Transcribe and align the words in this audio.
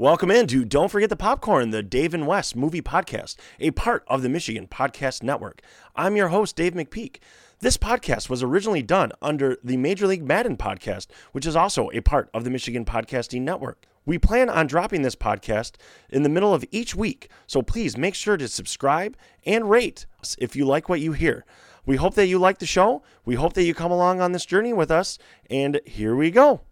Welcome 0.00 0.30
into 0.30 0.64
Don't 0.64 0.88
Forget 0.88 1.10
the 1.10 1.14
Popcorn, 1.14 1.72
the 1.72 1.82
Dave 1.82 2.14
and 2.14 2.26
Wes 2.26 2.54
movie 2.54 2.80
podcast, 2.80 3.36
a 3.58 3.70
part 3.72 4.02
of 4.06 4.22
the 4.22 4.30
Michigan 4.30 4.66
Podcast 4.66 5.22
Network. 5.22 5.60
I'm 5.94 6.16
your 6.16 6.28
host, 6.28 6.56
Dave 6.56 6.72
McPeak. 6.72 7.18
This 7.58 7.76
podcast 7.76 8.30
was 8.30 8.42
originally 8.42 8.80
done 8.80 9.12
under 9.20 9.58
the 9.62 9.76
Major 9.76 10.06
League 10.06 10.24
Madden 10.24 10.56
podcast, 10.56 11.08
which 11.32 11.44
is 11.44 11.54
also 11.54 11.90
a 11.90 12.00
part 12.00 12.30
of 12.32 12.44
the 12.44 12.50
Michigan 12.50 12.86
Podcasting 12.86 13.42
Network. 13.42 13.84
We 14.06 14.16
plan 14.16 14.48
on 14.48 14.66
dropping 14.66 15.02
this 15.02 15.16
podcast 15.16 15.72
in 16.08 16.22
the 16.22 16.30
middle 16.30 16.54
of 16.54 16.64
each 16.70 16.94
week, 16.94 17.28
so 17.46 17.60
please 17.60 17.98
make 17.98 18.14
sure 18.14 18.38
to 18.38 18.48
subscribe 18.48 19.18
and 19.44 19.68
rate 19.68 20.06
us 20.22 20.34
if 20.38 20.56
you 20.56 20.64
like 20.64 20.88
what 20.88 21.00
you 21.00 21.12
hear. 21.12 21.44
We 21.84 21.96
hope 21.96 22.14
that 22.14 22.26
you 22.26 22.38
like 22.38 22.56
the 22.56 22.64
show. 22.64 23.02
We 23.26 23.34
hope 23.34 23.52
that 23.52 23.64
you 23.64 23.74
come 23.74 23.92
along 23.92 24.22
on 24.22 24.32
this 24.32 24.46
journey 24.46 24.72
with 24.72 24.90
us, 24.90 25.18
and 25.50 25.78
here 25.84 26.16
we 26.16 26.30
go. 26.30 26.62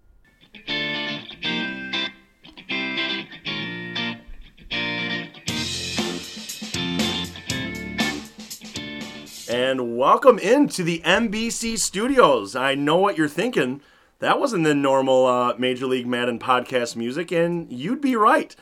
And 9.68 9.98
welcome 9.98 10.38
into 10.38 10.82
the 10.82 11.02
MBC 11.04 11.78
studios. 11.78 12.56
I 12.56 12.74
know 12.74 12.96
what 12.96 13.18
you're 13.18 13.28
thinking. 13.28 13.82
That 14.18 14.40
wasn't 14.40 14.64
the 14.64 14.74
normal 14.74 15.26
uh, 15.26 15.56
Major 15.58 15.84
League 15.84 16.06
Madden 16.06 16.38
podcast 16.38 16.96
music, 16.96 17.30
and 17.30 17.70
you'd 17.70 18.00
be 18.00 18.16
right. 18.16 18.56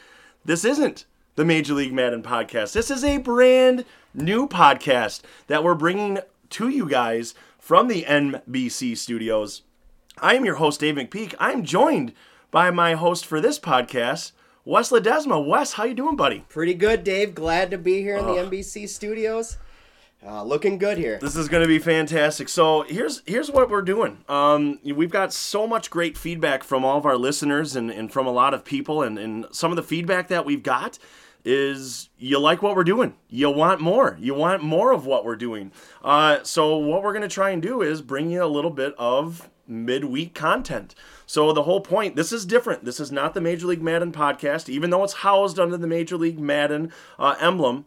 This 0.45 0.65
isn't 0.65 1.07
the 1.37 1.45
Major 1.45 1.75
League 1.75 1.93
Madden 1.93 2.25
podcast. 2.25 2.73
This 2.73 2.91
is 2.91 3.05
a 3.05 3.19
brand 3.19 3.85
new 4.15 4.49
podcast 4.49 5.21
that 5.47 5.63
we're 5.63 5.77
bringing 5.77 6.19
to 6.51 6.69
you 6.69 6.89
guys 6.89 7.37
from 7.61 7.87
the 7.87 8.03
NBC 8.03 8.97
studios. 8.97 9.63
I 10.19 10.35
am 10.35 10.45
your 10.45 10.57
host, 10.57 10.81
Dave 10.81 10.97
McPeak. 10.97 11.37
I'm 11.39 11.63
joined 11.63 12.15
by 12.51 12.73
my 12.73 12.95
host 12.95 13.25
for 13.25 13.41
this 13.41 13.61
podcast, 13.61 14.33
Wes 14.65 14.91
Ledesma. 14.91 15.47
Wes, 15.47 15.75
how 15.75 15.85
you 15.85 15.95
doing, 15.95 16.17
buddy? 16.17 16.45
Pretty 16.49 16.75
good, 16.75 17.05
Dave. 17.05 17.33
Glad 17.33 17.71
to 17.71 17.79
be 17.79 18.01
here 18.01 18.17
in 18.17 18.27
the 18.27 18.33
NBC 18.33 18.89
studios. 18.89 19.57
Uh, 20.27 20.43
looking 20.43 20.77
good 20.77 20.99
here. 20.99 21.19
This 21.21 21.37
is 21.37 21.49
going 21.49 21.63
to 21.63 21.69
be 21.69 21.79
fantastic. 21.79 22.49
So 22.49 22.83
here's 22.83 23.23
here's 23.27 23.49
what 23.49 23.71
we're 23.71 23.83
doing. 23.83 24.25
Um, 24.29 24.81
we've 24.85 25.11
got 25.11 25.33
so 25.33 25.69
much 25.69 25.89
great 25.89 26.19
feedback 26.19 26.65
from 26.65 26.85
all 26.85 26.99
of 26.99 27.07
our 27.07 27.17
listeners 27.17 27.77
and, 27.77 27.93
and 27.93 28.13
from 28.13 28.27
a 28.27 28.33
lot 28.33 28.53
of 28.53 28.65
people, 28.65 29.03
and, 29.03 29.21
and 29.21 29.47
some 29.53 29.71
of 29.71 29.77
the 29.77 29.85
feedback 29.85 30.27
that 30.29 30.45
we've 30.45 30.65
got 30.65 30.99
is 31.45 32.09
you 32.19 32.41
like 32.41 32.61
what 32.61 32.75
we're 32.75 32.83
doing. 32.83 33.15
You 33.29 33.51
want 33.51 33.81
more. 33.81 34.19
You 34.21 34.35
want 34.35 34.65
more 34.65 34.91
of 34.91 35.07
what 35.07 35.25
we're 35.25 35.37
doing. 35.37 35.71
Uh, 36.03 36.43
so 36.43 36.77
what 36.77 37.05
we're 37.05 37.13
going 37.13 37.23
to 37.23 37.29
try 37.29 37.51
and 37.51 37.63
do 37.63 37.81
is 37.83 38.03
bring 38.03 38.29
you 38.29 38.43
a 38.43 38.47
little 38.47 38.73
bit 38.73 38.97
of 38.99 39.49
midweek 39.69 40.35
content. 40.35 40.97
So 41.25 41.53
the 41.53 41.63
whole 41.63 41.81
point, 41.81 42.17
this 42.17 42.33
is 42.33 42.45
different. 42.47 42.85
This 42.85 42.99
is 42.99 43.13
not 43.13 43.35
the 43.35 43.41
Major 43.41 43.69
League 43.69 43.83
Madden 43.83 44.11
podcast, 44.11 44.69
even 44.69 44.91
though 44.91 45.05
it's 45.05 45.13
housed 45.15 45.61
under 45.61 45.77
the 45.77 45.87
Major 45.87 46.17
League 46.17 46.41
Madden 46.41 46.93
uh, 47.17 47.37
emblem. 47.41 47.87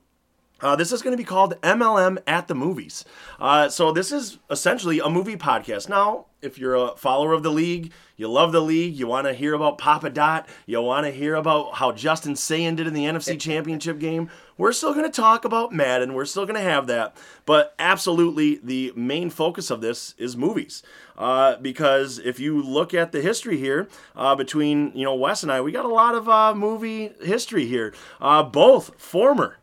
Uh, 0.62 0.76
this 0.76 0.92
is 0.92 1.02
going 1.02 1.14
to 1.14 1.18
be 1.18 1.24
called 1.24 1.60
MLM 1.62 2.18
at 2.28 2.48
the 2.48 2.56
Movies. 2.56 3.06
Uh, 3.40 3.70
so, 3.70 3.92
this 3.92 4.12
is 4.12 4.38
essentially 4.50 5.00
a 5.00 5.10
movie 5.10 5.38
podcast. 5.38 5.90
Now, 5.90 6.26
if 6.42 6.58
you're 6.58 6.76
a 6.76 6.96
follower 6.96 7.34
of 7.34 7.44
the 7.44 7.52
league, 7.52 7.92
you 8.16 8.28
love 8.28 8.52
the 8.52 8.62
league, 8.62 8.96
you 8.96 9.08
want 9.08 9.28
to 9.28 9.34
hear 9.34 9.54
about 9.54 9.78
Papa 9.78 10.10
Dot, 10.10 10.48
you 10.66 10.82
want 10.82 11.06
to 11.06 11.12
hear 11.12 11.36
about 11.36 11.76
how 11.76 11.92
Justin 11.92 12.36
Sayin 12.36 12.76
did 12.76 12.88
in 12.88 12.94
the 12.94 13.06
NFC 13.06 13.40
Championship 13.40 14.00
game, 14.00 14.30
we're 14.58 14.74
still 14.74 14.94
going 14.94 15.10
to 15.10 15.22
talk 15.22 15.46
about 15.46 15.72
Madden. 15.72 16.14
We're 16.14 16.26
still 16.26 16.46
going 16.46 16.56
to 16.56 16.62
have 16.62 16.88
that. 16.88 17.16
But 17.46 17.74
absolutely, 17.80 18.60
the 18.62 18.92
main 18.96 19.30
focus 19.30 19.72
of 19.72 19.82
this 19.82 20.16
is 20.18 20.36
movies. 20.36 20.84
Uh, 21.18 21.56
because 21.58 22.20
if 22.20 22.40
you 22.40 22.62
look 22.62 22.94
at 22.94 23.12
the 23.12 23.22
history 23.22 23.58
here 23.58 23.88
uh, 24.16 24.36
between 24.36 24.92
you 24.96 25.06
know 25.06 25.16
Wes 25.16 25.44
and 25.44 25.52
I, 25.52 25.62
we 25.62 25.72
got 25.72 25.86
a 25.86 25.90
lot 25.90 26.16
of 26.16 26.28
uh, 26.28 26.54
movie 26.54 27.12
history 27.22 27.66
here. 27.66 27.94
Uh, 28.20 28.44
both 28.44 29.00
former 29.00 29.58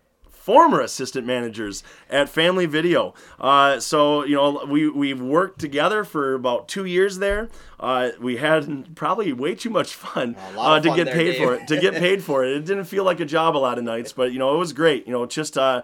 former 0.46 0.80
assistant 0.80 1.26
managers 1.26 1.82
at 2.08 2.28
Family 2.28 2.66
Video. 2.66 3.14
Uh, 3.40 3.80
so 3.80 4.24
you 4.24 4.36
know 4.36 4.64
we 4.68 4.88
we've 4.88 5.20
worked 5.20 5.58
together 5.58 6.04
for 6.04 6.34
about 6.34 6.68
two 6.68 6.84
years 6.84 7.18
there. 7.18 7.48
Uh, 7.80 8.10
we 8.20 8.36
had 8.36 8.94
probably 8.94 9.32
way 9.32 9.56
too 9.56 9.70
much 9.70 9.92
fun, 9.94 10.36
uh, 10.56 10.78
to 10.78 10.88
fun 10.88 10.96
get 10.96 11.06
there, 11.06 11.14
paid 11.14 11.32
Dave. 11.32 11.42
for 11.42 11.54
it. 11.54 11.66
To 11.66 11.80
get 11.80 11.94
paid 11.94 12.22
for 12.22 12.44
it, 12.44 12.58
it 12.58 12.64
didn't 12.64 12.84
feel 12.84 13.02
like 13.02 13.18
a 13.18 13.24
job 13.24 13.56
a 13.56 13.58
lot 13.58 13.76
of 13.76 13.82
nights, 13.82 14.12
but 14.12 14.30
you 14.30 14.38
know 14.38 14.54
it 14.54 14.58
was 14.58 14.72
great. 14.72 15.04
You 15.06 15.12
know 15.12 15.26
just. 15.26 15.58
Uh, 15.58 15.82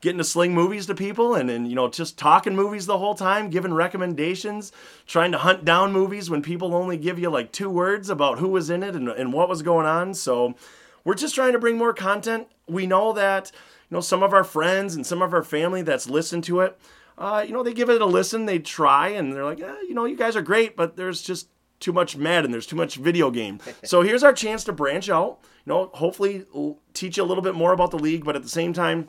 Getting 0.00 0.18
to 0.18 0.24
sling 0.24 0.52
movies 0.52 0.84
to 0.88 0.94
people 0.94 1.34
and, 1.34 1.48
and 1.48 1.66
you 1.66 1.74
know 1.74 1.88
just 1.88 2.18
talking 2.18 2.54
movies 2.54 2.84
the 2.84 2.98
whole 2.98 3.14
time, 3.14 3.48
giving 3.48 3.72
recommendations, 3.72 4.70
trying 5.06 5.32
to 5.32 5.38
hunt 5.38 5.64
down 5.64 5.92
movies 5.92 6.28
when 6.28 6.42
people 6.42 6.74
only 6.74 6.98
give 6.98 7.18
you 7.18 7.30
like 7.30 7.52
two 7.52 7.70
words 7.70 8.10
about 8.10 8.38
who 8.38 8.48
was 8.48 8.68
in 8.68 8.82
it 8.82 8.94
and, 8.94 9.08
and 9.08 9.32
what 9.32 9.48
was 9.48 9.62
going 9.62 9.86
on. 9.86 10.12
So 10.12 10.56
we're 11.04 11.14
just 11.14 11.34
trying 11.34 11.52
to 11.52 11.58
bring 11.58 11.76
more 11.76 11.92
content. 11.92 12.48
We 12.66 12.86
know 12.86 13.12
that 13.12 13.52
you 13.90 13.96
know 13.96 14.00
some 14.00 14.22
of 14.22 14.32
our 14.32 14.44
friends 14.44 14.94
and 14.94 15.06
some 15.06 15.22
of 15.22 15.32
our 15.32 15.42
family 15.42 15.82
that's 15.82 16.08
listened 16.08 16.44
to 16.44 16.60
it 16.60 16.78
uh, 17.18 17.44
you 17.46 17.52
know 17.52 17.62
they 17.62 17.72
give 17.72 17.90
it 17.90 18.00
a 18.00 18.06
listen 18.06 18.46
they 18.46 18.58
try 18.58 19.08
and 19.08 19.32
they're 19.32 19.44
like 19.44 19.60
eh, 19.60 19.76
you 19.82 19.94
know 19.94 20.04
you 20.04 20.16
guys 20.16 20.36
are 20.36 20.42
great 20.42 20.76
but 20.76 20.96
there's 20.96 21.22
just 21.22 21.48
too 21.80 21.92
much 21.92 22.16
Madden 22.16 22.50
there's 22.50 22.66
too 22.66 22.76
much 22.76 22.96
video 22.96 23.30
game 23.30 23.60
so 23.84 24.02
here's 24.02 24.22
our 24.22 24.32
chance 24.32 24.64
to 24.64 24.72
branch 24.72 25.08
out 25.08 25.38
you 25.64 25.72
know 25.72 25.90
hopefully 25.94 26.44
teach 26.92 27.16
you 27.16 27.22
a 27.22 27.26
little 27.26 27.42
bit 27.42 27.54
more 27.54 27.72
about 27.72 27.90
the 27.90 27.98
league 27.98 28.24
but 28.24 28.36
at 28.36 28.42
the 28.42 28.48
same 28.48 28.72
time 28.72 29.08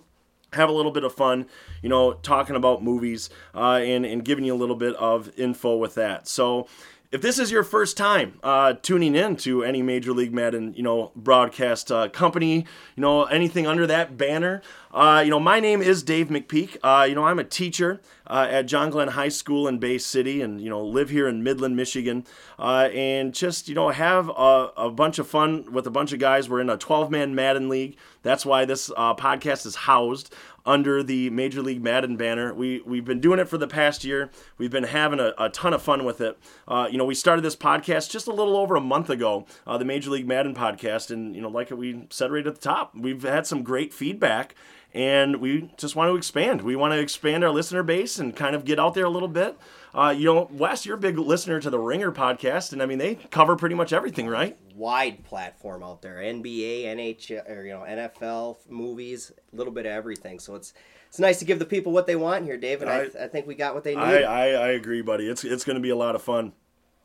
have 0.53 0.69
a 0.69 0.71
little 0.71 0.91
bit 0.91 1.03
of 1.03 1.13
fun, 1.13 1.45
you 1.81 1.89
know, 1.89 2.13
talking 2.13 2.55
about 2.55 2.81
movies 2.81 3.29
uh, 3.53 3.73
and, 3.83 4.05
and 4.05 4.23
giving 4.23 4.45
you 4.45 4.53
a 4.53 4.55
little 4.55 4.75
bit 4.75 4.95
of 4.95 5.29
info 5.37 5.75
with 5.75 5.95
that. 5.95 6.27
So, 6.29 6.67
if 7.11 7.21
this 7.21 7.39
is 7.39 7.51
your 7.51 7.63
first 7.63 7.97
time 7.97 8.39
uh, 8.43 8.73
tuning 8.81 9.15
in 9.15 9.35
to 9.37 9.63
any 9.63 9.81
Major 9.81 10.11
League 10.11 10.33
Madden, 10.33 10.73
you 10.73 10.83
know, 10.83 11.11
broadcast 11.15 11.91
uh, 11.91 12.09
company, 12.09 12.65
you 12.95 13.01
know, 13.01 13.23
anything 13.25 13.67
under 13.67 13.87
that 13.87 14.17
banner, 14.17 14.61
uh, 14.91 15.21
you 15.23 15.29
know, 15.29 15.39
my 15.39 15.59
name 15.59 15.81
is 15.81 16.03
Dave 16.03 16.29
McPeak. 16.29 16.77
Uh, 16.81 17.03
you 17.03 17.15
know, 17.15 17.25
I'm 17.25 17.37
a 17.37 17.43
teacher 17.43 18.01
uh, 18.27 18.47
at 18.49 18.63
John 18.63 18.89
Glenn 18.89 19.09
High 19.09 19.29
School 19.29 19.67
in 19.67 19.77
Bay 19.77 19.97
City, 19.97 20.41
and 20.41 20.61
you 20.61 20.69
know, 20.69 20.83
live 20.83 21.09
here 21.09 21.27
in 21.27 21.43
Midland, 21.43 21.75
Michigan, 21.75 22.25
uh, 22.57 22.89
and 22.93 23.33
just 23.33 23.67
you 23.67 23.75
know, 23.75 23.89
have 23.89 24.29
a, 24.29 24.71
a 24.77 24.89
bunch 24.89 25.19
of 25.19 25.27
fun 25.27 25.71
with 25.71 25.85
a 25.85 25.91
bunch 25.91 26.13
of 26.13 26.19
guys. 26.19 26.49
We're 26.49 26.61
in 26.61 26.69
a 26.69 26.77
12-man 26.77 27.35
Madden 27.35 27.67
league. 27.69 27.97
That's 28.23 28.45
why 28.45 28.65
this 28.65 28.89
podcast 28.89 29.65
is 29.65 29.75
housed 29.75 30.33
under 30.65 31.03
the 31.03 31.29
Major 31.29 31.61
League 31.61 31.83
Madden 31.83 32.17
banner. 32.17 32.53
We 32.53 32.81
we've 32.85 33.05
been 33.05 33.19
doing 33.19 33.39
it 33.39 33.47
for 33.47 33.57
the 33.57 33.67
past 33.67 34.03
year. 34.03 34.29
We've 34.57 34.71
been 34.71 34.83
having 34.85 35.19
a, 35.19 35.33
a 35.37 35.49
ton 35.49 35.73
of 35.73 35.81
fun 35.81 36.05
with 36.05 36.21
it. 36.21 36.37
Uh, 36.67 36.87
you 36.91 36.97
know, 36.97 37.05
we 37.05 37.15
started 37.15 37.43
this 37.43 37.55
podcast 37.55 38.09
just 38.09 38.27
a 38.27 38.33
little 38.33 38.57
over 38.57 38.75
a 38.75 38.81
month 38.81 39.09
ago, 39.09 39.45
uh, 39.67 39.77
the 39.77 39.85
Major 39.85 40.09
League 40.09 40.27
Madden 40.27 40.55
podcast, 40.55 41.11
and 41.11 41.35
you 41.35 41.41
know, 41.41 41.49
like 41.49 41.71
we 41.71 42.07
said 42.09 42.31
right 42.31 42.45
at 42.45 42.55
the 42.55 42.61
top, 42.61 42.95
we've 42.95 43.23
had 43.23 43.45
some 43.45 43.63
great 43.63 43.93
feedback. 43.93 44.55
And 44.93 45.41
we 45.41 45.73
just 45.75 45.97
want 45.97 46.09
to 46.09 46.15
expand. 46.15 46.61
We 46.61 46.77
want 46.77 46.93
to 46.93 46.99
expand 46.99 47.43
our 47.43 47.49
listener 47.51 47.83
base 47.83 48.17
and 48.17 48.33
kind 48.33 48.55
of 48.55 48.63
get 48.63 48.79
out 48.79 48.93
there 48.93 49.03
a 49.03 49.09
little 49.09 49.27
bit. 49.27 49.57
Uh, 49.95 50.09
you 50.09 50.25
know, 50.25 50.49
Wes, 50.51 50.85
you're 50.85 50.95
a 50.97 50.99
big 50.99 51.17
listener 51.17 51.61
to 51.61 51.69
the 51.69 51.79
Ringer 51.79 52.11
podcast, 52.11 52.73
and 52.73 52.83
I 52.83 52.85
mean, 52.85 52.97
they 52.97 53.15
cover 53.15 53.55
pretty 53.55 53.75
much 53.75 53.93
everything, 53.93 54.27
right? 54.27 54.57
Wide 54.75 55.23
platform 55.23 55.83
out 55.83 56.01
there: 56.01 56.15
NBA, 56.17 56.83
NHL, 56.85 57.49
or 57.49 57.63
you 57.63 57.71
know, 57.73 57.85
NFL, 57.87 58.57
movies, 58.69 59.31
a 59.53 59.55
little 59.55 59.71
bit 59.71 59.85
of 59.85 59.93
everything. 59.93 60.39
So 60.39 60.55
it's 60.55 60.73
it's 61.07 61.17
nice 61.19 61.39
to 61.39 61.45
give 61.45 61.59
the 61.59 61.65
people 61.65 61.93
what 61.93 62.07
they 62.07 62.17
want 62.17 62.43
here, 62.43 62.57
Dave. 62.57 62.81
And 62.81 62.91
I, 62.91 63.03
I- 63.19 63.23
I 63.23 63.27
think 63.29 63.47
we 63.47 63.55
got 63.55 63.73
what 63.73 63.85
they 63.85 63.95
need. 63.95 64.01
I, 64.01 64.21
I, 64.23 64.45
I 64.47 64.67
agree, 64.71 65.01
buddy. 65.01 65.29
It's 65.29 65.45
it's 65.45 65.63
going 65.63 65.77
to 65.77 65.81
be 65.81 65.91
a 65.91 65.95
lot 65.95 66.13
of 66.15 66.21
fun. 66.21 66.51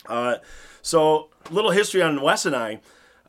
Uh, 0.07 0.37
so, 0.83 1.29
little 1.51 1.71
history 1.71 2.03
on 2.03 2.21
Wes 2.21 2.45
and 2.45 2.57
I. 2.57 2.81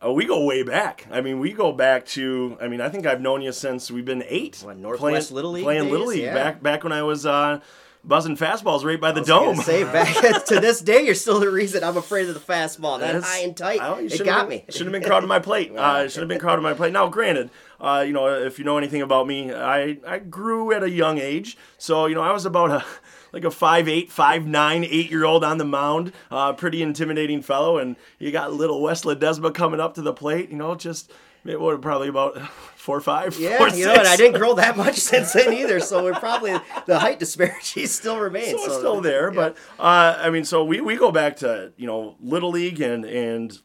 Uh, 0.04 0.12
we 0.12 0.26
go 0.26 0.44
way 0.44 0.64
back. 0.64 1.06
I 1.12 1.22
mean, 1.22 1.40
we 1.40 1.52
go 1.54 1.72
back 1.72 2.08
to. 2.08 2.58
I 2.60 2.68
mean, 2.68 2.82
I 2.82 2.90
think 2.90 3.06
I've 3.06 3.22
known 3.22 3.44
you 3.44 3.52
since 3.52 3.92
we've 3.92 4.06
been 4.06 4.24
eight. 4.28 4.62
What, 4.66 4.78
Northwest 4.78 5.32
Little 5.32 5.52
League 5.52 5.64
playing 5.64 5.92
Little? 5.92 6.08
League 6.08 6.24
Yeah. 6.24 6.34
back 6.34 6.64
back 6.64 6.84
when 6.84 6.92
I 6.94 7.04
was 7.04 7.28
uh, 7.28 7.60
buzzing 8.04 8.36
fastballs 8.38 8.84
right 8.84 9.00
by 9.00 9.12
the 9.12 9.22
dome. 9.22 9.56
Say 9.58 9.84
back 9.84 10.46
to 10.46 10.60
this 10.60 10.82
day, 10.82 11.06
you're 11.06 11.16
still 11.16 11.40
the 11.40 11.50
reason 11.50 11.84
I'm 11.84 11.98
afraid 11.98 12.28
of 12.28 12.34
the 12.34 12.40
fastball. 12.40 13.00
That 13.00 13.14
That's- 13.14 13.24
high 13.24 13.40
and 13.42 13.56
tight, 13.56 13.80
I 13.82 14.00
it 14.02 14.24
got 14.24 14.50
been, 14.50 14.60
me. 14.60 14.66
Should 14.70 14.88
have 14.88 14.92
been 14.92 15.04
crowding 15.04 15.30
my 15.30 15.40
plate. 15.40 15.72
Uh, 15.72 16.08
should 16.08 16.22
have 16.22 16.30
been 16.30 16.40
crowding 16.40 16.64
my 16.64 16.74
plate. 16.74 16.94
Now, 16.94 17.08
granted, 17.08 17.50
uh, 17.80 18.04
you 18.06 18.14
know, 18.14 18.28
if 18.28 18.60
you 18.60 18.66
know 18.66 18.78
anything 18.78 19.02
about 19.02 19.28
me, 19.28 19.54
I 19.54 19.98
I 20.08 20.20
grew 20.20 20.72
at 20.72 20.84
a 20.84 20.90
young 20.90 21.18
age, 21.18 21.58
so 21.78 22.06
you 22.06 22.16
know, 22.16 22.22
I 22.22 22.32
was 22.32 22.46
about 22.46 22.72
a 22.72 22.86
like 23.32 23.44
a 23.44 23.48
5'8", 23.48 24.12
5'9", 24.12 24.88
eight-year-old 24.90 25.44
on 25.44 25.58
the 25.58 25.66
mound, 25.66 26.14
uh, 26.30 26.54
pretty 26.54 26.82
intimidating 26.82 27.42
fellow, 27.42 27.78
and 27.78 27.96
you 28.20 28.32
got 28.32 28.54
little 28.54 28.82
Wes 28.82 29.04
Ledesma 29.04 29.54
coming 29.54 29.80
up 29.80 29.94
to 29.96 30.02
the 30.02 30.14
plate, 30.14 30.50
you 30.50 30.58
know, 30.58 30.76
just 30.76 31.12
it 31.44 31.60
was 31.60 31.80
probably 31.82 32.08
about 32.08 32.40
four 32.76 32.98
or 32.98 33.02
five, 33.02 33.38
Yeah, 33.40 33.58
four, 33.58 33.70
you 33.70 33.86
know, 33.86 33.94
and 33.94 34.08
I 34.08 34.16
didn't 34.16 34.38
grow 34.38 34.54
that 34.56 34.78
much 34.78 34.96
since 35.00 35.34
then 35.34 35.54
either. 35.54 35.80
So 35.80 36.04
we're 36.04 36.14
probably 36.14 36.54
the 36.86 37.00
height 37.00 37.20
disparity 37.20 37.86
still 37.88 38.20
remains. 38.20 38.60
so 38.60 38.66
it's 38.66 38.78
still 38.78 39.02
there. 39.02 39.32
But 39.32 39.58
uh, 39.80 40.18
I 40.20 40.30
mean, 40.30 40.46
so 40.46 40.64
we, 40.64 40.82
we 40.82 40.96
go 40.98 41.12
back 41.12 41.38
to 41.38 41.74
you 41.78 41.88
know 41.88 42.16
little 42.22 42.52
league 42.52 42.80
and 42.82 43.06
and 43.06 43.60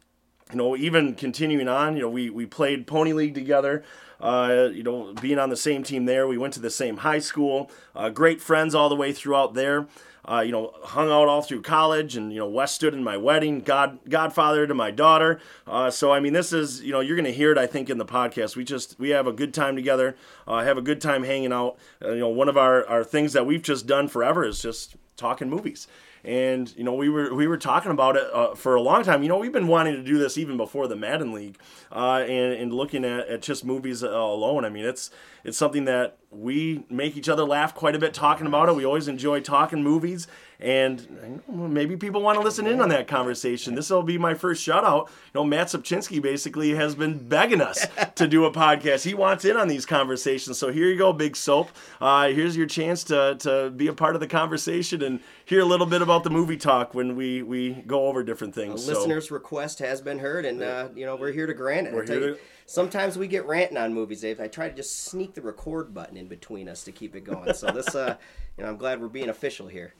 you 0.53 0.57
know, 0.59 0.77
even 0.77 1.15
continuing 1.15 1.67
on, 1.69 1.97
you 1.97 2.03
know, 2.03 2.09
we, 2.09 2.31
we 2.31 2.47
played 2.47 2.87
Pony 2.87 3.13
League 3.13 3.35
together. 3.35 3.83
Uh, 4.21 4.69
you 4.73 4.83
know, 4.83 5.13
being 5.21 5.39
on 5.39 5.51
the 5.51 5.57
same 5.57 5.83
team 5.83 6.05
there, 6.05 6.27
we 6.27 6.39
went 6.39 6.55
to 6.55 6.61
the 6.61 6.71
same 6.71 6.99
high 6.99 7.19
school. 7.19 7.71
Uh, 7.95 8.09
great 8.09 8.41
friends 8.41 8.75
all 8.75 8.89
the 8.89 8.97
way 8.97 9.13
throughout 9.13 9.55
there. 9.55 9.87
Uh, 10.29 10.41
you 10.41 10.51
know, 10.51 10.73
hung 10.83 11.09
out 11.09 11.29
all 11.29 11.41
through 11.41 11.63
college, 11.63 12.17
and 12.17 12.33
you 12.33 12.39
know, 12.41 12.49
Wes 12.49 12.73
stood 12.73 12.93
in 12.93 13.05
my 13.05 13.17
wedding, 13.17 13.61
God, 13.61 14.01
godfather 14.09 14.67
to 14.67 14.75
my 14.75 14.91
daughter. 14.91 15.41
Uh, 15.69 15.89
so 15.89 16.11
I 16.11 16.19
mean, 16.19 16.33
this 16.33 16.53
is 16.53 16.83
you 16.83 16.91
know, 16.91 16.99
you're 16.99 17.17
gonna 17.17 17.31
hear 17.31 17.53
it, 17.53 17.59
I 17.59 17.69
think, 17.69 17.89
in 17.89 17.99
the 17.99 18.05
podcast. 18.05 18.57
We 18.57 18.65
just 18.65 18.99
we 18.99 19.11
have 19.11 19.29
a 19.29 19.33
good 19.33 19.55
time 19.55 19.77
together, 19.77 20.17
uh, 20.49 20.65
have 20.65 20.79
a 20.79 20.83
good 20.83 21.01
time 21.01 21.23
hanging 21.23 21.53
out. 21.53 21.79
Uh, 22.05 22.11
you 22.11 22.21
know, 22.21 22.29
one 22.29 22.49
of 22.49 22.57
our 22.57 22.85
our 22.89 23.05
things 23.05 23.35
that 23.35 23.47
we've 23.47 23.63
just 23.63 23.87
done 23.87 24.09
forever 24.09 24.45
is 24.45 24.61
just 24.61 24.97
talking 25.17 25.49
movies 25.49 25.87
and 26.27 26.77
you 26.77 26.83
know 26.83 26.93
we 26.93 27.09
were 27.09 27.33
we 27.33 27.47
were 27.47 27.57
talking 27.57 27.93
about 27.93 28.17
it 28.17 28.25
uh, 28.35 28.55
for 28.55 28.75
a 28.75 28.83
long 28.83 29.05
time. 29.05 29.23
You 29.23 29.29
know 29.29 29.39
we've 29.39 29.53
been 29.53 29.69
wanting 29.69 29.95
to 29.95 30.03
do 30.03 30.19
this 30.19 30.37
even 30.37 30.57
before 30.57 30.89
the 30.89 30.97
Madden 30.97 31.33
League, 31.33 31.57
uh, 31.93 32.25
and 32.27 32.53
and 32.55 32.73
looking 32.75 33.05
at, 33.05 33.29
at 33.29 33.43
just 33.43 33.65
movies 33.65 34.03
uh, 34.03 34.09
alone. 34.11 34.65
I 34.65 34.69
mean 34.69 34.85
it's 34.85 35.11
it's 35.45 35.57
something 35.57 35.85
that 35.85 36.19
we 36.31 36.85
make 36.91 37.17
each 37.17 37.29
other 37.29 37.45
laugh 37.45 37.75
quite 37.75 37.95
a 37.95 37.99
bit 38.01 38.13
talking 38.13 38.47
about 38.47 38.69
it. 38.69 38.75
We 38.75 38.85
always 38.85 39.07
enjoy 39.07 39.41
talking 39.41 39.85
movies, 39.85 40.27
and 40.59 41.43
maybe 41.49 41.97
people 41.97 42.23
want 42.23 42.39
to 42.39 42.45
listen 42.45 42.67
in 42.67 42.81
on 42.81 42.89
that 42.89 43.09
conversation. 43.09 43.75
This 43.75 43.91
will 43.91 44.03
be 44.03 44.19
my 44.19 44.35
first 44.35 44.63
shout 44.63 44.85
out. 44.85 45.09
You 45.09 45.41
know, 45.41 45.45
Matt 45.45 45.69
Sapczynski 45.69 46.21
basically 46.21 46.75
has 46.75 46.95
been 46.95 47.19
begging 47.29 47.61
us 47.61 47.87
to 48.15 48.27
do 48.27 48.45
a 48.45 48.51
podcast. 48.51 49.05
He 49.05 49.15
wants 49.15 49.45
in 49.45 49.57
on 49.57 49.69
these 49.69 49.85
conversations. 49.85 50.59
So 50.59 50.73
here 50.73 50.89
you 50.89 50.97
go, 50.97 51.13
Big 51.13 51.37
Soap. 51.37 51.71
Uh, 52.01 52.29
here's 52.29 52.57
your 52.57 52.67
chance 52.67 53.05
to, 53.05 53.37
to 53.41 53.71
be 53.71 53.87
a 53.87 53.93
part 53.93 54.15
of 54.15 54.21
the 54.21 54.27
conversation 54.27 55.03
and 55.03 55.21
hear 55.45 55.61
a 55.61 55.65
little 55.65 55.87
bit 55.87 56.03
about 56.03 56.25
the 56.25 56.31
movie 56.31 56.57
talk 56.57 56.95
when 56.95 57.17
we, 57.17 57.43
we 57.43 57.83
go 57.87 58.07
over 58.07 58.23
different 58.23 58.55
things. 58.55 58.89
A 58.89 58.93
listener's 58.95 59.31
request 59.31 59.79
has 59.81 60.01
been 60.01 60.19
heard, 60.19 60.45
and 60.45 60.63
uh, 60.63 60.89
you 60.95 61.05
know 61.05 61.17
we're 61.17 61.33
here 61.33 61.47
to 61.47 61.55
grant 61.55 61.87
it. 61.87 61.95
We're 61.95 62.07
here 62.07 62.35
to... 62.35 62.39
Sometimes 62.67 63.17
we 63.17 63.29
get 63.29 63.47
ranting 63.47 63.79
on 63.79 63.95
movies, 63.95 64.23
Dave. 64.23 64.41
I 64.41 64.49
try 64.49 64.69
to 64.69 64.75
just 64.75 65.05
sneak 65.05 65.35
the 65.35 65.43
record 65.43 65.95
button 65.95 66.17
in 66.17 66.27
between 66.27 66.69
us 66.69 66.83
to 66.85 66.93
keep 66.93 67.15
it 67.15 67.21
going. 67.21 67.55
So 67.55 67.69
this, 67.69 67.95
uh, 67.95 68.17
you 68.59 68.65
know, 68.65 68.71
I'm 68.71 68.77
glad 68.77 69.01
we're 69.01 69.09
being 69.09 69.29
official 69.29 69.69
here. 69.69 69.95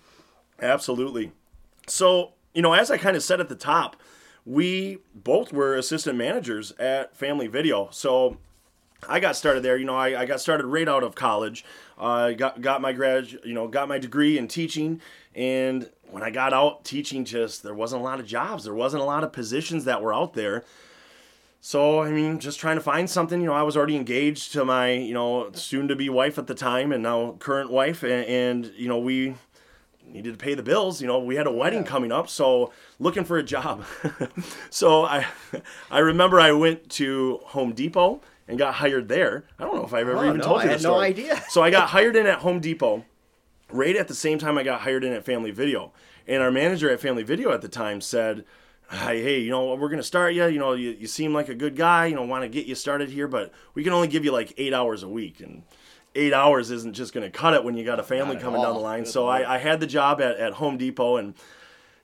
Absolutely. 0.61 1.33
So, 1.87 2.33
you 2.55 2.63
know, 2.63 2.73
as 2.73 2.91
I 2.91 2.99
kind 2.99 3.17
of 3.17 3.23
said 3.23 3.41
at 3.41 3.49
the 3.49 3.55
top, 3.57 3.97
we 4.45 4.99
both 5.15 5.53
were 5.53 5.75
assistant 5.75 6.17
managers 6.17 6.73
at 6.79 7.17
Family 7.17 7.47
Video. 7.49 7.89
So 7.91 8.39
I 9.09 9.21
got 9.21 9.37
started 9.37 9.63
there. 9.63 9.77
You 9.77 9.85
know, 9.85 9.97
I, 9.97 10.21
I 10.21 10.27
got 10.27 10.41
started 10.41 10.67
right 10.67 10.89
out 10.89 11.03
of 11.03 11.15
college. 11.15 11.65
I 11.99 12.33
uh, 12.33 12.33
got 12.33 12.61
got 12.61 12.81
my 12.81 12.93
grad, 12.93 13.31
you 13.45 13.55
know, 13.55 13.69
got 13.69 13.89
my 13.89 13.99
degree 13.99 14.39
in 14.39 14.49
teaching. 14.49 15.01
And 15.35 15.91
when 16.11 16.23
I 16.23 16.31
got 16.31 16.53
out 16.53 16.85
teaching, 16.85 17.25
just 17.25 17.63
there 17.63 17.75
wasn't 17.75 18.03
a 18.03 18.05
lot 18.05 18.21
of 18.21 18.27
jobs. 18.27 18.65
There 18.65 18.75
wasn't 18.75 19.03
a 19.03 19.07
lot 19.07 19.25
of 19.25 19.33
positions 19.33 19.85
that 19.85 20.01
were 20.01 20.15
out 20.15 20.35
there. 20.35 20.65
So 21.61 22.01
I 22.01 22.11
mean, 22.11 22.39
just 22.39 22.61
trying 22.61 22.77
to 22.77 22.83
find 22.83 23.11
something. 23.11 23.41
You 23.41 23.47
know, 23.47 23.55
I 23.55 23.63
was 23.63 23.77
already 23.77 23.97
engaged 23.97 24.53
to 24.53 24.65
my, 24.65 24.93
you 24.93 25.15
know, 25.15 25.51
soon 25.53 25.89
to 25.89 25.97
be 25.97 26.09
wife 26.09 26.39
at 26.39 26.47
the 26.47 26.55
time, 26.55 26.93
and 26.93 27.03
now 27.03 27.33
current 27.41 27.71
wife, 27.71 28.03
and, 28.03 28.25
and 28.27 28.73
you 28.77 28.89
know, 28.89 28.99
we 28.99 29.35
needed 30.07 30.33
to 30.33 30.39
pay 30.39 30.55
the 30.55 30.63
bills. 30.63 31.01
You 31.01 31.07
know, 31.07 31.19
we 31.19 31.37
had 31.37 31.47
a 31.47 31.53
wedding 31.53 31.85
coming 31.85 32.13
up, 32.13 32.29
so 32.29 32.73
looking 32.99 33.25
for 33.25 33.39
a 33.39 33.43
job. 33.43 33.85
so 34.71 35.05
I, 35.05 35.27
I 35.91 35.99
remember 35.99 36.41
I 36.41 36.53
went 36.53 36.89
to 36.91 37.41
Home 37.47 37.73
Depot 37.73 38.21
and 38.49 38.59
got 38.59 38.75
hired 38.75 39.09
there. 39.09 39.45
I 39.59 39.65
don't 39.65 39.77
know 39.77 39.85
if 39.85 39.93
I've 39.93 40.09
ever 40.09 40.19
oh, 40.19 40.25
even 40.25 40.39
no, 40.39 40.45
told 40.45 40.63
you 40.63 40.71
I 40.71 40.73
this 40.73 40.83
story. 40.83 40.95
no 40.95 41.01
idea. 41.01 41.45
so 41.49 41.63
I 41.63 41.71
got 41.71 41.91
hired 41.91 42.17
in 42.17 42.27
at 42.27 42.39
Home 42.41 42.61
Depot, 42.61 43.05
right 43.71 43.97
at 43.97 44.09
the 44.09 44.15
same 44.15 44.39
time 44.39 44.59
I 44.59 44.63
got 44.63 44.81
hired 44.81 45.05
in 45.05 45.13
at 45.13 45.25
Family 45.25 45.51
Video, 45.51 45.93
and 46.27 46.43
our 46.43 46.51
manager 46.51 46.91
at 46.91 47.01
Family 47.01 47.23
Video 47.23 47.53
at 47.53 47.63
the 47.63 47.69
time 47.69 48.01
said. 48.01 48.45
Hey, 48.89 49.21
hey, 49.21 49.41
you 49.41 49.51
know, 49.51 49.75
we're 49.75 49.89
going 49.89 49.97
to 49.97 50.05
start 50.05 50.33
you. 50.35 50.47
You 50.47 50.61
know, 50.61 50.75
you, 50.75 50.91
you 50.91 51.09
seem 51.09 51.35
like 51.35 51.49
a 51.49 51.57
good 51.57 51.75
guy. 51.75 52.07
You 52.07 52.15
know, 52.15 52.23
want 52.23 52.45
to 52.45 52.49
get 52.49 52.67
you 52.67 52.77
started 52.77 53.09
here, 53.09 53.27
but 53.27 53.53
we 53.75 53.83
can 53.83 53.93
only 53.93 54.07
give 54.07 54.25
you 54.25 54.31
like 54.31 54.55
eight 54.59 54.73
hours 54.73 55.03
a 55.03 55.09
week. 55.09 55.41
And 55.41 55.65
eight 56.17 56.33
hours 56.33 56.71
isn't 56.71 56.95
just 56.95 57.13
going 57.13 57.31
to 57.31 57.31
cut 57.31 57.55
it 57.55 57.63
when 57.63 57.77
you 57.77 57.85
got 57.85 58.01
a 58.01 58.03
family 58.03 58.37
coming 58.37 58.61
down 58.61 58.75
the 58.75 58.81
line. 58.81 59.05
So 59.07 59.27
I, 59.27 59.55
I, 59.55 59.59
had 59.59 59.81
the 59.81 59.87
job 59.87 60.21
at, 60.21 60.37
at 60.37 60.55
Home 60.55 60.77
Depot, 60.77 61.17
and 61.17 61.35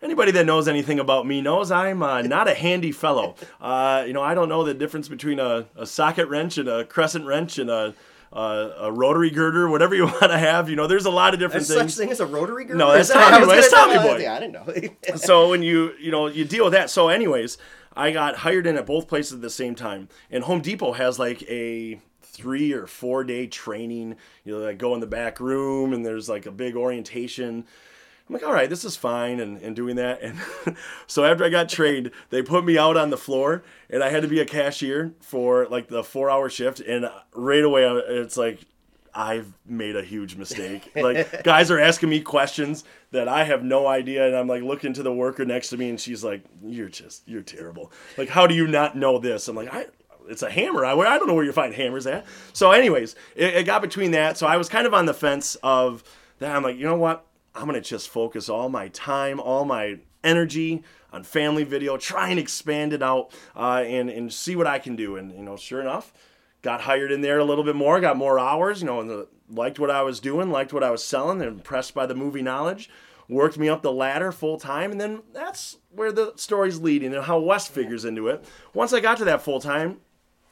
anybody 0.03 0.32
that 0.32 0.47
knows 0.47 0.69
anything 0.69 0.99
about 0.99 1.26
me 1.26 1.41
knows 1.41 1.70
I'm 1.70 2.03
uh, 2.03 2.23
not 2.23 2.49
a 2.49 2.55
handy 2.55 2.93
fellow. 2.93 3.35
Uh, 3.61 4.03
you 4.05 4.12
know, 4.12 4.23
I 4.23 4.35
don't 4.35 4.49
know 4.49 4.64
the 4.64 4.75
difference 4.75 5.06
between 5.06 5.38
a, 5.38 5.67
a 5.76 5.87
socket 5.87 6.26
wrench 6.29 6.59
and 6.59 6.69
a 6.69 6.85
crescent 6.85 7.25
wrench 7.25 7.59
and 7.59 7.70
a 7.70 7.94
uh, 8.32 8.70
a 8.79 8.93
rotary 8.93 9.31
girder, 9.31 9.69
whatever 9.69 9.94
you 9.94 10.05
want 10.20 10.20
to 10.20 10.38
have. 10.38 10.69
You 10.69 10.75
know, 10.75 10.87
there's 10.87 11.05
a 11.05 11.11
lot 11.11 11.35
of 11.35 11.41
different 11.41 11.67
there's 11.67 11.79
things. 11.79 11.94
Such 11.94 12.03
thing 12.03 12.11
as 12.11 12.19
a 12.19 12.26
rotary 12.26 12.65
girder? 12.65 12.79
No, 12.79 12.93
that's 12.93 13.08
Tommy 13.12 13.47
Boy. 13.47 13.55
That's 13.55 13.70
Tommy 13.70 13.99
Boy. 13.99 14.19
Yeah, 14.19 14.35
I 14.35 14.41
didn't 14.41 14.53
know. 14.53 15.17
so 15.17 15.50
when 15.50 15.62
you 15.62 15.93
you 16.00 16.11
know 16.11 16.26
you 16.26 16.44
deal 16.44 16.65
with 16.65 16.73
that. 16.73 16.91
So 16.91 17.08
anyways, 17.08 17.56
I 17.94 18.11
got 18.11 18.37
hired 18.37 18.67
in 18.67 18.76
at 18.76 18.87
both 18.87 19.06
places 19.06 19.35
at 19.35 19.43
the 19.43 19.50
same 19.50 19.75
time, 19.75 20.08
and 20.31 20.44
Home 20.44 20.61
Depot 20.61 20.93
has 20.93 21.19
like 21.19 21.43
a 21.44 22.00
three 22.32 22.73
or 22.73 22.87
four 22.87 23.25
day 23.25 23.46
training. 23.46 24.17
You 24.44 24.58
know, 24.58 24.64
like 24.64 24.79
go 24.79 24.94
in 24.94 25.00
the 25.00 25.06
back 25.06 25.40
room 25.40 25.93
and 25.93 26.05
there's 26.05 26.29
like 26.29 26.46
a 26.46 26.50
big 26.50 26.76
orientation. 26.76 27.64
I'm 28.29 28.34
like, 28.34 28.44
all 28.44 28.52
right, 28.52 28.70
this 28.70 28.84
is 28.84 28.96
fine, 28.96 29.40
and, 29.40 29.61
and 29.61 29.75
doing 29.75 29.96
that. 29.96 30.23
And 30.23 30.38
so 31.06 31.25
after 31.25 31.44
I 31.44 31.49
got 31.49 31.69
trained, 31.69 32.12
they 32.31 32.40
put 32.40 32.64
me 32.64 32.79
out 32.79 32.96
on 32.96 33.11
the 33.11 33.17
floor, 33.17 33.64
and 33.90 34.02
I 34.02 34.11
had 34.11 34.23
to 34.23 34.29
be 34.29 34.40
a 34.40 34.44
cashier 34.46 35.12
for 35.20 35.67
like 35.67 35.88
the 35.88 36.05
four 36.05 36.31
hour 36.31 36.49
shift. 36.49 36.81
And 36.81 37.11
right 37.34 37.64
away, 37.64 37.84
it's 37.84 38.37
like, 38.37 38.61
I've 39.14 39.52
made 39.67 39.96
a 39.96 40.02
huge 40.02 40.37
mistake. 40.37 40.90
Like, 41.02 41.43
guys 41.43 41.70
are 41.70 41.79
asking 41.79 42.11
me 42.11 42.20
questions 42.20 42.84
that 43.11 43.29
I 43.29 43.44
have 43.44 43.64
no 43.64 43.87
idea. 43.87 44.26
And 44.26 44.37
I'm 44.37 44.46
like 44.46 44.62
looking 44.62 44.94
to 44.94 45.02
the 45.02 45.12
worker 45.12 45.44
next 45.44 45.70
to 45.70 45.76
me, 45.76 45.90
and 45.90 46.00
she's 46.00 46.23
like, 46.23 46.44
You're 46.64 46.88
just, 46.88 47.29
you're 47.29 47.43
terrible. 47.43 47.93
Like, 48.17 48.29
how 48.29 48.46
do 48.46 48.55
you 48.55 48.67
not 48.67 48.96
know 48.96 49.19
this? 49.19 49.49
I'm 49.49 49.56
like, 49.56 49.75
I, 49.75 49.87
it's 50.28 50.42
a 50.42 50.50
hammer. 50.50 50.84
I, 50.84 50.92
I 50.92 51.19
don't 51.19 51.26
know 51.26 51.34
where 51.34 51.44
you 51.44 51.52
find 51.52 51.74
hammers 51.74 52.06
at. 52.06 52.26
So, 52.52 52.70
anyways, 52.72 53.14
it, 53.34 53.54
it 53.54 53.62
got 53.64 53.82
between 53.82 54.12
that. 54.12 54.38
So 54.38 54.46
I 54.46 54.56
was 54.56 54.69
kind 54.69 54.86
of 54.86 54.94
on 54.94 55.06
the 55.06 55.14
fence 55.14 55.56
of 55.62 56.02
that. 56.38 56.54
I'm 56.54 56.62
like, 56.62 56.76
you 56.76 56.84
know 56.84 56.96
what? 56.96 57.26
I'm 57.54 57.66
gonna 57.66 57.80
just 57.80 58.08
focus 58.08 58.48
all 58.48 58.69
my 58.69 58.88
time, 58.88 59.38
all 59.38 59.64
my 59.64 59.98
energy 60.24 60.82
on 61.12 61.22
family 61.22 61.64
video, 61.64 61.96
try 61.96 62.30
and 62.30 62.38
expand 62.38 62.92
it 62.92 63.02
out, 63.02 63.32
uh, 63.54 63.84
and 63.86 64.08
and 64.08 64.32
see 64.32 64.56
what 64.56 64.66
I 64.66 64.78
can 64.78 64.96
do. 64.96 65.16
And 65.16 65.32
you 65.32 65.42
know, 65.42 65.56
sure 65.56 65.80
enough, 65.80 66.12
got 66.62 66.82
hired 66.82 67.12
in 67.12 67.20
there 67.20 67.38
a 67.38 67.44
little 67.44 67.64
bit 67.64 67.76
more, 67.76 68.00
got 68.00 68.16
more 68.16 68.38
hours. 68.38 68.80
You 68.80 68.86
know, 68.86 69.00
and 69.00 69.10
the, 69.10 69.28
liked 69.50 69.78
what 69.78 69.90
I 69.90 70.02
was 70.02 70.20
doing, 70.20 70.50
liked 70.50 70.72
what 70.72 70.82
I 70.82 70.90
was 70.90 71.04
selling, 71.04 71.40
impressed 71.40 71.94
by 71.94 72.06
the 72.06 72.14
movie 72.14 72.42
knowledge. 72.42 72.88
Worked 73.28 73.56
me 73.56 73.69
up 73.69 73.82
the 73.82 73.92
ladder 73.92 74.32
full 74.32 74.58
time, 74.58 74.90
and 74.90 75.00
then 75.00 75.22
that's 75.32 75.78
where 75.90 76.12
the 76.12 76.32
story's 76.36 76.80
leading 76.80 77.14
and 77.14 77.24
how 77.24 77.38
Wes 77.38 77.69
figures 77.69 78.04
into 78.04 78.28
it. 78.28 78.44
Once 78.74 78.92
I 78.92 79.00
got 79.00 79.16
to 79.19 79.24
that 79.26 79.42
full 79.42 79.60
time, 79.60 80.00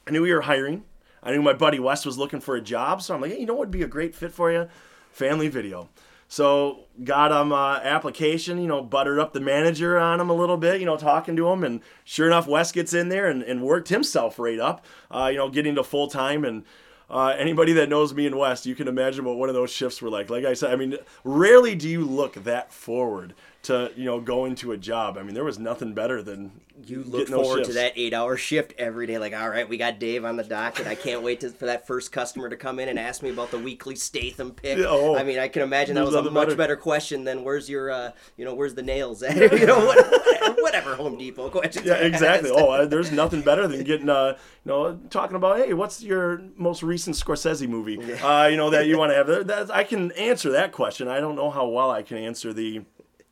I 0.07 0.11
knew 0.11 0.21
we 0.21 0.33
were 0.33 0.41
hiring. 0.41 0.83
I 1.23 1.31
knew 1.31 1.41
my 1.41 1.53
buddy 1.53 1.79
Wes 1.79 2.05
was 2.05 2.17
looking 2.17 2.39
for 2.39 2.55
a 2.55 2.61
job, 2.61 3.01
so 3.01 3.13
I'm 3.13 3.21
like, 3.21 3.31
hey, 3.31 3.39
you 3.39 3.45
know 3.45 3.53
what 3.53 3.67
would 3.67 3.71
be 3.71 3.83
a 3.83 3.87
great 3.87 4.15
fit 4.15 4.31
for 4.31 4.51
you? 4.51 4.67
Family 5.11 5.47
video. 5.49 5.89
So 6.27 6.85
got 7.03 7.31
him 7.31 7.51
uh, 7.51 7.79
application, 7.79 8.57
you 8.61 8.67
know, 8.67 8.81
buttered 8.81 9.19
up 9.19 9.33
the 9.33 9.41
manager 9.41 9.99
on 9.99 10.21
him 10.21 10.29
a 10.29 10.33
little 10.33 10.55
bit, 10.57 10.79
you 10.79 10.85
know, 10.85 10.97
talking 10.97 11.35
to 11.35 11.49
him, 11.49 11.63
and 11.63 11.81
sure 12.05 12.25
enough, 12.25 12.47
Wes 12.47 12.71
gets 12.71 12.93
in 12.93 13.09
there 13.09 13.27
and, 13.27 13.43
and 13.43 13.61
worked 13.61 13.89
himself 13.89 14.39
right 14.39 14.59
up, 14.59 14.85
uh, 15.11 15.27
you 15.31 15.37
know, 15.37 15.49
getting 15.49 15.75
to 15.75 15.83
full 15.83 16.07
time 16.07 16.45
and. 16.45 16.63
Uh, 17.09 17.35
anybody 17.37 17.73
that 17.73 17.89
knows 17.89 18.13
me 18.13 18.25
and 18.25 18.37
Wes, 18.37 18.65
you 18.65 18.73
can 18.73 18.87
imagine 18.87 19.25
what 19.25 19.35
one 19.35 19.49
of 19.49 19.55
those 19.55 19.69
shifts 19.69 20.01
were 20.01 20.09
like. 20.09 20.29
Like 20.29 20.45
I 20.45 20.53
said, 20.53 20.71
I 20.71 20.77
mean, 20.77 20.95
rarely 21.25 21.75
do 21.75 21.89
you 21.89 22.05
look 22.05 22.35
that 22.35 22.71
forward 22.71 23.33
to 23.63 23.91
you 23.95 24.05
know 24.05 24.19
go 24.19 24.45
into 24.45 24.71
a 24.71 24.77
job. 24.77 25.17
I 25.17 25.23
mean, 25.23 25.33
there 25.33 25.43
was 25.43 25.59
nothing 25.59 25.93
better 25.93 26.23
than 26.23 26.51
you 26.87 27.03
look 27.03 27.27
forward 27.27 27.65
to 27.65 27.73
that 27.73 27.93
eight 27.95 28.13
hour 28.13 28.37
shift 28.37 28.73
every 28.77 29.05
day. 29.05 29.17
Like, 29.17 29.33
all 29.33 29.49
right, 29.49 29.67
we 29.67 29.77
got 29.77 29.99
Dave 29.99 30.25
on 30.25 30.35
the 30.35 30.43
docket. 30.43 30.87
I 30.87 30.95
can't 30.95 31.21
wait 31.21 31.41
to, 31.41 31.49
for 31.49 31.65
that 31.67 31.85
first 31.85 32.11
customer 32.11 32.49
to 32.49 32.55
come 32.55 32.79
in 32.79 32.89
and 32.89 32.97
ask 32.97 33.21
me 33.21 33.29
about 33.29 33.51
the 33.51 33.59
weekly 33.59 33.95
Statham 33.95 34.51
pick. 34.51 34.79
Oh, 34.79 35.15
I 35.15 35.23
mean, 35.23 35.37
I 35.37 35.47
can 35.47 35.61
imagine 35.61 35.95
that 35.95 36.05
was 36.05 36.15
a 36.15 36.23
much 36.23 36.47
better. 36.47 36.55
better 36.55 36.75
question 36.75 37.23
than 37.23 37.43
where's 37.43 37.69
your 37.69 37.91
uh, 37.91 38.11
you 38.37 38.45
know 38.45 38.55
where's 38.55 38.73
the 38.73 38.81
nails 38.81 39.21
at 39.21 39.35
you 39.59 39.65
know 39.65 39.85
whatever, 39.85 40.61
whatever 40.61 40.95
Home 40.95 41.17
Depot 41.17 41.49
question. 41.49 41.83
Yeah, 41.85 41.95
exactly. 41.95 42.49
oh, 42.51 42.85
there's 42.85 43.11
nothing 43.11 43.41
better 43.41 43.67
than 43.67 43.83
getting 43.83 44.09
uh 44.09 44.37
you 44.65 44.71
know 44.71 44.99
talking 45.09 45.35
about 45.35 45.57
hey, 45.57 45.73
what's 45.73 46.01
your 46.01 46.41
most 46.57 46.81
recent 46.81 47.15
Scorsese 47.15 47.67
movie? 47.67 47.99
Yeah. 48.01 48.43
Uh, 48.43 48.47
you 48.47 48.57
know 48.57 48.71
that 48.71 48.87
you 48.87 48.97
want 48.97 49.11
to 49.11 49.15
have. 49.15 49.47
That 49.47 49.69
I 49.71 49.83
can 49.83 50.11
answer 50.13 50.51
that 50.51 50.71
question. 50.71 51.07
I 51.07 51.19
don't 51.19 51.35
know 51.35 51.51
how 51.51 51.67
well 51.67 51.91
I 51.91 52.01
can 52.01 52.17
answer 52.17 52.53
the 52.53 52.81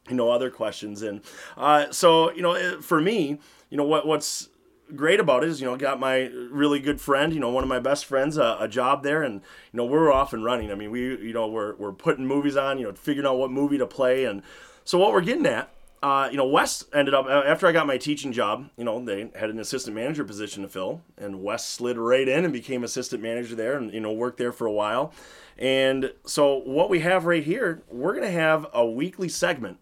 you 0.10 0.16
know 0.16 0.32
other 0.32 0.50
questions 0.50 1.02
and 1.02 1.22
uh, 1.58 1.92
so 1.92 2.32
you 2.34 2.42
know 2.42 2.82
for 2.82 3.00
me 3.00 3.40
you 3.70 3.78
know 3.78 3.84
what 3.84 4.06
what's 4.06 4.50
great 4.96 5.20
about 5.20 5.44
it 5.44 5.50
is 5.50 5.62
you 5.62 5.68
know 5.68 5.78
got 5.78 6.00
my 6.00 6.32
really 6.50 6.80
good 6.80 7.00
friend 7.00 7.34
you 7.34 7.40
know 7.40 7.50
one 7.50 7.64
of 7.64 7.70
my 7.70 7.80
best 7.80 8.06
friends 8.06 8.38
a, 8.38 8.58
a, 8.60 8.68
job 8.68 9.04
there 9.04 9.22
and 9.22 9.36
you 9.36 9.78
know 9.78 9.86
we're 9.86 10.12
off 10.12 10.34
and 10.34 10.44
running 10.44 10.72
i 10.72 10.76
mean 10.76 10.90
we 10.90 11.02
you 11.02 11.34
know 11.34 11.48
we're, 11.48 11.76
we're 11.76 11.94
putting 11.94 12.26
movies 12.26 12.58
on 12.58 12.80
you 12.80 12.86
know 12.86 12.94
figuring 12.94 13.28
out 13.28 13.38
what 13.38 13.52
movie 13.52 13.78
to 13.78 13.86
play 13.86 14.26
and 14.26 14.42
so 14.84 14.98
what 14.98 15.12
we're 15.12 15.22
getting 15.22 15.46
at 15.46 15.72
uh, 16.02 16.30
you 16.32 16.38
know, 16.38 16.48
Wes 16.48 16.86
ended 16.94 17.14
up 17.14 17.28
after 17.28 17.68
I 17.68 17.72
got 17.72 17.86
my 17.86 17.98
teaching 17.98 18.32
job. 18.32 18.70
You 18.78 18.86
know, 18.86 19.04
they 19.04 19.30
had 19.36 19.50
an 19.50 19.60
assistant 19.60 19.96
manager 19.96 20.24
position 20.24 20.64
to 20.64 20.70
fill, 20.70 21.02
and 21.18 21.44
Wes 21.44 21.68
slid 21.68 21.98
right 21.98 22.28
in 22.28 22.46
and 22.46 22.54
became 22.54 22.84
assistant 22.84 23.22
manager 23.22 23.56
there, 23.56 23.76
and 23.76 23.94
you 23.94 24.00
know, 24.00 24.14
worked 24.14 24.38
there 24.38 24.54
for 24.54 24.66
a 24.66 24.72
while. 24.72 25.14
And 25.58 26.14
so, 26.26 26.56
what 26.56 26.90
we 26.90 27.02
have 27.02 27.26
right 27.26 27.44
here, 27.44 27.84
we're 27.90 28.14
gonna 28.14 28.32
have 28.32 28.66
a 28.74 28.86
weekly 28.86 29.28
segment 29.28 29.78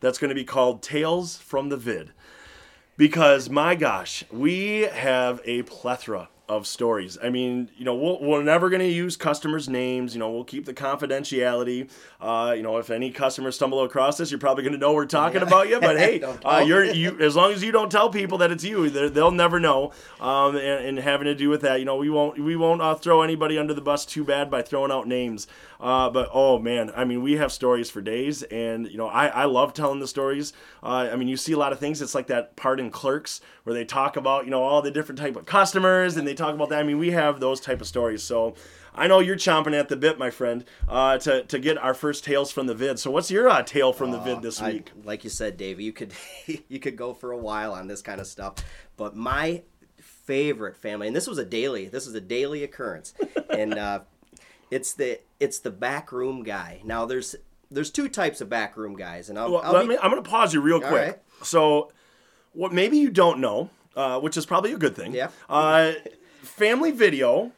that's 0.00 0.18
going 0.18 0.28
to 0.28 0.34
be 0.34 0.44
called 0.44 0.82
Tales 0.82 1.36
from 1.36 1.68
the 1.68 1.76
Vid. 1.76 2.12
because 2.96 3.48
my 3.48 3.74
gosh, 3.74 4.24
we 4.30 4.82
have 4.82 5.40
a 5.44 5.62
plethora 5.62 6.28
of 6.48 6.66
stories. 6.66 7.18
I 7.22 7.28
mean, 7.28 7.70
you 7.76 7.84
know, 7.84 7.94
we 7.94 8.26
we 8.26 8.34
are 8.34 8.42
never 8.42 8.70
going 8.70 8.80
to 8.80 8.88
use 8.88 9.16
customers' 9.16 9.68
names. 9.68 10.14
You 10.14 10.20
know, 10.20 10.30
we'll 10.30 10.44
keep 10.44 10.64
the 10.64 10.72
confidentiality. 10.72 11.90
Uh, 12.20 12.54
you 12.56 12.62
know, 12.62 12.78
if 12.78 12.90
any 12.90 13.10
customers 13.10 13.56
stumble 13.56 13.82
across 13.84 14.16
this, 14.16 14.30
you're 14.30 14.40
probably 14.40 14.64
going 14.64 14.72
to 14.72 14.78
know 14.78 14.94
we're 14.94 15.06
talking 15.06 15.40
yeah. 15.40 15.46
about 15.46 15.68
you. 15.68 15.78
But 15.78 15.98
hey, 15.98 16.22
uh, 16.22 16.64
you're 16.66 16.84
you 16.84 17.20
as 17.20 17.36
long 17.36 17.52
as 17.52 17.62
you 17.62 17.70
don't 17.70 17.92
tell 17.92 18.08
people 18.08 18.38
that 18.38 18.50
it's 18.50 18.64
you, 18.64 18.88
they'll 18.88 19.30
never 19.30 19.60
know. 19.60 19.92
Um, 20.20 20.56
and, 20.56 20.86
and, 20.86 20.98
having 20.98 21.26
to 21.26 21.34
do 21.34 21.48
with 21.48 21.60
that, 21.62 21.78
you 21.78 21.84
know, 21.84 21.96
we 21.96 22.10
won't 22.10 22.38
we 22.38 22.56
won't 22.56 22.80
uh, 22.80 22.94
throw 22.94 23.22
anybody 23.22 23.58
under 23.58 23.74
the 23.74 23.80
bus 23.80 24.06
too 24.06 24.24
bad 24.24 24.50
by 24.50 24.62
throwing 24.62 24.90
out 24.90 25.06
names. 25.06 25.46
Uh, 25.80 26.10
but 26.10 26.28
oh 26.32 26.58
man, 26.58 26.90
I 26.96 27.04
mean, 27.04 27.22
we 27.22 27.34
have 27.34 27.52
stories 27.52 27.90
for 27.90 28.00
days, 28.00 28.42
and 28.44 28.90
you 28.90 28.96
know, 28.96 29.06
I 29.06 29.26
I 29.26 29.44
love 29.44 29.74
telling 29.74 30.00
the 30.00 30.08
stories. 30.08 30.52
Uh, 30.82 31.08
I 31.12 31.16
mean, 31.16 31.28
you 31.28 31.36
see 31.36 31.52
a 31.52 31.58
lot 31.58 31.72
of 31.72 31.78
things. 31.78 32.00
It's 32.02 32.14
like 32.14 32.28
that 32.28 32.56
part 32.56 32.80
in 32.80 32.90
Clerks 32.90 33.40
where 33.68 33.74
they 33.74 33.84
talk 33.84 34.16
about 34.16 34.46
you 34.46 34.50
know 34.50 34.62
all 34.62 34.80
the 34.80 34.90
different 34.90 35.18
type 35.18 35.36
of 35.36 35.44
customers 35.44 36.16
and 36.16 36.26
they 36.26 36.34
talk 36.38 36.54
about 36.54 36.70
that. 36.70 36.80
I 36.80 36.82
mean, 36.82 36.98
we 36.98 37.10
have 37.10 37.40
those 37.40 37.60
type 37.60 37.80
of 37.80 37.86
stories. 37.86 38.22
So 38.22 38.54
I 38.94 39.06
know 39.06 39.20
you're 39.20 39.36
chomping 39.36 39.78
at 39.78 39.88
the 39.88 39.96
bit, 39.96 40.18
my 40.18 40.30
friend, 40.30 40.64
uh, 40.88 41.18
to 41.18 41.44
to 41.44 41.58
get 41.58 41.78
our 41.78 41.94
first 41.94 42.24
tales 42.24 42.50
from 42.50 42.66
the 42.66 42.74
vid. 42.74 42.98
So 42.98 43.10
what's 43.10 43.30
your 43.30 43.48
uh, 43.48 43.62
tale 43.62 43.92
from 43.92 44.10
the 44.10 44.18
vid 44.18 44.42
this 44.42 44.60
week? 44.60 44.92
I, 44.96 45.06
like 45.06 45.24
you 45.24 45.30
said, 45.30 45.56
Dave, 45.56 45.80
you 45.80 45.92
could 45.92 46.12
you 46.68 46.78
could 46.78 46.96
go 46.96 47.14
for 47.14 47.32
a 47.32 47.38
while 47.38 47.72
on 47.72 47.86
this 47.86 48.02
kind 48.02 48.20
of 48.20 48.26
stuff, 48.26 48.54
but 48.96 49.16
my 49.16 49.62
favorite 50.00 50.76
family, 50.76 51.06
and 51.06 51.16
this 51.16 51.26
was 51.26 51.38
a 51.38 51.44
daily, 51.44 51.88
this 51.88 52.06
was 52.06 52.14
a 52.14 52.20
daily 52.20 52.62
occurrence, 52.64 53.14
and 53.50 53.74
uh, 53.74 54.00
it's 54.70 54.94
the 54.94 55.20
it's 55.38 55.60
the 55.60 55.70
back 55.70 56.12
room 56.12 56.42
guy. 56.42 56.80
Now 56.84 57.06
there's 57.06 57.36
there's 57.70 57.90
two 57.90 58.08
types 58.08 58.40
of 58.40 58.48
back 58.48 58.76
room 58.76 58.96
guys, 58.96 59.28
and 59.28 59.38
I'll, 59.38 59.52
well, 59.52 59.60
I'll 59.62 59.82
be... 59.82 59.88
me, 59.88 59.98
I'm 60.02 60.10
going 60.10 60.22
to 60.22 60.28
pause 60.28 60.54
you 60.54 60.60
real 60.60 60.80
quick. 60.80 60.92
Right. 60.92 61.18
So, 61.42 61.92
what 62.52 62.72
maybe 62.72 62.96
you 62.96 63.10
don't 63.10 63.40
know 63.40 63.70
uh, 63.98 64.20
which 64.20 64.36
is 64.36 64.46
probably 64.46 64.72
a 64.72 64.78
good 64.78 64.94
thing. 64.94 65.12
Yeah. 65.12 65.30
Uh, 65.48 65.92
family 66.58 66.90
Video 66.90 67.52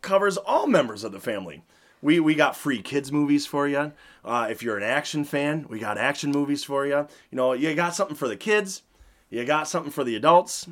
covers 0.00 0.36
all 0.36 0.68
members 0.68 1.02
of 1.02 1.10
the 1.10 1.18
family. 1.18 1.64
We, 2.00 2.20
we 2.20 2.36
got 2.36 2.56
free 2.56 2.80
kids 2.80 3.10
movies 3.10 3.46
for 3.46 3.66
you. 3.66 3.92
Uh, 4.24 4.46
if 4.48 4.62
you're 4.62 4.76
an 4.76 4.84
action 4.84 5.24
fan, 5.24 5.66
we 5.68 5.80
got 5.80 5.98
action 5.98 6.30
movies 6.30 6.62
for 6.62 6.86
you. 6.86 7.08
You 7.30 7.36
know, 7.36 7.52
you 7.52 7.74
got 7.74 7.96
something 7.96 8.14
for 8.14 8.28
the 8.28 8.36
kids, 8.36 8.82
you 9.28 9.44
got 9.44 9.66
something 9.66 9.90
for 9.90 10.04
the 10.04 10.14
adults, 10.14 10.68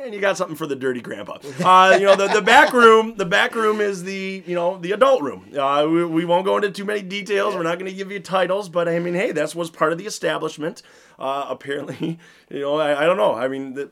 and 0.00 0.14
you 0.14 0.20
got 0.20 0.36
something 0.36 0.54
for 0.54 0.68
the 0.68 0.76
dirty 0.76 1.00
grandpa. 1.00 1.38
Uh, 1.60 1.96
you 1.98 2.06
know, 2.06 2.14
the, 2.14 2.28
the 2.28 2.42
back 2.42 2.72
room, 2.72 3.16
the 3.16 3.26
back 3.26 3.56
room 3.56 3.80
is 3.80 4.04
the, 4.04 4.44
you 4.46 4.54
know, 4.54 4.78
the 4.78 4.92
adult 4.92 5.22
room. 5.22 5.52
Uh, 5.58 5.84
we, 5.90 6.04
we 6.04 6.24
won't 6.24 6.44
go 6.44 6.54
into 6.54 6.70
too 6.70 6.84
many 6.84 7.02
details. 7.02 7.56
We're 7.56 7.64
not 7.64 7.80
going 7.80 7.90
to 7.90 7.96
give 7.96 8.12
you 8.12 8.20
titles, 8.20 8.68
but 8.68 8.88
I 8.88 9.00
mean, 9.00 9.14
hey, 9.14 9.32
that's 9.32 9.56
was 9.56 9.70
part 9.70 9.90
of 9.90 9.98
the 9.98 10.06
establishment. 10.06 10.82
Uh, 11.18 11.46
apparently, 11.48 12.20
you 12.48 12.60
know, 12.60 12.78
I, 12.78 13.02
I 13.02 13.06
don't 13.06 13.16
know. 13.16 13.34
I 13.34 13.48
mean, 13.48 13.74
the, 13.74 13.90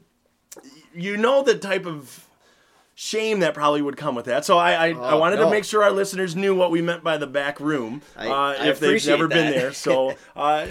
you 0.94 1.16
know 1.16 1.42
the 1.42 1.58
type 1.58 1.84
of 1.84 2.25
shame 2.96 3.40
that 3.40 3.54
probably 3.54 3.82
would 3.82 3.96
come 3.96 4.16
with 4.16 4.24
that. 4.24 4.44
So 4.44 4.58
I 4.58 4.72
I, 4.72 4.92
oh, 4.92 5.00
I 5.00 5.14
wanted 5.14 5.36
no. 5.36 5.44
to 5.44 5.50
make 5.50 5.64
sure 5.64 5.84
our 5.84 5.92
listeners 5.92 6.34
knew 6.34 6.56
what 6.56 6.72
we 6.72 6.82
meant 6.82 7.04
by 7.04 7.16
the 7.18 7.26
back 7.28 7.60
room 7.60 8.02
I, 8.16 8.28
uh, 8.28 8.64
if 8.64 8.80
they've 8.80 9.06
never 9.06 9.28
that. 9.28 9.34
been 9.34 9.52
there. 9.52 9.72
So 9.72 10.16
uh, 10.36 10.66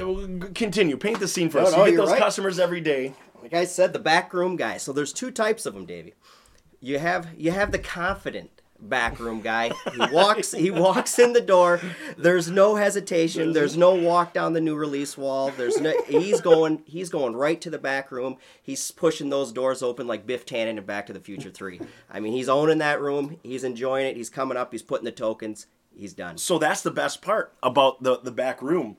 continue, 0.53 0.97
paint 0.97 1.21
the 1.21 1.27
scene 1.29 1.49
for 1.49 1.59
no, 1.61 1.67
us. 1.67 1.71
No, 1.71 1.85
you 1.85 1.91
get 1.91 1.97
those 1.97 2.11
right. 2.11 2.19
customers 2.19 2.59
every 2.59 2.81
day. 2.81 3.13
Like 3.41 3.53
I 3.53 3.65
said, 3.65 3.93
the 3.93 3.99
back 3.99 4.33
room 4.33 4.55
guy. 4.55 4.77
So 4.77 4.91
there's 4.91 5.13
two 5.13 5.29
types 5.31 5.65
of 5.67 5.75
them, 5.75 5.85
Davey. 5.85 6.15
You 6.81 6.99
have 6.99 7.29
you 7.37 7.51
have 7.51 7.71
the 7.71 7.79
confident 7.79 8.54
backroom 8.79 9.41
guy. 9.41 9.71
He 9.93 9.99
walks 10.11 10.51
he 10.51 10.71
walks 10.71 11.19
in 11.19 11.33
the 11.33 11.41
door. 11.41 11.79
There's 12.17 12.49
no 12.49 12.75
hesitation. 12.75 13.53
There's 13.53 13.77
no 13.77 13.93
walk 13.93 14.33
down 14.33 14.53
the 14.53 14.61
new 14.61 14.75
release 14.75 15.17
wall. 15.17 15.51
There's 15.51 15.79
no 15.79 15.93
he's 16.07 16.41
going 16.41 16.83
he's 16.85 17.09
going 17.09 17.35
right 17.35 17.59
to 17.61 17.69
the 17.69 17.77
back 17.77 18.11
room. 18.11 18.37
He's 18.61 18.91
pushing 18.91 19.29
those 19.29 19.51
doors 19.51 19.81
open 19.81 20.07
like 20.07 20.25
Biff 20.25 20.45
Tannen 20.45 20.77
in 20.77 20.85
Back 20.85 21.07
to 21.07 21.13
the 21.13 21.19
Future 21.19 21.51
3. 21.51 21.81
I 22.09 22.19
mean, 22.19 22.33
he's 22.33 22.49
owning 22.49 22.79
that 22.79 23.01
room. 23.01 23.37
He's 23.43 23.63
enjoying 23.63 24.07
it. 24.07 24.15
He's 24.15 24.29
coming 24.29 24.57
up. 24.57 24.71
He's 24.71 24.83
putting 24.83 25.05
the 25.05 25.11
tokens. 25.11 25.67
He's 25.95 26.13
done. 26.13 26.37
So 26.37 26.59
that's 26.59 26.81
the 26.81 26.91
best 26.91 27.21
part 27.21 27.53
about 27.63 28.03
the 28.03 28.19
the 28.19 28.31
back 28.31 28.61
room 28.61 28.97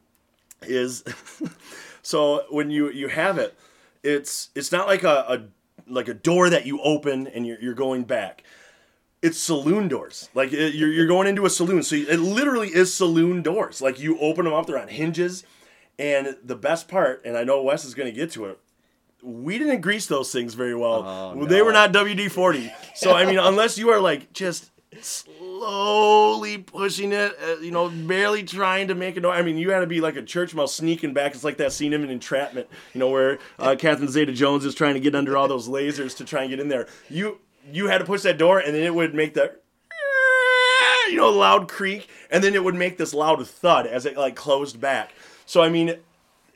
is 0.63 1.05
so 2.03 2.45
when 2.51 2.71
you 2.71 2.91
you 2.91 3.09
have 3.09 3.39
it, 3.39 3.57
it's 4.03 4.51
it's 4.55 4.73
not 4.73 4.87
like 4.87 5.03
a, 5.03 5.25
a 5.29 5.43
like 5.89 6.09
a 6.09 6.15
door 6.15 6.51
that 6.51 6.67
you 6.67 6.81
open 6.83 7.27
and 7.27 7.47
you're, 7.47 7.61
you're 7.61 7.75
going 7.75 8.05
back 8.05 8.43
it's 9.23 9.39
saloon 9.39 9.89
doors. 9.89 10.29
Like 10.35 10.53
it, 10.53 10.75
you're, 10.75 10.91
you're 10.91 11.07
going 11.07 11.27
into 11.27 11.47
a 11.47 11.51
saloon, 11.51 11.83
so 11.83 11.97
it 11.97 12.19
literally 12.19 12.69
is 12.69 12.93
saloon 12.93 13.43
doors. 13.43 13.81
Like 13.81 13.99
you 13.99 14.19
open 14.19 14.45
them 14.45 14.55
up, 14.55 14.67
they're 14.67 14.79
on 14.79 14.89
hinges, 14.89 15.45
and 15.99 16.37
the 16.45 16.57
best 16.57 16.89
part, 16.89 17.23
and 17.25 17.37
I 17.37 17.45
know 17.45 17.63
Wes 17.63 17.85
is 17.85 17.95
going 17.95 18.13
to 18.13 18.19
get 18.19 18.31
to 18.33 18.47
it. 18.47 18.59
We 19.23 19.59
didn't 19.59 19.81
grease 19.81 20.07
those 20.07 20.31
things 20.31 20.55
very 20.55 20.75
well. 20.75 21.03
Oh, 21.03 21.35
no. 21.35 21.47
They 21.47 21.63
were 21.63 21.73
not 21.73 21.93
WD 21.93 22.31
forty. 22.31 22.73
So 22.95 23.13
I 23.15 23.25
mean, 23.25 23.39
unless 23.39 23.79
you 23.79 23.91
are 23.91 24.01
like 24.01 24.33
just 24.33 24.71
slowly 25.01 26.59
pushing 26.59 27.13
it, 27.13 27.33
uh, 27.43 27.57
you 27.61 27.71
know, 27.71 27.89
barely 27.89 28.43
trying 28.43 28.89
to 28.89 28.95
make 28.95 29.17
it. 29.17 29.25
I 29.25 29.43
mean, 29.43 29.59
you 29.59 29.71
had 29.71 29.81
to 29.81 29.87
be 29.87 30.01
like 30.01 30.17
a 30.17 30.23
church 30.23 30.55
mouse 30.55 30.75
sneaking 30.75 31.13
back. 31.13 31.35
It's 31.35 31.45
like 31.45 31.57
that 31.59 31.73
scene 31.73 31.93
in 31.93 32.09
Entrapment, 32.09 32.69
you 32.95 33.01
know, 33.01 33.11
where 33.11 33.39
uh, 33.59 33.75
Catherine 33.79 34.09
Zeta-Jones 34.09 34.65
is 34.65 34.75
trying 34.75 34.95
to 34.95 35.01
get 35.01 35.15
under 35.15 35.37
all 35.37 35.49
those 35.49 35.69
lasers 35.69 36.17
to 36.19 36.25
try 36.25 36.43
and 36.43 36.51
get 36.51 36.61
in 36.61 36.69
there. 36.69 36.87
You 37.11 37.41
you 37.73 37.89
had 37.89 37.99
to 37.99 38.05
push 38.05 38.23
that 38.23 38.39
door, 38.39 38.59
and 38.59 38.75
then 38.75 38.83
it 38.83 38.95
would 38.95 39.15
make 39.15 39.35
the 39.35 39.57
you 41.09 41.17
know 41.17 41.31
loud 41.31 41.69
creak, 41.69 42.09
and 42.31 42.43
then 42.43 42.55
it 42.55 42.63
would 42.63 42.75
make 42.75 42.99
this 42.99 43.15
loud 43.15 43.47
thud 43.47 43.87
as 43.87 44.07
it 44.07 44.17
like 44.17 44.37
closed 44.37 44.81
back. 44.81 45.13
So 45.47 45.63
I 45.63 45.69
mean, 45.69 45.97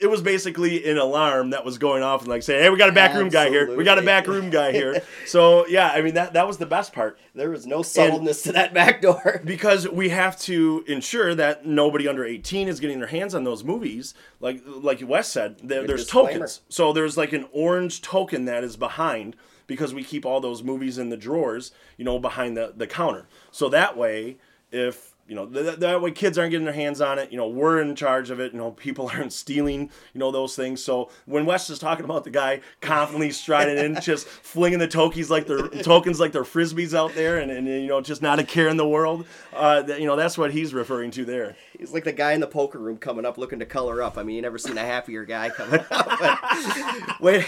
it 0.01 0.07
was 0.07 0.23
basically 0.23 0.89
an 0.91 0.97
alarm 0.97 1.51
that 1.51 1.65
was 1.65 1.77
going 1.77 2.03
off 2.03 2.23
and 2.23 2.29
like 2.29 2.43
saying, 2.43 2.63
"Hey, 2.63 2.71
we 2.71 2.79
got 2.79 2.89
a 2.89 2.93
back 2.93 3.15
room 3.15 3.29
guy 3.29 3.51
here. 3.51 3.77
We 3.77 3.85
got 3.85 3.99
a 3.99 4.03
back 4.03 4.27
room 4.27 4.51
guy 4.51 4.73
here." 4.73 5.03
so 5.27 5.67
yeah, 5.67 5.89
I 5.89 6.01
mean 6.01 6.15
that 6.15 6.33
that 6.33 6.47
was 6.47 6.57
the 6.59 6.67
best 6.67 6.93
part. 6.93 7.19
There 7.35 7.51
was 7.51 7.67
no 7.67 7.83
subtleness 7.83 8.47
and 8.47 8.55
to 8.55 8.61
that 8.61 8.75
back 8.75 9.03
door 9.03 9.41
because 9.45 9.89
we 9.89 10.09
have 10.09 10.39
to 10.41 10.85
ensure 10.89 11.35
that 11.35 11.67
nobody 11.67 12.09
under 12.09 12.25
eighteen 12.25 12.67
is 12.67 12.81
getting 12.81 12.99
their 12.99 13.09
hands 13.09 13.35
on 13.35 13.45
those 13.45 13.63
movies. 13.63 14.15
Like 14.41 14.63
like 14.67 15.03
Wes 15.07 15.29
said, 15.29 15.59
there, 15.63 15.87
there's 15.87 16.05
disclaimer. 16.05 16.33
tokens. 16.33 16.63
So 16.71 16.93
there's 16.93 17.17
like 17.17 17.33
an 17.33 17.47
orange 17.53 18.01
token 18.01 18.47
that 18.47 18.65
is 18.65 18.77
behind 18.77 19.37
because 19.71 19.95
we 19.95 20.03
keep 20.03 20.27
all 20.27 20.41
those 20.41 20.65
movies 20.65 20.99
in 20.99 21.11
the 21.11 21.17
drawers, 21.17 21.71
you 21.97 22.05
know, 22.05 22.19
behind 22.19 22.57
the, 22.57 22.73
the 22.77 22.89
counter. 22.89 23.29
So 23.53 23.69
that 23.69 23.97
way, 23.97 24.37
if 24.73 25.15
you 25.31 25.37
know 25.37 25.47
th- 25.47 25.77
that 25.77 26.03
way 26.03 26.11
kids 26.11 26.37
aren't 26.37 26.51
getting 26.51 26.65
their 26.65 26.75
hands 26.75 27.01
on 27.01 27.19
it 27.19 27.31
you 27.31 27.37
know 27.37 27.49
we're 27.49 27.81
in 27.81 27.95
charge 27.95 28.31
of 28.31 28.41
it 28.41 28.53
you 28.53 28.59
know 28.59 28.73
people 28.73 29.09
aren't 29.15 29.33
stealing 29.33 29.91
you 30.13 30.19
know 30.19 30.31
those 30.33 30.57
things. 30.57 30.83
So 30.83 31.11
when 31.25 31.47
wes 31.47 31.71
is 31.71 31.79
talking 31.79 32.05
about 32.05 32.25
the 32.25 32.31
guy 32.31 32.61
confidently 32.81 33.31
striding 33.31 33.79
in 33.79 34.01
just 34.03 34.27
flinging 34.27 34.81
the 34.81 34.89
tokies 34.89 35.31
like 35.31 35.47
they're 35.47 35.69
tokens 35.69 36.19
like 36.19 36.33
they're 36.33 36.43
frisbees 36.43 36.95
out 36.95 37.15
there 37.15 37.39
and, 37.39 37.51
and 37.51 37.69
you 37.69 37.87
know 37.87 38.01
just 38.01 38.23
not 38.23 38.41
a 38.41 38.45
care 38.45 38.69
in 38.69 38.77
the 38.77 38.89
world 38.89 39.25
uh, 39.53 39.83
that, 39.83 40.01
you 40.01 40.07
know 40.07 40.17
that's 40.17 40.37
what 40.37 40.53
he's 40.53 40.75
referring 40.75 41.13
to 41.13 41.25
there. 41.25 41.57
He's 41.79 41.93
like 41.93 42.05
the 42.05 42.13
guy 42.13 42.33
in 42.33 42.41
the 42.41 42.49
poker 42.49 42.79
room 42.79 42.99
coming 42.99 43.25
up 43.25 43.39
looking 43.39 43.61
to 43.61 43.67
color 43.67 44.03
up. 44.03 44.19
I 44.19 44.25
mean 44.25 44.37
you 44.37 44.43
never 44.43 44.59
seen 44.59 44.77
a 44.79 44.85
happier 44.85 45.25
guy 45.25 45.51
coming 45.51 45.81
up. 45.91 47.21
Wait 47.21 47.47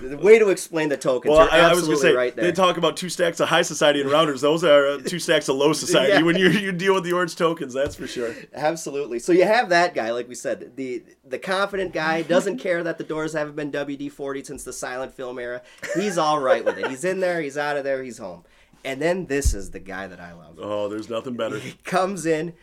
the 0.00 0.16
way 0.18 0.38
to 0.38 0.48
explain 0.48 0.88
the 0.88 0.96
tokens. 0.96 1.32
Well, 1.32 1.48
I, 1.50 1.60
I, 1.60 1.74
was 1.74 1.84
going 1.84 1.96
to 1.96 2.00
say 2.00 2.12
right 2.12 2.34
there. 2.34 2.44
they 2.44 2.52
talk 2.52 2.76
about 2.76 2.96
two 2.96 3.08
stacks 3.08 3.40
of 3.40 3.48
high 3.48 3.62
society 3.62 4.00
and 4.00 4.10
rounders. 4.10 4.40
Those 4.40 4.64
are 4.64 4.86
uh, 4.86 4.98
two 4.98 5.18
stacks 5.18 5.48
of 5.48 5.56
low 5.56 5.72
society 5.74 6.14
yeah. 6.14 6.22
when 6.22 6.36
you 6.36 6.48
you 6.48 6.72
deal 6.72 6.94
with 6.94 7.04
the 7.04 7.12
orange 7.12 7.36
tokens. 7.36 7.74
That's 7.74 7.94
for 7.94 8.06
sure. 8.06 8.34
Absolutely. 8.54 9.18
So 9.18 9.32
you 9.32 9.44
have 9.44 9.68
that 9.70 9.94
guy, 9.94 10.10
like 10.10 10.28
we 10.28 10.34
said, 10.34 10.76
the 10.76 11.02
the 11.24 11.38
confident 11.38 11.92
guy 11.92 12.22
doesn't 12.22 12.58
care 12.58 12.82
that 12.82 12.98
the 12.98 13.04
doors 13.04 13.32
haven't 13.32 13.56
been 13.56 13.72
WD 13.72 14.10
forty 14.12 14.42
since 14.44 14.64
the 14.64 14.72
silent 14.72 15.14
film 15.14 15.38
era. 15.38 15.62
He's 15.94 16.18
all 16.18 16.40
right 16.40 16.64
with 16.64 16.78
it. 16.78 16.88
He's 16.88 17.04
in 17.04 17.20
there. 17.20 17.40
He's 17.40 17.58
out 17.58 17.76
of 17.76 17.84
there. 17.84 18.02
He's 18.02 18.18
home. 18.18 18.44
And 18.84 19.02
then 19.02 19.26
this 19.26 19.52
is 19.52 19.70
the 19.70 19.80
guy 19.80 20.06
that 20.06 20.20
I 20.20 20.32
love. 20.32 20.58
Oh, 20.60 20.88
there's 20.88 21.10
nothing 21.10 21.34
better. 21.34 21.58
He 21.58 21.72
comes 21.84 22.24
in 22.24 22.54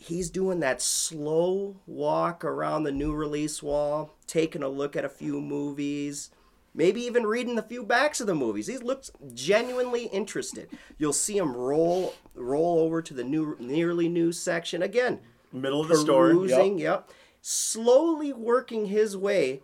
he's 0.00 0.30
doing 0.30 0.60
that 0.60 0.80
slow 0.80 1.76
walk 1.86 2.42
around 2.42 2.84
the 2.84 2.92
new 2.92 3.12
release 3.12 3.62
wall, 3.62 4.16
taking 4.26 4.62
a 4.62 4.68
look 4.68 4.96
at 4.96 5.04
a 5.04 5.10
few 5.10 5.40
movies, 5.40 6.30
maybe 6.74 7.00
even 7.02 7.24
reading 7.24 7.56
the 7.56 7.62
few 7.62 7.84
backs 7.84 8.20
of 8.20 8.26
the 8.26 8.34
movies. 8.34 8.66
He 8.66 8.78
looks 8.78 9.10
genuinely 9.34 10.04
interested. 10.06 10.68
You'll 10.98 11.12
see 11.12 11.36
him 11.36 11.56
roll 11.56 12.14
roll 12.34 12.80
over 12.80 13.02
to 13.02 13.14
the 13.14 13.24
new 13.24 13.56
nearly 13.58 14.08
new 14.08 14.32
section 14.32 14.82
again. 14.82 15.20
Middle 15.52 15.80
of 15.80 15.88
the 15.88 15.96
store. 15.96 16.32
Yep. 16.46 16.72
yep. 16.76 17.10
Slowly 17.42 18.32
working 18.32 18.86
his 18.86 19.16
way 19.16 19.62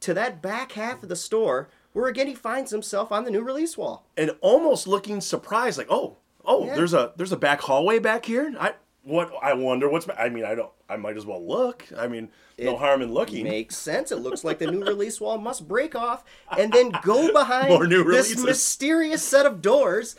to 0.00 0.14
that 0.14 0.40
back 0.40 0.72
half 0.72 1.02
of 1.02 1.08
the 1.08 1.16
store 1.16 1.68
where 1.92 2.08
again 2.08 2.26
he 2.26 2.34
finds 2.34 2.70
himself 2.70 3.10
on 3.12 3.24
the 3.24 3.30
new 3.30 3.42
release 3.42 3.76
wall. 3.76 4.06
And 4.16 4.32
almost 4.40 4.86
looking 4.86 5.20
surprised, 5.20 5.78
like, 5.78 5.88
oh, 5.90 6.16
oh, 6.44 6.66
yeah. 6.66 6.74
there's 6.74 6.94
a 6.94 7.12
there's 7.16 7.32
a 7.32 7.36
back 7.36 7.60
hallway 7.60 7.98
back 7.98 8.24
here. 8.24 8.54
I 8.58 8.74
what 9.02 9.32
I 9.42 9.54
wonder 9.54 9.88
what's 9.88 10.06
I 10.18 10.28
mean 10.28 10.44
I 10.44 10.54
don't 10.54 10.72
I 10.88 10.96
might 10.96 11.16
as 11.16 11.26
well 11.26 11.44
look. 11.46 11.84
I 11.96 12.08
mean 12.08 12.30
no 12.58 12.76
harm 12.76 13.02
in 13.02 13.12
looking. 13.12 13.44
Makes 13.44 13.76
sense. 13.76 14.10
It 14.10 14.16
looks 14.16 14.44
like 14.44 14.58
the 14.58 14.70
new 14.70 14.84
release 14.84 15.20
wall 15.20 15.38
must 15.38 15.68
break 15.68 15.94
off 15.94 16.24
and 16.56 16.72
then 16.72 16.92
go 17.02 17.32
behind 17.32 17.90
this 17.90 18.36
mysterious 18.42 19.22
set 19.22 19.46
of 19.46 19.62
doors. 19.62 20.16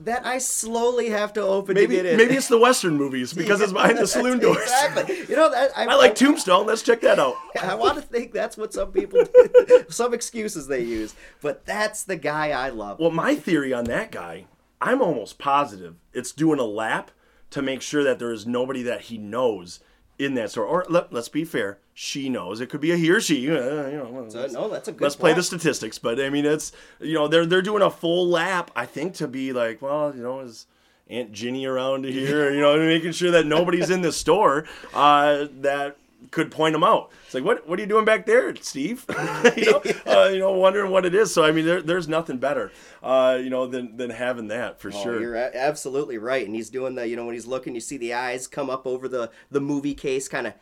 that 0.00 0.24
I 0.24 0.38
slowly 0.38 1.10
have 1.10 1.32
to 1.32 1.42
open 1.42 1.74
maybe, 1.74 1.96
to 1.96 2.02
get 2.02 2.12
in. 2.12 2.16
Maybe 2.16 2.34
it's 2.36 2.46
the 2.46 2.58
Western 2.58 2.96
movies 2.96 3.32
because 3.32 3.60
it's 3.60 3.72
behind 3.72 3.98
the 3.98 4.06
saloon 4.16 4.38
doors. 4.38 4.62
Exactly. 4.62 5.18
You 5.28 5.34
know 5.36 5.50
that 5.50 5.72
I, 5.76 5.86
I 5.86 5.94
like 5.96 6.14
Tombstone. 6.14 6.66
Let's 6.66 6.82
check 6.82 7.00
that 7.00 7.18
out. 7.18 7.34
I 7.62 7.74
want 7.74 7.96
to 7.96 8.02
think 8.02 8.32
that's 8.32 8.56
what 8.56 8.72
some 8.72 8.92
people, 8.92 9.24
do, 9.24 9.84
some 9.88 10.14
excuses 10.14 10.68
they 10.68 10.82
use, 10.82 11.16
but 11.40 11.66
that's 11.66 12.04
the 12.04 12.16
guy 12.16 12.50
I 12.50 12.68
love. 12.70 13.00
Well, 13.00 13.10
my 13.10 13.34
theory 13.34 13.72
on 13.72 13.84
that 13.84 14.12
guy, 14.12 14.44
I'm 14.80 15.02
almost 15.02 15.38
positive 15.38 15.96
it's 16.12 16.30
doing 16.32 16.60
a 16.60 16.64
lap 16.64 17.10
to 17.50 17.62
make 17.62 17.82
sure 17.82 18.04
that 18.04 18.18
there 18.18 18.32
is 18.32 18.46
nobody 18.46 18.82
that 18.82 19.02
he 19.02 19.18
knows 19.18 19.80
in 20.18 20.34
that 20.34 20.50
store. 20.50 20.64
Or 20.64 20.84
let, 20.88 21.12
us 21.12 21.28
be 21.28 21.44
fair, 21.44 21.78
she 21.94 22.28
knows. 22.28 22.60
It 22.60 22.68
could 22.68 22.80
be 22.80 22.90
a 22.90 22.96
he 22.96 23.10
or 23.10 23.20
she. 23.20 23.48
Uh, 23.50 23.88
you 23.88 23.96
know, 23.96 24.26
so, 24.28 24.46
no, 24.46 24.68
that's 24.68 24.88
a 24.88 24.92
good. 24.92 25.02
Let's 25.02 25.16
point. 25.16 25.20
play 25.20 25.32
the 25.34 25.42
statistics, 25.42 25.98
but 25.98 26.20
I 26.20 26.30
mean, 26.30 26.44
it's 26.46 26.72
you 27.00 27.14
know 27.14 27.28
they're 27.28 27.46
they're 27.46 27.62
doing 27.62 27.82
a 27.82 27.90
full 27.90 28.28
lap. 28.28 28.70
I 28.74 28.86
think 28.86 29.14
to 29.14 29.28
be 29.28 29.52
like, 29.52 29.82
well, 29.82 30.14
you 30.14 30.22
know, 30.22 30.40
is 30.40 30.66
Aunt 31.08 31.32
Ginny 31.32 31.66
around 31.66 32.04
here? 32.04 32.52
you 32.52 32.60
know, 32.60 32.78
making 32.78 33.12
sure 33.12 33.30
that 33.30 33.46
nobody's 33.46 33.90
in 33.90 34.02
the 34.02 34.12
store 34.12 34.66
uh, 34.94 35.46
that 35.60 35.97
could 36.30 36.50
point 36.50 36.72
them 36.72 36.84
out. 36.84 37.10
It's 37.24 37.34
like, 37.34 37.44
what 37.44 37.68
what 37.68 37.78
are 37.78 37.82
you 37.82 37.88
doing 37.88 38.04
back 38.04 38.26
there, 38.26 38.54
Steve? 38.56 39.04
you, 39.56 39.72
know, 39.72 39.82
uh, 40.06 40.28
you 40.28 40.38
know, 40.38 40.52
wondering 40.52 40.90
what 40.90 41.04
it 41.04 41.14
is. 41.14 41.32
So 41.32 41.44
I 41.44 41.52
mean, 41.52 41.64
there, 41.64 41.82
there's 41.82 42.08
nothing 42.08 42.38
better, 42.38 42.72
uh, 43.02 43.38
you 43.40 43.50
know, 43.50 43.66
than 43.66 43.96
than 43.96 44.10
having 44.10 44.48
that 44.48 44.80
for 44.80 44.88
oh, 44.92 45.02
sure. 45.02 45.20
You're 45.20 45.36
absolutely 45.36 46.18
right. 46.18 46.44
And 46.46 46.54
he's 46.54 46.70
doing 46.70 46.94
the, 46.94 47.06
you 47.06 47.16
know, 47.16 47.24
when 47.24 47.34
he's 47.34 47.46
looking, 47.46 47.74
you 47.74 47.80
see 47.80 47.96
the 47.96 48.14
eyes 48.14 48.46
come 48.46 48.70
up 48.70 48.86
over 48.86 49.08
the 49.08 49.30
the 49.50 49.60
movie 49.60 49.94
case, 49.94 50.28
kind 50.28 50.46
of 50.46 50.54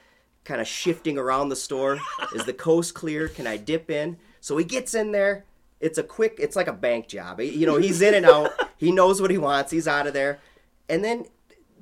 kind 0.45 0.61
of 0.61 0.67
shifting 0.67 1.19
around 1.19 1.49
the 1.49 1.57
store. 1.57 1.99
is 2.35 2.45
the 2.45 2.55
coast 2.55 2.95
clear? 2.95 3.29
Can 3.29 3.47
I 3.47 3.57
dip 3.57 3.91
in? 3.91 4.17
So 4.41 4.57
he 4.57 4.65
gets 4.65 4.95
in 4.95 5.13
there. 5.13 5.45
It's 5.81 5.99
a 5.99 6.03
quick. 6.03 6.37
It's 6.39 6.57
like 6.57 6.69
a 6.69 6.73
bank 6.73 7.09
job. 7.09 7.41
You 7.41 7.67
know, 7.67 7.77
he's 7.77 8.01
in 8.01 8.15
and 8.15 8.25
out. 8.25 8.53
he 8.77 8.93
knows 8.93 9.21
what 9.21 9.31
he 9.31 9.39
wants. 9.39 9.71
He's 9.73 9.89
out 9.89 10.07
of 10.07 10.15
there, 10.15 10.41
and 10.89 11.05
then 11.05 11.27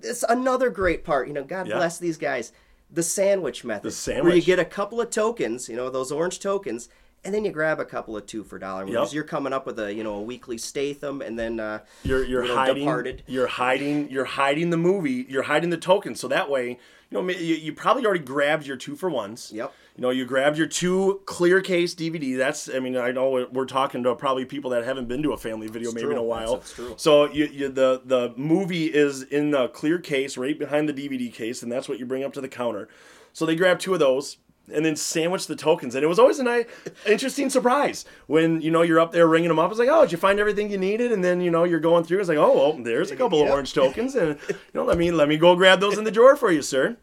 it's 0.03 0.25
another 0.29 0.71
great 0.71 1.05
part. 1.05 1.29
You 1.29 1.35
know, 1.35 1.45
God 1.45 1.69
yeah. 1.69 1.77
bless 1.77 1.99
these 1.99 2.17
guys 2.17 2.53
the 2.95 3.03
sandwich 3.03 3.65
method. 3.65 3.85
The 3.85 3.93
sandwich. 3.93 4.25
Where 4.25 4.37
you 4.37 4.43
get 4.43 4.59
a 4.59 4.65
couple 4.65 5.01
of 5.01 5.11
tokens, 5.11 5.69
you 5.69 5.77
know, 5.77 5.91
those 5.91 6.13
orange 6.13 6.41
tokens, 6.41 6.89
and 7.25 7.35
then 7.35 7.45
you 7.45 7.51
grab 7.51 7.81
a 7.81 7.85
couple 7.85 8.17
of 8.17 8.27
two 8.27 8.45
for 8.45 8.59
dollar 8.59 8.85
movies. 8.85 9.09
Yep. 9.09 9.13
You're 9.13 9.25
coming 9.25 9.53
up 9.53 9.67
with 9.67 9.79
a 9.79 9.93
you 9.93 10.05
know 10.05 10.17
a 10.17 10.23
weekly 10.23 10.59
Statham, 10.59 11.23
and 11.23 11.39
then 11.39 11.61
uh, 11.61 11.81
you're 12.03 12.25
you're 12.25 12.43
you 12.43 12.49
know, 12.49 12.57
hiding 12.57 12.85
Departed. 12.85 13.23
you're 13.27 13.47
hiding 13.47 14.11
you're 14.11 14.25
hiding 14.25 14.71
the 14.71 14.77
movie. 14.77 15.27
You're 15.29 15.45
hiding 15.45 15.71
the 15.71 15.79
tokens, 15.79 16.21
so 16.21 16.29
that 16.29 16.51
way 16.51 16.69
you 16.69 16.79
know 17.11 17.29
you, 17.29 17.55
you 17.55 17.73
probably 17.73 18.05
already 18.05 18.25
grabbed 18.25 18.67
your 18.67 18.77
two 18.77 18.97
for 18.97 19.09
ones. 19.09 19.51
Yep. 19.55 19.73
You 19.97 20.03
know, 20.03 20.11
you 20.11 20.25
grabbed 20.25 20.59
your 20.59 20.67
two 20.67 21.21
clear 21.25 21.61
case 21.61 21.95
DVD. 21.95 22.37
That's, 22.37 22.69
I 22.69 22.81
mean, 22.81 22.97
I 22.97 23.13
know 23.13 23.47
we're 23.53 23.65
talking 23.65 24.03
to 24.03 24.17
probably 24.17 24.45
people 24.45 24.71
that 24.71 24.83
haven't 24.83 25.07
been 25.07 25.23
to 25.23 25.33
a 25.33 25.37
family 25.37 25.69
video 25.69 25.91
it's 25.91 25.95
maybe 25.95 26.07
true. 26.07 26.13
in 26.15 26.19
a 26.19 26.23
while. 26.23 26.55
That's, 26.57 26.73
that's 26.73 26.89
true. 26.89 26.95
So 26.97 27.31
you, 27.31 27.47
you, 27.47 27.69
the 27.69 28.03
the 28.05 28.35
movie 28.37 28.87
is 28.87 29.23
in 29.23 29.53
the 29.53 29.69
clear 29.69 30.01
case 30.01 30.37
right 30.37 30.59
behind 30.59 30.89
the 30.89 30.93
DVD 30.93 31.33
case, 31.33 31.63
and 31.63 31.71
that's 31.71 31.89
what 31.89 32.01
you 32.01 32.07
bring 32.07 32.25
up 32.25 32.33
to 32.33 32.41
the 32.41 32.49
counter. 32.49 32.89
So 33.33 33.47
they 33.47 33.55
grab 33.55 33.79
two 33.79 33.93
of 33.95 34.01
those 34.01 34.39
and 34.73 34.85
then 34.85 34.97
sandwich 34.97 35.47
the 35.47 35.57
tokens. 35.57 35.95
And 35.95 36.05
it 36.05 36.07
was 36.07 36.19
always 36.19 36.39
a 36.39 36.45
nice, 36.45 36.67
interesting 37.07 37.51
surprise 37.51 38.05
when 38.27 38.61
you 38.61 38.71
know 38.71 38.83
you're 38.83 39.01
up 39.01 39.13
there 39.13 39.27
ringing 39.27 39.49
them 39.49 39.59
up. 39.59 39.71
It's 39.71 39.79
like, 39.79 39.89
oh, 39.91 40.03
did 40.03 40.13
you 40.13 40.19
find 40.19 40.39
everything 40.39 40.71
you 40.71 40.79
needed? 40.79 41.13
And 41.13 41.23
then 41.23 41.41
you 41.41 41.51
know 41.51 41.65
you're 41.65 41.81
going 41.81 42.05
through. 42.05 42.21
It's 42.21 42.29
like, 42.29 42.39
oh, 42.39 42.55
well, 42.55 42.73
there's 42.83 43.11
a 43.11 43.17
couple 43.17 43.39
yep. 43.39 43.49
of 43.49 43.53
orange 43.53 43.75
tokens, 43.75 44.15
and 44.15 44.39
you 44.49 44.57
know, 44.73 44.85
let 44.85 44.99
me 44.99 45.11
let 45.11 45.29
me 45.29 45.37
go 45.37 45.57
grab 45.57 45.81
those 45.81 45.99
in 45.99 46.05
the 46.05 46.11
drawer 46.11 46.37
for 46.37 46.51
you, 46.51 46.63
sir. 46.63 46.97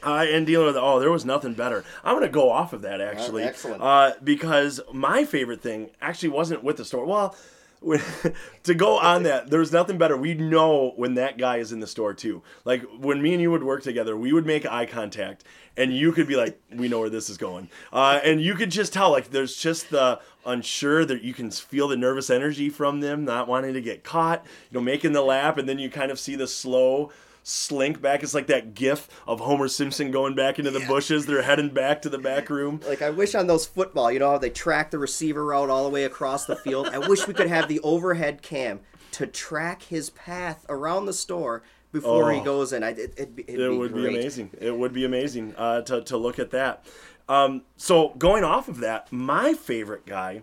Uh, 0.00 0.24
and 0.28 0.46
dealing 0.46 0.66
with 0.66 0.76
oh, 0.76 1.00
there 1.00 1.10
was 1.10 1.24
nothing 1.24 1.54
better. 1.54 1.84
I'm 2.04 2.14
gonna 2.14 2.28
go 2.28 2.50
off 2.50 2.72
of 2.72 2.82
that 2.82 3.00
actually, 3.00 3.42
excellent. 3.42 3.82
Uh, 3.82 4.12
because 4.22 4.80
my 4.92 5.24
favorite 5.24 5.60
thing 5.60 5.90
actually 6.00 6.28
wasn't 6.28 6.62
with 6.62 6.76
the 6.76 6.84
store. 6.84 7.04
Well, 7.04 7.34
when, 7.80 8.00
to 8.64 8.74
go 8.74 8.98
on 8.98 9.22
that, 9.24 9.50
there's 9.50 9.72
nothing 9.72 9.98
better. 9.98 10.16
We 10.16 10.34
know 10.34 10.92
when 10.96 11.14
that 11.14 11.38
guy 11.38 11.58
is 11.58 11.72
in 11.72 11.80
the 11.80 11.86
store 11.86 12.14
too. 12.14 12.42
Like 12.64 12.82
when 12.98 13.22
me 13.22 13.32
and 13.32 13.42
you 13.42 13.50
would 13.50 13.62
work 13.62 13.82
together, 13.82 14.16
we 14.16 14.32
would 14.32 14.46
make 14.46 14.66
eye 14.66 14.86
contact, 14.86 15.44
and 15.76 15.96
you 15.96 16.12
could 16.12 16.26
be 16.26 16.36
like, 16.36 16.60
"We 16.72 16.88
know 16.88 17.00
where 17.00 17.10
this 17.10 17.30
is 17.30 17.38
going," 17.38 17.68
uh, 17.92 18.20
and 18.24 18.40
you 18.40 18.54
could 18.54 18.70
just 18.70 18.92
tell. 18.92 19.10
Like 19.10 19.30
there's 19.30 19.56
just 19.56 19.90
the 19.90 20.20
unsure 20.44 21.04
that 21.04 21.22
you 21.22 21.34
can 21.34 21.50
feel 21.50 21.88
the 21.88 21.96
nervous 21.96 22.30
energy 22.30 22.68
from 22.70 23.00
them, 23.00 23.24
not 23.24 23.48
wanting 23.48 23.74
to 23.74 23.80
get 23.80 24.04
caught. 24.04 24.44
You 24.70 24.78
know, 24.78 24.84
making 24.84 25.12
the 25.12 25.22
lap, 25.22 25.58
and 25.58 25.68
then 25.68 25.78
you 25.78 25.90
kind 25.90 26.10
of 26.10 26.18
see 26.18 26.36
the 26.36 26.48
slow 26.48 27.10
slink 27.48 28.00
back. 28.00 28.22
It's 28.22 28.34
like 28.34 28.46
that 28.48 28.74
gif 28.74 29.08
of 29.26 29.40
Homer 29.40 29.68
Simpson 29.68 30.10
going 30.10 30.34
back 30.34 30.58
into 30.58 30.70
the 30.70 30.80
yeah. 30.80 30.88
bushes. 30.88 31.26
They're 31.26 31.42
heading 31.42 31.70
back 31.70 32.02
to 32.02 32.08
the 32.08 32.18
back 32.18 32.50
room. 32.50 32.80
Like 32.86 33.02
I 33.02 33.10
wish 33.10 33.34
on 33.34 33.46
those 33.46 33.66
football, 33.66 34.12
you 34.12 34.18
know 34.18 34.30
how 34.30 34.38
they 34.38 34.50
track 34.50 34.90
the 34.90 34.98
receiver 34.98 35.44
route 35.44 35.70
all 35.70 35.84
the 35.84 35.90
way 35.90 36.04
across 36.04 36.46
the 36.46 36.56
field. 36.56 36.88
I 36.88 36.98
wish 36.98 37.26
we 37.26 37.34
could 37.34 37.48
have 37.48 37.68
the 37.68 37.80
overhead 37.80 38.42
cam 38.42 38.80
to 39.12 39.26
track 39.26 39.82
his 39.82 40.10
path 40.10 40.66
around 40.68 41.06
the 41.06 41.12
store 41.12 41.62
before 41.90 42.30
oh, 42.30 42.34
he 42.34 42.40
goes 42.40 42.72
in. 42.72 42.82
I, 42.82 42.90
it, 42.90 43.14
it'd 43.16 43.36
be, 43.36 43.44
it'd 43.48 43.60
it 43.60 43.70
be 43.70 43.76
would 43.76 43.92
great. 43.92 44.08
be 44.08 44.18
amazing. 44.18 44.50
It 44.60 44.76
would 44.76 44.92
be 44.92 45.04
amazing 45.04 45.54
uh, 45.56 45.80
to 45.82 46.02
to 46.02 46.16
look 46.16 46.38
at 46.38 46.50
that. 46.50 46.84
Um, 47.28 47.62
so 47.76 48.10
going 48.18 48.44
off 48.44 48.68
of 48.68 48.78
that, 48.80 49.12
my 49.12 49.54
favorite 49.54 50.06
guy 50.06 50.42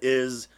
is 0.00 0.48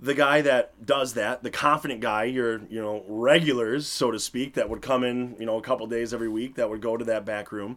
the 0.00 0.14
guy 0.14 0.40
that 0.40 0.84
does 0.84 1.14
that, 1.14 1.42
the 1.42 1.50
confident 1.50 2.00
guy, 2.00 2.24
your 2.24 2.62
you 2.70 2.80
know 2.80 3.04
regulars, 3.06 3.86
so 3.86 4.10
to 4.10 4.18
speak, 4.18 4.54
that 4.54 4.68
would 4.68 4.82
come 4.82 5.04
in 5.04 5.36
you 5.38 5.46
know 5.46 5.58
a 5.58 5.62
couple 5.62 5.86
days 5.86 6.14
every 6.14 6.28
week, 6.28 6.54
that 6.54 6.70
would 6.70 6.80
go 6.80 6.96
to 6.96 7.04
that 7.04 7.24
back 7.24 7.52
room. 7.52 7.76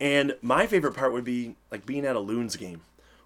And 0.00 0.36
my 0.42 0.66
favorite 0.66 0.94
part 0.94 1.12
would 1.12 1.24
be 1.24 1.54
like 1.70 1.86
being 1.86 2.04
at 2.04 2.16
a 2.16 2.20
Loons 2.20 2.56
game, 2.56 2.80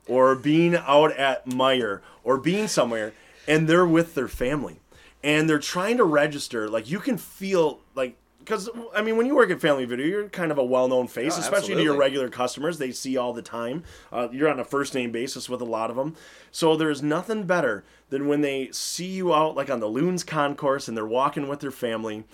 or 0.06 0.34
being 0.34 0.76
out 0.76 1.12
at 1.12 1.46
Meijer, 1.46 2.00
or 2.22 2.38
being 2.38 2.68
somewhere, 2.68 3.14
and 3.46 3.66
they're 3.66 3.86
with 3.86 4.14
their 4.14 4.28
family, 4.28 4.80
and 5.22 5.48
they're 5.48 5.58
trying 5.58 5.96
to 5.96 6.04
register. 6.04 6.68
Like 6.68 6.90
you 6.90 7.00
can 7.00 7.16
feel 7.16 7.80
like 7.94 8.16
because 8.38 8.68
I 8.94 9.02
mean, 9.02 9.16
when 9.16 9.26
you 9.26 9.34
work 9.34 9.50
at 9.50 9.60
Family 9.60 9.84
Video, 9.84 10.06
you're 10.06 10.28
kind 10.28 10.50
of 10.50 10.56
a 10.56 10.64
well-known 10.64 11.06
face, 11.06 11.36
oh, 11.36 11.40
especially 11.40 11.56
absolutely. 11.56 11.82
to 11.84 11.90
your 11.90 11.96
regular 11.98 12.28
customers. 12.30 12.78
They 12.78 12.92
see 12.92 13.16
all 13.16 13.34
the 13.34 13.42
time. 13.42 13.84
Uh, 14.10 14.28
you're 14.32 14.48
on 14.48 14.58
a 14.58 14.64
first-name 14.64 15.12
basis 15.12 15.50
with 15.50 15.60
a 15.60 15.66
lot 15.66 15.90
of 15.90 15.96
them, 15.96 16.16
so 16.50 16.74
there's 16.74 17.02
nothing 17.02 17.44
better 17.44 17.84
than 18.10 18.28
when 18.28 18.40
they 18.40 18.70
see 18.72 19.06
you 19.06 19.34
out 19.34 19.56
like 19.56 19.70
on 19.70 19.80
the 19.80 19.86
Loons 19.86 20.24
concourse 20.24 20.88
and 20.88 20.96
they're 20.96 21.06
walking 21.06 21.48
with 21.48 21.60
their 21.60 21.70
family. 21.70 22.24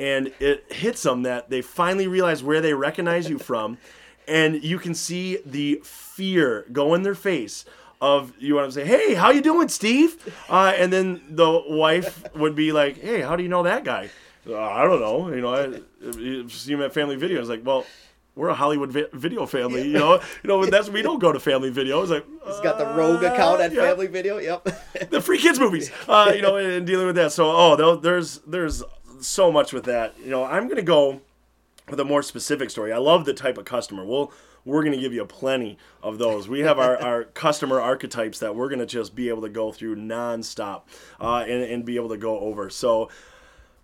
And 0.00 0.32
it 0.38 0.72
hits 0.72 1.02
them 1.02 1.22
that 1.22 1.50
they 1.50 1.60
finally 1.60 2.06
realize 2.06 2.42
where 2.42 2.60
they 2.60 2.74
recognize 2.74 3.28
you 3.28 3.38
from. 3.38 3.78
And 4.26 4.62
you 4.62 4.78
can 4.78 4.94
see 4.94 5.38
the 5.44 5.80
fear 5.84 6.66
go 6.72 6.94
in 6.94 7.02
their 7.02 7.14
face 7.14 7.64
of 8.00 8.32
you 8.38 8.54
want 8.54 8.68
to 8.68 8.72
say 8.72 8.86
hey 8.86 9.14
how 9.14 9.30
you 9.30 9.40
doing 9.40 9.68
steve? 9.68 10.32
Uh, 10.48 10.72
and 10.76 10.92
then 10.92 11.20
the 11.30 11.64
wife 11.66 12.24
would 12.34 12.54
be 12.54 12.70
like 12.70 12.98
hey 12.98 13.20
how 13.20 13.34
do 13.34 13.42
you 13.42 13.48
know 13.48 13.64
that 13.64 13.82
guy? 13.84 14.08
Uh, 14.48 14.56
i 14.56 14.82
don't 14.84 15.00
know 15.00 15.28
you 15.34 15.40
know 15.42 15.52
i 15.52 16.48
see 16.48 16.72
him 16.72 16.80
at 16.80 16.94
family 16.94 17.16
video 17.16 17.38
it's 17.38 17.50
like 17.50 17.60
well 17.66 17.84
we're 18.38 18.48
a 18.48 18.54
Hollywood 18.54 18.92
vi- 18.92 19.08
video 19.12 19.44
family, 19.46 19.82
you 19.82 19.98
know. 19.98 20.14
You 20.42 20.48
know, 20.48 20.64
that's 20.70 20.88
we 20.88 21.02
don't 21.02 21.18
go 21.18 21.32
to 21.32 21.40
family 21.40 21.70
video. 21.70 22.00
It's 22.00 22.10
like 22.10 22.24
he's 22.46 22.60
got 22.60 22.78
the 22.78 22.86
rogue 22.86 23.24
uh, 23.24 23.32
account 23.32 23.60
at 23.60 23.72
yeah. 23.72 23.82
Family 23.82 24.06
Video. 24.06 24.38
Yep. 24.38 24.68
the 25.10 25.20
free 25.20 25.38
kids 25.38 25.58
movies, 25.58 25.90
uh, 26.08 26.32
you 26.34 26.40
know, 26.40 26.56
and 26.56 26.86
dealing 26.86 27.06
with 27.06 27.16
that. 27.16 27.32
So, 27.32 27.50
oh, 27.50 27.96
there's 27.96 28.38
there's 28.46 28.84
so 29.20 29.50
much 29.50 29.72
with 29.72 29.84
that. 29.84 30.14
You 30.22 30.30
know, 30.30 30.44
I'm 30.44 30.68
gonna 30.68 30.82
go 30.82 31.20
with 31.90 31.98
a 31.98 32.04
more 32.04 32.22
specific 32.22 32.70
story. 32.70 32.92
I 32.92 32.98
love 32.98 33.24
the 33.24 33.34
type 33.34 33.58
of 33.58 33.64
customer. 33.64 34.04
We'll 34.04 34.32
we're 34.64 34.82
going 34.82 34.92
to 34.92 35.00
give 35.00 35.14
you 35.14 35.24
plenty 35.24 35.78
of 36.02 36.18
those. 36.18 36.46
We 36.46 36.60
have 36.60 36.78
our, 36.78 36.98
our 36.98 37.24
customer 37.34 37.80
archetypes 37.80 38.40
that 38.40 38.54
we're 38.54 38.68
going 38.68 38.80
to 38.80 38.86
just 38.86 39.14
be 39.14 39.30
able 39.30 39.42
to 39.42 39.48
go 39.48 39.72
through 39.72 39.96
nonstop 39.96 40.82
uh, 41.18 41.44
and, 41.48 41.62
and 41.62 41.84
be 41.86 41.96
able 41.96 42.10
to 42.10 42.18
go 42.18 42.38
over. 42.38 42.68
So 42.68 43.08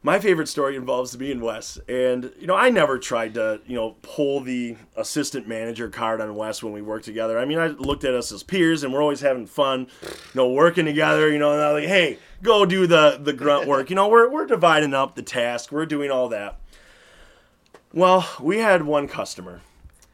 my 0.05 0.19
favorite 0.19 0.49
story 0.49 0.77
involves 0.77 1.17
me 1.19 1.33
and 1.33 1.41
Wes. 1.41 1.79
And, 1.89 2.31
you 2.39 2.47
know, 2.47 2.55
I 2.55 2.69
never 2.69 2.99
tried 2.99 3.33
to, 3.35 3.63
you 3.67 3.75
know, 3.75 3.97
pull 4.03 4.41
the 4.41 4.77
assistant 4.97 5.49
manager 5.49 5.89
card 5.89 6.21
on 6.21 6.35
Wes 6.35 6.63
when 6.63 6.75
we 6.75 6.83
worked 6.83 7.07
together. 7.07 7.39
I 7.39 7.47
mean, 7.47 7.59
I 7.59 7.69
looked 7.69 8.05
at 8.05 8.13
us 8.13 8.31
as 8.31 8.43
peers 8.43 8.85
and 8.85 8.93
we're 8.93 9.01
always 9.01 9.23
having 9.23 9.47
fun, 9.47 9.89
you 10.03 10.11
know, 10.35 10.51
working 10.51 10.85
together, 10.85 11.33
you 11.33 11.39
know, 11.39 11.53
and 11.53 11.63
I'm 11.63 11.73
like, 11.73 11.89
hey, 11.89 12.19
go 12.43 12.67
do 12.67 12.87
the, 12.87 13.19
the 13.19 13.33
grunt 13.33 13.67
work. 13.67 13.89
You 13.89 13.97
know, 13.97 14.09
we're, 14.09 14.29
we're 14.29 14.45
dividing 14.45 14.93
up 14.93 15.15
the 15.15 15.23
task, 15.23 15.73
we're 15.73 15.87
doing 15.87 16.11
all 16.11 16.29
that. 16.29 16.61
Well, 17.95 18.29
we 18.43 18.59
had 18.59 18.83
one 18.83 19.09
customer 19.09 19.63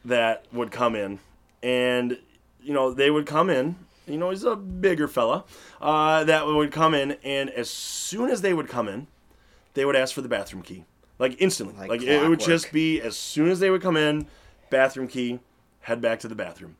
that 0.05 0.45
would 0.53 0.71
come 0.71 0.95
in 0.95 1.19
and, 1.61 2.17
you 2.63 2.73
know, 2.73 2.93
they 2.93 3.11
would 3.11 3.25
come 3.25 3.49
in. 3.49 3.75
You 4.07 4.17
know, 4.17 4.29
he's 4.29 4.45
a 4.45 4.55
bigger 4.55 5.09
fella 5.09 5.43
uh, 5.81 6.23
that 6.23 6.47
would 6.47 6.71
come 6.71 6.93
in, 6.93 7.17
and 7.23 7.49
as 7.51 7.69
soon 7.69 8.29
as 8.29 8.41
they 8.41 8.53
would 8.53 8.67
come 8.67 8.87
in, 8.87 9.07
they 9.73 9.85
would 9.85 9.95
ask 9.95 10.13
for 10.13 10.21
the 10.21 10.29
bathroom 10.29 10.61
key, 10.61 10.85
like 11.19 11.35
instantly. 11.39 11.75
Like, 11.75 11.89
like 11.89 12.01
it 12.03 12.27
would 12.27 12.39
just 12.39 12.71
be 12.71 13.01
as 13.01 13.15
soon 13.15 13.49
as 13.49 13.59
they 13.59 13.69
would 13.69 13.81
come 13.81 13.97
in, 13.97 14.27
bathroom 14.69 15.07
key, 15.07 15.39
head 15.81 16.01
back 16.01 16.19
to 16.21 16.27
the 16.27 16.35
bathroom. 16.35 16.75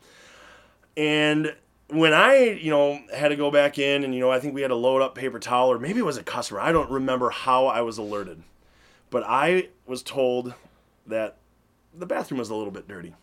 And 0.97 1.55
when 1.87 2.13
I, 2.13 2.51
you 2.51 2.69
know, 2.69 2.99
had 3.13 3.29
to 3.29 3.35
go 3.35 3.51
back 3.51 3.77
in 3.77 4.03
and, 4.03 4.13
you 4.13 4.19
know, 4.19 4.31
I 4.31 4.39
think 4.39 4.53
we 4.53 4.61
had 4.61 4.69
to 4.69 4.75
load 4.75 5.01
up 5.01 5.15
paper 5.15 5.39
towel 5.39 5.71
or 5.71 5.79
maybe 5.79 5.99
it 5.99 6.05
was 6.05 6.17
a 6.17 6.23
customer. 6.23 6.59
I 6.59 6.71
don't 6.71 6.89
remember 6.89 7.29
how 7.29 7.67
I 7.67 7.81
was 7.81 7.97
alerted. 7.97 8.43
But 9.09 9.23
I 9.25 9.69
was 9.85 10.01
told 10.01 10.53
that 11.07 11.37
the 11.93 12.05
bathroom 12.05 12.39
was 12.39 12.49
a 12.49 12.55
little 12.55 12.71
bit 12.71 12.87
dirty. 12.87 13.13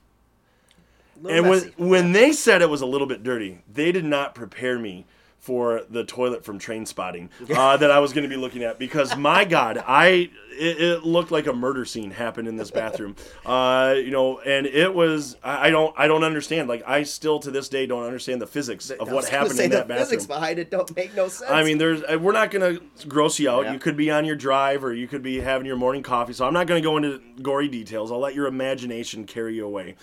Little 1.21 1.39
and 1.39 1.49
when, 1.49 1.89
when 1.89 2.13
they 2.13 2.33
said 2.33 2.63
it 2.63 2.69
was 2.69 2.83
a 2.83 2.87
little 2.87 3.07
bit 3.07 3.23
dirty, 3.23 3.63
they 3.73 3.91
did 3.91 4.05
not 4.05 4.35
prepare 4.35 4.79
me 4.79 5.07
for 5.39 5.83
the 5.89 6.05
toilet 6.05 6.45
from 6.45 6.59
Trainspotting 6.59 7.31
uh, 7.57 7.77
that 7.77 7.91
I 7.91 8.01
was 8.01 8.13
going 8.13 8.25
to 8.25 8.29
be 8.29 8.37
looking 8.37 8.63
at 8.63 8.79
because 8.79 9.17
my 9.17 9.45
God, 9.45 9.83
I 9.87 10.31
it, 10.51 10.81
it, 10.81 11.05
looked 11.05 11.31
like 11.31 11.47
a 11.47 11.53
murder 11.53 11.85
scene 11.85 12.11
happened 12.11 12.49
in 12.49 12.57
this 12.57 12.71
bathroom. 12.71 13.15
Uh, 13.47 13.95
you 13.97 14.11
know, 14.11 14.41
and 14.41 14.67
it 14.67 14.93
was 14.93 15.37
I, 15.43 15.69
I, 15.69 15.71
don't 15.71 15.95
I 15.97 16.09
don't 16.09 16.25
understand. 16.25 16.69
Like 16.69 16.83
I 16.87 17.05
still 17.05 17.39
to 17.41 17.51
this 17.51 17.69
day 17.69 17.87
don't 17.87 18.05
understand 18.05 18.43
the 18.43 18.47
physics 18.47 18.91
of 18.91 19.11
what 19.11 19.29
happened 19.29 19.61
in 19.61 19.71
that 19.71 19.87
the 19.87 19.95
bathroom. 19.95 20.07
Physics 20.07 20.27
behind 20.27 20.59
it 20.59 20.71
don't 20.71 20.95
make 20.97 21.15
no 21.15 21.29
sense. 21.29 21.51
I 21.51 21.63
mean, 21.63 21.79
there's 21.79 22.03
uh, 22.03 22.19
we're 22.21 22.33
not 22.33 22.51
going 22.51 22.77
to 22.77 23.07
gross 23.07 23.39
you 23.39 23.49
out. 23.49 23.65
Yeah. 23.65 23.73
You 23.73 23.79
could 23.79 23.97
be 23.97 24.11
on 24.11 24.25
your 24.25 24.37
drive 24.37 24.85
or 24.85 24.93
you 24.93 25.07
could 25.07 25.23
be 25.23 25.41
having 25.41 25.67
your 25.67 25.77
morning 25.77 26.03
coffee. 26.03 26.33
So 26.33 26.47
I'm 26.47 26.53
not 26.53 26.67
going 26.67 26.83
to 26.83 26.87
go 26.87 26.97
into 26.97 27.23
gory 27.41 27.69
details. 27.69 28.11
I'll 28.11 28.19
let 28.19 28.35
your 28.35 28.47
imagination 28.47 29.25
carry 29.25 29.55
you 29.55 29.65
away. 29.65 29.95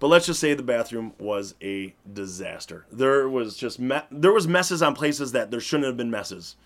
But 0.00 0.08
let's 0.08 0.26
just 0.26 0.40
say 0.40 0.54
the 0.54 0.62
bathroom 0.62 1.12
was 1.18 1.54
a 1.60 1.94
disaster. 2.10 2.86
There 2.92 3.28
was 3.28 3.56
just 3.56 3.80
me- 3.80 4.00
there 4.10 4.32
was 4.32 4.46
messes 4.46 4.82
on 4.82 4.94
places 4.94 5.32
that 5.32 5.50
there 5.50 5.60
shouldn't 5.60 5.86
have 5.86 5.96
been 5.96 6.10
messes. 6.10 6.56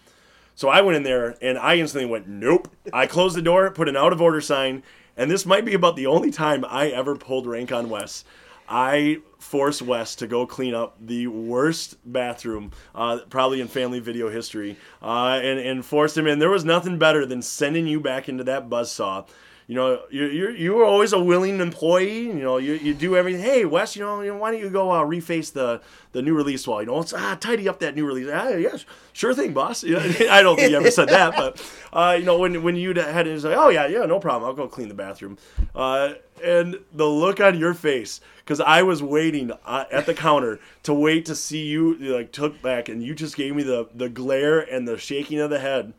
So 0.54 0.68
I 0.68 0.82
went 0.82 0.96
in 0.96 1.02
there 1.02 1.36
and 1.40 1.58
I 1.58 1.76
instantly 1.76 2.10
went, 2.10 2.28
nope. 2.28 2.68
I 2.92 3.06
closed 3.06 3.36
the 3.36 3.42
door, 3.42 3.70
put 3.70 3.88
an 3.88 3.96
out 3.96 4.12
of 4.12 4.20
order 4.20 4.40
sign, 4.40 4.82
and 5.16 5.30
this 5.30 5.46
might 5.46 5.64
be 5.64 5.74
about 5.74 5.96
the 5.96 6.06
only 6.06 6.30
time 6.30 6.64
I 6.68 6.88
ever 6.88 7.16
pulled 7.16 7.46
rank 7.46 7.72
on 7.72 7.88
Wes. 7.88 8.24
I 8.68 9.18
forced 9.38 9.82
Wes 9.82 10.14
to 10.16 10.26
go 10.26 10.46
clean 10.46 10.74
up 10.74 10.96
the 11.00 11.26
worst 11.26 11.96
bathroom, 12.04 12.70
uh, 12.94 13.18
probably 13.28 13.60
in 13.60 13.68
family 13.68 14.00
video 14.00 14.30
history, 14.30 14.76
uh, 15.02 15.40
and, 15.42 15.58
and 15.58 15.84
forced 15.84 16.16
him 16.16 16.26
in. 16.26 16.38
There 16.38 16.48
was 16.50 16.64
nothing 16.64 16.98
better 16.98 17.26
than 17.26 17.42
sending 17.42 17.86
you 17.86 18.00
back 18.00 18.28
into 18.28 18.44
that 18.44 18.70
buzz 18.70 18.90
saw 18.90 19.24
you 19.72 19.78
know, 19.78 20.02
you're, 20.10 20.30
you're, 20.30 20.50
you 20.54 20.74
were 20.74 20.84
always 20.84 21.14
a 21.14 21.18
willing 21.18 21.58
employee. 21.58 22.26
You 22.26 22.34
know, 22.34 22.58
you, 22.58 22.74
you 22.74 22.92
do 22.92 23.16
everything. 23.16 23.42
Hey, 23.42 23.64
Wes, 23.64 23.96
you 23.96 24.02
know, 24.02 24.20
you 24.20 24.30
know 24.30 24.36
why 24.36 24.50
don't 24.50 24.60
you 24.60 24.68
go 24.68 24.90
uh, 24.90 25.02
reface 25.02 25.50
the 25.50 25.80
the 26.12 26.20
new 26.20 26.34
release 26.34 26.66
wall? 26.66 26.82
You 26.82 26.88
know, 26.88 26.98
let's 26.98 27.14
ah, 27.14 27.38
tidy 27.40 27.66
up 27.70 27.78
that 27.78 27.94
new 27.94 28.04
release. 28.04 28.28
Ah, 28.30 28.50
yes, 28.50 28.84
sure 29.14 29.32
thing, 29.32 29.54
boss. 29.54 29.82
I 29.84 30.42
don't 30.42 30.56
think 30.56 30.72
you 30.72 30.76
ever 30.76 30.90
said 30.90 31.08
that, 31.08 31.34
but 31.34 31.74
uh, 31.90 32.16
you 32.18 32.26
know, 32.26 32.38
when 32.38 32.62
when 32.62 32.76
you 32.76 32.92
had 32.92 33.26
it, 33.26 33.42
like, 33.42 33.56
oh 33.56 33.70
yeah, 33.70 33.86
yeah, 33.86 34.04
no 34.04 34.20
problem. 34.20 34.46
I'll 34.46 34.54
go 34.54 34.68
clean 34.68 34.88
the 34.88 34.94
bathroom. 34.94 35.38
Uh, 35.74 36.14
and 36.44 36.78
the 36.92 37.06
look 37.06 37.40
on 37.40 37.58
your 37.58 37.72
face, 37.72 38.20
because 38.44 38.60
I 38.60 38.82
was 38.82 39.02
waiting 39.02 39.52
uh, 39.64 39.84
at 39.90 40.04
the 40.04 40.12
counter 40.12 40.60
to 40.82 40.92
wait 40.92 41.24
to 41.24 41.34
see 41.34 41.64
you 41.64 41.94
like 41.94 42.30
took 42.30 42.60
back, 42.60 42.90
and 42.90 43.02
you 43.02 43.14
just 43.14 43.36
gave 43.36 43.56
me 43.56 43.62
the 43.62 43.88
the 43.94 44.10
glare 44.10 44.60
and 44.60 44.86
the 44.86 44.98
shaking 44.98 45.40
of 45.40 45.48
the 45.48 45.60
head. 45.60 45.94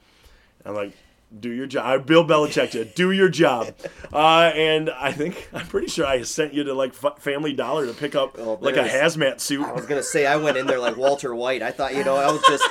I'm 0.63 0.75
like, 0.75 0.93
do 1.39 1.49
your 1.49 1.65
job. 1.65 2.05
Bill 2.05 2.25
Belichick 2.25 2.71
did. 2.71 2.95
Do 2.95 3.11
your 3.11 3.29
job. 3.29 3.73
Uh, 4.13 4.51
and 4.53 4.91
I 4.91 5.11
think 5.11 5.49
I'm 5.53 5.65
pretty 5.65 5.87
sure 5.87 6.05
I 6.05 6.21
sent 6.21 6.53
you 6.53 6.63
to 6.65 6.73
like 6.75 6.93
Family 6.93 7.51
Dollar 7.51 7.87
to 7.87 7.93
pick 7.93 8.13
up 8.13 8.37
well, 8.37 8.59
like 8.61 8.75
a 8.75 8.83
hazmat 8.83 9.39
suit. 9.39 9.65
I 9.65 9.71
was 9.71 9.87
gonna 9.87 10.03
say 10.03 10.27
I 10.27 10.35
went 10.35 10.55
in 10.55 10.67
there 10.67 10.77
like 10.77 10.97
Walter 10.97 11.33
White. 11.33 11.63
I 11.63 11.71
thought 11.71 11.95
you 11.95 12.03
know 12.03 12.15
I 12.15 12.31
was 12.31 12.43
just. 12.43 12.63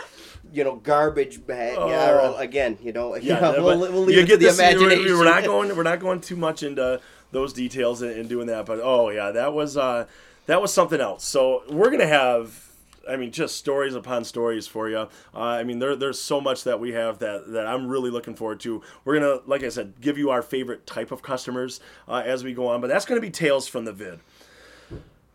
You 0.53 0.65
know, 0.65 0.77
garbage 0.77 1.47
bag. 1.47 1.79
Uh, 1.79 1.87
yeah, 1.87 2.19
oh. 2.21 2.37
again, 2.37 2.77
you 2.83 2.93
know, 2.93 3.17
yeah, 3.17 3.41
know, 3.41 3.53
we'll, 3.65 3.79
we'll 3.79 4.03
leave 4.03 4.17
you 4.17 4.23
it 4.23 4.27
get 4.27 4.33
to 4.35 4.39
the 4.39 4.47
this, 4.47 4.59
imagination. 4.59 5.19
We're 5.19 5.25
not 5.25 5.45
going. 5.45 5.75
We're 5.75 5.83
not 5.83 5.99
going 5.99 6.21
too 6.21 6.37
much 6.37 6.63
into 6.63 7.01
those 7.31 7.55
details 7.55 8.03
and, 8.03 8.13
and 8.13 8.29
doing 8.29 8.49
that. 8.49 8.67
But 8.67 8.79
oh 8.83 9.09
yeah, 9.09 9.31
that 9.31 9.55
was 9.55 9.79
uh, 9.79 10.07
that 10.47 10.61
was 10.61 10.73
something 10.73 11.01
else. 11.01 11.25
So 11.25 11.63
we're 11.71 11.91
gonna 11.91 12.07
have 12.07 12.72
I 13.09 13.17
mean, 13.17 13.33
just 13.33 13.57
stories 13.57 13.95
upon 13.95 14.25
stories 14.25 14.67
for 14.67 14.89
you. 14.89 14.99
Uh, 14.99 15.09
I 15.35 15.65
mean, 15.65 15.79
there, 15.79 15.97
there's 15.97 16.21
so 16.21 16.41
much 16.41 16.65
that 16.65 16.81
we 16.81 16.93
have 16.93 17.19
that, 17.19 17.53
that 17.53 17.67
I'm 17.67 17.89
really 17.89 18.11
looking 18.11 18.35
forward 18.35 18.61
to. 18.61 18.83
We're 19.05 19.19
going 19.19 19.39
to, 19.39 19.49
like 19.49 19.63
I 19.63 19.69
said, 19.69 19.95
give 20.01 20.19
you 20.19 20.31
our 20.31 20.43
favorite 20.43 20.87
type 20.87 21.13
of 21.13 21.23
customers 21.23 21.81
uh, 22.09 22.23
as 22.25 22.45
we 22.45 22.55
go 22.55 22.69
on, 22.69 22.81
but 22.81 22.89
that's 22.89 23.05
going 23.05 23.21
to 23.21 23.27
be 23.27 23.31
Tales 23.31 23.69
from 23.69 23.85
the 23.85 23.93
Vid. 23.93 24.21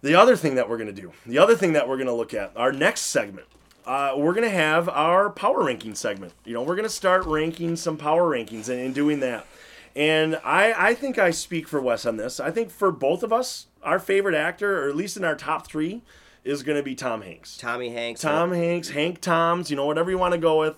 The 0.01 0.15
other 0.15 0.35
thing 0.35 0.55
that 0.55 0.69
we're 0.69 0.77
going 0.77 0.93
to 0.93 1.01
do, 1.01 1.11
the 1.25 1.39
other 1.39 1.55
thing 1.55 1.73
that 1.73 1.87
we're 1.87 1.97
going 1.97 2.07
to 2.07 2.13
look 2.13 2.33
at, 2.33 2.55
our 2.55 2.71
next 2.71 3.01
segment, 3.01 3.47
uh, 3.85 4.13
we're 4.15 4.33
going 4.33 4.43
to 4.43 4.55
have 4.55 4.87
our 4.89 5.29
power 5.29 5.63
ranking 5.63 5.95
segment. 5.95 6.33
You 6.45 6.53
know, 6.53 6.61
we're 6.61 6.75
going 6.75 6.83
to 6.83 6.89
start 6.89 7.25
ranking 7.25 7.75
some 7.75 7.97
power 7.97 8.29
rankings 8.29 8.69
and, 8.69 8.79
and 8.79 8.93
doing 8.93 9.21
that. 9.21 9.47
And 9.95 10.39
I, 10.43 10.89
I 10.89 10.93
think 10.93 11.17
I 11.17 11.31
speak 11.31 11.67
for 11.67 11.81
Wes 11.81 12.05
on 12.05 12.17
this. 12.17 12.39
I 12.39 12.51
think 12.51 12.69
for 12.69 12.91
both 12.91 13.23
of 13.23 13.33
us, 13.33 13.65
our 13.81 13.97
favorite 13.97 14.35
actor, 14.35 14.83
or 14.85 14.89
at 14.89 14.95
least 14.95 15.17
in 15.17 15.23
our 15.23 15.35
top 15.35 15.65
three, 15.65 16.03
is 16.47 16.63
going 16.63 16.77
to 16.77 16.83
be 16.83 16.95
Tom 16.95 17.21
Hanks. 17.21 17.57
Tommy 17.57 17.89
Hanks. 17.89 18.21
Tom 18.21 18.51
Hanks, 18.51 18.89
Hank 18.89 19.21
Toms, 19.21 19.69
you 19.69 19.75
know, 19.75 19.85
whatever 19.85 20.09
you 20.09 20.17
want 20.17 20.33
to 20.33 20.39
go 20.39 20.59
with. 20.59 20.75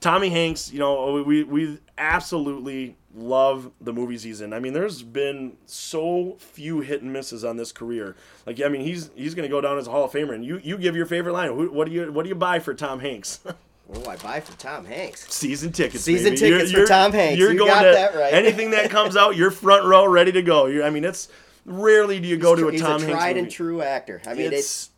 Tommy 0.00 0.30
Hanks, 0.30 0.72
you 0.72 0.78
know, 0.78 1.22
we, 1.22 1.44
we 1.44 1.78
absolutely 1.98 2.96
love 3.14 3.70
the 3.80 3.92
movies 3.92 4.22
he's 4.22 4.40
in. 4.40 4.52
I 4.52 4.60
mean, 4.60 4.72
there's 4.72 5.02
been 5.02 5.56
so 5.66 6.36
few 6.38 6.80
hit 6.80 7.02
and 7.02 7.12
misses 7.12 7.44
on 7.44 7.56
this 7.56 7.72
career. 7.72 8.16
Like, 8.46 8.60
I 8.62 8.68
mean, 8.68 8.82
he's 8.82 9.10
he's 9.14 9.34
going 9.34 9.48
to 9.48 9.50
go 9.50 9.60
down 9.60 9.78
as 9.78 9.86
a 9.86 9.90
Hall 9.90 10.04
of 10.04 10.12
Famer. 10.12 10.34
And 10.34 10.44
you, 10.44 10.60
you 10.62 10.78
give 10.78 10.96
your 10.96 11.06
favorite 11.06 11.32
line. 11.32 11.74
what 11.74 11.86
do 11.86 11.92
you 11.92 12.12
what 12.12 12.22
do 12.22 12.28
you 12.28 12.34
buy 12.34 12.58
for 12.58 12.74
Tom 12.74 13.00
Hanks? 13.00 13.40
What 13.42 13.56
do 13.94 14.02
oh, 14.06 14.10
I 14.10 14.16
buy 14.16 14.40
for 14.40 14.56
Tom 14.58 14.84
Hanks? 14.84 15.32
Season 15.32 15.72
tickets. 15.72 16.04
Season 16.04 16.34
baby. 16.34 16.38
tickets 16.38 16.72
you're, 16.72 16.86
for 16.86 16.88
Tom 16.88 17.12
Hanks. 17.12 17.38
You're 17.38 17.52
you 17.52 17.58
going 17.58 17.70
got 17.70 17.82
to 17.82 17.92
that 17.92 18.14
right. 18.14 18.32
anything 18.32 18.70
that 18.70 18.90
comes 18.90 19.16
out. 19.16 19.36
You're 19.36 19.50
front 19.50 19.84
row, 19.84 20.06
ready 20.06 20.32
to 20.32 20.42
go. 20.42 20.66
You're, 20.66 20.84
I 20.84 20.90
mean, 20.90 21.04
it's 21.04 21.28
rarely 21.66 22.20
do 22.20 22.28
you 22.28 22.36
go 22.36 22.54
he's, 22.54 22.64
to 22.64 22.68
a 22.68 22.78
Tom 22.78 22.90
Hanks. 22.90 23.02
He's 23.02 23.10
a 23.10 23.12
tried 23.12 23.28
movie. 23.36 23.40
and 23.40 23.50
true 23.50 23.82
actor. 23.82 24.22
I 24.26 24.34
mean, 24.34 24.46
it's, 24.46 24.58
it's 24.58 24.89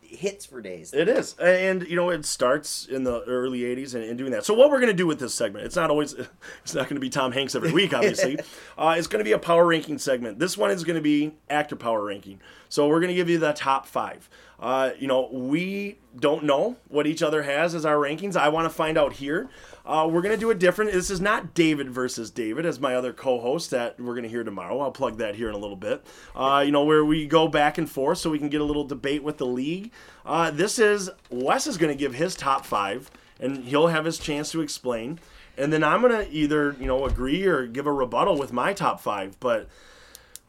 hits 0.00 0.46
for 0.46 0.60
days. 0.60 0.92
It 0.92 1.08
is, 1.08 1.36
and 1.38 1.86
you 1.86 1.96
know, 1.96 2.10
it 2.10 2.24
starts 2.24 2.86
in 2.86 3.04
the 3.04 3.22
early 3.22 3.60
'80s 3.60 3.94
and, 3.94 4.04
and 4.04 4.18
doing 4.18 4.32
that. 4.32 4.44
So 4.44 4.54
what 4.54 4.70
we're 4.70 4.80
going 4.80 4.88
to 4.88 4.94
do 4.94 5.06
with 5.06 5.18
this 5.18 5.34
segment? 5.34 5.66
It's 5.66 5.76
not 5.76 5.90
always, 5.90 6.12
it's 6.62 6.74
not 6.74 6.84
going 6.84 6.96
to 6.96 7.00
be 7.00 7.10
Tom 7.10 7.32
Hanks 7.32 7.54
every 7.54 7.72
week, 7.72 7.92
obviously. 7.94 8.38
uh, 8.78 8.94
it's 8.96 9.06
going 9.06 9.20
to 9.20 9.24
be 9.24 9.32
a 9.32 9.38
power 9.38 9.66
ranking 9.66 9.98
segment. 9.98 10.38
This 10.38 10.56
one 10.56 10.70
is 10.70 10.84
going 10.84 10.96
to 10.96 11.02
be 11.02 11.34
actor 11.50 11.76
power 11.76 12.04
ranking. 12.04 12.40
So 12.68 12.88
we're 12.88 13.00
going 13.00 13.08
to 13.08 13.14
give 13.14 13.28
you 13.28 13.38
the 13.38 13.52
top 13.52 13.86
five. 13.86 14.28
Uh, 14.58 14.90
you 14.98 15.06
know, 15.06 15.28
we 15.30 15.98
don't 16.18 16.44
know 16.44 16.76
what 16.88 17.06
each 17.06 17.22
other 17.22 17.42
has 17.42 17.74
as 17.74 17.84
our 17.84 17.96
rankings. 17.96 18.36
I 18.36 18.48
want 18.48 18.64
to 18.64 18.70
find 18.70 18.96
out 18.96 19.14
here. 19.14 19.48
Uh, 19.86 20.08
we're 20.10 20.20
gonna 20.20 20.36
do 20.36 20.50
a 20.50 20.54
different. 20.54 20.90
This 20.90 21.10
is 21.10 21.20
not 21.20 21.54
David 21.54 21.88
versus 21.88 22.30
David, 22.30 22.66
as 22.66 22.80
my 22.80 22.96
other 22.96 23.12
co-host 23.12 23.70
that 23.70 24.00
we're 24.00 24.16
gonna 24.16 24.26
hear 24.26 24.42
tomorrow. 24.42 24.80
I'll 24.80 24.90
plug 24.90 25.18
that 25.18 25.36
here 25.36 25.48
in 25.48 25.54
a 25.54 25.58
little 25.58 25.76
bit. 25.76 26.04
Uh, 26.34 26.62
you 26.66 26.72
know 26.72 26.84
where 26.84 27.04
we 27.04 27.26
go 27.26 27.46
back 27.46 27.78
and 27.78 27.88
forth 27.88 28.18
so 28.18 28.28
we 28.30 28.40
can 28.40 28.48
get 28.48 28.60
a 28.60 28.64
little 28.64 28.84
debate 28.84 29.22
with 29.22 29.38
the 29.38 29.46
league. 29.46 29.92
Uh, 30.24 30.50
this 30.50 30.80
is 30.80 31.08
Wes 31.30 31.68
is 31.68 31.78
gonna 31.78 31.94
give 31.94 32.14
his 32.14 32.34
top 32.34 32.66
five, 32.66 33.10
and 33.38 33.64
he'll 33.64 33.86
have 33.86 34.04
his 34.04 34.18
chance 34.18 34.50
to 34.50 34.60
explain. 34.60 35.20
And 35.56 35.72
then 35.72 35.84
I'm 35.84 36.02
gonna 36.02 36.26
either 36.32 36.74
you 36.80 36.86
know 36.86 37.04
agree 37.04 37.46
or 37.46 37.66
give 37.66 37.86
a 37.86 37.92
rebuttal 37.92 38.36
with 38.36 38.52
my 38.52 38.72
top 38.72 39.00
five. 39.00 39.38
But 39.38 39.68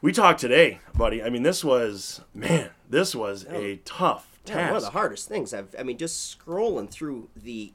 we 0.02 0.12
talked 0.12 0.40
today, 0.40 0.80
buddy. 0.96 1.22
I 1.22 1.30
mean, 1.30 1.44
this 1.44 1.62
was 1.62 2.22
man, 2.34 2.70
this 2.90 3.14
was 3.14 3.46
a 3.50 3.76
tough 3.84 4.40
task. 4.44 4.58
Yeah, 4.58 4.66
one 4.66 4.76
of 4.78 4.82
the 4.82 4.90
hardest 4.90 5.28
things. 5.28 5.54
I've, 5.54 5.76
I 5.78 5.84
mean, 5.84 5.96
just 5.96 6.38
scrolling 6.38 6.90
through 6.90 7.28
the 7.36 7.72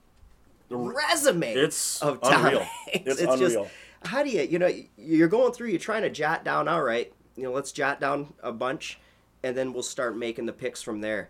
resume 0.77 1.53
it's 1.53 2.01
of 2.01 2.21
Tom 2.21 2.45
unreal. 2.45 2.59
Hanks. 2.59 3.11
It's, 3.11 3.21
it's 3.21 3.33
unreal. 3.33 3.63
just 3.63 3.73
how 4.05 4.23
do 4.23 4.29
you 4.29 4.41
you 4.41 4.59
know 4.59 4.71
you're 4.97 5.27
going 5.27 5.53
through 5.53 5.67
you're 5.67 5.79
trying 5.79 6.01
to 6.01 6.09
jot 6.09 6.43
down 6.43 6.67
all 6.67 6.83
right 6.83 7.13
you 7.37 7.43
know 7.43 7.51
let's 7.51 7.71
jot 7.71 8.01
down 8.01 8.33
a 8.43 8.51
bunch 8.51 8.99
and 9.43 9.57
then 9.57 9.73
we'll 9.73 9.83
start 9.83 10.17
making 10.17 10.45
the 10.45 10.53
picks 10.53 10.81
from 10.81 11.01
there. 11.01 11.29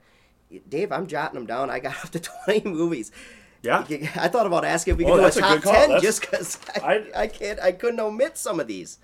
Dave, 0.69 0.91
I'm 0.91 1.08
jotting 1.08 1.36
them 1.36 1.47
down. 1.47 1.69
I 1.69 1.79
got 1.79 1.97
up 2.06 2.12
to 2.12 2.19
20 2.19 2.69
movies. 2.69 3.12
Yeah. 3.63 3.86
I 4.15 4.27
thought 4.27 4.45
about 4.45 4.65
asking 4.65 4.93
if 4.93 4.97
we 4.99 5.06
oh, 5.06 5.15
could 5.15 5.23
oh, 5.23 5.29
do 5.29 5.39
a 5.39 5.41
top 5.41 5.60
a 5.60 5.62
10 5.62 5.89
that's, 5.89 6.03
just 6.03 6.21
because 6.21 6.60
I, 6.75 6.79
I, 6.79 7.21
I, 7.23 7.27
can't, 7.27 7.60
I 7.60 7.71
couldn't 7.71 7.99
omit 7.99 8.38
some 8.38 8.60
of 8.60 8.67
these. 8.67 8.99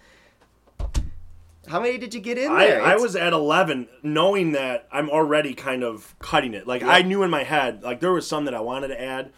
How 1.67 1.79
many 1.79 1.97
did 1.97 2.13
you 2.13 2.19
get 2.19 2.37
in 2.37 2.55
there? 2.57 2.81
I, 2.81 2.93
I 2.93 2.95
was 2.95 3.15
at 3.15 3.31
11, 3.31 3.87
knowing 4.01 4.53
that 4.53 4.87
I'm 4.91 5.09
already 5.09 5.53
kind 5.53 5.83
of 5.83 6.15
cutting 6.19 6.53
it. 6.53 6.67
Like, 6.67 6.81
yeah. 6.81 6.89
I 6.89 7.03
knew 7.03 7.21
in 7.23 7.29
my 7.29 7.43
head, 7.43 7.83
like, 7.83 7.99
there 7.99 8.11
was 8.11 8.27
some 8.27 8.45
that 8.45 8.53
I 8.53 8.59
wanted 8.59 8.87
to 8.89 9.01
add 9.01 9.31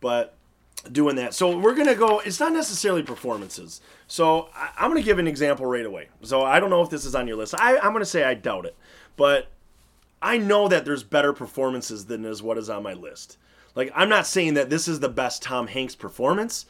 but 0.00 0.34
doing 0.90 1.16
that. 1.16 1.34
So 1.34 1.58
we're 1.58 1.74
gonna 1.74 1.94
go. 1.94 2.20
It's 2.20 2.40
not 2.40 2.52
necessarily 2.52 3.02
performances. 3.02 3.80
So 4.06 4.48
I, 4.54 4.84
am 4.84 4.90
gonna 4.90 5.02
give 5.02 5.18
an 5.18 5.26
example 5.28 5.66
right 5.66 5.86
away. 5.86 6.08
So 6.22 6.42
I 6.42 6.60
don't 6.60 6.70
know 6.70 6.82
if 6.82 6.90
this 6.90 7.04
is 7.04 7.14
on 7.14 7.26
your 7.26 7.36
list. 7.36 7.54
I, 7.58 7.78
I'm 7.78 7.92
gonna 7.92 8.04
say 8.04 8.24
I 8.24 8.34
doubt 8.34 8.66
it, 8.66 8.76
but 9.16 9.48
I 10.20 10.38
know 10.38 10.68
that 10.68 10.84
there's 10.84 11.02
better 11.02 11.32
performances 11.32 12.06
than 12.06 12.24
is 12.24 12.42
what 12.42 12.58
is 12.58 12.70
on 12.70 12.82
my 12.82 12.94
list. 12.94 13.38
Like 13.74 13.92
I'm 13.94 14.08
not 14.08 14.26
saying 14.26 14.54
that 14.54 14.70
this 14.70 14.88
is 14.88 15.00
the 15.00 15.08
best 15.08 15.42
Tom 15.42 15.66
Hanks 15.66 15.94
performance. 15.94 16.66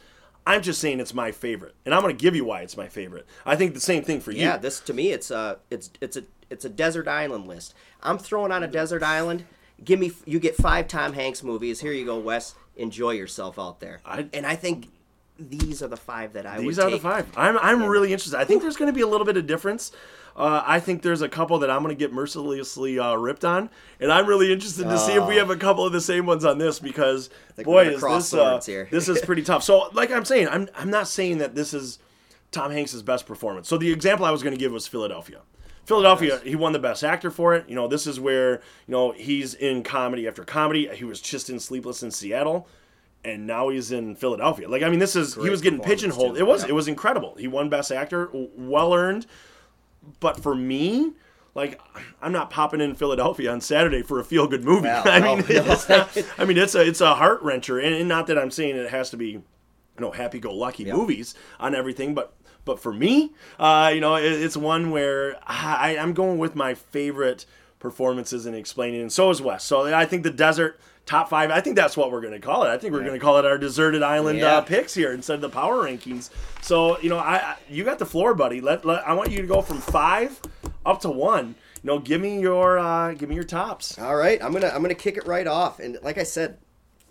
I'm 0.46 0.62
just 0.62 0.80
saying 0.80 0.98
it's 1.00 1.12
my 1.12 1.30
favorite, 1.30 1.74
and 1.84 1.94
I'm 1.94 2.00
going 2.00 2.16
to 2.16 2.22
give 2.22 2.34
you 2.34 2.42
why 2.42 2.62
it's 2.62 2.74
my 2.74 2.88
favorite. 2.88 3.26
I 3.44 3.54
think 3.54 3.74
the 3.74 3.80
same 3.80 4.02
thing 4.02 4.20
for 4.20 4.30
you. 4.30 4.40
Yeah, 4.40 4.56
this 4.56 4.80
to 4.80 4.94
me, 4.94 5.10
it's 5.12 5.30
a 5.30 5.58
it's 5.70 5.90
it's 6.00 6.16
a 6.16 6.22
it's 6.48 6.64
a 6.64 6.70
desert 6.70 7.06
island 7.06 7.46
list. 7.46 7.74
I'm 8.02 8.16
throwing 8.16 8.50
on 8.50 8.62
a 8.62 8.66
desert 8.66 9.02
island. 9.02 9.44
Give 9.82 9.98
me 9.98 10.12
you 10.24 10.40
get 10.40 10.56
five 10.56 10.88
Tom 10.88 11.12
Hanks 11.12 11.42
movies. 11.42 11.80
Here 11.80 11.92
you 11.92 12.04
go, 12.04 12.18
Wes 12.18 12.54
enjoy 12.76 13.10
yourself 13.10 13.58
out 13.58 13.80
there. 13.80 14.00
I, 14.04 14.26
and 14.32 14.46
I 14.46 14.54
think 14.54 14.88
these 15.38 15.82
are 15.82 15.88
the 15.88 15.96
five 15.96 16.32
that 16.32 16.46
I 16.46 16.58
these 16.58 16.78
are 16.78 16.90
take. 16.90 17.00
the 17.02 17.08
five. 17.08 17.26
I'm 17.36 17.58
I'm 17.58 17.82
yeah. 17.82 17.86
really 17.88 18.12
interested. 18.12 18.38
I 18.38 18.44
think 18.44 18.62
there's 18.62 18.76
going 18.76 18.92
to 18.92 18.94
be 18.94 19.02
a 19.02 19.06
little 19.06 19.26
bit 19.26 19.36
of 19.36 19.46
difference. 19.46 19.92
Uh, 20.36 20.62
I 20.64 20.78
think 20.78 21.02
there's 21.02 21.20
a 21.20 21.28
couple 21.28 21.58
that 21.58 21.70
I'm 21.70 21.82
going 21.82 21.94
to 21.94 21.98
get 21.98 22.12
mercilessly 22.12 22.98
uh, 22.98 23.16
ripped 23.16 23.44
on, 23.44 23.70
and 23.98 24.12
I'm 24.12 24.26
really 24.26 24.52
interested 24.52 24.84
to 24.84 24.96
see 24.96 25.14
if 25.14 25.26
we 25.26 25.34
oh. 25.34 25.38
have 25.38 25.50
a 25.50 25.56
couple 25.56 25.84
of 25.84 25.92
the 25.92 26.00
same 26.00 26.26
ones 26.26 26.44
on 26.44 26.58
this 26.58 26.78
because 26.78 27.28
boy, 27.64 27.88
is 27.88 28.00
this 28.00 28.34
uh, 28.34 28.60
this 28.90 29.08
is 29.08 29.20
pretty 29.22 29.42
tough. 29.42 29.64
So, 29.64 29.88
like 29.92 30.12
I'm 30.12 30.24
saying, 30.24 30.48
I'm 30.48 30.68
I'm 30.76 30.90
not 30.90 31.08
saying 31.08 31.38
that 31.38 31.56
this 31.56 31.74
is 31.74 31.98
Tom 32.52 32.70
Hanks' 32.70 33.02
best 33.02 33.26
performance. 33.26 33.68
So 33.68 33.78
the 33.78 33.92
example 33.92 34.26
I 34.26 34.30
was 34.30 34.42
going 34.42 34.54
to 34.54 34.60
give 34.60 34.72
was 34.72 34.86
Philadelphia. 34.86 35.40
Philadelphia, 35.88 36.38
he 36.44 36.54
won 36.54 36.74
the 36.74 36.78
best 36.78 37.02
actor 37.02 37.30
for 37.30 37.54
it. 37.54 37.66
You 37.66 37.74
know, 37.74 37.88
this 37.88 38.06
is 38.06 38.20
where 38.20 38.60
you 38.86 38.92
know 38.92 39.12
he's 39.12 39.54
in 39.54 39.82
comedy 39.82 40.28
after 40.28 40.44
comedy. 40.44 40.86
He 40.94 41.04
was 41.04 41.18
just 41.18 41.48
in 41.48 41.58
Sleepless 41.58 42.02
in 42.02 42.10
Seattle, 42.10 42.68
and 43.24 43.46
now 43.46 43.70
he's 43.70 43.90
in 43.90 44.14
Philadelphia. 44.14 44.68
Like, 44.68 44.82
I 44.82 44.90
mean, 44.90 44.98
this 44.98 45.16
is 45.16 45.34
Great 45.34 45.44
he 45.44 45.50
was 45.50 45.62
getting 45.62 45.80
pigeonholed. 45.80 46.34
Too. 46.34 46.40
It 46.40 46.46
was 46.46 46.64
yeah. 46.64 46.68
it 46.68 46.72
was 46.72 46.88
incredible. 46.88 47.36
He 47.38 47.48
won 47.48 47.70
best 47.70 47.90
actor, 47.90 48.28
well 48.32 48.92
earned. 48.92 49.24
But 50.20 50.42
for 50.42 50.54
me, 50.54 51.14
like 51.54 51.80
I'm 52.20 52.32
not 52.32 52.50
popping 52.50 52.82
in 52.82 52.94
Philadelphia 52.94 53.50
on 53.50 53.62
Saturday 53.62 54.02
for 54.02 54.20
a 54.20 54.24
feel 54.24 54.46
good 54.46 54.64
movie. 54.64 54.88
I 54.90 55.20
mean, 55.20 55.38
oh, 55.38 55.72
it's 55.72 55.88
not, 55.88 56.16
I 56.36 56.44
mean, 56.44 56.58
it's 56.58 56.74
a 56.74 56.86
it's 56.86 57.00
a 57.00 57.14
heart 57.14 57.42
wrencher, 57.42 57.82
and, 57.82 57.94
and, 57.94 58.08
not 58.08 58.26
that 58.26 58.38
I'm 58.38 58.50
saying 58.50 58.76
it 58.76 58.90
has 58.90 59.08
to 59.10 59.16
be, 59.16 59.28
you 59.28 59.42
know, 59.96 60.10
happy 60.10 60.38
go 60.38 60.52
lucky 60.54 60.84
yep. 60.84 60.96
movies 60.96 61.34
on 61.58 61.74
everything, 61.74 62.14
but 62.14 62.34
but 62.68 62.78
for 62.78 62.92
me, 62.92 63.32
uh, 63.58 63.90
you 63.94 64.00
know, 64.02 64.16
it, 64.16 64.30
it's 64.30 64.56
one 64.56 64.90
where 64.90 65.38
I, 65.46 65.96
I'm 65.98 66.12
going 66.12 66.36
with 66.36 66.54
my 66.54 66.74
favorite 66.74 67.46
performances 67.78 68.44
and 68.44 68.54
explaining, 68.54 69.00
and 69.00 69.10
so 69.10 69.30
is 69.30 69.40
Wes. 69.40 69.64
So 69.64 69.92
I 69.92 70.04
think 70.04 70.22
the 70.22 70.30
desert 70.30 70.78
top 71.06 71.30
five. 71.30 71.50
I 71.50 71.62
think 71.62 71.76
that's 71.76 71.96
what 71.96 72.12
we're 72.12 72.20
going 72.20 72.34
to 72.34 72.40
call 72.40 72.64
it. 72.64 72.68
I 72.68 72.76
think 72.76 72.92
we're 72.92 73.00
yeah. 73.00 73.06
going 73.06 73.18
to 73.18 73.24
call 73.24 73.38
it 73.38 73.46
our 73.46 73.56
deserted 73.56 74.02
island 74.02 74.40
uh, 74.40 74.44
yeah. 74.44 74.56
uh, 74.58 74.60
picks 74.60 74.92
here 74.92 75.12
instead 75.12 75.36
of 75.36 75.40
the 75.40 75.48
power 75.48 75.84
rankings. 75.84 76.28
So 76.60 77.00
you 77.00 77.08
know, 77.08 77.16
I, 77.16 77.36
I, 77.36 77.56
you 77.70 77.84
got 77.84 77.98
the 77.98 78.06
floor, 78.06 78.34
buddy. 78.34 78.60
Let, 78.60 78.84
let 78.84 79.08
I 79.08 79.14
want 79.14 79.30
you 79.30 79.40
to 79.40 79.48
go 79.48 79.62
from 79.62 79.78
five 79.78 80.38
up 80.84 81.00
to 81.00 81.08
one. 81.08 81.54
You 81.82 81.86
know, 81.86 81.98
give 81.98 82.20
me 82.20 82.38
your 82.38 82.78
uh, 82.78 83.14
give 83.14 83.30
me 83.30 83.34
your 83.34 83.44
tops. 83.44 83.98
All 83.98 84.14
right, 84.14 84.42
I'm 84.44 84.52
gonna 84.52 84.68
I'm 84.68 84.82
gonna 84.82 84.94
kick 84.94 85.16
it 85.16 85.26
right 85.26 85.46
off. 85.46 85.80
And 85.80 85.98
like 86.02 86.18
I 86.18 86.24
said, 86.24 86.58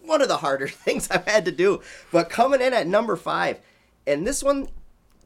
one 0.03 0.21
of 0.21 0.27
the 0.27 0.37
harder 0.37 0.67
things 0.67 1.09
I've 1.09 1.27
had 1.27 1.45
to 1.45 1.51
do. 1.51 1.81
But 2.11 2.29
coming 2.29 2.61
in 2.61 2.73
at 2.73 2.85
number 2.85 3.15
five, 3.15 3.59
and 4.05 4.25
this 4.25 4.43
one 4.43 4.69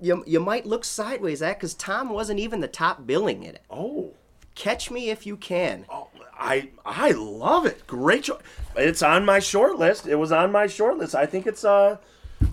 you, 0.01 0.23
you 0.25 0.39
might 0.39 0.65
look 0.65 0.83
sideways 0.83 1.41
at 1.41 1.57
because 1.57 1.73
Tom 1.73 2.09
wasn't 2.09 2.39
even 2.39 2.59
the 2.59 2.67
top 2.67 3.05
billing 3.05 3.43
in 3.43 3.55
it. 3.55 3.63
Oh. 3.69 4.13
Catch 4.55 4.91
Me 4.91 5.09
If 5.09 5.25
You 5.25 5.37
Can. 5.37 5.85
Oh, 5.89 6.09
I 6.37 6.69
I 6.85 7.11
love 7.11 7.65
it. 7.65 7.85
Great 7.87 8.23
choice. 8.23 8.41
It's 8.75 9.01
on 9.01 9.23
my 9.25 9.39
short 9.39 9.77
list. 9.77 10.07
It 10.07 10.15
was 10.15 10.31
on 10.31 10.51
my 10.51 10.67
short 10.67 10.97
list. 10.97 11.15
I 11.15 11.25
think 11.25 11.47
it's 11.47 11.63
a 11.63 11.99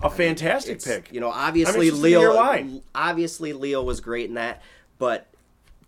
a 0.01 0.09
fantastic 0.09 0.75
it's, 0.75 0.85
pick. 0.85 1.11
You 1.11 1.19
know, 1.19 1.29
obviously 1.29 1.91
Leo. 1.91 2.81
Obviously 2.93 3.51
Leo 3.53 3.83
was 3.83 3.99
great 3.99 4.29
in 4.29 4.35
that, 4.35 4.61
but 4.97 5.27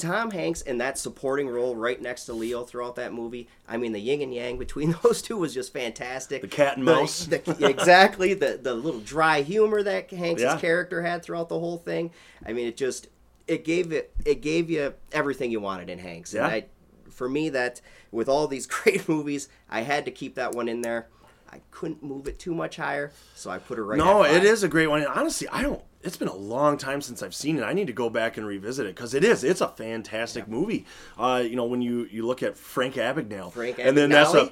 Tom 0.02 0.32
Hanks 0.32 0.62
in 0.62 0.80
that 0.80 0.98
supporting 0.98 1.48
role 1.48 1.76
right 1.76 2.02
next 2.02 2.26
to 2.26 2.34
Leo 2.34 2.64
throughout 2.64 2.96
that 2.96 3.14
movie. 3.14 3.48
I 3.68 3.78
mean, 3.78 3.92
the 3.92 4.00
yin 4.00 4.22
and 4.22 4.34
yang 4.34 4.58
between 4.58 4.96
those 5.04 5.22
two 5.22 5.38
was 5.38 5.54
just 5.54 5.72
fantastic. 5.74 6.42
The 6.42 6.48
cat 6.48 6.78
and 6.78 6.86
mouse. 6.86 7.26
The, 7.26 7.38
the, 7.60 7.68
exactly. 7.68 8.34
The 8.34 8.60
the 8.62 8.74
little 8.74 9.00
dry 9.00 9.42
humor 9.42 9.84
that 9.84 10.10
Hanks' 10.10 10.42
yeah. 10.42 10.58
character 10.58 11.02
had 11.02 11.24
throughout 11.24 11.50
the 11.50 11.60
whole 11.60 11.78
thing. 11.78 12.12
I 12.46 12.54
mean, 12.54 12.68
it 12.68 12.78
just 12.78 13.08
it 13.48 13.64
gave 13.64 13.92
it 13.92 14.14
it 14.26 14.42
gave 14.42 14.70
you 14.70 14.94
everything 15.12 15.52
you 15.52 15.60
wanted 15.60 15.90
in 15.90 16.00
Hanks. 16.00 16.34
Yeah. 16.34 16.46
And 16.46 16.54
I, 16.54 16.66
for 17.10 17.30
me, 17.30 17.50
that 17.50 17.82
with 18.12 18.28
all 18.28 18.48
these 18.48 18.66
great 18.68 19.08
movies, 19.08 19.50
I 19.70 19.82
had 19.82 20.06
to 20.06 20.12
keep 20.12 20.36
that 20.36 20.54
one 20.54 20.68
in 20.68 20.82
there. 20.82 21.08
I 21.52 21.60
couldn't 21.72 22.02
move 22.02 22.28
it 22.28 22.40
too 22.40 22.54
much 22.54 22.78
higher, 22.78 23.12
so 23.36 23.50
I 23.50 23.60
put 23.60 23.78
it 23.78 23.84
right. 23.84 23.98
No, 23.98 24.24
it 24.24 24.44
is 24.44 24.64
a 24.64 24.68
great 24.68 24.88
one. 24.88 25.00
And 25.02 25.10
honestly, 25.10 25.48
I 25.50 25.62
don't 25.62 25.82
it's 26.04 26.18
been 26.18 26.28
a 26.28 26.36
long 26.36 26.78
time 26.78 27.02
since 27.02 27.22
I've 27.22 27.36
seen 27.36 27.58
it. 27.58 27.64
I 27.64 27.74
need 27.74 27.88
to 27.88 27.94
go 27.94 28.10
back 28.10 28.38
and 28.38 28.46
revisit 28.46 28.86
it 28.86 28.96
because 28.96 29.14
it 29.14 29.24
is. 29.24 29.44
It's 29.44 29.62
a 29.62 29.68
fantastic 29.68 30.46
yeah. 30.48 30.54
movie. 30.54 30.86
Uh, 31.18 31.44
you 31.46 31.56
know, 31.56 31.66
when 31.66 31.82
you 31.82 32.08
you 32.12 32.26
look 32.26 32.44
at 32.44 32.58
Frank 32.58 32.96
Abagnale, 32.96 33.52
Frank 33.52 33.78
Abagnale. 33.78 33.88
and 33.88 33.98
then 33.98 34.10
that's 34.10 34.34
a. 34.34 34.52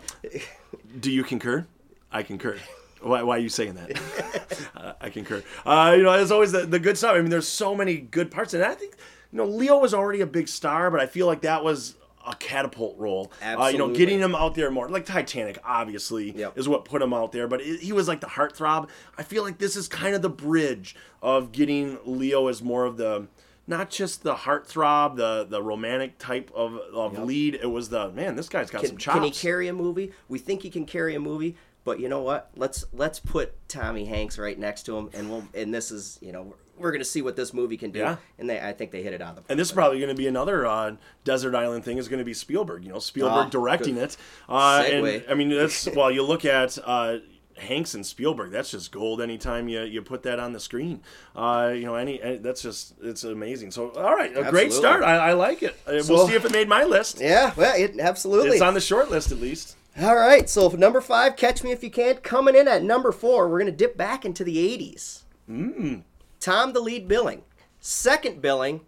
Do 0.99 1.11
you 1.11 1.23
concur? 1.23 1.65
I 2.11 2.23
concur. 2.23 2.57
Why, 3.01 3.23
why 3.23 3.37
are 3.37 3.39
you 3.39 3.49
saying 3.49 3.75
that? 3.75 4.69
uh, 4.75 4.93
I 4.99 5.09
concur. 5.09 5.43
Uh, 5.65 5.93
you 5.97 6.03
know, 6.03 6.11
it's 6.13 6.31
always 6.31 6.51
the, 6.51 6.65
the 6.65 6.79
good 6.79 6.97
stuff. 6.97 7.15
I 7.15 7.21
mean, 7.21 7.29
there's 7.29 7.47
so 7.47 7.73
many 7.73 7.97
good 7.97 8.29
parts, 8.29 8.53
and 8.53 8.63
I 8.63 8.75
think 8.75 8.95
you 9.31 9.37
know 9.37 9.45
Leo 9.45 9.79
was 9.79 9.93
already 9.93 10.21
a 10.21 10.27
big 10.27 10.47
star, 10.47 10.91
but 10.91 10.99
I 10.99 11.05
feel 11.05 11.25
like 11.25 11.41
that 11.41 11.63
was 11.63 11.95
a 12.29 12.35
catapult 12.35 12.97
role. 12.97 13.31
Uh, 13.43 13.69
you 13.71 13.77
know, 13.77 13.93
getting 13.93 14.19
him 14.19 14.35
out 14.35 14.55
there 14.55 14.71
more. 14.71 14.87
Like 14.87 15.05
Titanic, 15.05 15.57
obviously, 15.63 16.31
yep. 16.31 16.57
is 16.57 16.69
what 16.69 16.85
put 16.85 17.01
him 17.01 17.13
out 17.13 17.31
there. 17.31 17.47
But 17.47 17.61
it, 17.61 17.81
he 17.81 17.91
was 17.91 18.07
like 18.07 18.21
the 18.21 18.27
heartthrob. 18.27 18.89
I 19.17 19.23
feel 19.23 19.43
like 19.43 19.57
this 19.57 19.75
is 19.75 19.87
kind 19.87 20.15
of 20.15 20.21
the 20.21 20.29
bridge 20.29 20.95
of 21.21 21.51
getting 21.51 21.97
Leo 22.05 22.47
as 22.47 22.61
more 22.61 22.85
of 22.85 22.97
the 22.97 23.27
not 23.67 23.89
just 23.89 24.23
the 24.23 24.35
heartthrob, 24.35 25.17
the 25.17 25.45
the 25.49 25.61
romantic 25.61 26.17
type 26.19 26.51
of, 26.55 26.75
of 26.93 27.13
yep. 27.13 27.25
lead. 27.25 27.55
It 27.55 27.69
was 27.69 27.89
the 27.89 28.11
man. 28.11 28.35
This 28.35 28.47
guy's 28.47 28.69
got 28.69 28.81
can, 28.81 28.89
some 28.89 28.97
chops. 28.97 29.15
Can 29.15 29.23
he 29.23 29.31
carry 29.31 29.67
a 29.67 29.73
movie? 29.73 30.13
We 30.27 30.39
think 30.39 30.61
he 30.61 30.69
can 30.69 30.85
carry 30.85 31.15
a 31.15 31.19
movie. 31.19 31.55
But 31.83 31.99
you 31.99 32.09
know 32.09 32.21
what? 32.21 32.51
Let's 32.55 32.85
let's 32.93 33.19
put 33.19 33.55
Tommy 33.67 34.05
Hanks 34.05 34.37
right 34.37 34.57
next 34.59 34.83
to 34.83 34.97
him, 34.97 35.09
and 35.13 35.29
we'll 35.29 35.47
and 35.53 35.73
this 35.73 35.91
is 35.91 36.19
you 36.21 36.31
know 36.31 36.53
we're 36.79 36.91
going 36.91 37.01
to 37.01 37.05
see 37.05 37.21
what 37.21 37.35
this 37.35 37.53
movie 37.53 37.77
can 37.77 37.91
do. 37.91 37.99
Yeah. 37.99 38.17
And 38.37 38.49
they, 38.49 38.59
I 38.59 38.73
think 38.73 38.91
they 38.91 39.03
hit 39.03 39.13
it 39.13 39.21
out 39.21 39.31
of 39.31 39.35
the. 39.35 39.41
park. 39.41 39.51
And 39.51 39.59
this 39.59 39.67
is 39.67 39.73
probably 39.73 39.99
going 39.99 40.09
to 40.09 40.15
be 40.15 40.27
another 40.27 40.65
uh, 40.65 40.95
desert 41.23 41.55
island 41.55 41.85
thing. 41.85 41.97
Is 41.97 42.07
going 42.07 42.19
to 42.19 42.25
be 42.25 42.33
Spielberg. 42.33 42.83
You 42.83 42.91
know, 42.91 42.99
Spielberg 42.99 43.47
oh, 43.47 43.49
directing 43.49 43.95
good. 43.95 44.03
it. 44.03 44.17
Uh, 44.47 44.83
and 44.85 45.23
I 45.29 45.33
mean, 45.33 45.49
that's 45.49 45.87
well. 45.95 46.11
You 46.11 46.23
look 46.23 46.45
at. 46.45 46.77
Uh, 46.83 47.17
Hanks 47.59 47.93
and 47.93 48.05
Spielberg, 48.05 48.51
that's 48.51 48.71
just 48.71 48.91
gold. 48.91 49.21
Anytime 49.21 49.67
you, 49.67 49.81
you 49.81 50.01
put 50.01 50.23
that 50.23 50.39
on 50.39 50.53
the 50.53 50.59
screen, 50.59 51.01
uh, 51.35 51.71
you 51.75 51.83
know, 51.83 51.95
any, 51.95 52.21
any, 52.21 52.37
that's 52.37 52.61
just 52.61 52.93
it's 53.01 53.23
amazing. 53.23 53.71
So, 53.71 53.89
all 53.91 54.15
right, 54.15 54.31
a 54.31 54.39
absolutely. 54.39 54.51
great 54.51 54.73
start. 54.73 55.03
I, 55.03 55.17
I 55.17 55.33
like 55.33 55.61
it. 55.61 55.77
Uh, 55.85 56.01
so, 56.01 56.13
we'll 56.13 56.27
see 56.27 56.35
if 56.35 56.45
it 56.45 56.51
made 56.51 56.67
my 56.67 56.83
list. 56.83 57.19
Yeah, 57.19 57.53
well, 57.55 57.75
it 57.75 57.99
absolutely. 57.99 58.51
It's 58.51 58.61
on 58.61 58.73
the 58.73 58.81
short 58.81 59.11
list 59.11 59.31
at 59.31 59.39
least. 59.39 59.75
All 59.99 60.15
right, 60.15 60.49
so 60.49 60.69
number 60.69 61.01
five, 61.01 61.35
Catch 61.35 61.63
Me 61.63 61.71
If 61.71 61.83
You 61.83 61.91
Can, 61.91 62.15
coming 62.17 62.55
in 62.55 62.67
at 62.67 62.83
number 62.83 63.11
four. 63.11 63.49
We're 63.49 63.59
gonna 63.59 63.71
dip 63.71 63.97
back 63.97 64.23
into 64.25 64.43
the 64.43 64.57
'80s. 64.57 65.23
Mm. 65.49 66.03
Tom, 66.39 66.73
the 66.73 66.79
lead 66.79 67.07
billing. 67.07 67.43
Second 67.79 68.41
billing, 68.41 68.81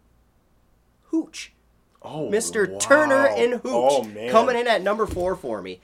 Hooch. 1.11 1.53
Oh, 2.01 2.29
Mr. 2.31 2.69
Wow. 2.69 2.79
Turner 2.79 3.27
and 3.27 3.53
Hooch 3.61 3.65
oh, 3.65 4.07
coming 4.31 4.57
in 4.57 4.67
at 4.67 4.81
number 4.81 5.05
four 5.05 5.35
for 5.35 5.61
me. 5.61 5.79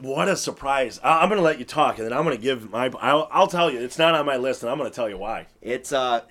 What 0.00 0.26
a 0.26 0.36
surprise! 0.36 0.98
I- 1.02 1.22
am 1.22 1.28
going 1.28 1.38
to 1.38 1.44
let 1.44 1.58
you 1.58 1.64
talk, 1.64 1.98
and 1.98 2.06
then 2.06 2.12
I'm 2.12 2.24
going 2.24 2.36
to 2.36 2.42
give 2.42 2.70
my. 2.70 2.90
I'll, 3.00 3.28
I'll, 3.30 3.46
tell 3.46 3.70
you, 3.70 3.80
it's 3.80 3.98
not 3.98 4.14
on 4.14 4.26
my 4.26 4.36
list, 4.36 4.62
and 4.62 4.70
I'm 4.70 4.78
going 4.78 4.90
to 4.90 4.94
tell 4.94 5.08
you 5.08 5.18
why. 5.18 5.46
It's 5.60 5.92
uh, 5.92 6.22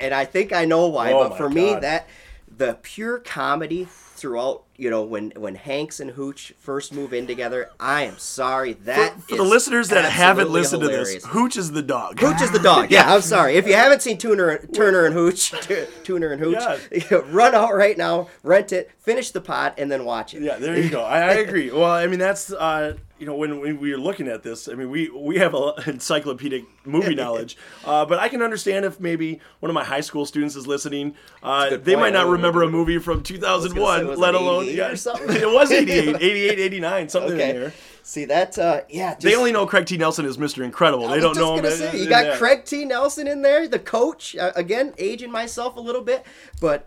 and 0.00 0.14
I 0.14 0.24
think 0.24 0.52
I 0.52 0.64
know 0.64 0.88
why, 0.88 1.12
oh, 1.12 1.28
but 1.28 1.36
for 1.36 1.48
God. 1.48 1.54
me, 1.54 1.74
that 1.74 2.08
the 2.48 2.78
pure 2.82 3.18
comedy 3.18 3.86
throughout 4.18 4.64
you 4.76 4.90
know 4.90 5.02
when 5.02 5.32
when 5.36 5.54
Hanks 5.54 6.00
and 6.00 6.10
Hooch 6.10 6.52
first 6.58 6.92
move 6.92 7.12
in 7.12 7.26
together. 7.26 7.70
I 7.78 8.02
am 8.02 8.18
sorry 8.18 8.74
that 8.84 9.14
for, 9.14 9.28
for 9.28 9.36
the 9.36 9.42
listeners 9.42 9.88
that 9.88 10.04
haven't 10.04 10.50
listened 10.50 10.82
hilarious. 10.82 11.08
to 11.08 11.14
this, 11.14 11.26
Hooch 11.26 11.56
is 11.56 11.72
the 11.72 11.82
dog. 11.82 12.18
Hooch 12.20 12.40
is 12.40 12.50
the 12.50 12.58
dog. 12.58 12.90
Yeah, 12.98 13.12
I'm 13.12 13.20
sorry 13.20 13.56
if 13.56 13.66
you 13.66 13.74
haven't 13.74 14.02
seen 14.02 14.18
Turner 14.18 14.58
Turner 14.58 15.04
and 15.04 15.14
Hooch, 15.14 15.50
Turner 16.04 16.32
and 16.32 16.40
Hooch. 16.40 16.62
Yeah. 17.10 17.20
Run 17.30 17.54
out 17.54 17.74
right 17.74 17.96
now, 17.98 18.28
rent 18.42 18.72
it, 18.72 18.90
finish 18.98 19.30
the 19.30 19.40
pot, 19.40 19.74
and 19.78 19.90
then 19.90 20.04
watch 20.04 20.34
it. 20.34 20.42
Yeah, 20.42 20.56
there 20.56 20.78
you 20.78 20.88
go. 20.88 21.02
I, 21.02 21.20
I 21.20 21.32
agree. 21.34 21.70
Well, 21.70 21.90
I 21.90 22.06
mean 22.06 22.18
that's. 22.18 22.52
Uh, 22.52 22.96
you 23.18 23.26
know, 23.26 23.34
when, 23.34 23.60
when 23.60 23.80
we 23.80 23.90
were 23.90 23.98
looking 23.98 24.28
at 24.28 24.42
this, 24.42 24.68
I 24.68 24.74
mean, 24.74 24.90
we 24.90 25.10
we 25.10 25.38
have 25.38 25.54
a 25.54 25.74
encyclopedic 25.86 26.64
movie 26.84 27.14
knowledge, 27.16 27.56
uh, 27.84 28.04
but 28.06 28.18
I 28.18 28.28
can 28.28 28.42
understand 28.42 28.84
if 28.84 29.00
maybe 29.00 29.40
one 29.60 29.70
of 29.70 29.74
my 29.74 29.84
high 29.84 30.00
school 30.00 30.24
students 30.24 30.56
is 30.56 30.66
listening. 30.66 31.14
Uh, 31.42 31.76
they 31.76 31.96
might 31.96 32.12
not 32.12 32.28
remember 32.28 32.62
a 32.62 32.68
movie 32.68 32.98
from 32.98 33.22
2001, 33.22 34.16
let 34.16 34.34
alone 34.34 34.66
yeah, 34.66 34.90
it 34.92 35.52
was 35.52 35.70
88, 35.70 36.16
88, 36.20 36.58
89, 36.58 37.08
something 37.08 37.32
okay. 37.32 37.50
in 37.50 37.56
there. 37.56 37.72
See 38.02 38.24
that? 38.24 38.58
Uh, 38.58 38.82
yeah. 38.88 39.10
Just, 39.12 39.22
they 39.22 39.34
only 39.34 39.52
know 39.52 39.66
Craig 39.66 39.84
T. 39.84 39.98
Nelson 39.98 40.24
as 40.24 40.38
Mr. 40.38 40.64
Incredible. 40.64 41.08
They 41.08 41.20
don't 41.20 41.36
know 41.36 41.56
him. 41.56 41.70
Say, 41.70 42.00
you 42.00 42.08
got 42.08 42.38
Craig 42.38 42.64
T. 42.64 42.86
Nelson 42.86 43.26
in 43.26 43.42
there, 43.42 43.68
the 43.68 43.78
coach. 43.78 44.34
Uh, 44.34 44.52
again, 44.56 44.94
aging 44.96 45.30
myself 45.30 45.76
a 45.76 45.80
little 45.80 46.00
bit, 46.00 46.24
but 46.58 46.86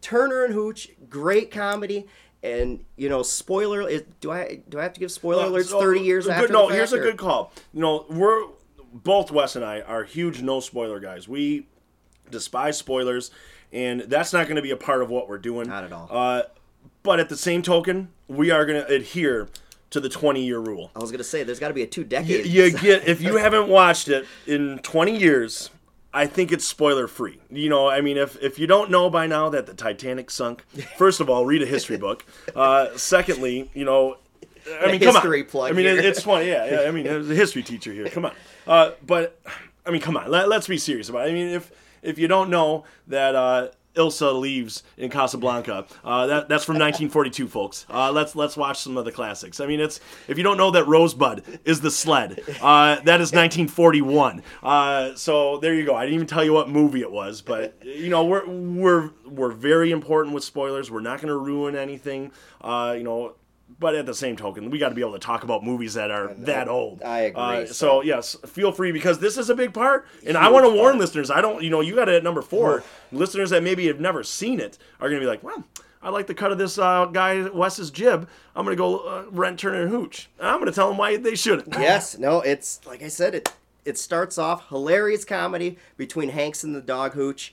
Turner 0.00 0.44
and 0.44 0.54
Hooch, 0.54 0.88
great 1.08 1.52
comedy 1.52 2.06
and 2.42 2.84
you 2.96 3.08
know, 3.08 3.22
spoiler 3.22 3.88
is 3.88 4.04
do 4.20 4.30
I 4.30 4.60
do 4.68 4.78
I 4.78 4.82
have 4.82 4.92
to 4.94 5.00
give 5.00 5.10
spoiler 5.10 5.44
uh, 5.44 5.48
alerts 5.48 5.66
so, 5.66 5.80
thirty 5.80 6.00
years 6.00 6.26
good, 6.26 6.34
after? 6.34 6.52
No, 6.52 6.68
here's 6.68 6.92
a 6.92 6.98
good 6.98 7.16
call. 7.16 7.52
You 7.72 7.80
know, 7.80 8.06
we're 8.08 8.44
both 8.92 9.30
Wes 9.30 9.56
and 9.56 9.64
I 9.64 9.80
are 9.80 10.04
huge 10.04 10.42
no 10.42 10.60
spoiler 10.60 11.00
guys. 11.00 11.28
We 11.28 11.66
despise 12.30 12.78
spoilers, 12.78 13.30
and 13.72 14.02
that's 14.02 14.32
not 14.32 14.46
going 14.46 14.56
to 14.56 14.62
be 14.62 14.70
a 14.70 14.76
part 14.76 15.02
of 15.02 15.10
what 15.10 15.28
we're 15.28 15.38
doing. 15.38 15.68
Not 15.68 15.84
at 15.84 15.92
all. 15.92 16.08
Uh, 16.10 16.42
but 17.02 17.20
at 17.20 17.28
the 17.28 17.36
same 17.36 17.62
token, 17.62 18.10
we 18.28 18.50
are 18.50 18.66
going 18.66 18.84
to 18.84 18.88
adhere 18.92 19.48
to 19.90 20.00
the 20.00 20.08
20 20.08 20.44
year 20.44 20.58
rule. 20.58 20.90
I 20.94 20.98
was 20.98 21.10
going 21.10 21.18
to 21.18 21.24
say 21.24 21.42
there's 21.42 21.58
got 21.58 21.68
to 21.68 21.74
be 21.74 21.82
a 21.82 21.86
two 21.86 22.04
decades. 22.04 22.48
You, 22.48 22.64
you 22.64 22.78
get 22.78 23.08
if 23.08 23.20
you 23.20 23.36
haven't 23.36 23.68
watched 23.68 24.08
it 24.08 24.26
in 24.46 24.78
20 24.80 25.16
years, 25.16 25.70
I 26.12 26.26
think 26.26 26.52
it's 26.52 26.64
spoiler 26.64 27.06
free. 27.06 27.40
You 27.50 27.68
know, 27.68 27.88
I 27.88 28.00
mean, 28.00 28.16
if 28.16 28.40
if 28.42 28.58
you 28.58 28.66
don't 28.66 28.90
know 28.90 29.10
by 29.10 29.26
now 29.26 29.50
that 29.50 29.66
the 29.66 29.74
Titanic 29.74 30.30
sunk, 30.30 30.64
first 30.96 31.20
of 31.20 31.28
all, 31.28 31.44
read 31.44 31.62
a 31.62 31.66
history 31.66 31.98
book. 31.98 32.24
Uh, 32.54 32.96
secondly, 32.96 33.70
you 33.74 33.84
know, 33.84 34.16
I 34.80 34.90
mean, 34.90 35.00
come 35.00 35.16
on. 35.16 35.44
Plug 35.44 35.70
I 35.70 35.74
mean, 35.74 35.86
here. 35.86 35.98
it's 35.98 36.22
funny. 36.22 36.48
Yeah, 36.48 36.82
yeah. 36.82 36.88
I 36.88 36.90
mean, 36.90 37.04
there's 37.04 37.30
a 37.30 37.34
history 37.34 37.62
teacher 37.62 37.92
here. 37.92 38.08
Come 38.08 38.24
on. 38.24 38.32
Uh, 38.66 38.92
but 39.06 39.40
I 39.86 39.90
mean, 39.90 40.00
come 40.00 40.16
on. 40.16 40.30
Let, 40.30 40.50
us 40.50 40.66
be 40.66 40.78
serious 40.78 41.08
about 41.08 41.26
it. 41.26 41.30
I 41.30 41.34
mean, 41.34 41.48
if 41.48 41.70
if 42.02 42.18
you 42.18 42.28
don't 42.28 42.50
know 42.50 42.84
that 43.08 43.34
uh, 43.34 43.68
Ilsa 43.94 44.38
leaves 44.38 44.82
in 44.96 45.10
Casablanca. 45.10 45.86
Uh, 46.04 46.26
that, 46.26 46.48
that's 46.48 46.64
from 46.64 46.74
1942, 46.74 47.48
folks. 47.48 47.86
Uh, 47.90 48.12
let's 48.12 48.36
let's 48.36 48.56
watch 48.56 48.78
some 48.78 48.96
of 48.96 49.04
the 49.04 49.12
classics. 49.12 49.60
I 49.60 49.66
mean, 49.66 49.80
it's 49.80 50.00
if 50.28 50.38
you 50.38 50.44
don't 50.44 50.56
know 50.56 50.70
that 50.70 50.86
Rosebud 50.86 51.60
is 51.64 51.80
the 51.80 51.90
sled, 51.90 52.40
uh, 52.60 52.96
that 53.00 53.20
is 53.20 53.32
1941. 53.32 54.42
Uh, 54.62 55.14
so 55.14 55.58
there 55.58 55.74
you 55.74 55.84
go. 55.84 55.94
I 55.94 56.04
didn't 56.04 56.14
even 56.14 56.26
tell 56.26 56.44
you 56.44 56.52
what 56.52 56.68
movie 56.68 57.00
it 57.00 57.10
was, 57.10 57.40
but 57.40 57.74
you 57.82 58.08
know 58.08 58.24
we're 58.24 58.46
we're 58.46 59.10
we're 59.26 59.52
very 59.52 59.90
important 59.90 60.34
with 60.34 60.44
spoilers. 60.44 60.90
We're 60.90 61.00
not 61.00 61.18
going 61.18 61.28
to 61.28 61.36
ruin 61.36 61.76
anything. 61.76 62.32
Uh, 62.60 62.94
you 62.96 63.04
know, 63.04 63.34
but 63.78 63.94
at 63.94 64.06
the 64.06 64.14
same 64.14 64.36
token, 64.36 64.70
we 64.70 64.78
got 64.78 64.88
to 64.88 64.94
be 64.94 65.00
able 65.00 65.12
to 65.12 65.18
talk 65.18 65.44
about 65.44 65.62
movies 65.62 65.94
that 65.94 66.10
are 66.10 66.34
that 66.34 66.68
old. 66.68 67.02
I 67.02 67.20
agree. 67.20 67.42
Uh, 67.42 67.66
so. 67.66 67.72
so. 67.72 68.02
yes, 68.02 68.36
feel 68.46 68.72
free 68.72 68.92
because 68.92 69.18
this 69.18 69.36
is 69.36 69.50
a 69.50 69.54
big 69.54 69.72
part, 69.72 70.06
and 70.20 70.36
Huge 70.36 70.36
I 70.36 70.48
want 70.48 70.66
to 70.66 70.74
warn 70.74 70.98
listeners. 70.98 71.30
I 71.30 71.40
don't, 71.40 71.62
you 71.62 71.70
know, 71.70 71.80
you 71.80 71.94
got 71.94 72.08
it 72.08 72.16
at 72.16 72.24
number 72.24 72.42
four. 72.42 72.82
listeners 73.12 73.50
that 73.50 73.62
maybe 73.62 73.86
have 73.86 74.00
never 74.00 74.22
seen 74.22 74.60
it 74.60 74.78
are 75.00 75.08
going 75.08 75.20
to 75.20 75.24
be 75.24 75.28
like, 75.28 75.42
well. 75.42 75.64
I 76.00 76.10
like 76.10 76.28
the 76.28 76.34
cut 76.34 76.52
of 76.52 76.58
this 76.58 76.78
uh, 76.78 77.06
guy 77.06 77.48
Wes's 77.48 77.90
jib. 77.90 78.28
I'm 78.54 78.64
gonna 78.64 78.76
go 78.76 79.00
uh, 79.00 79.24
rent 79.32 79.58
Turner 79.58 79.82
and 79.82 79.90
Hooch. 79.90 80.28
I'm 80.38 80.60
gonna 80.60 80.70
tell 80.70 80.86
them 80.86 80.96
why 80.96 81.16
they 81.16 81.34
shouldn't. 81.34 81.72
yes, 81.72 82.16
no, 82.16 82.40
it's 82.40 82.80
like 82.86 83.02
I 83.02 83.08
said. 83.08 83.34
It 83.34 83.52
it 83.84 83.98
starts 83.98 84.38
off 84.38 84.68
hilarious 84.68 85.24
comedy 85.24 85.76
between 85.96 86.28
Hanks 86.28 86.62
and 86.62 86.72
the 86.72 86.80
dog 86.80 87.14
Hooch. 87.14 87.52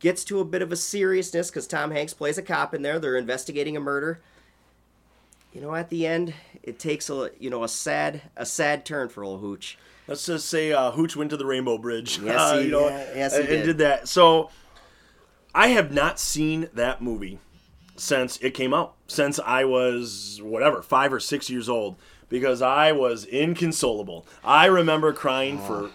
Gets 0.00 0.24
to 0.24 0.40
a 0.40 0.44
bit 0.44 0.60
of 0.60 0.72
a 0.72 0.76
seriousness 0.76 1.50
because 1.50 1.68
Tom 1.68 1.92
Hanks 1.92 2.14
plays 2.14 2.36
a 2.36 2.42
cop 2.42 2.74
in 2.74 2.82
there. 2.82 2.98
They're 2.98 3.16
investigating 3.16 3.76
a 3.76 3.80
murder 3.80 4.20
you 5.52 5.60
know, 5.60 5.74
at 5.74 5.90
the 5.90 6.06
end, 6.06 6.34
it 6.62 6.78
takes 6.78 7.10
a 7.10 7.30
you 7.38 7.50
know 7.50 7.64
a 7.64 7.68
sad 7.68 8.22
a 8.36 8.46
sad 8.46 8.84
turn 8.84 9.08
for 9.08 9.24
old 9.24 9.40
Hooch. 9.40 9.78
Let's 10.06 10.26
just 10.26 10.48
say 10.48 10.72
uh, 10.72 10.90
Hooch 10.92 11.16
went 11.16 11.30
to 11.30 11.36
the 11.36 11.46
Rainbow 11.46 11.78
Bridge. 11.78 12.18
Yes, 12.18 12.40
uh, 12.40 12.58
he, 12.58 12.64
you 12.66 12.70
know, 12.70 12.88
yeah, 12.88 13.06
yes, 13.14 13.34
he 13.34 13.40
and, 13.40 13.48
did. 13.48 13.62
did 13.64 13.78
that. 13.78 14.08
So 14.08 14.50
I 15.54 15.68
have 15.68 15.92
not 15.92 16.18
seen 16.18 16.68
that 16.74 17.02
movie 17.02 17.38
since 17.96 18.38
it 18.38 18.54
came 18.54 18.72
out. 18.72 18.94
Since 19.06 19.38
I 19.40 19.64
was 19.64 20.40
whatever 20.42 20.82
five 20.82 21.12
or 21.12 21.20
six 21.20 21.50
years 21.50 21.68
old, 21.68 21.96
because 22.28 22.62
I 22.62 22.92
was 22.92 23.24
inconsolable. 23.24 24.26
I 24.44 24.66
remember 24.66 25.12
crying 25.12 25.58
for. 25.58 25.90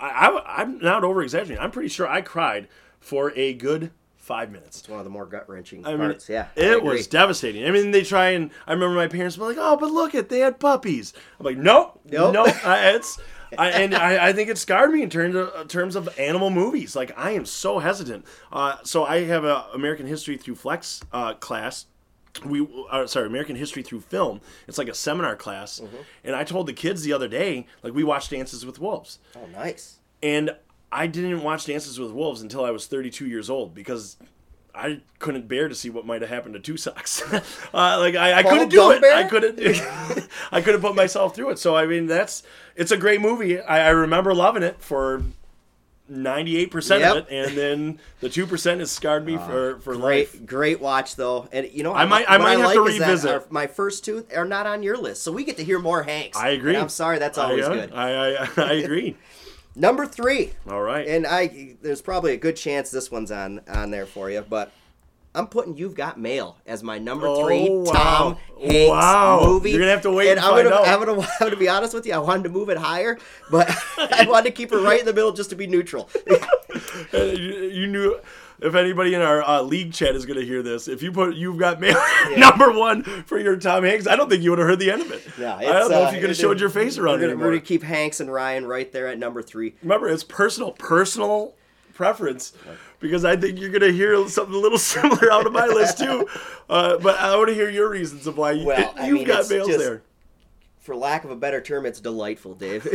I, 0.00 0.62
am 0.62 0.78
not 0.78 1.04
over 1.04 1.22
exaggerating. 1.22 1.62
I'm 1.62 1.70
pretty 1.70 1.88
sure 1.88 2.08
I 2.08 2.22
cried 2.22 2.68
for 3.00 3.32
a 3.36 3.52
good 3.52 3.92
five 4.32 4.50
minutes. 4.50 4.78
It's 4.78 4.88
one 4.88 4.98
of 4.98 5.04
the 5.04 5.10
more 5.10 5.26
gut 5.26 5.46
wrenching 5.46 5.84
I 5.84 5.94
parts. 5.94 6.26
Mean, 6.26 6.36
yeah, 6.36 6.46
it 6.56 6.82
was 6.82 7.06
devastating. 7.06 7.66
I 7.66 7.70
mean, 7.70 7.90
they 7.90 8.02
try 8.02 8.30
and 8.30 8.50
I 8.66 8.72
remember 8.72 8.96
my 8.96 9.06
parents 9.06 9.36
were 9.36 9.46
like, 9.46 9.58
"Oh, 9.60 9.76
but 9.76 9.90
look 9.90 10.14
at 10.14 10.30
they 10.30 10.38
had 10.38 10.58
puppies." 10.58 11.12
I'm 11.38 11.44
like, 11.44 11.58
"Nope, 11.58 12.00
nope, 12.10 12.32
no, 12.32 12.44
it's." 12.64 13.20
I, 13.58 13.68
and 13.72 13.94
I, 13.94 14.28
I, 14.28 14.32
think 14.32 14.48
it 14.48 14.56
scarred 14.56 14.90
me 14.90 15.02
in 15.02 15.10
terms 15.10 15.34
of 15.34 15.50
uh, 15.54 15.64
terms 15.64 15.94
of 15.94 16.18
animal 16.18 16.48
movies. 16.48 16.96
Like 16.96 17.12
I 17.18 17.32
am 17.32 17.44
so 17.44 17.78
hesitant. 17.78 18.24
Uh, 18.50 18.76
so 18.84 19.04
I 19.04 19.24
have 19.24 19.44
a 19.44 19.66
American 19.74 20.06
History 20.06 20.38
through 20.38 20.54
Flex 20.54 21.02
uh, 21.12 21.34
class. 21.34 21.84
We 22.46 22.66
uh, 22.90 23.06
sorry, 23.06 23.26
American 23.26 23.56
History 23.56 23.82
through 23.82 24.00
film. 24.00 24.40
It's 24.66 24.78
like 24.78 24.88
a 24.88 24.94
seminar 24.94 25.36
class, 25.36 25.78
mm-hmm. 25.78 25.96
and 26.24 26.34
I 26.34 26.44
told 26.44 26.68
the 26.68 26.72
kids 26.72 27.02
the 27.02 27.12
other 27.12 27.28
day, 27.28 27.66
like 27.82 27.92
we 27.92 28.02
watched 28.02 28.30
Dances 28.30 28.64
with 28.64 28.78
Wolves. 28.78 29.18
Oh, 29.36 29.44
nice. 29.52 29.98
And 30.22 30.56
I 30.92 31.06
didn't 31.06 31.42
watch 31.42 31.64
Dances 31.64 31.98
with 31.98 32.12
Wolves 32.12 32.42
until 32.42 32.64
I 32.64 32.70
was 32.70 32.86
32 32.86 33.26
years 33.26 33.48
old 33.48 33.74
because 33.74 34.18
I 34.74 35.00
couldn't 35.18 35.48
bear 35.48 35.68
to 35.68 35.74
see 35.74 35.88
what 35.88 36.04
might 36.04 36.20
have 36.20 36.30
happened 36.30 36.54
to 36.54 36.60
Two 36.60 36.76
Socks. 36.76 37.22
uh, 37.32 37.40
like 37.72 38.14
I, 38.14 38.40
I 38.40 38.42
couldn't 38.42 38.68
do 38.68 38.90
it. 38.90 39.02
I 39.02 39.24
couldn't. 39.24 39.58
I 40.52 40.60
couldn't 40.60 40.82
put 40.82 40.94
myself 40.94 41.34
through 41.34 41.50
it. 41.50 41.58
So 41.58 41.74
I 41.74 41.86
mean, 41.86 42.06
that's 42.06 42.42
it's 42.76 42.90
a 42.90 42.98
great 42.98 43.22
movie. 43.22 43.58
I, 43.58 43.86
I 43.86 43.90
remember 43.90 44.34
loving 44.34 44.62
it 44.62 44.80
for. 44.80 45.22
98% 46.10 46.98
yep. 46.98 47.10
of 47.10 47.16
it 47.16 47.26
and 47.30 47.56
then 47.56 47.98
the 48.20 48.28
2% 48.28 48.80
has 48.80 48.90
scarred 48.90 49.24
me 49.24 49.36
uh, 49.36 49.46
for 49.46 49.78
for 49.78 49.94
great, 49.94 50.02
life 50.02 50.44
great 50.44 50.80
watch 50.80 51.16
though 51.16 51.48
and 51.52 51.70
you 51.72 51.82
know 51.82 51.94
i 51.94 52.04
might 52.04 52.26
i 52.28 52.36
might 52.36 52.48
I 52.48 52.50
have 52.50 52.64
like 52.64 52.74
to 52.74 52.82
revisit 52.82 53.30
our, 53.30 53.44
my 53.48 53.66
first 53.66 54.04
two 54.04 54.26
are 54.36 54.44
not 54.44 54.66
on 54.66 54.82
your 54.82 54.98
list 54.98 55.22
so 55.22 55.32
we 55.32 55.44
get 55.44 55.56
to 55.56 55.64
hear 55.64 55.78
more 55.78 56.02
hanks 56.02 56.36
i 56.36 56.50
agree 56.50 56.76
i'm 56.76 56.90
sorry 56.90 57.18
that's 57.18 57.38
always 57.38 57.64
I, 57.64 57.74
good 57.74 57.92
i 57.94 58.34
i, 58.34 58.48
I 58.56 58.72
agree 58.72 59.16
Number 59.74 60.06
three. 60.06 60.52
All 60.68 60.82
right. 60.82 61.06
And 61.06 61.26
I, 61.26 61.76
there's 61.80 62.02
probably 62.02 62.32
a 62.32 62.36
good 62.36 62.56
chance 62.56 62.90
this 62.90 63.10
one's 63.10 63.30
on 63.30 63.60
on 63.68 63.90
there 63.90 64.06
for 64.06 64.30
you, 64.30 64.44
but 64.48 64.72
I'm 65.34 65.46
putting 65.46 65.76
"You've 65.76 65.94
Got 65.94 66.20
Mail" 66.20 66.58
as 66.66 66.82
my 66.82 66.98
number 66.98 67.26
oh, 67.26 67.44
three 67.44 67.68
wow. 67.70 67.92
Tom 67.92 68.36
Hanks 68.60 68.90
wow. 68.90 69.40
movie. 69.42 69.70
You're 69.70 69.80
gonna 69.80 69.92
have 69.92 70.02
to 70.02 70.10
wait. 70.10 70.30
And, 70.30 70.40
I'm, 70.40 70.62
gonna, 70.62 70.76
I'm, 70.76 71.04
gonna, 71.04 71.20
I'm 71.40 71.46
gonna 71.46 71.56
be 71.56 71.68
honest 71.68 71.94
with 71.94 72.06
you. 72.06 72.12
I 72.12 72.18
wanted 72.18 72.44
to 72.44 72.48
move 72.50 72.68
it 72.68 72.76
higher, 72.76 73.18
but 73.50 73.70
I 73.98 74.26
wanted 74.28 74.50
to 74.50 74.50
keep 74.50 74.72
it 74.72 74.76
right 74.76 75.00
in 75.00 75.06
the 75.06 75.14
middle 75.14 75.32
just 75.32 75.50
to 75.50 75.56
be 75.56 75.66
neutral. 75.66 76.10
you 77.12 77.86
knew 77.86 78.20
if 78.62 78.74
anybody 78.74 79.14
in 79.14 79.20
our 79.20 79.42
uh, 79.42 79.62
league 79.62 79.92
chat 79.92 80.14
is 80.14 80.26
going 80.26 80.38
to 80.38 80.44
hear 80.44 80.62
this, 80.62 80.88
if 80.88 81.02
you 81.02 81.12
put 81.12 81.34
"You've 81.34 81.58
Got 81.58 81.80
Mail" 81.80 81.96
yeah. 82.30 82.36
number 82.36 82.70
one 82.72 83.02
for 83.02 83.38
your 83.38 83.56
Tom 83.56 83.84
Hanks, 83.84 84.06
I 84.06 84.16
don't 84.16 84.28
think 84.28 84.42
you 84.42 84.50
would 84.50 84.58
have 84.58 84.68
heard 84.68 84.78
the 84.78 84.90
end 84.90 85.02
of 85.02 85.10
it. 85.10 85.26
Yeah, 85.38 85.56
I 85.56 85.64
don't 85.64 85.90
know 85.90 86.04
uh, 86.04 86.08
if 86.08 86.14
you 86.14 86.20
could 86.20 86.30
have 86.30 86.38
showed 86.38 86.60
your 86.60 86.70
face 86.70 86.98
around 86.98 87.20
we're 87.20 87.28
gonna, 87.28 87.38
We're 87.38 87.50
going 87.50 87.60
to 87.60 87.66
keep 87.66 87.82
Hanks 87.82 88.20
and 88.20 88.32
Ryan 88.32 88.66
right 88.66 88.90
there 88.92 89.08
at 89.08 89.18
number 89.18 89.42
three. 89.42 89.74
Remember, 89.82 90.08
it's 90.08 90.24
personal, 90.24 90.72
personal 90.72 91.54
preference 91.92 92.52
because 93.00 93.24
I 93.24 93.36
think 93.36 93.58
you're 93.60 93.70
going 93.70 93.82
to 93.82 93.92
hear 93.92 94.28
something 94.28 94.54
a 94.54 94.58
little 94.58 94.78
similar 94.94 95.32
out 95.32 95.46
of 95.46 95.52
my 95.52 95.66
list 95.66 95.98
too. 95.98 96.28
Uh, 96.70 96.96
but 96.96 97.18
I 97.18 97.36
want 97.36 97.48
to 97.48 97.54
hear 97.54 97.68
your 97.68 97.90
reasons 97.90 98.26
of 98.26 98.38
why 98.38 98.52
you, 98.52 98.64
well, 98.64 98.94
you've 99.04 99.12
mean, 99.12 99.26
got 99.26 99.50
Mails 99.50 99.68
there. 99.68 100.00
For 100.80 100.96
lack 100.96 101.22
of 101.22 101.30
a 101.30 101.36
better 101.36 101.60
term, 101.60 101.84
it's 101.84 102.00
delightful, 102.00 102.54
Dave. 102.54 102.86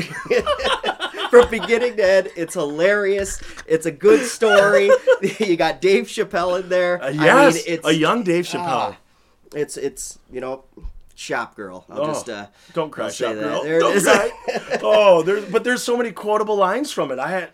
From 1.42 1.52
beginning 1.52 1.98
to 1.98 2.06
end. 2.06 2.30
It's 2.36 2.54
hilarious. 2.54 3.42
It's 3.66 3.86
a 3.86 3.92
good 3.92 4.26
story. 4.26 4.90
you 5.40 5.56
got 5.56 5.82
Dave 5.82 6.06
Chappelle 6.06 6.62
in 6.62 6.70
there. 6.70 7.02
Uh, 7.02 7.10
yes, 7.10 7.56
I 7.56 7.58
mean, 7.58 7.64
it's, 7.68 7.88
a 7.88 7.94
young 7.94 8.24
Dave 8.24 8.46
Chappelle. 8.46 8.94
Uh, 8.94 8.96
it's 9.56 9.78
it's 9.78 10.20
you 10.32 10.42
know 10.42 10.64
shop 11.16 11.56
girl. 11.56 11.86
I'll 11.90 12.02
oh, 12.02 12.08
just 12.08 12.30
uh, 12.30 12.48
don't 12.74 12.92
cry, 12.92 13.10
shop 13.10 13.34
girl. 13.34 13.64
There 13.64 13.80
don't 13.80 14.04
cry. 14.04 14.32
oh, 14.84 15.24
there's 15.24 15.46
but 15.46 15.64
there's 15.64 15.84
so 15.84 15.98
many 15.98 16.12
quotable 16.12 16.56
lines 16.56 16.92
from 16.92 17.12
it. 17.12 17.20
I 17.20 17.30
had 17.30 17.50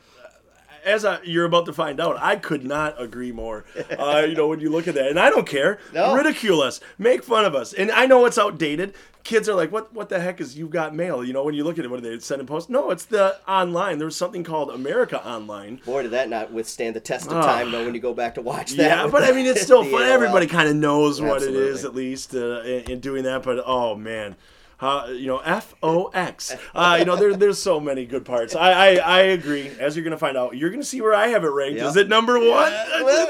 as 0.86 1.06
I, 1.06 1.22
you're 1.24 1.46
about 1.46 1.65
to 1.65 1.74
find 1.74 2.00
out, 2.00 2.17
I 2.19 2.36
could 2.36 2.63
not 2.63 3.02
agree 3.02 3.32
more. 3.32 3.65
Uh, 3.98 4.26
you 4.28 4.36
know, 4.36 4.48
when 4.48 4.60
you 4.60 4.69
look 4.69 4.88
at 4.88 4.96
that, 4.96 5.10
and 5.10 5.19
I 5.19 5.30
don't 5.30 5.48
care. 5.48 5.80
No. 5.93 6.15
Ridicule 6.15 6.62
us, 6.62 6.80
make 6.98 7.24
fun 7.24 7.46
of 7.46 7.56
us, 7.56 7.74
and 7.74 7.91
I 7.91 8.06
know 8.06 8.26
it's 8.26 8.38
outdated 8.38 8.93
kids 9.24 9.48
are 9.48 9.56
like, 9.56 9.72
what 9.72 9.93
what 9.93 10.10
the 10.10 10.19
heck 10.19 10.41
is 10.41 10.58
You've 10.58 10.69
Got 10.69 10.93
Mail? 10.93 11.24
You 11.24 11.34
know, 11.34 11.43
when 11.43 11.56
you 11.56 11.63
look 11.63 11.80
at 11.80 11.86
it, 11.86 11.91
what 11.91 12.02
do 12.02 12.10
they 12.10 12.19
send 12.19 12.41
in 12.41 12.48
post? 12.48 12.69
No, 12.69 12.91
it's 12.91 13.06
the 13.06 13.38
online. 13.48 13.98
There 13.98 14.06
was 14.06 14.15
something 14.15 14.43
called 14.43 14.69
America 14.69 15.26
Online. 15.26 15.78
Boy, 15.86 16.04
did 16.04 16.12
that 16.12 16.30
not 16.30 16.52
withstand 16.52 16.96
the 16.96 17.00
test 17.00 17.28
of 17.28 17.43
time, 17.43 17.72
though, 17.72 17.86
when 17.86 17.93
you 17.93 18.00
go 18.00 18.13
back 18.13 18.36
to 18.36 18.41
watch 18.41 18.72
that. 18.72 18.84
Yeah, 18.84 19.08
but 19.08 19.24
I 19.24 19.32
mean, 19.32 19.46
it's 19.46 19.62
still 19.63 19.84
fun. 19.84 20.04
Everybody 20.04 20.48
kind 20.48 20.69
of 20.69 20.76
knows 20.76 21.22
what 21.22 21.41
it 21.41 21.56
is, 21.56 21.86
at 21.86 21.96
least, 21.96 22.36
uh, 22.36 22.62
in, 22.62 22.91
in, 22.91 23.00
doing 23.00 23.24
that. 23.24 23.43
But 23.43 23.63
oh, 23.65 23.96
man. 23.96 24.36
Uh, 24.80 25.08
you 25.12 25.28
know, 25.28 25.38
F 25.40 25.76
O 25.82 26.08
X. 26.08 26.56
Uh, 26.76 26.98
you 27.00 27.06
know, 27.06 27.16
there, 27.16 27.36
there's 27.36 27.62
so 27.62 27.80
many 27.80 28.06
good 28.06 28.26
parts. 28.26 28.56
I, 28.56 28.72
I, 28.72 28.96
I 28.96 29.20
agree. 29.22 29.72
As 29.80 29.96
you're 29.96 30.04
going 30.04 30.12
to 30.12 30.18
find 30.18 30.36
out, 30.36 30.58
you're 30.58 30.70
going 30.70 30.82
to 30.82 30.88
see 30.88 31.00
where 31.02 31.14
I 31.14 31.28
have 31.28 31.44
it 31.44 31.50
ranked. 31.50 31.78
Yep. 31.78 31.88
Is 31.88 31.96
it 31.96 32.10
number 32.10 32.38
one? 32.38 32.48
well, 33.02 33.28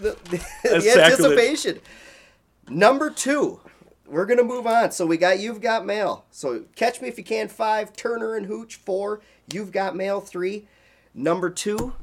the, 0.00 0.16
the, 0.30 0.38
the, 0.62 1.02
anticipation. 1.02 1.80
Number 2.68 3.10
two, 3.10 3.60
we're 4.06 4.26
gonna 4.26 4.42
move 4.42 4.66
on. 4.66 4.90
So 4.90 5.06
we 5.06 5.16
got 5.16 5.38
you've 5.38 5.60
got 5.60 5.84
mail. 5.84 6.24
So 6.30 6.64
catch 6.76 7.00
me 7.00 7.08
if 7.08 7.18
you 7.18 7.24
can. 7.24 7.48
Five 7.48 7.94
Turner 7.94 8.36
and 8.36 8.46
Hooch. 8.46 8.76
Four 8.76 9.20
you've 9.52 9.72
got 9.72 9.96
mail. 9.96 10.20
Three. 10.20 10.66
Number 11.14 11.50
two, 11.50 11.94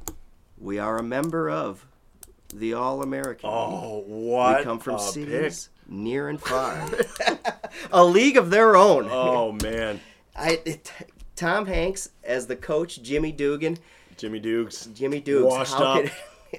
we 0.58 0.80
are 0.80 0.98
a 0.98 1.04
member 1.04 1.50
of 1.50 1.86
the 2.54 2.74
All 2.74 3.02
American. 3.02 3.50
Oh, 3.50 4.04
what? 4.06 4.60
We 4.60 4.64
come 4.64 4.80
from 4.80 5.00
cities 5.00 5.70
pick. 5.70 5.71
Near 5.92 6.30
and 6.30 6.42
far. 6.42 6.90
a 7.92 8.04
league 8.04 8.38
of 8.38 8.50
their 8.50 8.76
own. 8.76 9.08
Oh 9.12 9.52
man. 9.52 10.00
I 10.36 10.62
it, 10.66 10.92
Tom 11.36 11.66
Hanks 11.66 12.10
as 12.24 12.48
the 12.48 12.56
coach, 12.56 13.02
Jimmy 13.02 13.32
Dugan. 13.32 13.78
Jimmy 14.18 14.40
Dukes. 14.40 14.88
Jimmy 14.88 15.20
Dukes. 15.20 15.46
Washed 15.46 15.80
up. 15.80 16.06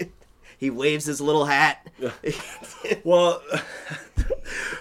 he 0.59 0.71
waves 0.71 1.05
his 1.07 1.21
little 1.21 1.45
hat. 1.45 1.89
well, 3.05 3.43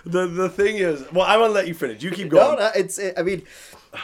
the 0.06 0.28
the 0.28 0.50
thing 0.50 0.78
is, 0.78 1.06
well, 1.12 1.26
I 1.26 1.38
want 1.38 1.50
to 1.50 1.54
let 1.54 1.68
you 1.68 1.74
finish. 1.74 2.04
You 2.04 2.12
keep 2.12 2.30
going. 2.30 2.58
No, 2.58 2.66
no, 2.66 2.72
it's. 2.76 2.98
It, 3.00 3.18
I 3.18 3.24
mean, 3.24 3.44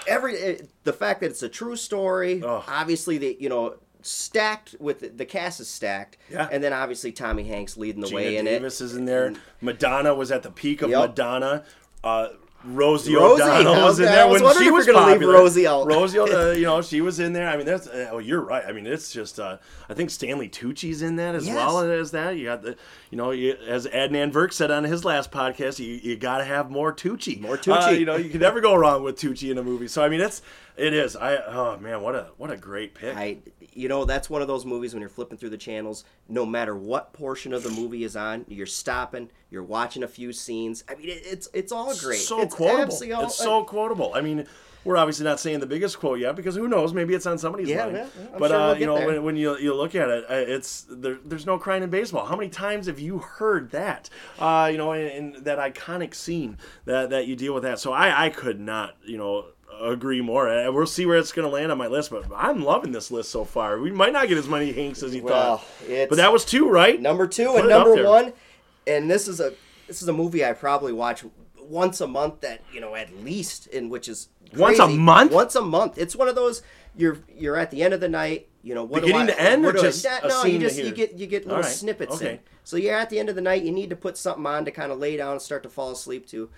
every 0.07 0.36
it, 0.36 0.69
the 0.83 0.93
fact 0.93 1.21
that 1.21 1.27
it's 1.27 1.43
a 1.43 1.49
true 1.49 1.75
story. 1.75 2.41
Oh. 2.43 2.63
Obviously, 2.67 3.17
the 3.17 3.38
you 3.39 3.49
know 3.49 3.75
stacked 4.08 4.76
with 4.80 5.17
the 5.17 5.26
cast 5.26 5.60
is 5.60 5.70
stacked. 5.70 6.17
Yeah. 6.30 6.48
And 6.52 6.63
then 6.63 6.74
obviously 6.74 7.12
Tommy 7.12 7.43
Hanks 7.43 7.78
leading 7.78 8.02
the 8.02 8.08
Geena 8.08 8.13
way 8.13 8.38
in 8.38 8.46
Davis 8.46 8.56
it. 8.56 8.60
Davis 8.60 8.82
is 8.82 8.96
in 8.96 9.06
there. 9.06 9.34
Madonna 9.62 10.13
was 10.15 10.32
at 10.32 10.43
the 10.43 10.52
peak 10.52 10.82
of 10.82 10.89
yep. 10.89 11.10
Madonna. 11.10 11.63
Uh, 12.04 12.30
Rosie, 12.63 13.15
Rosie 13.15 13.43
O'Donnell 13.43 13.86
was 13.86 14.00
in 14.00 14.06
there 14.06 14.28
was 14.28 14.41
when 14.41 14.58
she 14.58 14.72
was 14.72 14.86
going 14.86 14.98
to 14.98 15.12
leave 15.12 15.22
Rosie 15.22 15.67
out. 15.67 15.86
Rosie, 15.86 16.20
uh, 16.20 16.52
you 16.52 16.63
know, 16.63 16.82
she 16.82 17.02
was 17.02 17.20
in 17.20 17.32
there. 17.32 17.48
I 17.48 17.56
mean, 17.56 17.65
that's 17.65 17.88
uh, 17.88 18.10
oh, 18.12 18.17
you're 18.17 18.41
right. 18.41 18.63
I 18.65 18.72
mean, 18.72 18.88
it's 18.88 19.12
just 19.12 19.39
uh, 19.39 19.58
I 19.88 19.93
think 19.93 20.10
Stanley 20.10 20.50
Tucci's 20.50 21.02
in 21.02 21.17
that 21.17 21.36
as 21.36 21.46
yes. 21.46 21.56
well 21.56 21.80
as 21.80 22.12
that. 22.12 22.36
You 22.36 22.46
got 22.46 22.63
the, 22.63 22.76
you 23.12 23.17
know, 23.17 23.32
you, 23.32 23.56
as 23.67 23.86
Adnan 23.88 24.32
Virk 24.32 24.54
said 24.54 24.72
on 24.72 24.84
his 24.84 25.06
last 25.06 25.32
podcast, 25.32 25.80
you, 25.80 25.93
you 25.93 26.17
got 26.17 26.39
to 26.39 26.46
have 26.46 26.72
more 26.72 26.91
Tucci. 26.93 27.39
More 27.39 27.58
Tucci. 27.58 27.88
Uh, 27.88 27.91
you 27.91 28.06
know, 28.06 28.15
you 28.15 28.30
can 28.30 28.41
never 28.41 28.60
go 28.60 28.76
wrong 28.76 29.04
with 29.04 29.17
Tucci 29.17 29.52
in 29.52 29.58
a 29.58 29.63
movie. 29.63 29.88
So 29.88 30.04
I 30.04 30.10
mean, 30.10 30.22
it's 30.22 30.41
It 30.76 30.93
is. 30.93 31.15
I 31.15 31.38
oh 31.38 31.78
man, 31.78 32.02
what 32.02 32.15
a 32.15 32.28
what 32.38 32.50
a 32.50 32.58
great 32.58 32.96
pick. 32.96 33.15
I 33.15 33.38
you 33.78 33.88
know 33.88 34.06
that's 34.06 34.30
one 34.30 34.42
of 34.42 34.48
those 34.48 34.66
movies 34.66 34.94
when 34.94 35.02
you're 35.02 35.10
flipping 35.10 35.38
through 35.38 35.52
the 35.52 35.58
channels. 35.58 36.04
No 36.28 36.46
matter 36.46 36.76
what 36.76 37.13
portion 37.13 37.54
of 37.54 37.63
the 37.63 37.70
movie 37.70 38.04
is 38.04 38.16
on, 38.16 38.46
you're 38.48 38.66
stopping. 38.66 39.30
You're 39.52 39.63
watching 39.63 40.04
a 40.04 40.08
few 40.08 40.34
scenes. 40.34 40.84
I 40.90 40.96
mean, 40.96 41.10
it, 41.10 41.21
it's 41.23 41.48
it's 41.54 41.71
all 41.71 41.96
great. 41.96 42.19
So 42.19 42.42
it's 42.42 42.56
quotable. 42.56 43.15
All, 43.15 43.25
it's 43.25 43.36
so 43.36 43.63
quotable. 43.63 44.13
I 44.15 44.21
mean, 44.21 44.48
we're 44.84 44.98
obviously 44.98 45.25
not 45.25 45.40
saying 45.40 45.60
the 45.60 45.67
biggest 45.67 46.00
quote 46.00 46.17
yet 46.19 46.36
because 46.36 46.56
who 46.56 46.67
knows? 46.67 46.94
Maybe 46.94 47.13
it's 47.13 47.25
on 47.25 47.38
somebody's 47.38 47.69
yeah, 47.69 47.86
mind. 47.86 47.98
Yeah, 47.98 48.06
but 48.40 48.48
sure 48.50 48.58
uh, 48.58 48.67
we'll 48.69 48.80
you 48.80 48.86
know, 48.88 48.96
when, 48.96 49.23
when, 49.23 49.36
you 49.36 49.58
you 49.60 49.75
look 49.75 49.94
at 49.96 50.10
it, 50.10 50.23
uh, 50.23 50.34
it's 50.34 50.88
there, 50.90 51.19
there's 51.23 51.46
no 51.46 51.60
crying 51.60 51.84
in 51.84 51.90
baseball. 51.90 52.25
How 52.25 52.36
many 52.36 52.50
times 52.50 52.88
have 52.88 52.98
you 52.98 53.19
heard 53.19 53.71
that? 53.71 54.10
Uh, 54.40 54.69
you 54.71 54.78
know, 54.78 54.94
in, 54.94 55.36
in, 55.36 55.44
that 55.44 55.60
iconic 55.60 56.15
scene 56.15 56.58
that 56.86 57.12
that 57.12 57.28
you 57.28 57.36
deal 57.36 57.54
with 57.54 57.63
that. 57.63 57.80
So 57.80 57.92
I 57.94 58.25
I 58.25 58.30
could 58.30 58.60
not 58.60 58.96
you 59.06 59.17
know 59.17 59.46
agree 59.82 60.21
more. 60.21 60.50
Uh, 60.50 60.71
we'll 60.71 60.86
see 60.86 61.06
where 61.06 61.17
it's 61.17 61.32
going 61.32 61.48
to 61.48 61.54
land 61.54 61.71
on 61.71 61.78
my 61.78 61.88
list, 61.88 62.12
but 62.12 62.25
I'm 62.36 62.63
loving 62.63 62.92
this 62.92 63.12
list 63.12 63.32
so 63.32 63.46
far. 63.46 63.80
We 63.80 63.92
might 63.92 64.13
not 64.13 64.28
get 64.28 64.38
as 64.38 64.48
many 64.48 64.71
Hanks 64.71 65.04
as 65.04 65.13
you 65.15 65.23
well, 65.23 65.58
thought, 65.58 66.10
but 66.10 66.15
that 66.17 66.32
was 66.32 66.46
two, 66.46 66.69
right? 66.69 67.00
Number 67.00 67.28
two 67.28 67.48
Put 67.48 67.62
and 67.62 67.69
number 67.69 68.04
one, 68.04 68.34
and 68.86 69.10
this 69.10 69.28
is 69.28 69.40
a 69.40 69.54
this 69.88 70.02
is 70.02 70.08
a 70.08 70.13
movie 70.13 70.44
I 70.46 70.54
probably 70.54 70.94
watch 70.94 71.23
once 71.60 72.02
a 72.02 72.08
month. 72.08 72.42
That 72.42 72.62
you 72.73 72.82
know 72.82 72.96
at 72.96 73.15
least, 73.23 73.67
in 73.67 73.90
which 73.90 74.08
is 74.08 74.30
crazy. 74.50 74.62
once 74.62 74.80
a 74.80 74.88
month. 74.88 75.32
Once 75.32 75.56
a 75.56 75.62
month. 75.62 75.98
It's 75.98 76.15
one 76.15 76.28
of 76.28 76.36
those. 76.36 76.62
You're 76.96 77.19
you're 77.36 77.58
at 77.58 77.71
the 77.71 77.84
end 77.84 77.94
of 77.94 78.00
the 78.00 78.10
night. 78.10 78.50
You 78.63 78.75
know 78.75 78.84
what 78.84 79.02
beginning 79.02 79.28
do 79.28 79.34
I, 79.34 79.36
to 79.36 79.42
end, 79.42 79.65
or 79.65 79.73
just 79.73 80.06
I, 80.06 80.28
no, 80.28 80.44
you 80.44 80.60
just 80.60 80.78
you 80.78 80.92
get 80.92 81.13
you 81.13 81.28
get 81.28 81.46
little 81.46 81.62
right. 81.62 81.71
snippets 81.71 82.15
okay. 82.15 82.32
in. 82.34 82.40
So 82.63 82.75
you're 82.75 82.98
at 82.98 83.10
the 83.10 83.19
end 83.19 83.30
of 83.30 83.36
the 83.36 83.42
night. 83.42 83.63
You 83.63 83.71
need 83.71 83.90
to 83.92 83.96
put 83.96 84.17
something 84.17 84.46
on 84.46 84.65
to 84.65 84.71
kind 84.71 84.92
of 84.92 85.00
lay 85.00 85.15
down 85.15 85.34
and 85.34 85.42
start 85.42 85.63
to 85.63 85.69
fall 85.69 85.92
asleep 85.92 86.28
to 86.28 86.50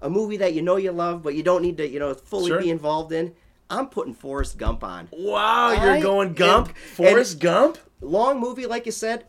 a 0.00 0.10
movie 0.10 0.36
that 0.38 0.54
you 0.54 0.62
know 0.62 0.76
you 0.76 0.92
love, 0.92 1.22
but 1.22 1.34
you 1.34 1.42
don't 1.42 1.62
need 1.62 1.76
to, 1.78 1.88
you 1.88 1.98
know, 1.98 2.14
fully 2.14 2.50
sure. 2.50 2.60
be 2.60 2.70
involved 2.70 3.12
in. 3.12 3.34
I'm 3.70 3.88
putting 3.88 4.14
Forrest 4.14 4.56
Gump 4.56 4.82
on. 4.82 5.08
Wow, 5.12 5.72
you're 5.72 5.92
I 5.92 6.00
going 6.00 6.34
Gump, 6.34 6.76
Forrest 6.76 7.38
Gump. 7.38 7.78
Long 8.00 8.40
movie, 8.40 8.66
like 8.66 8.86
you 8.86 8.92
said. 8.92 9.26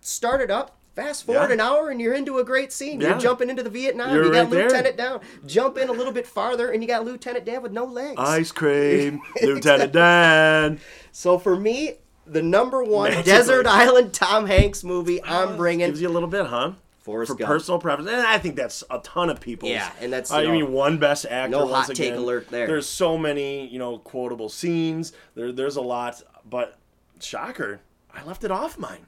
Start 0.00 0.40
it 0.40 0.50
up. 0.50 0.76
Fast 0.96 1.26
forward 1.26 1.48
yeah. 1.48 1.54
an 1.54 1.60
hour 1.60 1.90
and 1.90 2.00
you're 2.00 2.14
into 2.14 2.38
a 2.38 2.44
great 2.44 2.72
scene. 2.72 3.02
Yeah. 3.02 3.10
You're 3.10 3.18
jumping 3.18 3.50
into 3.50 3.62
the 3.62 3.68
Vietnam. 3.68 4.14
You're 4.14 4.24
you 4.24 4.32
got 4.32 4.44
right 4.44 4.50
Lieutenant 4.50 4.96
there. 4.96 5.18
Dan. 5.18 5.20
Jump 5.44 5.76
in 5.76 5.90
a 5.90 5.92
little 5.92 6.12
bit 6.12 6.26
farther 6.26 6.70
and 6.70 6.82
you 6.82 6.88
got 6.88 7.04
Lieutenant 7.04 7.44
Dan 7.44 7.60
with 7.60 7.72
no 7.72 7.84
legs. 7.84 8.14
Ice 8.16 8.50
cream, 8.50 9.20
Lieutenant 9.42 9.92
Dan. 9.92 10.80
So 11.12 11.38
for 11.38 11.54
me, 11.54 11.96
the 12.26 12.40
number 12.40 12.82
one 12.82 13.10
Magically. 13.10 13.30
desert 13.30 13.66
island 13.66 14.14
Tom 14.14 14.46
Hanks 14.46 14.82
movie 14.82 15.22
I'm 15.22 15.58
bringing. 15.58 15.88
Gives 15.88 16.00
you 16.00 16.08
a 16.08 16.10
little 16.10 16.30
bit, 16.30 16.46
huh? 16.46 16.72
Forrest 17.06 17.30
for 17.30 17.38
Gump. 17.38 17.48
personal 17.48 17.78
preference, 17.78 18.10
and 18.10 18.20
I 18.20 18.36
think 18.38 18.56
that's 18.56 18.82
a 18.90 18.98
ton 18.98 19.30
of 19.30 19.40
people. 19.40 19.68
Yeah, 19.68 19.92
and 20.00 20.12
that's 20.12 20.32
I 20.32 20.44
mean 20.46 20.72
one 20.72 20.98
best 20.98 21.24
actor. 21.24 21.50
No 21.50 21.68
hot 21.68 21.94
take 21.94 22.14
alert 22.14 22.48
there. 22.48 22.66
There's 22.66 22.88
so 22.88 23.16
many 23.16 23.68
you 23.68 23.78
know 23.78 23.98
quotable 23.98 24.48
scenes. 24.48 25.12
There, 25.36 25.52
there's 25.52 25.76
a 25.76 25.80
lot, 25.80 26.20
but 26.44 26.76
shocker, 27.20 27.80
I 28.12 28.24
left 28.24 28.42
it 28.42 28.50
off 28.50 28.76
mine. 28.76 29.06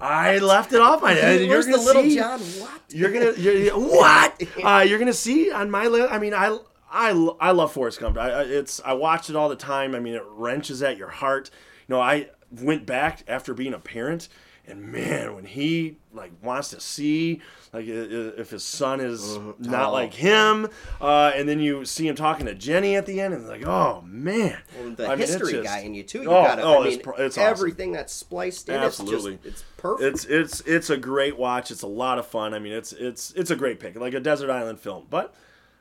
I 0.00 0.38
left 0.38 0.72
it 0.72 0.80
off 0.80 1.02
mine. 1.02 1.16
And 1.22 1.44
you're 1.46 1.62
gonna 1.62 1.76
the 1.76 1.82
little 1.84 2.02
see, 2.02 2.16
John. 2.16 2.40
What? 2.40 2.82
You're 2.90 3.12
gonna 3.12 3.32
you're, 3.36 3.78
what? 3.78 4.42
Uh, 4.64 4.80
you're 4.80 4.98
gonna 4.98 5.12
see 5.12 5.52
on 5.52 5.70
my 5.70 5.86
list. 5.86 6.12
I 6.12 6.18
mean, 6.18 6.34
I 6.34 6.58
I 6.90 7.10
I 7.40 7.52
love 7.52 7.72
Forrest 7.72 8.00
Gump. 8.00 8.18
I, 8.18 8.42
it's 8.42 8.80
I 8.84 8.94
watch 8.94 9.30
it 9.30 9.36
all 9.36 9.48
the 9.48 9.54
time. 9.54 9.94
I 9.94 10.00
mean, 10.00 10.14
it 10.14 10.22
wrenches 10.30 10.82
at 10.82 10.96
your 10.96 11.10
heart. 11.10 11.50
You 11.86 11.94
know, 11.94 12.00
I 12.00 12.30
went 12.50 12.86
back 12.86 13.22
after 13.28 13.54
being 13.54 13.72
a 13.72 13.78
parent 13.78 14.28
and 14.66 14.82
man, 14.82 15.34
when 15.34 15.44
he 15.44 15.96
like 16.12 16.32
wants 16.42 16.70
to 16.70 16.80
see 16.80 17.42
like 17.72 17.86
if 17.86 18.50
his 18.50 18.64
son 18.64 19.00
is 19.00 19.36
uh, 19.36 19.52
not 19.58 19.88
oh. 19.88 19.92
like 19.92 20.14
him, 20.14 20.68
uh, 21.00 21.32
and 21.34 21.48
then 21.48 21.58
you 21.60 21.84
see 21.84 22.08
him 22.08 22.14
talking 22.14 22.46
to 22.46 22.54
Jenny 22.54 22.96
at 22.96 23.04
the 23.04 23.20
end, 23.20 23.34
and 23.34 23.46
like, 23.46 23.66
oh 23.66 24.02
man, 24.06 24.58
well, 24.78 24.90
the 24.92 25.10
I 25.10 25.16
history 25.16 25.54
mean, 25.54 25.62
just, 25.64 25.74
guy 25.74 25.80
in 25.80 25.94
you 25.94 26.02
too. 26.02 26.22
You 26.22 26.30
oh, 26.30 26.44
got 26.44 26.60
oh, 26.60 26.82
I 26.82 26.84
mean, 26.84 27.00
it's, 27.00 27.08
it's 27.18 27.38
everything 27.38 27.90
awesome. 27.90 27.96
that's 27.96 28.12
spliced 28.12 28.68
in. 28.68 28.76
Absolutely, 28.76 29.34
it's, 29.34 29.42
just, 29.42 29.54
it's 29.54 29.64
perfect. 29.76 30.14
It's 30.14 30.24
it's 30.24 30.60
it's 30.62 30.90
a 30.90 30.96
great 30.96 31.36
watch. 31.36 31.70
It's 31.70 31.82
a 31.82 31.88
lot 31.88 32.18
of 32.18 32.26
fun. 32.26 32.54
I 32.54 32.58
mean, 32.58 32.72
it's 32.72 32.92
it's 32.92 33.32
it's 33.32 33.50
a 33.50 33.56
great 33.56 33.80
pick, 33.80 33.96
like 33.96 34.14
a 34.14 34.20
desert 34.20 34.50
island 34.50 34.80
film, 34.80 35.06
but. 35.10 35.34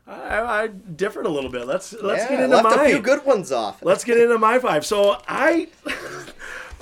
I, 0.06 0.64
I 0.64 0.68
differed 0.68 1.26
a 1.26 1.30
little 1.30 1.50
bit. 1.50 1.66
Let's 1.66 1.94
let's 1.94 2.24
yeah, 2.24 2.30
get 2.32 2.40
into 2.42 2.58
left 2.58 2.76
my. 2.76 2.84
a 2.84 2.90
few 2.90 3.00
good 3.00 3.24
ones 3.24 3.54
off. 3.54 3.82
Let's 3.82 4.04
get 4.04 4.18
into 4.18 4.38
my 4.38 4.60
five. 4.60 4.86
So 4.86 5.22
I 5.30 5.70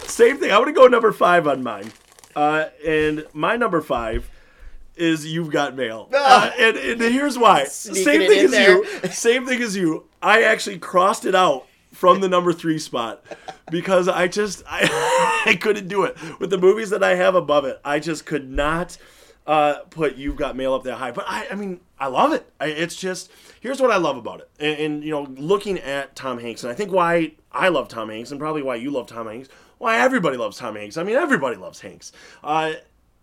Same 0.08 0.38
thing. 0.38 0.52
I'm 0.52 0.60
gonna 0.60 0.74
go 0.74 0.88
number 0.88 1.12
five 1.12 1.48
on 1.48 1.64
mine, 1.64 1.92
uh, 2.36 2.66
and 2.86 3.26
my 3.34 3.56
number 3.56 3.82
five 3.82 4.30
is 4.96 5.26
you've 5.26 5.52
got 5.52 5.76
mail, 5.76 6.10
uh, 6.14 6.52
and, 6.60 6.78
and, 6.78 7.02
here's 7.02 7.38
why. 7.38 7.66
Sneaking 7.66 8.04
same 8.04 8.30
thing 8.30 8.46
as 8.46 8.52
there. 8.52 8.78
you. 8.78 8.86
Same 9.12 9.46
thing 9.46 9.62
as 9.62 9.76
you. 9.76 10.06
I 10.22 10.44
actually 10.44 10.80
crossed 10.80 11.26
it 11.26 11.36
out 11.36 11.66
from 11.92 12.22
the 12.22 12.30
number 12.30 12.54
three 12.54 12.80
spot 12.80 13.24
because 13.70 14.08
I 14.08 14.28
just 14.28 14.64
I, 14.68 15.44
I 15.46 15.56
couldn't 15.56 15.88
do 15.88 16.04
it 16.04 16.18
with 16.40 16.50
the 16.50 16.58
movies 16.58 16.90
that 16.92 17.04
I 17.04 17.16
have 17.16 17.36
above 17.36 17.66
it. 17.66 17.80
I 17.84 18.00
just 18.00 18.26
could 18.26 18.50
not 18.50 18.98
uh, 19.48 19.80
put 19.90 20.16
you've 20.16 20.36
got 20.36 20.56
mail 20.56 20.74
up 20.74 20.84
that 20.84 20.96
high. 20.96 21.12
But 21.12 21.26
I, 21.28 21.48
I 21.52 21.56
mean, 21.56 21.80
I 22.00 22.08
love 22.08 22.34
it. 22.34 22.52
I, 22.60 22.68
it's 22.68 22.96
just 22.96 23.32
here's 23.60 23.82
what 23.82 23.92
I 23.92 23.98
love 23.98 24.18
about 24.18 24.42
it, 24.42 24.50
and, 24.60 24.80
and 24.80 25.04
you 25.04 25.12
know, 25.12 25.24
looking 25.38 25.80
at 25.80 26.16
Tom 26.16 26.40
Hanks, 26.40 26.64
and 26.64 26.72
I 26.72 26.76
think 26.76 26.92
why 26.92 27.34
I 27.52 27.70
love 27.70 27.88
Tom 27.88 28.10
Hanks, 28.10 28.32
and 28.32 28.40
probably 28.40 28.62
why 28.62 28.76
you 28.76 28.92
love 28.92 29.08
Tom 29.08 29.28
Hanks 29.28 29.50
why 29.82 29.98
everybody 29.98 30.38
loves 30.38 30.58
Tom 30.58 30.76
Hanks. 30.76 30.96
I 30.96 31.04
mean, 31.04 31.16
everybody 31.16 31.56
loves 31.56 31.82
Hanks. 31.82 32.12
Uh, 32.44 32.74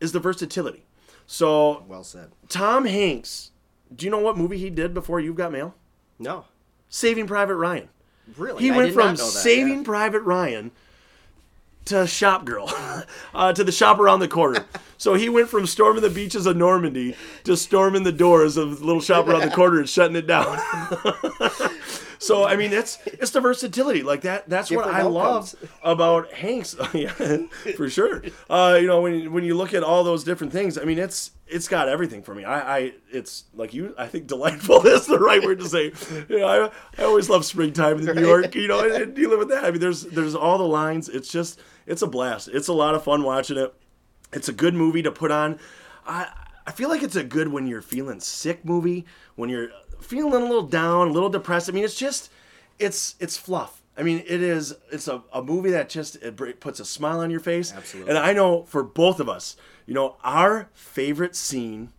is 0.01 0.13
the 0.13 0.21
versatility. 0.21 0.85
So 1.27 1.85
well 1.87 2.05
said. 2.05 2.33
Tom 2.49 2.85
Hanks. 2.85 3.53
Do 3.95 4.05
you 4.05 4.11
know 4.11 4.19
what 4.19 4.37
movie 4.37 4.59
he 4.59 4.69
did 4.69 4.93
before 4.93 5.21
You've 5.21 5.37
Got 5.37 5.53
Mail? 5.53 5.75
No. 6.19 6.45
Saving 6.89 7.27
Private 7.27 7.57
Ryan. 7.57 7.89
Really? 8.37 8.63
He 8.63 8.71
I 8.71 8.77
went 8.77 8.93
from 8.93 9.17
Saving 9.17 9.85
Private 9.85 10.21
Ryan 10.23 10.71
to 11.89 12.07
Shop 12.07 12.45
Girl, 12.45 12.73
uh, 13.35 13.53
to 13.53 13.65
the 13.65 13.73
shop 13.73 13.99
around 13.99 14.21
the 14.21 14.29
corner. 14.29 14.65
so 14.97 15.15
he 15.15 15.29
went 15.29 15.49
from 15.49 15.67
storming 15.67 16.03
the 16.03 16.11
beaches 16.11 16.47
of 16.47 16.57
Normandy 16.57 17.17
to 17.45 17.57
storming 17.57 18.03
the 18.05 18.13
doors 18.13 18.57
of 18.57 18.81
the 18.81 18.85
little 18.87 19.03
shop 19.03 19.27
around 19.27 19.41
the 19.43 19.51
corner 19.55 19.79
and 19.79 19.89
shutting 19.89 20.17
it 20.17 20.27
down. 20.27 20.59
So 22.19 22.45
I 22.45 22.57
mean, 22.57 22.73
it's 22.73 22.99
it's 23.07 23.31
the 23.31 23.41
versatility 23.41 24.03
like 24.03 24.23
that. 24.23 24.49
That's 24.49 24.69
Different 24.69 24.93
what 24.93 24.97
I 24.97 25.01
outcomes. 25.03 25.55
love 25.63 25.79
about 25.83 26.33
Hanks. 26.33 26.77
yeah, 26.95 27.11
for 27.77 27.89
sure. 27.89 28.23
Uh, 28.51 28.77
you 28.81 28.87
know, 28.87 29.01
when 29.03 29.33
when 29.33 29.45
you 29.45 29.57
look 29.57 29.73
at 29.73 29.83
all 29.83 30.05
those 30.05 30.25
different 30.25 30.53
things, 30.53 30.77
I 30.77 30.85
mean, 30.85 30.99
it's 30.99 31.31
it's 31.47 31.69
got 31.69 31.89
everything 31.89 32.23
for 32.23 32.35
me. 32.35 32.45
I, 32.45 32.79
I 32.79 32.93
it's 33.13 33.45
like 33.55 33.73
you. 33.73 33.95
I 33.97 34.09
think 34.09 34.27
delightful 34.27 34.85
is 34.87 35.07
the 35.07 35.19
right 35.19 35.43
word 35.43 35.61
to 35.61 35.69
say. 35.69 35.93
You 36.29 36.41
know, 36.41 36.49
I, 36.49 37.01
I 37.01 37.05
always 37.05 37.29
love 37.31 37.45
springtime 37.45 37.99
in 38.01 38.05
New 38.17 38.21
York. 38.21 38.55
You 38.55 38.69
know, 38.69 38.81
and, 38.81 38.93
and 38.93 39.15
dealing 39.15 39.39
with 39.39 39.49
that. 39.51 39.65
I 39.65 39.71
mean, 39.71 39.81
there's 39.81 40.03
there's 40.03 40.35
all 40.35 40.59
the 40.59 40.65
lines. 40.65 41.09
It's 41.09 41.31
just 41.31 41.61
it's 41.89 42.03
a 42.03 42.07
blast. 42.07 42.49
It's 42.53 42.69
a 42.69 42.73
lot 42.73 42.95
of 42.95 43.03
fun 43.03 43.25
watching 43.25 43.57
it. 43.57 43.75
It's 44.33 44.49
a 44.49 44.53
good 44.53 44.75
movie 44.75 45.03
to 45.03 45.11
put 45.11 45.31
on. 45.33 45.59
I 46.07 46.29
I 46.67 46.71
feel 46.71 46.91
like 46.91 47.03
it's 47.03 47.17
a 47.17 47.25
good 47.25 47.49
when 47.49 47.67
you're 47.67 47.83
feeling 47.83 48.21
sick 48.21 48.65
movie 48.65 49.07
when 49.37 49.49
you're 49.49 49.71
feeling 50.01 50.43
a 50.43 50.45
little 50.45 50.63
down, 50.63 51.09
a 51.09 51.13
little 51.13 51.31
depressed. 51.31 51.69
I 51.69 51.73
mean, 51.73 51.85
it's 51.85 51.95
just, 51.95 52.31
it's 52.79 53.15
it's 53.19 53.37
fluff. 53.37 53.83
I 53.97 54.03
mean, 54.03 54.23
it 54.27 54.43
is. 54.43 54.75
It's 54.93 55.09
a, 55.09 55.23
a 55.33 55.43
movie 55.43 55.71
that 55.71 55.89
just 55.89 56.17
it 56.17 56.61
puts 56.61 56.79
a 56.79 56.85
smile 56.85 57.21
on 57.21 57.31
your 57.31 57.41
face. 57.41 57.73
Absolutely. 57.73 58.11
And 58.11 58.19
I 58.19 58.33
know 58.33 58.63
for 58.65 58.83
both 58.83 59.19
of 59.19 59.29
us, 59.29 59.57
you 59.87 59.95
know, 59.95 60.17
our 60.23 60.69
favorite 60.73 61.35
scene 61.35 61.93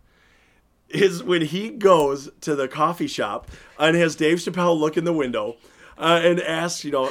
is 0.88 1.22
when 1.22 1.42
he 1.42 1.70
goes 1.70 2.30
to 2.40 2.56
the 2.56 2.68
coffee 2.68 3.06
shop 3.06 3.50
and 3.78 3.96
has 3.96 4.16
Dave 4.16 4.38
Chappelle 4.38 4.78
look 4.78 4.96
in 4.96 5.04
the 5.04 5.12
window 5.12 5.56
uh, 5.98 6.20
and 6.22 6.40
asks, 6.40 6.84
you 6.84 6.90
know. 6.90 7.10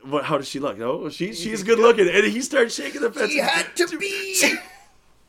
It, 0.00 0.06
it, 0.06 0.08
what, 0.08 0.24
how 0.24 0.38
does 0.38 0.48
she 0.48 0.58
look? 0.58 0.78
No, 0.78 1.08
she, 1.08 1.32
she's 1.32 1.62
good 1.62 1.78
looking, 1.78 2.08
and 2.08 2.24
he 2.24 2.40
starts 2.40 2.74
shaking 2.74 3.00
the 3.00 3.10
fence. 3.10 3.30
She 3.30 3.38
had 3.38 3.76
to 3.76 3.98
be. 3.98 4.54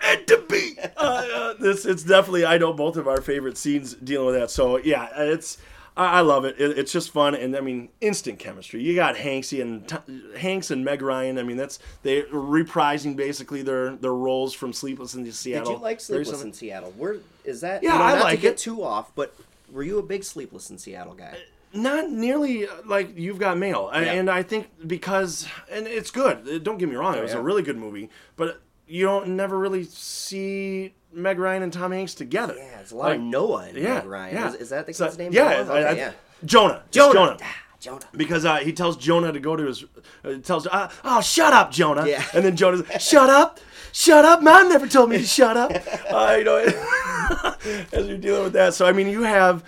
and 0.01 0.28
to 0.28 0.45
be. 0.49 0.78
Uh, 0.97 0.99
uh, 0.99 1.53
this 1.59 1.86
it's 1.86 2.03
definitely 2.03 2.45
I 2.45 2.57
know 2.57 2.74
both 2.74 2.97
of 2.97 3.07
our 3.07 3.22
favorite 3.22 3.57
scenes 3.57 3.93
dealing 3.95 4.28
with 4.28 4.36
that. 4.36 4.51
So 4.51 4.78
yeah, 4.78 5.09
it's 5.15 5.57
I, 5.97 6.20
I 6.20 6.22
love 6.22 6.45
it. 6.45 6.59
it. 6.59 6.78
It's 6.78 6.91
just 6.91 7.11
fun, 7.11 7.36
and 7.36 7.55
I 7.55 7.61
mean 7.61 7.89
instant 8.01 8.39
chemistry. 8.39 8.82
You 8.82 8.95
got 8.95 9.15
Hanksy 9.15 9.61
and 9.61 9.88
T- 9.88 10.38
Hanks 10.38 10.72
and 10.72 10.84
Meg 10.86 11.01
Ryan. 11.01 11.38
I 11.38 11.43
mean 11.43 11.57
that's 11.57 11.80
they 12.03 12.24
reprising 12.24 13.15
basically 13.15 13.61
their 13.61 13.95
their 13.95 14.13
roles 14.13 14.53
from 14.53 14.74
Sleepless 14.74 15.15
in 15.15 15.30
Seattle. 15.32 15.74
Did 15.74 15.78
you 15.78 15.84
like 15.84 15.99
Sleepless 15.99 16.41
in 16.41 16.53
Seattle? 16.53 16.93
Where 16.97 17.17
is 17.43 17.61
that? 17.61 17.84
Yeah, 17.84 17.93
you 17.93 17.99
know, 17.99 18.05
I 18.05 18.15
not 18.15 18.24
like 18.24 18.36
to 18.38 18.41
get 18.41 18.57
too 18.57 18.84
off, 18.84 19.13
but 19.15 19.36
were 19.72 19.84
you 19.84 19.99
a 19.99 20.03
big 20.03 20.24
Sleepless 20.24 20.70
in 20.70 20.78
Seattle 20.78 21.13
guy? 21.13 21.38
Not 21.74 22.09
nearly 22.09 22.67
uh, 22.67 22.74
like 22.86 23.17
you've 23.17 23.39
got 23.39 23.57
mail 23.57 23.89
yeah. 23.93 23.99
and 23.99 24.30
i 24.30 24.41
think 24.41 24.67
because 24.88 25.47
and 25.72 25.88
it's 25.88 26.11
good 26.11 26.63
don't 26.63 26.78
get 26.78 26.89
me 26.89 26.95
wrong 26.95 27.15
it 27.15 27.22
was 27.22 27.34
yeah. 27.34 27.39
a 27.39 27.41
really 27.41 27.61
good 27.61 27.78
movie 27.78 28.09
but 28.36 28.61
you 28.88 29.05
don't 29.05 29.28
never 29.30 29.57
really 29.57 29.84
see 29.84 30.93
Meg 31.13 31.39
Ryan 31.39 31.63
and 31.63 31.74
Tom 31.74 31.91
Hanks 31.91 32.13
together. 32.13 32.55
Yeah, 32.57 32.80
it's 32.80 32.91
a 32.91 32.95
lot 32.95 33.09
like, 33.09 33.17
of 33.17 33.24
Noah 33.24 33.67
and 33.70 33.78
yeah, 33.78 33.95
Meg 33.95 34.05
Ryan. 34.05 34.36
Yeah. 34.36 34.47
Is, 34.49 34.55
is 34.55 34.70
that 34.70 34.86
the 34.86 34.93
kid's 34.93 35.17
name? 35.17 35.32
Yeah, 35.32 35.65
okay, 35.67 35.72
I, 35.72 35.89
I, 35.89 35.91
yeah. 35.93 36.11
Jonah. 36.45 36.84
Jonah. 36.91 37.13
Jonah. 37.13 37.38
Ah, 37.41 37.57
Jonah. 37.80 38.05
Because 38.15 38.45
uh, 38.45 38.57
he 38.57 38.74
tells 38.74 38.97
Jonah 38.97 39.32
to 39.32 39.39
go 39.39 39.55
to 39.55 39.65
his, 39.65 39.86
uh, 40.24 40.36
tells, 40.43 40.67
uh, 40.67 40.89
oh, 41.03 41.22
shut 41.22 41.53
up, 41.53 41.72
Jonah. 41.72 42.07
Yeah. 42.07 42.24
And 42.34 42.43
then 42.43 42.55
Jonah's, 42.55 42.84
shut 43.01 43.30
up, 43.30 43.59
shut 43.91 44.26
up. 44.26 44.41
Mom 44.41 44.70
never 44.70 44.88
told 44.88 45.09
me 45.09 45.17
to 45.17 45.26
shut 45.26 45.57
up. 45.57 45.72
Uh, 46.09 46.36
you 46.39 46.43
know, 46.43 46.57
as 47.93 48.07
you're 48.07 48.17
dealing 48.17 48.43
with 48.43 48.53
that. 48.53 48.74
So, 48.74 48.88
I 48.88 48.91
mean, 48.91 49.07
you 49.07 49.22
have 49.22 49.63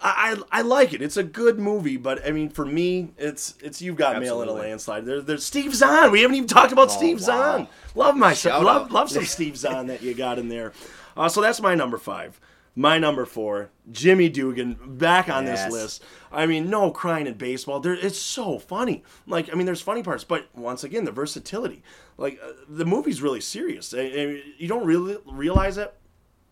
I, 0.00 0.36
I, 0.52 0.62
like 0.62 0.92
it. 0.92 1.00
It's 1.00 1.16
a 1.16 1.22
good 1.22 1.58
movie, 1.58 1.96
but 1.96 2.26
I 2.26 2.30
mean, 2.30 2.50
for 2.50 2.66
me, 2.66 3.12
it's 3.16 3.54
it's 3.62 3.80
you've 3.80 3.96
got 3.96 4.16
Absolutely. 4.16 4.46
mail 4.46 4.56
in 4.56 4.60
a 4.60 4.68
landslide. 4.68 5.06
There, 5.06 5.20
there's 5.22 5.44
Steve 5.44 5.74
Zahn. 5.74 6.10
We 6.10 6.20
haven't 6.20 6.36
even 6.36 6.48
talked 6.48 6.72
about 6.72 6.88
oh, 6.88 6.92
Steve 6.92 7.18
wow. 7.20 7.24
Zahn. 7.24 7.68
Love 7.94 8.16
my 8.16 8.34
Shout 8.34 8.62
love 8.62 8.82
out. 8.82 8.92
love 8.92 9.10
some 9.10 9.24
Steve 9.24 9.56
Zahn 9.56 9.86
that 9.86 10.02
you 10.02 10.14
got 10.14 10.38
in 10.38 10.48
there. 10.48 10.72
Uh, 11.16 11.28
so 11.28 11.40
that's 11.40 11.60
my 11.60 11.74
number 11.74 11.96
five. 11.96 12.38
My 12.78 12.98
number 12.98 13.24
four, 13.24 13.70
Jimmy 13.90 14.28
Dugan, 14.28 14.76
back 14.84 15.30
on 15.30 15.46
yes. 15.46 15.64
this 15.64 15.72
list. 15.72 16.04
I 16.30 16.44
mean, 16.44 16.68
no 16.68 16.90
crying 16.90 17.26
in 17.26 17.32
baseball. 17.32 17.80
There, 17.80 17.94
it's 17.94 18.18
so 18.18 18.58
funny. 18.58 19.02
Like, 19.26 19.50
I 19.50 19.56
mean, 19.56 19.64
there's 19.64 19.80
funny 19.80 20.02
parts, 20.02 20.24
but 20.24 20.46
once 20.54 20.84
again, 20.84 21.06
the 21.06 21.10
versatility. 21.10 21.82
Like, 22.18 22.38
uh, 22.44 22.52
the 22.68 22.84
movie's 22.84 23.22
really 23.22 23.40
serious. 23.40 23.94
I, 23.94 24.00
I, 24.00 24.42
you 24.58 24.68
don't 24.68 24.84
really 24.84 25.16
realize 25.24 25.78
it. 25.78 25.94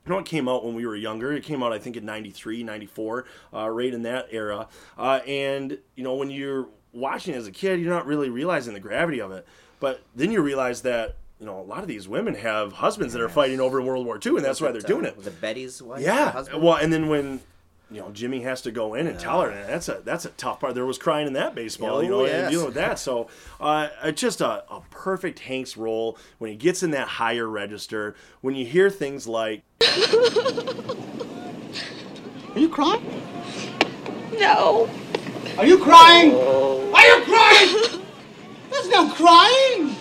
You 0.06 0.12
know, 0.12 0.18
it 0.18 0.26
came 0.26 0.48
out 0.48 0.64
when 0.64 0.74
we 0.74 0.86
were 0.86 0.96
younger. 0.96 1.32
It 1.32 1.44
came 1.44 1.62
out, 1.62 1.72
I 1.72 1.78
think, 1.78 1.96
in 1.96 2.04
93, 2.04 2.62
94, 2.62 3.24
uh, 3.54 3.68
right 3.70 3.92
in 3.92 4.02
that 4.02 4.28
era. 4.30 4.68
Uh, 4.98 5.20
and, 5.26 5.78
you 5.96 6.04
know, 6.04 6.14
when 6.14 6.30
you're 6.30 6.68
watching 6.92 7.34
as 7.34 7.46
a 7.46 7.52
kid, 7.52 7.80
you're 7.80 7.92
not 7.92 8.06
really 8.06 8.28
realizing 8.28 8.74
the 8.74 8.80
gravity 8.80 9.20
of 9.20 9.32
it. 9.32 9.46
But 9.80 10.02
then 10.14 10.30
you 10.30 10.42
realize 10.42 10.82
that 10.82 11.16
you 11.40 11.46
know, 11.46 11.60
a 11.60 11.62
lot 11.62 11.80
of 11.80 11.88
these 11.88 12.08
women 12.08 12.34
have 12.36 12.72
husbands 12.72 13.12
that 13.12 13.20
are 13.20 13.28
fighting 13.28 13.60
over 13.60 13.80
in 13.80 13.86
World 13.86 14.06
War 14.06 14.18
II, 14.24 14.36
and 14.36 14.44
that's 14.44 14.60
why 14.60 14.70
they're 14.70 14.80
doing 14.80 15.04
it. 15.04 15.16
It 15.26 15.40
Betty's 15.40 15.82
wife? 15.82 16.00
Yeah. 16.00 16.44
Well, 16.54 16.76
and 16.76 16.92
then 16.92 17.08
when 17.08 17.40
you 17.90 18.00
know 18.00 18.10
Jimmy 18.10 18.40
has 18.42 18.62
to 18.62 18.70
go 18.70 18.94
in 18.94 19.06
and 19.06 19.18
tell 19.18 19.42
her, 19.42 19.50
and 19.50 19.68
that's 19.68 19.88
a 19.88 20.00
that's 20.04 20.24
a 20.24 20.30
tough 20.30 20.60
part. 20.60 20.74
There 20.74 20.86
was 20.86 20.98
crying 20.98 21.26
in 21.26 21.32
that 21.34 21.54
baseball, 21.54 21.96
oh, 21.96 22.00
you 22.00 22.08
know, 22.08 22.24
yes. 22.24 22.44
and 22.44 22.50
dealing 22.50 22.66
with 22.66 22.74
that. 22.74 22.98
So, 22.98 23.28
uh, 23.60 23.88
it's 24.02 24.20
just 24.20 24.40
a, 24.40 24.64
a 24.72 24.82
perfect 24.90 25.40
Hanks 25.40 25.76
role 25.76 26.18
when 26.38 26.50
he 26.50 26.56
gets 26.56 26.82
in 26.82 26.90
that 26.92 27.08
higher 27.08 27.46
register. 27.48 28.14
When 28.40 28.54
you 28.54 28.66
hear 28.66 28.90
things 28.90 29.26
like, 29.26 29.62
"Are 29.80 29.86
you 32.58 32.68
crying?" 32.68 33.22
No. 34.38 34.88
Are 35.58 35.66
you 35.66 35.78
crying? 35.78 36.34
Are 36.34 37.06
you 37.06 37.24
crying? 37.24 38.02
There's 38.70 38.88
no 38.88 39.08
crying. 39.10 39.94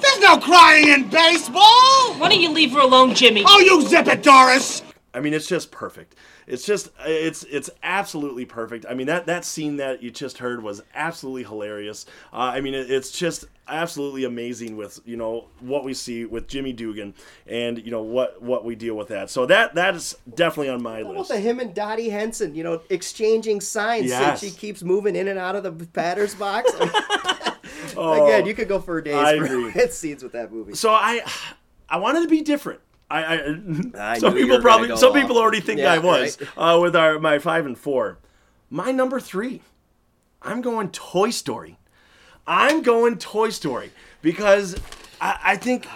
There's 0.00 0.20
no 0.20 0.38
crying 0.38 0.88
in 0.88 1.08
baseball! 1.10 2.14
Why 2.16 2.30
don't 2.30 2.40
you 2.40 2.50
leave 2.50 2.72
her 2.72 2.80
alone, 2.80 3.14
Jimmy? 3.14 3.44
Oh, 3.46 3.58
you 3.60 3.86
zip 3.86 4.06
it, 4.06 4.22
Doris! 4.22 4.82
I 5.12 5.20
mean, 5.20 5.34
it's 5.34 5.48
just 5.48 5.72
perfect. 5.72 6.14
It's 6.46 6.64
just, 6.64 6.90
it's 7.04 7.42
it's 7.44 7.68
absolutely 7.82 8.44
perfect. 8.44 8.86
I 8.88 8.94
mean, 8.94 9.08
that 9.08 9.26
that 9.26 9.44
scene 9.44 9.76
that 9.78 10.02
you 10.02 10.10
just 10.10 10.38
heard 10.38 10.62
was 10.62 10.82
absolutely 10.94 11.42
hilarious. 11.42 12.06
Uh, 12.32 12.36
I 12.54 12.60
mean, 12.60 12.74
it, 12.74 12.90
it's 12.90 13.10
just 13.10 13.46
absolutely 13.66 14.24
amazing 14.24 14.76
with 14.76 15.00
you 15.04 15.16
know 15.16 15.46
what 15.60 15.84
we 15.84 15.94
see 15.94 16.24
with 16.24 16.48
Jimmy 16.48 16.72
Dugan 16.72 17.14
and 17.46 17.78
you 17.78 17.90
know 17.90 18.02
what 18.02 18.40
what 18.40 18.64
we 18.64 18.76
deal 18.76 18.94
with 18.94 19.08
that. 19.08 19.30
So 19.30 19.46
that 19.46 19.74
that 19.74 19.96
is 19.96 20.16
definitely 20.32 20.68
on 20.68 20.82
my 20.82 21.02
what 21.02 21.16
list. 21.16 21.30
About 21.30 21.36
the 21.36 21.40
him 21.42 21.58
and 21.60 21.74
Dottie 21.74 22.10
Henson, 22.10 22.54
you 22.54 22.62
know, 22.62 22.80
exchanging 22.88 23.60
signs 23.60 24.06
yes. 24.06 24.40
since 24.40 24.52
she 24.52 24.58
keeps 24.58 24.82
moving 24.82 25.16
in 25.16 25.26
and 25.26 25.38
out 25.38 25.56
of 25.56 25.64
the 25.64 25.72
batter's 25.72 26.36
box. 26.36 26.70
oh, 27.96 28.26
Again, 28.26 28.46
you 28.46 28.54
could 28.54 28.68
go 28.68 28.78
for 28.78 29.00
days 29.00 29.14
I 29.14 29.38
for 29.38 29.44
agree. 29.44 29.86
scenes 29.90 30.22
with 30.22 30.32
that 30.32 30.52
movie. 30.52 30.74
So 30.74 30.90
I, 30.90 31.22
I 31.88 31.98
wanted 31.98 32.22
to 32.22 32.28
be 32.28 32.42
different. 32.42 32.80
I, 33.10 33.22
I, 33.22 33.60
I 33.98 34.18
some 34.18 34.34
people 34.34 34.60
probably 34.60 34.96
some 34.96 35.10
off. 35.10 35.20
people 35.20 35.36
already 35.36 35.60
think 35.60 35.80
yeah, 35.80 35.92
I 35.92 35.98
was 35.98 36.40
right? 36.40 36.48
uh, 36.56 36.80
with 36.80 36.94
our 36.94 37.18
my 37.18 37.38
five 37.38 37.66
and 37.66 37.76
four. 37.76 38.18
My 38.70 38.92
number 38.92 39.18
three, 39.18 39.62
I'm 40.42 40.60
going 40.60 40.90
Toy 40.90 41.30
Story. 41.30 41.78
I'm 42.46 42.82
going 42.82 43.18
Toy 43.18 43.50
Story 43.50 43.90
because 44.22 44.76
I, 45.20 45.38
I 45.42 45.56
think 45.56 45.86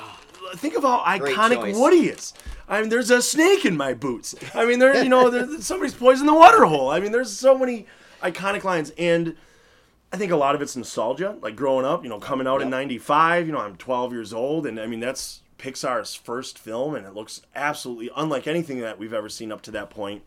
think 0.57 0.77
of 0.77 0.83
how 0.83 1.01
iconic 1.01 1.79
Woody 1.79 2.09
is. 2.09 2.35
I 2.69 2.81
mean, 2.81 2.89
there's 2.89 3.11
a 3.11 3.23
snake 3.23 3.65
in 3.65 3.77
my 3.77 3.95
boots. 3.95 4.35
I 4.55 4.65
mean, 4.65 4.79
there 4.79 5.03
you 5.03 5.09
know, 5.09 5.57
somebody's 5.61 5.95
poisoned 5.95 6.29
the 6.29 6.35
water 6.35 6.65
hole. 6.65 6.91
I 6.91 7.01
mean, 7.01 7.13
there's 7.13 7.33
so 7.33 7.57
many 7.57 7.87
iconic 8.23 8.65
lines 8.65 8.91
and 8.99 9.37
I 10.13 10.17
think 10.17 10.31
a 10.31 10.37
lot 10.37 10.55
of 10.55 10.63
it's 10.63 10.77
nostalgia, 10.77 11.37
like 11.43 11.57
growing 11.57 11.85
up, 11.85 12.05
you 12.05 12.09
know, 12.09 12.21
coming 12.21 12.47
out 12.47 12.61
yep. 12.61 12.67
in 12.67 12.71
95, 12.71 13.47
you 13.47 13.53
know, 13.53 13.59
I'm 13.59 13.77
12 13.77 14.13
years 14.13 14.33
old 14.33 14.67
and 14.67 14.81
I 14.81 14.87
mean 14.87 15.01
that's 15.01 15.43
Pixar's 15.65 16.15
first 16.15 16.59
film 16.59 16.95
and 16.95 17.07
it 17.07 17.15
looks 17.15 17.41
absolutely 17.55 18.11
unlike 18.15 18.47
anything 18.47 18.81
that 18.81 18.99
we've 18.99 19.15
ever 19.15 19.31
seen 19.31 19.51
up 19.51 19.63
to 19.63 19.71
that 19.71 19.89
point. 19.89 20.23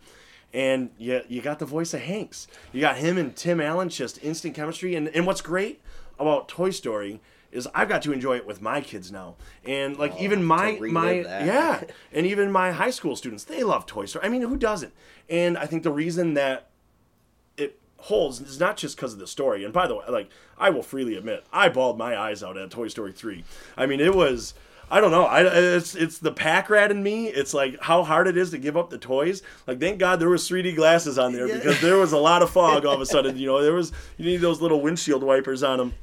And 0.51 0.89
you, 0.97 1.21
you 1.27 1.41
got 1.41 1.59
the 1.59 1.65
voice 1.65 1.93
of 1.93 2.01
Hanks. 2.01 2.47
You 2.73 2.81
got 2.81 2.97
him 2.97 3.19
and 3.19 3.35
Tim 3.35 3.61
Allen, 3.61 3.89
just 3.89 4.23
instant 4.23 4.55
chemistry. 4.55 4.95
And, 4.95 5.09
and 5.09 5.27
what's 5.27 5.41
great 5.41 5.79
about 6.17 6.47
Toy 6.47 6.71
Story 6.71 7.21
is 7.51 7.67
I've 7.75 7.87
got 7.87 8.01
to 8.03 8.11
enjoy 8.11 8.37
it 8.37 8.47
with 8.47 8.63
my 8.63 8.81
kids 8.81 9.11
now. 9.11 9.35
And 9.63 9.97
like 9.97 10.13
oh, 10.15 10.23
even 10.23 10.43
my 10.43 10.79
my 10.79 11.21
that. 11.21 11.45
yeah, 11.45 11.83
and 12.11 12.25
even 12.25 12.51
my 12.51 12.71
high 12.71 12.89
school 12.89 13.15
students, 13.15 13.43
they 13.43 13.63
love 13.63 13.85
Toy 13.85 14.05
Story. 14.05 14.25
I 14.25 14.29
mean, 14.29 14.41
who 14.41 14.57
doesn't? 14.57 14.93
And 15.29 15.57
I 15.57 15.65
think 15.67 15.83
the 15.83 15.91
reason 15.91 16.33
that 16.33 16.69
it 17.57 17.79
holds 17.97 18.41
is 18.41 18.59
not 18.59 18.77
just 18.77 18.95
because 18.95 19.13
of 19.13 19.19
the 19.19 19.27
story. 19.27 19.63
And 19.63 19.73
by 19.73 19.87
the 19.87 19.95
way, 19.95 20.05
like 20.09 20.29
I 20.57 20.71
will 20.71 20.83
freely 20.83 21.15
admit, 21.15 21.45
I 21.53 21.69
bawled 21.69 21.97
my 21.97 22.17
eyes 22.17 22.41
out 22.41 22.57
at 22.57 22.71
Toy 22.71 22.87
Story 22.87 23.11
three. 23.11 23.43
I 23.77 23.85
mean, 23.85 23.99
it 23.99 24.15
was. 24.15 24.53
I 24.89 25.01
don't 25.01 25.11
know. 25.11 25.23
I, 25.23 25.41
it's 25.75 25.95
it's 25.95 26.17
the 26.19 26.31
pack 26.31 26.69
rat 26.69 26.91
in 26.91 27.03
me. 27.03 27.27
It's 27.27 27.53
like 27.53 27.79
how 27.81 28.03
hard 28.03 28.27
it 28.27 28.37
is 28.37 28.51
to 28.51 28.57
give 28.57 28.77
up 28.77 28.89
the 28.89 28.97
toys. 28.97 29.41
Like 29.65 29.79
thank 29.79 29.99
God 29.99 30.19
there 30.19 30.29
was 30.29 30.47
3D 30.47 30.75
glasses 30.75 31.17
on 31.17 31.33
there 31.33 31.47
because 31.47 31.81
there 31.81 31.97
was 31.97 32.13
a 32.13 32.17
lot 32.17 32.41
of 32.41 32.49
fog 32.49 32.85
all 32.85 32.95
of 32.95 33.01
a 33.01 33.05
sudden. 33.05 33.37
You 33.37 33.47
know, 33.47 33.61
there 33.61 33.73
was 33.73 33.91
you 34.17 34.25
need 34.25 34.37
those 34.37 34.61
little 34.61 34.81
windshield 34.81 35.23
wipers 35.23 35.63
on 35.63 35.77
them. 35.77 35.93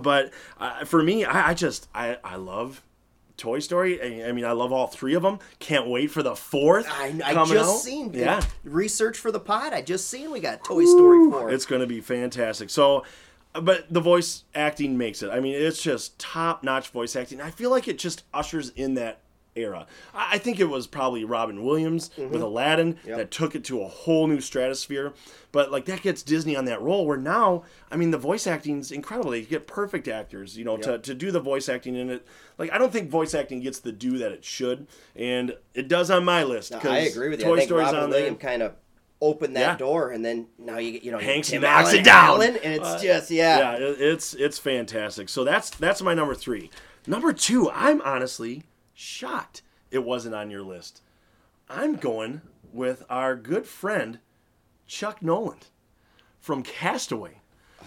But 0.00 0.32
uh, 0.58 0.84
for 0.84 1.02
me, 1.02 1.24
I, 1.24 1.50
I 1.50 1.54
just 1.54 1.88
I 1.94 2.18
I 2.22 2.36
love 2.36 2.82
Toy 3.36 3.58
Story. 3.58 4.24
I 4.24 4.30
mean, 4.32 4.44
I 4.44 4.52
love 4.52 4.72
all 4.72 4.86
three 4.86 5.14
of 5.14 5.22
them. 5.22 5.38
Can't 5.58 5.88
wait 5.88 6.10
for 6.10 6.22
the 6.22 6.36
fourth. 6.36 6.86
I, 6.88 7.12
I 7.24 7.34
just 7.44 7.54
out. 7.54 7.78
seen 7.78 8.14
yeah 8.14 8.40
research 8.64 9.18
for 9.18 9.32
the 9.32 9.40
pod. 9.40 9.72
I 9.72 9.82
just 9.82 10.08
seen 10.08 10.30
we 10.30 10.38
got 10.40 10.64
Toy 10.64 10.84
Story 10.84 11.28
four. 11.30 11.50
It's 11.50 11.66
going 11.66 11.80
to 11.80 11.88
be 11.88 12.00
fantastic. 12.00 12.70
So, 12.70 13.04
but 13.52 13.92
the 13.92 14.00
voice 14.00 14.44
acting 14.54 14.96
makes 14.96 15.22
it. 15.22 15.30
I 15.30 15.40
mean, 15.40 15.54
it's 15.54 15.82
just 15.82 16.18
top 16.18 16.62
notch 16.62 16.88
voice 16.88 17.16
acting. 17.16 17.40
I 17.40 17.50
feel 17.50 17.70
like 17.70 17.88
it 17.88 17.98
just 17.98 18.24
ushers 18.32 18.70
in 18.70 18.94
that 18.94 19.20
era. 19.54 19.86
I 20.14 20.38
think 20.38 20.60
it 20.60 20.64
was 20.64 20.86
probably 20.86 21.24
Robin 21.24 21.62
Williams 21.62 22.10
mm-hmm. 22.16 22.32
with 22.32 22.40
Aladdin 22.40 22.98
yep. 23.04 23.18
that 23.18 23.30
took 23.30 23.54
it 23.54 23.64
to 23.64 23.82
a 23.82 23.88
whole 23.88 24.26
new 24.26 24.40
stratosphere. 24.40 25.12
But 25.50 25.70
like 25.70 25.84
that 25.86 26.00
gets 26.02 26.22
Disney 26.22 26.56
on 26.56 26.64
that 26.64 26.80
role 26.80 27.06
where 27.06 27.18
now, 27.18 27.64
I 27.90 27.96
mean, 27.96 28.10
the 28.10 28.18
voice 28.18 28.46
acting 28.46 28.78
is 28.78 28.90
incredible. 28.90 29.30
They 29.30 29.42
get 29.42 29.66
perfect 29.66 30.08
actors, 30.08 30.56
you 30.56 30.64
know, 30.64 30.76
yep. 30.76 30.82
to, 30.82 30.98
to 31.00 31.14
do 31.14 31.30
the 31.30 31.40
voice 31.40 31.68
acting 31.68 31.94
in 31.94 32.08
it. 32.08 32.26
Like 32.56 32.72
I 32.72 32.78
don't 32.78 32.92
think 32.92 33.10
voice 33.10 33.34
acting 33.34 33.60
gets 33.60 33.80
the 33.80 33.92
due 33.92 34.18
that 34.18 34.32
it 34.32 34.44
should, 34.44 34.86
and 35.14 35.54
it 35.74 35.88
does 35.88 36.10
on 36.10 36.24
my 36.24 36.44
list. 36.44 36.72
No, 36.72 36.78
I 36.84 36.98
agree 36.98 37.28
with 37.28 37.40
you. 37.40 37.46
Toy 37.46 37.54
I 37.54 37.56
think 37.58 37.68
Story's 37.68 37.86
Robin 37.86 38.04
on 38.04 38.10
Williams 38.10 38.38
kind 38.40 38.62
of 38.62 38.74
opened 39.22 39.56
that 39.56 39.60
yeah. 39.60 39.76
door, 39.76 40.10
and 40.10 40.22
then 40.22 40.48
now 40.58 40.76
you 40.76 40.92
get 40.92 41.04
you 41.04 41.12
know 41.12 41.18
Hanks 41.18 41.48
Tim 41.48 41.62
knocks 41.62 41.88
Allen, 41.88 42.00
it 42.00 42.04
down, 42.04 42.28
Allen, 42.28 42.56
and 42.62 42.74
it's 42.74 42.88
uh, 42.88 42.98
just 43.00 43.30
yeah, 43.30 43.58
yeah, 43.58 43.76
it's 43.78 44.34
it's 44.34 44.58
fantastic. 44.58 45.30
So 45.30 45.44
that's 45.44 45.70
that's 45.70 46.02
my 46.02 46.12
number 46.12 46.34
three. 46.34 46.70
Number 47.06 47.32
two, 47.32 47.70
I'm 47.70 48.02
honestly 48.02 48.64
shocked 48.92 49.62
it 49.90 50.00
wasn't 50.04 50.34
on 50.34 50.50
your 50.50 50.62
list. 50.62 51.00
I'm 51.70 51.96
going 51.96 52.42
with 52.72 53.04
our 53.08 53.36
good 53.36 53.66
friend 53.66 54.18
Chuck 54.86 55.22
Noland 55.22 55.68
from 56.40 56.62
Castaway. 56.62 57.40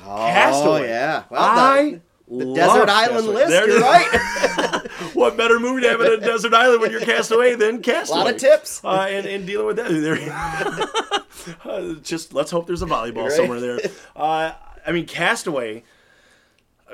Oh, 0.04 0.18
Castaway. 0.18 0.88
yeah. 0.88 1.24
Well, 1.30 1.42
I 1.44 2.02
the, 2.28 2.46
the 2.46 2.54
Desert 2.54 2.90
Island 2.90 3.28
Castaway. 3.28 3.36
list, 3.36 3.50
there 3.50 3.70
you're 3.70 3.82
right. 3.82 4.82
what 5.16 5.38
better 5.38 5.60
movie 5.60 5.82
to 5.82 5.90
have 5.90 6.02
in 6.02 6.14
a 6.14 6.18
desert 6.20 6.54
island 6.54 6.82
when 6.82 6.92
you're 6.92 7.02
Castaway 7.02 7.56
than 7.56 7.82
Castaway? 7.82 8.22
A 8.22 8.24
lot 8.24 8.34
of 8.34 8.40
tips. 8.40 8.82
Uh, 8.84 9.08
and, 9.10 9.26
and 9.26 9.48
dealing 9.48 9.68
with 9.68 9.78
that. 9.78 11.22
Uh, 11.64 11.94
just 12.02 12.34
let's 12.34 12.50
hope 12.50 12.66
there's 12.66 12.82
a 12.82 12.88
volleyball 12.88 13.26
right? 13.26 13.32
somewhere 13.32 13.60
there. 13.60 13.80
Uh, 14.16 14.54
I 14.88 14.92
mean, 14.92 15.06
Castaway 15.06 15.84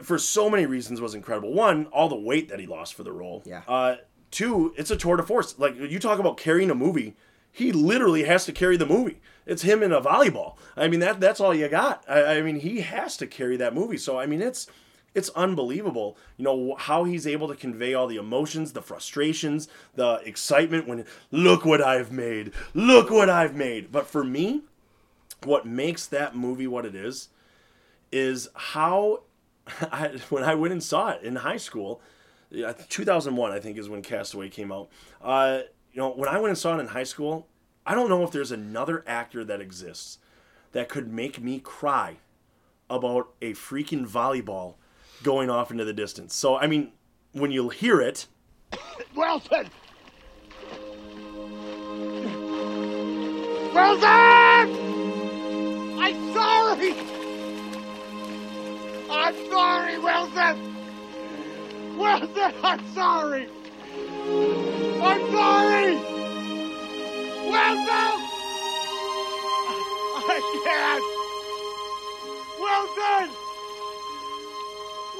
for 0.04 0.18
so 0.18 0.50
many 0.50 0.66
reasons 0.66 1.00
was 1.00 1.14
incredible. 1.16 1.54
One, 1.54 1.86
all 1.88 2.10
the 2.10 2.18
weight 2.18 2.50
that 2.50 2.60
he 2.60 2.66
lost 2.66 2.94
for 2.94 3.04
the 3.04 3.12
role. 3.12 3.44
Yeah. 3.46 3.62
Uh, 3.68 3.98
two, 4.30 4.74
it's 4.78 4.92
a 4.92 4.98
tour 4.98 5.18
de 5.18 5.24
force. 5.24 5.58
Like 5.58 5.78
you 5.78 6.00
talk 6.00 6.20
about 6.20 6.38
carrying 6.38 6.70
a 6.70 6.76
movie, 6.76 7.16
he 7.52 7.72
literally 7.72 8.24
has 8.24 8.46
to 8.46 8.52
carry 8.52 8.78
the 8.78 8.86
movie. 8.86 9.22
It's 9.46 9.62
him 9.64 9.84
in 9.84 9.92
a 9.92 10.02
volleyball. 10.02 10.56
I 10.76 10.88
mean 10.88 11.00
that 11.02 11.20
that's 11.20 11.40
all 11.40 11.54
you 11.54 11.68
got. 11.68 12.04
I, 12.08 12.38
I 12.38 12.42
mean 12.42 12.58
he 12.58 12.82
has 12.82 13.18
to 13.18 13.28
carry 13.28 13.58
that 13.58 13.74
movie. 13.74 13.98
So 13.98 14.20
I 14.20 14.26
mean 14.26 14.42
it's 14.42 14.68
it's 15.14 15.30
unbelievable 15.30 16.18
you 16.38 16.46
know 16.46 16.76
how 16.78 17.04
he's 17.04 17.28
able 17.28 17.48
to 17.48 17.56
convey 17.56 17.94
all 17.94 18.08
the 18.08 18.18
emotions 18.18 18.74
the 18.74 18.82
frustrations 18.82 19.68
the 19.96 20.22
excitement 20.26 20.88
when 20.88 21.06
look 21.32 21.66
what 21.66 21.82
i've 21.82 22.12
made 22.12 22.52
look 22.74 23.10
what 23.10 23.30
i've 23.30 23.56
made 23.56 23.92
but 23.92 24.08
for 24.08 24.24
me 24.24 24.62
what 25.44 25.66
makes 25.66 26.06
that 26.06 26.36
movie 26.36 26.68
what 26.68 26.86
it 26.86 26.96
is 26.96 27.30
is 28.12 28.50
how 28.54 29.22
I, 29.92 30.20
when 30.30 30.44
i 30.44 30.56
went 30.56 30.72
and 30.72 30.84
saw 30.84 31.10
it 31.10 31.24
in 31.24 31.38
high 31.38 31.58
school 31.58 32.02
2001, 32.90 33.52
I 33.52 33.60
think, 33.60 33.78
is 33.78 33.90
when 33.90 34.02
Castaway 34.02 34.50
came 34.50 34.72
out. 34.72 34.90
Uh, 35.22 35.62
you 35.94 36.02
know, 36.02 36.12
when 36.12 36.30
I 36.30 36.38
went 36.38 36.50
and 36.50 36.58
saw 36.58 36.76
it 36.78 36.80
in 36.80 36.88
high 36.88 37.04
school, 37.04 37.48
I 37.86 37.96
don't 37.96 38.10
know 38.10 38.24
if 38.24 38.32
there's 38.32 38.52
another 38.52 39.04
actor 39.08 39.44
that 39.46 39.62
exists 39.62 40.20
that 40.74 40.90
could 40.90 41.12
make 41.12 41.42
me 41.42 41.60
cry 41.60 42.18
about 42.90 43.34
a 43.42 43.54
freaking 43.54 44.08
volleyball 44.08 44.76
going 45.24 45.50
off 45.50 45.72
into 45.72 45.86
the 45.86 45.94
distance. 45.94 46.36
So, 46.36 46.58
I 46.58 46.68
mean, 46.68 46.92
when 47.34 47.52
you'll 47.52 47.70
hear 47.70 48.02
it. 48.02 48.28
Wilson! 49.16 49.70
Wilson! 53.74 54.10
I'm 56.00 56.34
sorry! 56.34 56.94
I'm 59.10 59.36
sorry, 59.50 59.98
Wilson! 60.00 60.76
Wilson, 61.98 62.54
I'm 62.64 62.94
sorry! 62.94 63.48
I'm 65.02 65.32
sorry! 65.32 65.96
Wilson! 67.50 68.18
I 70.24 70.40
can't! 70.64 71.04
Wilson! 72.60 73.51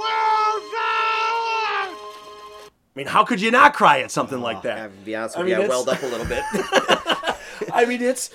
Wilson! 0.02 1.96
I 2.94 2.96
mean, 2.96 3.08
how 3.08 3.24
could 3.24 3.40
you 3.40 3.52
not 3.52 3.74
cry 3.74 4.02
at 4.02 4.12
something 4.12 4.40
oh, 4.40 4.44
like 4.44 4.64
that? 4.64 4.84
To 4.84 5.06
be 5.06 5.16
honest 5.16 5.38
with 5.38 5.46
I 5.46 5.50
mean, 5.50 5.62
I 5.62 5.68
welled 5.68 5.90
up 5.90 6.02
a 6.02 6.06
little 6.06 6.26
bit. 6.26 6.44
I 7.74 7.86
mean, 7.88 8.02
it's 8.02 8.32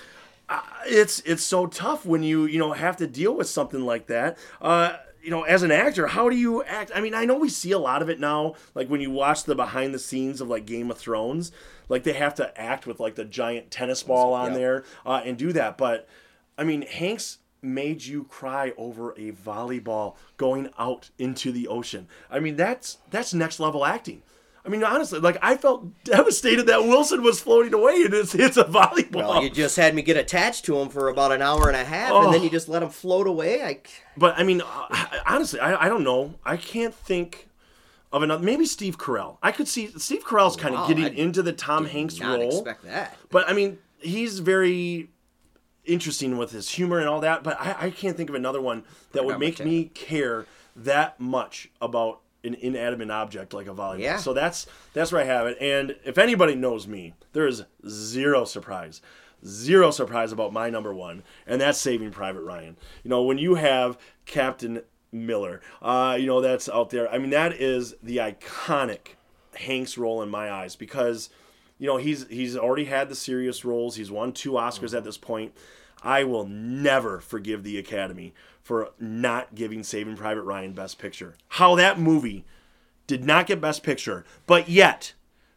uh, 0.48 0.60
it's 0.86 1.20
it's 1.20 1.42
so 1.42 1.66
tough 1.66 2.06
when 2.06 2.22
you 2.22 2.46
you 2.46 2.58
know 2.58 2.72
have 2.72 2.96
to 2.98 3.06
deal 3.06 3.34
with 3.34 3.48
something 3.48 3.80
like 3.80 4.06
that. 4.06 4.38
Uh, 4.60 4.96
you 5.22 5.30
know, 5.30 5.42
as 5.42 5.64
an 5.64 5.72
actor, 5.72 6.06
how 6.06 6.30
do 6.30 6.36
you 6.36 6.62
act? 6.62 6.92
I 6.94 7.00
mean, 7.00 7.12
I 7.12 7.24
know 7.24 7.36
we 7.36 7.48
see 7.48 7.72
a 7.72 7.78
lot 7.78 8.00
of 8.00 8.08
it 8.08 8.20
now, 8.20 8.54
like 8.76 8.88
when 8.88 9.00
you 9.00 9.10
watch 9.10 9.42
the 9.42 9.56
behind 9.56 9.92
the 9.92 9.98
scenes 9.98 10.40
of 10.40 10.48
like 10.48 10.66
Game 10.66 10.90
of 10.90 10.98
Thrones, 10.98 11.50
like 11.88 12.04
they 12.04 12.12
have 12.12 12.36
to 12.36 12.58
act 12.60 12.86
with 12.86 13.00
like 13.00 13.16
the 13.16 13.24
giant 13.24 13.70
tennis 13.72 14.04
ball 14.04 14.32
on 14.34 14.52
there 14.52 14.84
uh, 15.04 15.22
and 15.24 15.36
do 15.36 15.52
that. 15.52 15.76
But 15.76 16.08
I 16.56 16.64
mean, 16.64 16.82
Hanks 16.82 17.38
made 17.62 18.04
you 18.04 18.24
cry 18.24 18.72
over 18.76 19.12
a 19.12 19.32
volleyball 19.32 20.16
going 20.36 20.70
out 20.78 21.10
into 21.18 21.52
the 21.52 21.68
ocean. 21.68 22.08
I 22.30 22.40
mean, 22.40 22.56
that's 22.56 22.98
that's 23.10 23.34
next 23.34 23.60
level 23.60 23.84
acting. 23.84 24.22
I 24.66 24.68
mean, 24.68 24.82
honestly, 24.82 25.20
like 25.20 25.38
I 25.42 25.56
felt 25.56 26.02
devastated 26.02 26.66
that 26.66 26.82
Wilson 26.82 27.22
was 27.22 27.38
floating 27.38 27.72
away 27.72 28.02
and 28.04 28.12
it's, 28.12 28.34
it's 28.34 28.56
a 28.56 28.64
volleyball. 28.64 29.14
Well, 29.14 29.42
you 29.42 29.48
just 29.48 29.76
had 29.76 29.94
me 29.94 30.02
get 30.02 30.16
attached 30.16 30.64
to 30.64 30.76
him 30.76 30.88
for 30.88 31.08
about 31.08 31.30
an 31.30 31.40
hour 31.40 31.68
and 31.68 31.76
a 31.76 31.84
half, 31.84 32.10
oh. 32.10 32.24
and 32.24 32.34
then 32.34 32.42
you 32.42 32.48
oh. 32.48 32.52
just 32.52 32.68
let 32.68 32.82
him 32.82 32.90
float 32.90 33.28
away. 33.28 33.62
I. 33.62 33.80
But 34.16 34.36
I 34.36 34.42
mean, 34.42 34.62
honestly, 35.24 35.60
I, 35.60 35.86
I 35.86 35.88
don't 35.88 36.02
know. 36.02 36.34
I 36.44 36.56
can't 36.56 36.94
think 36.94 37.48
of 38.12 38.22
another. 38.22 38.44
Maybe 38.44 38.66
Steve 38.66 38.98
Carell. 38.98 39.38
I 39.40 39.52
could 39.52 39.68
see 39.68 39.86
Steve 39.98 40.24
Carell's 40.24 40.56
kind 40.56 40.74
of 40.74 40.88
getting 40.88 41.04
I 41.04 41.08
into 41.10 41.42
the 41.44 41.52
Tom 41.52 41.86
Hanks 41.86 42.20
role. 42.20 42.48
Expect 42.48 42.84
that. 42.84 43.16
But 43.30 43.48
I 43.48 43.52
mean, 43.52 43.78
he's 44.00 44.40
very 44.40 45.10
interesting 45.86 46.36
with 46.36 46.50
his 46.50 46.70
humor 46.70 46.98
and 46.98 47.08
all 47.08 47.20
that. 47.20 47.42
But 47.42 47.60
I, 47.60 47.76
I 47.86 47.90
can't 47.90 48.16
think 48.16 48.28
of 48.28 48.34
another 48.34 48.60
one 48.60 48.84
that 49.12 49.24
would 49.24 49.38
make 49.38 49.64
me 49.64 49.86
care 49.86 50.46
that 50.74 51.18
much 51.18 51.70
about 51.80 52.20
an 52.44 52.54
inanimate 52.54 53.10
object 53.10 53.52
like 53.52 53.66
a 53.66 53.74
volleyball. 53.74 54.00
Yeah. 54.00 54.18
So 54.18 54.32
that's 54.32 54.66
that's 54.92 55.12
where 55.12 55.22
I 55.22 55.24
have 55.24 55.46
it. 55.46 55.58
And 55.60 55.96
if 56.04 56.18
anybody 56.18 56.54
knows 56.54 56.86
me, 56.86 57.14
there 57.32 57.46
is 57.46 57.64
zero 57.86 58.44
surprise. 58.44 59.00
Zero 59.44 59.90
surprise 59.90 60.32
about 60.32 60.52
my 60.52 60.70
number 60.70 60.94
one, 60.94 61.22
and 61.46 61.60
that's 61.60 61.78
Saving 61.78 62.10
Private 62.10 62.42
Ryan. 62.42 62.76
You 63.04 63.10
know, 63.10 63.22
when 63.22 63.38
you 63.38 63.56
have 63.56 63.98
Captain 64.24 64.82
Miller, 65.12 65.60
uh, 65.82 66.16
you 66.18 66.26
know, 66.26 66.40
that's 66.40 66.68
out 66.68 66.90
there. 66.90 67.08
I 67.12 67.18
mean, 67.18 67.30
that 67.30 67.52
is 67.52 67.94
the 68.02 68.16
iconic 68.16 69.16
Hanks 69.56 69.98
role 69.98 70.22
in 70.22 70.30
my 70.30 70.50
eyes 70.50 70.74
because, 70.74 71.30
you 71.78 71.86
know, 71.86 71.96
he's 71.98 72.26
he's 72.28 72.56
already 72.56 72.86
had 72.86 73.08
the 73.08 73.14
serious 73.14 73.64
roles. 73.64 73.96
He's 73.96 74.10
won 74.10 74.32
two 74.32 74.52
Oscars 74.52 74.86
mm-hmm. 74.86 74.96
at 74.96 75.04
this 75.04 75.18
point. 75.18 75.52
I 76.02 76.24
will 76.24 76.46
never 76.46 77.20
forgive 77.20 77.62
the 77.62 77.78
Academy 77.78 78.34
for 78.62 78.90
not 78.98 79.54
giving 79.54 79.82
Saving 79.82 80.16
Private 80.16 80.42
Ryan 80.42 80.72
Best 80.72 80.98
Picture. 80.98 81.36
How 81.48 81.74
that 81.76 81.98
movie 81.98 82.44
did 83.06 83.24
not 83.24 83.46
get 83.46 83.60
Best 83.60 83.82
Picture, 83.82 84.24
but 84.46 84.68
yet 84.68 85.14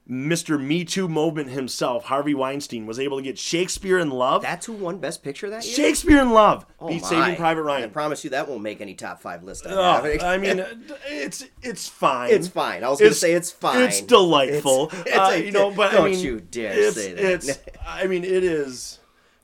Mr. 0.10 0.60
Me 0.60 0.84
Too 0.84 1.08
movement 1.08 1.50
himself, 1.50 2.06
Harvey 2.06 2.34
Weinstein, 2.34 2.88
was 2.88 2.98
able 2.98 3.18
to 3.18 3.24
get 3.24 3.38
Shakespeare 3.38 4.00
in 4.00 4.10
Love. 4.10 4.42
That's 4.42 4.66
who 4.66 4.74
won 4.74 4.98
Best 4.98 5.22
Picture 5.22 5.52
that 5.52 5.64
year. 5.64 5.76
Shakespeare 5.76 6.20
in 6.20 6.32
Love 6.32 6.66
oh 6.80 6.88
beat 6.88 7.04
my. 7.04 7.08
Saving 7.08 7.36
Private 7.36 7.62
Ryan. 7.62 7.84
I 7.84 7.88
promise 7.88 8.24
you 8.24 8.32
that 8.32 8.48
won't 8.48 8.64
make 8.64 8.82
any 8.82 8.96
top 8.96 9.22
five 9.22 9.44
list. 9.44 9.68
I, 9.68 9.72
oh, 9.72 10.26
I 10.26 10.38
mean, 10.40 10.66
it's 11.08 11.46
it's 11.62 11.88
fine. 11.88 12.32
It's 12.32 12.48
fine. 12.48 12.84
I 12.84 12.90
was 12.90 13.00
going 13.00 13.12
to 13.12 13.18
say 13.18 13.34
it's 13.34 13.52
fine. 13.52 13.84
It's 13.84 14.02
delightful. 14.02 14.90
It's, 14.92 15.00
it's 15.02 15.18
uh, 15.18 15.32
a, 15.32 15.46
you 15.46 15.52
know, 15.52 15.70
but 15.70 15.92
don't 15.92 16.08
I 16.08 16.10
mean, 16.10 16.20
you 16.20 16.40
dare 16.40 16.92
say 16.92 17.14
that. 17.14 17.24
It's. 17.24 17.60
I 17.88 18.08
mean, 18.08 18.24
it 18.24 18.44
is. 18.44 18.99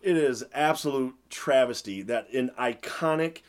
It 0.05 0.17
is 0.17 0.43
absolute 0.53 1.15
travesty 1.29 2.03
that 2.03 2.31
an 2.31 2.51
iconic 2.59 3.39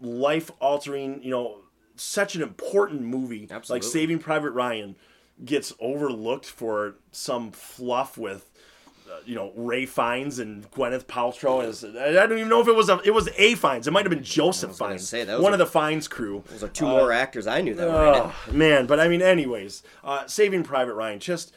life 0.00 0.50
altering, 0.60 1.22
you 1.22 1.30
know, 1.30 1.60
such 1.96 2.34
an 2.34 2.42
important 2.42 3.02
movie 3.02 3.48
Absolutely. 3.50 3.86
like 3.86 3.92
Saving 3.92 4.18
Private 4.18 4.50
Ryan 4.50 4.96
gets 5.44 5.72
overlooked 5.80 6.46
for 6.46 6.96
some 7.10 7.52
fluff 7.52 8.18
with 8.18 8.50
uh, 9.10 9.18
you 9.24 9.34
know 9.34 9.52
Ralph 9.54 9.90
Fiennes 9.90 10.38
and 10.38 10.70
Gwyneth 10.70 11.04
Paltrow 11.04 11.62
as 11.62 11.84
I 11.84 12.12
don't 12.12 12.38
even 12.38 12.48
know 12.48 12.60
if 12.60 12.68
it 12.68 12.74
was 12.74 12.88
a 12.88 13.00
it 13.04 13.12
was 13.12 13.28
a 13.36 13.54
Fiennes. 13.54 13.86
It 13.86 13.92
might 13.92 14.04
have 14.04 14.10
been 14.10 14.24
Joseph 14.24 14.76
Fiennes. 14.76 15.08
say, 15.08 15.24
one 15.38 15.52
of 15.52 15.58
the 15.58 15.66
Fiennes 15.66 16.08
crew. 16.08 16.42
Those 16.50 16.64
are 16.64 16.68
two 16.68 16.86
uh, 16.86 16.90
more 16.90 17.12
actors 17.12 17.46
I 17.46 17.60
knew 17.60 17.74
that 17.74 17.88
uh, 17.88 18.30
man 18.50 18.86
but 18.86 19.00
I 19.00 19.08
mean 19.08 19.22
anyways 19.22 19.82
uh, 20.02 20.26
Saving 20.26 20.62
Private 20.62 20.94
Ryan 20.94 21.18
just 21.18 21.52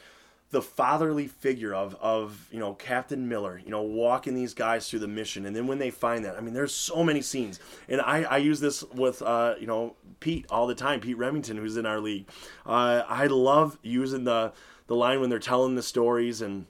the 0.50 0.62
fatherly 0.62 1.26
figure 1.26 1.74
of 1.74 1.94
of 2.00 2.48
you 2.50 2.58
know 2.58 2.74
Captain 2.74 3.28
Miller, 3.28 3.60
you 3.62 3.70
know, 3.70 3.82
walking 3.82 4.34
these 4.34 4.54
guys 4.54 4.88
through 4.88 5.00
the 5.00 5.08
mission, 5.08 5.44
and 5.44 5.54
then 5.54 5.66
when 5.66 5.78
they 5.78 5.90
find 5.90 6.24
that, 6.24 6.36
I 6.36 6.40
mean, 6.40 6.54
there's 6.54 6.74
so 6.74 7.04
many 7.04 7.20
scenes, 7.20 7.60
and 7.88 8.00
I 8.00 8.22
I 8.22 8.36
use 8.38 8.60
this 8.60 8.82
with 8.84 9.20
uh 9.22 9.54
you 9.60 9.66
know 9.66 9.96
Pete 10.20 10.46
all 10.50 10.66
the 10.66 10.74
time, 10.74 11.00
Pete 11.00 11.18
Remington, 11.18 11.56
who's 11.58 11.76
in 11.76 11.86
our 11.86 12.00
league. 12.00 12.28
Uh, 12.64 13.02
I 13.08 13.26
love 13.26 13.78
using 13.82 14.24
the 14.24 14.52
the 14.86 14.96
line 14.96 15.20
when 15.20 15.30
they're 15.30 15.38
telling 15.38 15.74
the 15.74 15.82
stories 15.82 16.40
and. 16.40 16.66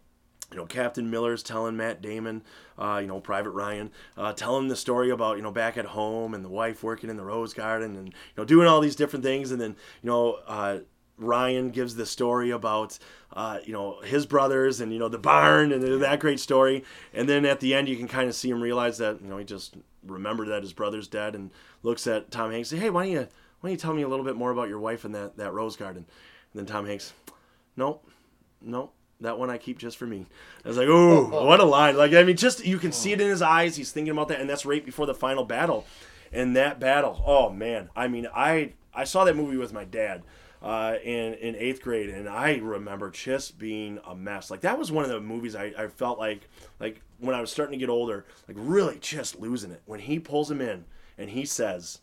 You 0.51 0.57
know, 0.57 0.65
Captain 0.65 1.11
Miller's 1.11 1.43
telling 1.43 1.77
Matt 1.77 2.01
Damon, 2.01 2.43
uh, 2.79 3.01
you 3.03 3.07
know, 3.07 3.21
Private 3.21 3.51
Ryan, 3.51 3.91
uh, 4.17 4.33
telling 4.33 4.69
the 4.69 4.77
story 4.77 5.11
about, 5.11 5.37
you 5.37 5.43
know, 5.43 5.51
back 5.51 5.77
at 5.77 5.85
home 5.85 6.33
and 6.33 6.43
the 6.43 6.49
wife 6.49 6.83
working 6.83 7.11
in 7.11 7.19
the 7.19 7.25
Rose 7.27 7.53
Garden 7.53 7.95
and, 7.97 8.09
you 8.09 8.15
know, 8.35 8.47
doing 8.47 8.67
all 8.67 8.81
these 8.81 8.97
different 8.97 9.23
things. 9.23 9.53
And 9.53 9.61
then, 9.61 9.77
you 10.03 10.09
know, 10.09 10.39
uh, 10.47 10.79
Ryan 11.19 11.71
gives 11.71 11.97
the 11.97 12.07
story 12.07 12.51
about 12.51 12.99
uh, 13.33 13.59
you 13.65 13.73
know 13.73 14.01
his 14.03 14.27
brothers 14.27 14.81
and 14.81 14.93
you 14.93 14.99
know 14.99 15.09
the 15.09 15.19
barn 15.19 15.73
and 15.73 16.03
that 16.03 16.21
great 16.21 16.41
story. 16.41 16.85
And 17.13 17.29
then 17.29 17.45
at 17.45 17.61
the 17.61 17.75
end, 17.75 17.89
you 17.89 17.97
can 17.97 18.09
kind 18.09 18.29
of 18.29 18.35
see 18.35 18.51
him 18.51 18.63
realize 18.63 18.99
that 18.99 19.21
you 19.21 19.29
know 19.29 19.39
he 19.39 19.45
just 19.45 19.77
remembered 20.07 20.49
that 20.49 20.63
his 20.63 20.73
brother's 20.73 21.09
dead 21.09 21.35
and 21.35 21.51
looks 21.83 22.07
at 22.07 22.31
Tom 22.31 22.51
Hanks. 22.51 22.73
And 22.73 22.81
say, 22.81 22.85
hey, 22.85 22.91
why 22.91 23.05
don't 23.05 23.13
you 23.13 23.29
why 23.61 23.69
don't 23.69 23.73
you 23.73 23.77
tell 23.77 23.95
me 23.95 24.03
a 24.03 24.09
little 24.09 24.25
bit 24.25 24.37
more 24.37 24.51
about 24.51 24.69
your 24.69 24.79
wife 24.79 25.05
and 25.05 25.15
that 25.15 25.37
that 25.37 25.53
rose 25.53 25.77
garden? 25.77 26.07
And 26.53 26.61
then 26.61 26.67
Tom 26.67 26.87
Hanks, 26.87 27.13
nope, 27.77 28.09
nope. 28.61 28.95
That 29.21 29.37
one 29.37 29.51
I 29.51 29.59
keep 29.59 29.79
just 29.79 29.97
for 29.97 30.07
me. 30.07 30.27
I 30.65 30.69
was 30.69 30.77
like, 30.77 30.87
oh, 30.89 31.25
what 31.47 31.59
a 31.59 31.65
line! 31.65 31.97
Like, 31.97 32.13
I 32.13 32.23
mean, 32.23 32.37
just 32.37 32.65
you 32.65 32.79
can 32.79 32.93
see 32.93 33.13
it 33.13 33.21
in 33.21 33.29
his 33.29 33.43
eyes. 33.43 33.75
He's 33.75 33.91
thinking 33.91 34.13
about 34.13 34.29
that, 34.29 34.41
and 34.41 34.49
that's 34.49 34.65
right 34.65 34.85
before 34.85 35.07
the 35.07 35.15
final 35.15 35.45
battle. 35.45 35.87
And 36.31 36.55
that 36.55 36.79
battle, 36.79 37.21
oh 37.27 37.51
man! 37.51 37.89
I 37.97 38.07
mean, 38.07 38.29
I 38.33 38.75
I 38.95 39.05
saw 39.05 39.25
that 39.25 39.35
movie 39.35 39.57
with 39.57 39.73
my 39.73 39.85
dad 39.85 40.23
uh, 40.63 40.97
in 41.03 41.35
in 41.35 41.57
eighth 41.57 41.83
grade, 41.83 42.11
and 42.11 42.29
I 42.29 42.57
remember 42.57 43.11
just 43.11 43.59
being 43.59 43.99
a 44.07 44.15
mess. 44.15 44.51
Like 44.51 44.61
that 44.63 44.79
was 44.79 44.91
one 44.91 45.05
of 45.05 45.11
the 45.11 45.21
movies 45.21 45.55
I, 45.55 45.73
I 45.79 45.89
felt 45.89 46.19
like 46.19 46.49
like 46.81 47.01
when 47.19 47.35
I 47.35 47.41
was 47.41 47.51
starting 47.51 47.73
to 47.73 47.79
get 47.79 47.91
older, 47.91 48.25
like 48.47 48.57
really 48.59 48.99
just 49.01 49.39
losing 49.41 49.71
it. 49.71 49.83
When 49.87 50.01
he 50.01 50.19
pulls 50.19 50.51
him 50.51 50.61
in 50.61 50.85
and 51.17 51.31
he 51.31 51.45
says, 51.45 52.01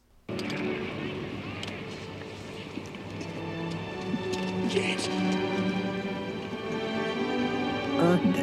"James, 4.70 5.08
earn 7.98 8.34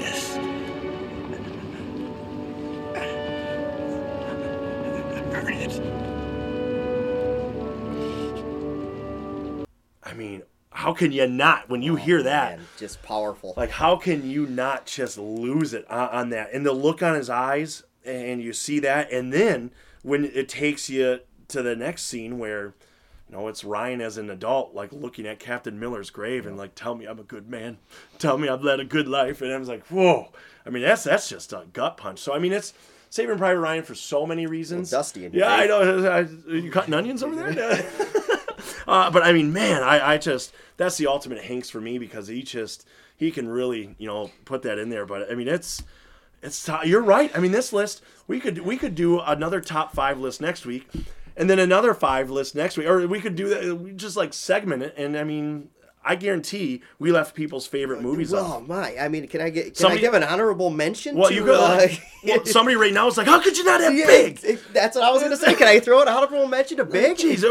how 10.83 10.93
can 10.93 11.13
you 11.13 11.29
not 11.29 11.69
when 11.69 11.81
you 11.81 11.93
oh, 11.93 11.97
hear 11.97 12.25
that? 12.25 12.59
Man, 12.59 12.67
just 12.77 13.05
powerful. 13.05 13.55
Like, 13.57 13.71
how 13.71 13.95
can 13.95 14.29
you 14.29 14.47
not 14.47 14.85
just 14.85 15.17
lose 15.17 15.75
it 15.75 15.89
on, 15.89 16.09
on, 16.09 16.31
that? 16.31 16.53
And 16.53 16.67
the 16.67 16.73
look 16.73 17.05
on 17.05 17.15
his 17.15 17.31
eyes, 17.31 17.85
and 18.05 18.43
you 18.43 18.53
see 18.53 18.81
that, 18.81 19.13
and 19.13 19.33
then 19.33 19.71
when 20.03 20.25
it 20.25 20.49
takes 20.49 20.91
you 20.91 21.21
to 21.49 21.63
the 21.63 21.77
next 21.77 22.03
scene 22.07 22.37
where, 22.37 22.75
you 23.29 23.37
know, 23.37 23.47
it's 23.47 23.63
Ryan 23.63 24.01
as 24.01 24.19
an 24.19 24.29
adult, 24.29 24.75
like 24.75 24.93
looking 24.93 25.25
at 25.25 25.39
Captain 25.39 25.79
Miller's 25.79 26.11
grave 26.11 26.47
and 26.47 26.57
like, 26.57 26.75
tell 26.75 26.97
me 26.97 27.07
I'm 27.07 27.21
a 27.21 27.25
good 27.25 27.49
man, 27.49 27.79
tell 28.19 28.37
me 28.37 28.49
I've 28.49 28.65
led 28.65 28.81
a 28.81 28.85
good 28.85 29.07
life, 29.07 29.41
and 29.41 29.53
I 29.53 29.59
was 29.59 29.69
like, 29.69 29.87
whoa. 29.87 30.33
I 30.67 30.71
mean, 30.71 30.83
that's 30.83 31.05
that's 31.05 31.29
just 31.29 31.53
a 31.53 31.65
gut 31.73 31.97
punch. 31.97 32.19
So 32.19 32.35
I 32.35 32.41
mean, 32.41 32.53
it's 32.53 32.75
Saving 33.09 33.39
Private 33.39 33.61
Ryan 33.61 33.85
for 33.85 33.95
so 33.95 34.27
many 34.27 34.47
reasons. 34.47 34.91
dusty. 34.91 35.31
yeah, 35.33 35.55
I 35.55 35.67
know. 35.67 36.09
Are 36.09 36.23
you 36.57 36.73
cutting 36.73 36.95
onions 36.95 37.23
over 37.23 37.37
there? 37.37 37.85
Uh, 38.87 39.11
but 39.11 39.23
I 39.23 39.33
mean, 39.33 39.53
man, 39.53 39.83
I, 39.83 40.15
I 40.15 40.19
just 40.19 40.53
that's 40.77 40.97
the 40.97 41.07
ultimate 41.07 41.45
Hanks 41.45 41.71
for 41.71 41.81
me 41.81 41.99
because 41.99 42.29
he 42.29 42.43
just 42.43 42.87
he 43.17 43.31
can 43.31 43.49
really 43.49 43.95
you 43.99 44.07
know 44.07 44.31
put 44.45 44.63
that 44.63 44.79
in 44.79 44.91
there. 44.91 45.07
But 45.07 45.31
I 45.31 45.35
mean, 45.35 45.49
it's 45.49 45.83
it's 46.43 46.69
you're 46.85 47.03
right. 47.03 47.31
I 47.37 47.41
mean, 47.41 47.53
this 47.53 47.73
list 47.73 48.03
we 48.27 48.41
could 48.41 48.59
we 48.59 48.77
could 48.77 48.95
do 48.95 49.21
another 49.21 49.61
top 49.61 49.95
five 49.95 50.19
list 50.19 50.41
next 50.41 50.67
week, 50.67 50.89
and 51.37 51.49
then 51.49 51.59
another 51.59 51.95
five 51.95 52.31
list 52.31 52.55
next 52.55 52.77
week, 52.77 52.87
or 52.87 53.07
we 53.07 53.21
could 53.21 53.37
do 53.37 53.49
that 53.49 53.97
just 53.97 54.17
like 54.17 54.33
segment 54.33 54.83
it. 54.83 54.95
And 54.97 55.17
I 55.17 55.25
mean, 55.25 55.69
I 56.05 56.17
guarantee 56.17 56.83
we 56.99 57.13
left 57.13 57.35
people's 57.35 57.67
favorite 57.67 58.03
movies 58.03 58.33
well, 58.33 58.55
off. 58.55 58.67
my! 58.67 58.97
I 58.99 59.09
mean, 59.09 59.29
can 59.29 59.41
I 59.41 59.51
get? 59.51 59.67
Can 59.67 59.75
somebody, 59.75 60.01
I 60.01 60.03
give 60.03 60.15
an 60.15 60.25
honorable 60.25 60.69
mention? 60.69 61.17
Well, 61.17 61.29
to, 61.29 61.35
you 61.35 61.45
could. 61.45 61.55
Uh, 61.55 61.87
well, 62.25 62.45
somebody 62.45 62.77
right 62.77 62.93
now 62.93 63.07
is 63.07 63.17
like, 63.17 63.27
"How 63.27 63.41
could 63.41 63.57
you 63.57 63.65
not 63.65 63.81
have 63.81 63.95
yeah, 63.95 64.07
Big?" 64.07 64.41
It, 64.43 64.73
that's 64.73 64.97
what 64.97 65.05
I 65.05 65.13
was 65.13 65.21
going 65.21 65.31
to 65.31 65.37
say. 65.37 65.55
Can 65.55 65.69
I 65.69 65.79
throw 65.79 66.03
an 66.03 66.09
honorable 66.09 66.49
mention 66.49 66.79
to 66.79 66.85
Big? 66.85 67.19
Jeez, 67.19 67.43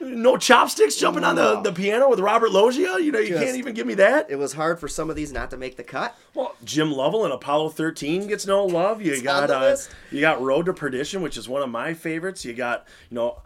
no 0.00 0.36
chopsticks 0.36 0.96
jumping 0.96 1.24
on 1.24 1.34
the, 1.34 1.60
the 1.60 1.72
piano 1.72 2.08
with 2.08 2.20
Robert 2.20 2.52
Loggia. 2.52 3.00
You 3.00 3.10
know, 3.10 3.18
you 3.18 3.30
Just, 3.30 3.42
can't 3.42 3.56
even 3.56 3.74
give 3.74 3.86
me 3.86 3.94
that. 3.94 4.30
It 4.30 4.36
was 4.36 4.52
hard 4.52 4.78
for 4.78 4.86
some 4.86 5.10
of 5.10 5.16
these 5.16 5.32
not 5.32 5.50
to 5.50 5.56
make 5.56 5.76
the 5.76 5.84
cut. 5.84 6.16
Well, 6.34 6.54
Jim 6.64 6.92
Lovell 6.92 7.24
and 7.24 7.32
Apollo 7.32 7.70
13 7.70 8.28
gets 8.28 8.46
no 8.46 8.64
love. 8.64 9.02
You 9.02 9.12
it's 9.12 9.22
got 9.22 9.50
uh, 9.50 9.76
you 10.12 10.20
got 10.20 10.40
Road 10.40 10.66
to 10.66 10.72
Perdition, 10.72 11.20
which 11.20 11.36
is 11.36 11.48
one 11.48 11.62
of 11.62 11.68
my 11.68 11.94
favorites. 11.94 12.44
You 12.44 12.54
got 12.54 12.86
you 13.10 13.16
know, 13.16 13.42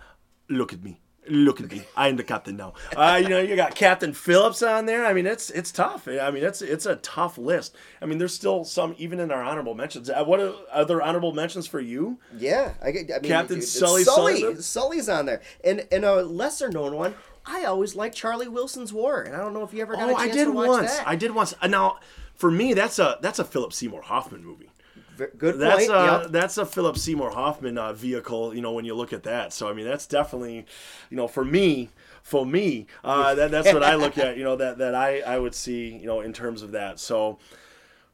look 0.50 0.74
at 0.74 0.82
me 0.82 1.00
look 1.28 1.60
at 1.60 1.70
me. 1.70 1.82
I 1.96 2.08
am 2.08 2.16
the 2.16 2.24
captain 2.24 2.56
now. 2.56 2.74
Uh, 2.96 3.20
you 3.22 3.28
know, 3.28 3.40
you 3.40 3.56
got 3.56 3.74
Captain 3.74 4.12
Phillips 4.12 4.62
on 4.62 4.86
there. 4.86 5.04
I 5.04 5.12
mean, 5.12 5.26
it's 5.26 5.50
it's 5.50 5.72
tough. 5.72 6.08
I 6.08 6.30
mean, 6.30 6.44
it's 6.44 6.62
it's 6.62 6.86
a 6.86 6.96
tough 6.96 7.38
list. 7.38 7.76
I 8.00 8.06
mean, 8.06 8.18
there's 8.18 8.34
still 8.34 8.64
some 8.64 8.94
even 8.98 9.20
in 9.20 9.30
our 9.30 9.42
honorable 9.42 9.74
mentions. 9.74 10.10
Uh, 10.10 10.24
what 10.24 10.40
are 10.40 10.54
other 10.72 11.02
honorable 11.02 11.32
mentions 11.32 11.66
for 11.66 11.80
you? 11.80 12.18
Yeah, 12.36 12.74
I, 12.82 12.88
I 12.88 12.92
mean, 12.92 13.06
Captain 13.22 13.62
Sully. 13.62 14.04
Sully. 14.04 14.60
Sully's 14.60 15.08
on 15.08 15.26
there, 15.26 15.42
and 15.64 15.86
and 15.90 16.04
a 16.04 16.22
lesser 16.22 16.70
known 16.70 16.94
one. 16.94 17.14
I 17.44 17.64
always 17.64 17.94
liked 17.94 18.16
Charlie 18.16 18.48
Wilson's 18.48 18.92
War, 18.92 19.22
and 19.22 19.36
I 19.36 19.38
don't 19.38 19.54
know 19.54 19.62
if 19.62 19.72
you 19.72 19.80
ever 19.80 19.94
got 19.94 20.10
oh, 20.10 20.16
a 20.16 20.18
chance 20.18 20.32
I 20.32 20.34
did 20.34 20.44
to 20.46 20.50
watch 20.52 20.68
once. 20.68 20.96
that. 20.96 21.06
I 21.06 21.16
did 21.16 21.30
once. 21.32 21.54
Now, 21.68 21.98
for 22.34 22.50
me, 22.50 22.74
that's 22.74 22.98
a 22.98 23.18
that's 23.20 23.38
a 23.38 23.44
Philip 23.44 23.72
Seymour 23.72 24.02
Hoffman 24.02 24.44
movie. 24.44 24.68
Good 25.16 25.58
that's 25.58 25.86
point. 25.86 25.90
A, 25.90 26.20
yep. 26.22 26.32
That's 26.32 26.58
a 26.58 26.66
Philip 26.66 26.98
Seymour 26.98 27.30
Hoffman 27.30 27.78
uh, 27.78 27.92
vehicle, 27.92 28.54
you 28.54 28.60
know, 28.60 28.72
when 28.72 28.84
you 28.84 28.94
look 28.94 29.12
at 29.12 29.22
that. 29.22 29.52
So, 29.52 29.68
I 29.68 29.72
mean, 29.72 29.86
that's 29.86 30.06
definitely, 30.06 30.66
you 31.10 31.16
know, 31.16 31.28
for 31.28 31.44
me, 31.44 31.90
for 32.22 32.44
me, 32.44 32.86
uh, 33.04 33.34
that, 33.34 33.50
that's 33.50 33.72
what 33.72 33.82
I 33.82 33.94
look 33.94 34.18
at, 34.18 34.36
you 34.36 34.44
know, 34.44 34.56
that, 34.56 34.78
that 34.78 34.94
I, 34.94 35.20
I 35.20 35.38
would 35.38 35.54
see, 35.54 35.96
you 35.96 36.06
know, 36.06 36.20
in 36.20 36.32
terms 36.32 36.62
of 36.62 36.72
that. 36.72 36.98
So, 37.00 37.38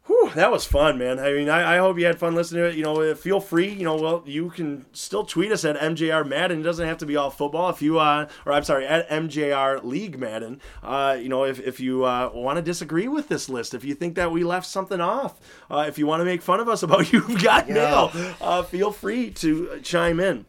Whew, 0.06 0.32
that 0.34 0.50
was 0.50 0.64
fun, 0.64 0.98
man. 0.98 1.20
I 1.20 1.32
mean, 1.32 1.48
I, 1.48 1.76
I, 1.76 1.78
hope 1.78 1.96
you 1.96 2.06
had 2.06 2.18
fun 2.18 2.34
listening 2.34 2.62
to 2.62 2.68
it. 2.70 2.74
You 2.74 2.82
know, 2.82 3.14
feel 3.14 3.38
free. 3.38 3.72
You 3.72 3.84
know, 3.84 3.94
well, 3.94 4.24
you 4.26 4.50
can 4.50 4.84
still 4.92 5.24
tweet 5.24 5.52
us 5.52 5.64
at 5.64 5.76
MJR 5.76 6.26
Madden. 6.26 6.60
It 6.60 6.64
doesn't 6.64 6.88
have 6.88 6.98
to 6.98 7.06
be 7.06 7.14
all 7.14 7.30
football. 7.30 7.70
If 7.70 7.80
you, 7.80 8.00
uh, 8.00 8.28
or 8.44 8.52
I'm 8.52 8.64
sorry, 8.64 8.84
at 8.84 9.08
MJR 9.08 9.84
League 9.84 10.18
Madden. 10.18 10.60
Uh, 10.82 11.16
you 11.20 11.28
know, 11.28 11.44
if, 11.44 11.60
if 11.60 11.78
you 11.78 12.04
uh, 12.04 12.32
want 12.34 12.56
to 12.56 12.62
disagree 12.62 13.06
with 13.06 13.28
this 13.28 13.48
list, 13.48 13.74
if 13.74 13.84
you 13.84 13.94
think 13.94 14.16
that 14.16 14.32
we 14.32 14.42
left 14.42 14.66
something 14.66 15.00
off, 15.00 15.38
uh, 15.70 15.84
if 15.86 15.98
you 15.98 16.06
want 16.08 16.20
to 16.20 16.24
make 16.24 16.42
fun 16.42 16.58
of 16.58 16.68
us 16.68 16.82
about 16.82 17.12
you've 17.12 17.40
got 17.40 17.68
yeah. 17.68 17.74
mail, 17.74 18.10
uh, 18.40 18.64
feel 18.64 18.90
free 18.90 19.30
to 19.30 19.78
chime 19.84 20.18
in. 20.18 20.46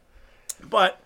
But 0.68 1.00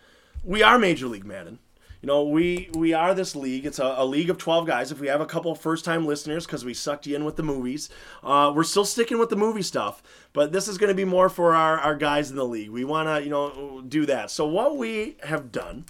we 0.45 0.63
are 0.63 0.79
Major 0.79 1.07
League 1.07 1.25
Madden 1.25 1.59
you 2.01 2.07
know, 2.07 2.23
we 2.23 2.69
we 2.73 2.93
are 2.93 3.13
this 3.13 3.35
league. 3.35 3.65
It's 3.65 3.79
a, 3.79 3.95
a 3.97 4.05
league 4.05 4.29
of 4.29 4.37
twelve 4.37 4.67
guys. 4.67 4.91
If 4.91 4.99
we 4.99 5.07
have 5.07 5.21
a 5.21 5.25
couple 5.25 5.53
first 5.55 5.85
time 5.85 6.05
listeners 6.05 6.45
because 6.45 6.63
we 6.63 6.73
sucked 6.73 7.07
you 7.07 7.15
in 7.15 7.25
with 7.25 7.35
the 7.35 7.43
movies, 7.43 7.89
uh, 8.23 8.51
we're 8.55 8.63
still 8.63 8.85
sticking 8.85 9.17
with 9.17 9.29
the 9.29 9.35
movie 9.35 9.61
stuff. 9.61 10.03
But 10.33 10.51
this 10.51 10.67
is 10.67 10.77
going 10.77 10.89
to 10.89 10.95
be 10.95 11.05
more 11.05 11.29
for 11.29 11.55
our, 11.55 11.79
our 11.79 11.95
guys 11.95 12.29
in 12.29 12.35
the 12.35 12.45
league. 12.45 12.69
We 12.69 12.85
want 12.85 13.07
to 13.07 13.23
you 13.23 13.29
know 13.29 13.83
do 13.87 14.05
that. 14.05 14.31
So 14.31 14.45
what 14.47 14.77
we 14.77 15.17
have 15.23 15.51
done 15.51 15.85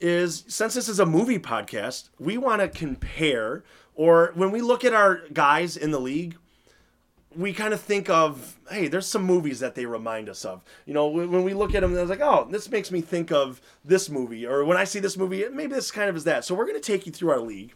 is 0.00 0.44
since 0.48 0.74
this 0.74 0.88
is 0.88 1.00
a 1.00 1.06
movie 1.06 1.38
podcast, 1.38 2.10
we 2.18 2.38
want 2.38 2.60
to 2.60 2.68
compare 2.68 3.64
or 3.94 4.32
when 4.34 4.50
we 4.50 4.60
look 4.60 4.84
at 4.84 4.92
our 4.92 5.22
guys 5.32 5.76
in 5.76 5.90
the 5.92 6.00
league, 6.00 6.36
we 7.36 7.52
kind 7.52 7.74
of 7.74 7.80
think 7.80 8.08
of, 8.08 8.58
hey, 8.70 8.88
there's 8.88 9.06
some 9.06 9.24
movies 9.24 9.60
that 9.60 9.74
they 9.74 9.86
remind 9.86 10.28
us 10.28 10.44
of. 10.44 10.62
You 10.86 10.94
know, 10.94 11.08
when 11.08 11.44
we 11.44 11.54
look 11.54 11.74
at 11.74 11.80
them, 11.80 11.96
it's 11.96 12.10
like, 12.10 12.20
oh, 12.20 12.46
this 12.50 12.70
makes 12.70 12.90
me 12.90 13.00
think 13.00 13.32
of 13.32 13.60
this 13.84 14.08
movie, 14.08 14.46
or 14.46 14.64
when 14.64 14.76
I 14.76 14.84
see 14.84 15.00
this 15.00 15.16
movie, 15.16 15.44
maybe 15.52 15.74
this 15.74 15.90
kind 15.90 16.08
of 16.08 16.16
is 16.16 16.24
that. 16.24 16.44
So 16.44 16.54
we're 16.54 16.66
going 16.66 16.80
to 16.80 16.92
take 16.92 17.06
you 17.06 17.12
through 17.12 17.30
our 17.30 17.40
league, 17.40 17.74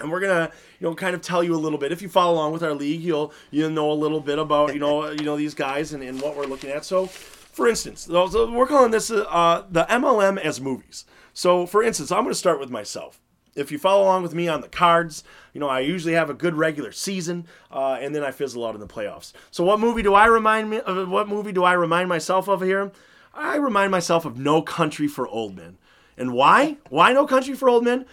and 0.00 0.10
we're 0.10 0.20
gonna, 0.20 0.50
you 0.78 0.86
know, 0.88 0.94
kind 0.94 1.14
of 1.14 1.22
tell 1.22 1.42
you 1.42 1.54
a 1.54 1.56
little 1.56 1.78
bit. 1.78 1.92
If 1.92 2.02
you 2.02 2.08
follow 2.08 2.34
along 2.34 2.52
with 2.52 2.62
our 2.62 2.74
league, 2.74 3.00
you'll 3.00 3.32
you'll 3.50 3.70
know 3.70 3.90
a 3.90 3.94
little 3.94 4.20
bit 4.20 4.38
about, 4.38 4.74
you 4.74 4.80
know, 4.80 5.10
you 5.10 5.24
know 5.24 5.36
these 5.36 5.54
guys 5.54 5.92
and, 5.92 6.02
and 6.02 6.20
what 6.20 6.36
we're 6.36 6.46
looking 6.46 6.70
at. 6.70 6.84
So, 6.84 7.06
for 7.06 7.68
instance, 7.68 8.08
we're 8.08 8.66
calling 8.66 8.90
this 8.90 9.10
uh, 9.10 9.64
the 9.70 9.84
MLM 9.84 10.38
as 10.38 10.60
movies. 10.60 11.04
So, 11.32 11.66
for 11.66 11.82
instance, 11.82 12.12
I'm 12.12 12.22
going 12.22 12.32
to 12.32 12.38
start 12.38 12.60
with 12.60 12.70
myself 12.70 13.20
if 13.58 13.72
you 13.72 13.78
follow 13.78 14.04
along 14.04 14.22
with 14.22 14.34
me 14.34 14.48
on 14.48 14.60
the 14.60 14.68
cards, 14.68 15.24
you 15.58 15.60
know 15.60 15.68
I 15.68 15.80
usually 15.80 16.14
have 16.14 16.30
a 16.30 16.34
good 16.34 16.54
regular 16.54 16.92
season, 16.92 17.44
uh, 17.72 17.98
and 18.00 18.14
then 18.14 18.22
I 18.22 18.30
fizzle 18.30 18.64
out 18.64 18.76
in 18.76 18.80
the 18.80 18.86
playoffs. 18.86 19.32
So 19.50 19.64
what 19.64 19.80
movie 19.80 20.02
do 20.02 20.14
I 20.14 20.26
remind 20.26 20.70
me 20.70 20.78
of? 20.78 21.08
What 21.08 21.28
movie 21.28 21.50
do 21.50 21.64
I 21.64 21.72
remind 21.72 22.08
myself 22.08 22.46
of 22.46 22.62
here? 22.62 22.92
I 23.34 23.56
remind 23.56 23.90
myself 23.90 24.24
of 24.24 24.38
No 24.38 24.62
Country 24.62 25.08
for 25.08 25.26
Old 25.26 25.56
Men. 25.56 25.76
And 26.16 26.32
why? 26.32 26.76
Why 26.90 27.12
No 27.12 27.26
Country 27.26 27.54
for 27.54 27.68
Old 27.68 27.82
Men? 27.82 28.06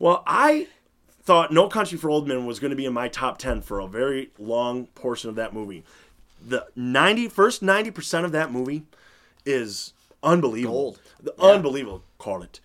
Well, 0.00 0.24
I 0.26 0.66
thought 1.22 1.52
No 1.52 1.68
Country 1.68 1.96
for 1.96 2.10
Old 2.10 2.26
Men 2.26 2.46
was 2.46 2.58
going 2.58 2.70
to 2.70 2.76
be 2.76 2.84
in 2.84 2.92
my 2.92 3.06
top 3.06 3.38
10 3.38 3.62
for 3.62 3.78
a 3.78 3.86
very 3.86 4.32
long 4.36 4.86
portion 4.96 5.30
of 5.30 5.36
that 5.36 5.54
movie. 5.54 5.84
The 6.44 6.66
90 6.74 7.28
first 7.28 7.62
90% 7.62 8.24
of 8.24 8.32
that 8.32 8.50
movie 8.50 8.86
is 9.46 9.92
unbelievable. 10.24 10.96
Yeah. 11.22 11.30
Unbelievable. 11.38 12.02
Call 12.18 12.42
it 12.42 12.58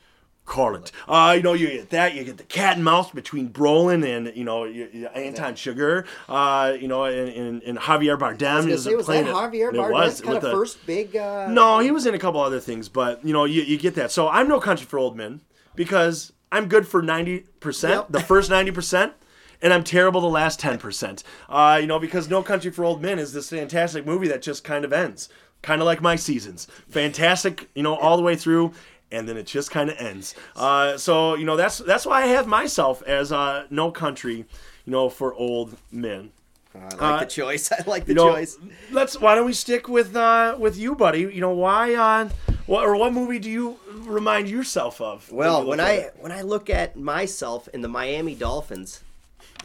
call 0.46 0.76
it. 0.76 0.92
Uh, 1.08 1.34
you 1.38 1.44
know, 1.44 1.54
you 1.54 1.68
get 1.68 1.90
that. 1.92 2.14
You 2.14 2.24
get 2.24 2.38
the 2.38 2.44
cat 2.44 2.76
and 2.76 2.84
mouse 2.84 3.12
between 3.12 3.50
Brolin 3.50 4.06
and 4.06 4.36
you 4.36 4.44
know 4.44 4.66
Anton 4.66 5.54
Chigurh. 5.54 6.06
Uh, 6.28 6.76
you 6.80 6.88
know, 6.88 7.06
and, 7.06 7.30
and, 7.30 7.64
and 7.64 7.78
Javier 7.78 8.18
Bardem 8.18 8.70
is 8.70 8.84
say, 8.84 8.96
was 8.96 9.08
that 9.08 9.26
Javier 9.26 9.72
Bardem? 9.72 9.92
Was 9.92 10.22
kind 10.22 10.38
of 10.38 10.44
the, 10.44 10.52
first 10.52 10.86
big. 10.86 11.16
Uh... 11.16 11.48
No, 11.50 11.80
he 11.80 11.92
was 11.92 12.06
in 12.06 12.14
a 12.14 12.20
couple 12.20 12.42
other 12.42 12.60
things, 12.60 12.90
but 12.90 13.24
you 13.26 13.34
know, 13.34 13.46
you, 13.46 13.62
you 13.62 13.78
get 13.78 13.96
that. 13.96 14.12
So 14.12 14.28
I'm 14.30 14.48
no 14.48 14.60
country 14.60 14.86
for 14.86 15.00
old 15.00 15.16
men 15.16 15.42
because 15.76 16.34
I'm 16.52 16.68
good 16.68 16.88
for 16.88 17.02
ninety 17.02 17.46
percent, 17.60 17.94
yep. 17.94 18.08
the 18.10 18.20
first 18.22 18.50
ninety 18.50 18.72
percent. 18.72 19.14
And 19.62 19.72
I'm 19.72 19.86
terrible 19.86 20.20
the 20.20 20.28
last 20.28 20.60
10%. 20.60 21.24
Uh, 21.48 21.78
you 21.80 21.88
know, 21.88 21.98
because 21.98 22.28
No 22.28 22.44
Country 22.44 22.70
for 22.70 22.84
Old 22.84 23.02
Men 23.02 23.18
is 23.18 23.32
this 23.32 23.50
fantastic 23.50 24.06
movie 24.06 24.28
that 24.28 24.42
just 24.42 24.66
kind 24.66 24.84
of 24.84 24.92
ends 24.92 25.30
kind 25.64 25.82
of 25.82 25.86
like 25.88 26.02
my 26.02 26.16
seasons. 26.16 26.68
Fantastic, 26.90 27.70
you 27.74 27.82
know, 27.82 27.96
all 27.96 28.18
the 28.18 28.22
way 28.24 28.36
through 28.36 28.74
and 29.14 29.30
then 29.30 29.38
it 29.38 29.46
just 29.46 29.72
kind 29.72 29.90
of 29.90 29.98
ends. 29.98 30.36
Uh, 30.56 30.98
so 30.98 31.36
you 31.36 31.46
know 31.46 31.56
that's 31.56 31.78
that's 31.78 32.06
why 32.06 32.24
I 32.24 32.28
have 32.28 32.48
myself 32.48 33.02
as 33.04 33.32
uh, 33.32 33.66
no 33.70 33.92
country, 33.92 34.38
you 34.38 34.92
know, 34.92 35.10
for 35.10 35.34
old 35.34 35.78
men. 35.92 36.32
Oh, 36.76 36.80
I 36.80 36.84
like 36.84 37.02
uh, 37.02 37.20
the 37.20 37.26
choice. 37.26 37.72
I 37.72 37.84
like 37.86 38.06
the 38.06 38.12
you 38.12 38.16
know, 38.16 38.34
choice. 38.34 38.58
Let's. 38.92 39.20
Why 39.20 39.36
don't 39.36 39.46
we 39.46 39.54
stick 39.54 39.88
with 39.88 40.16
uh, 40.16 40.58
with 40.60 40.78
you, 40.78 40.96
buddy? 40.96 41.22
You 41.22 41.42
know 41.42 41.52
why? 41.52 41.94
Uh, 41.94 42.30
what 42.66 42.84
or 42.84 42.96
what 42.96 43.14
movie 43.14 43.40
do 43.40 43.50
you 43.50 43.78
remind 44.02 44.50
yourself 44.50 45.00
of? 45.00 45.32
Well, 45.32 45.60
when, 45.60 45.68
when 45.68 45.80
I 45.80 45.92
it? 45.94 46.16
when 46.20 46.32
I 46.32 46.42
look 46.42 46.70
at 46.70 46.98
myself 46.98 47.68
in 47.70 47.82
the 47.82 47.88
Miami 47.88 48.36
Dolphins, 48.36 49.02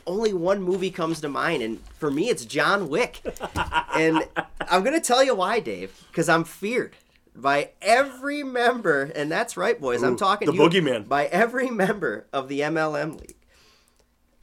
only 0.07 0.33
one 0.35 0.63
movie 0.63 0.91
comes 0.91 1.21
to 1.23 1.29
mind, 1.29 1.63
and 1.63 1.81
for 1.99 2.11
me, 2.11 2.29
it's 2.29 2.45
John 2.45 2.89
Wick. 2.89 3.23
and 3.95 4.25
I'm 4.61 4.85
gonna 4.85 5.01
tell 5.01 5.25
you 5.25 5.35
why, 5.35 5.61
Dave, 5.61 6.05
because 6.11 6.29
I'm 6.29 6.45
feared 6.45 6.95
by 7.41 7.71
every 7.81 8.43
member, 8.43 9.05
and 9.15 9.31
that's 9.31 9.57
right, 9.57 9.81
boys. 9.81 10.03
Ooh, 10.03 10.07
I'm 10.07 10.17
talking 10.17 10.47
the 10.47 10.53
you, 10.53 10.61
boogeyman. 10.61 11.09
By 11.09 11.27
every 11.27 11.71
member 11.71 12.27
of 12.33 12.49
the 12.49 12.61
MLM 12.61 13.21
league. 13.21 13.37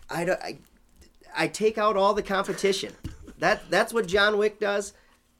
I, 0.10 0.24
I, 0.24 0.58
I 1.36 1.48
take 1.48 1.78
out 1.78 1.98
all 1.98 2.14
the 2.14 2.24
competition. 2.24 2.94
That 3.40 3.70
that's 3.70 3.94
what 3.94 4.08
John 4.08 4.38
Wick 4.38 4.60
does. 4.60 4.94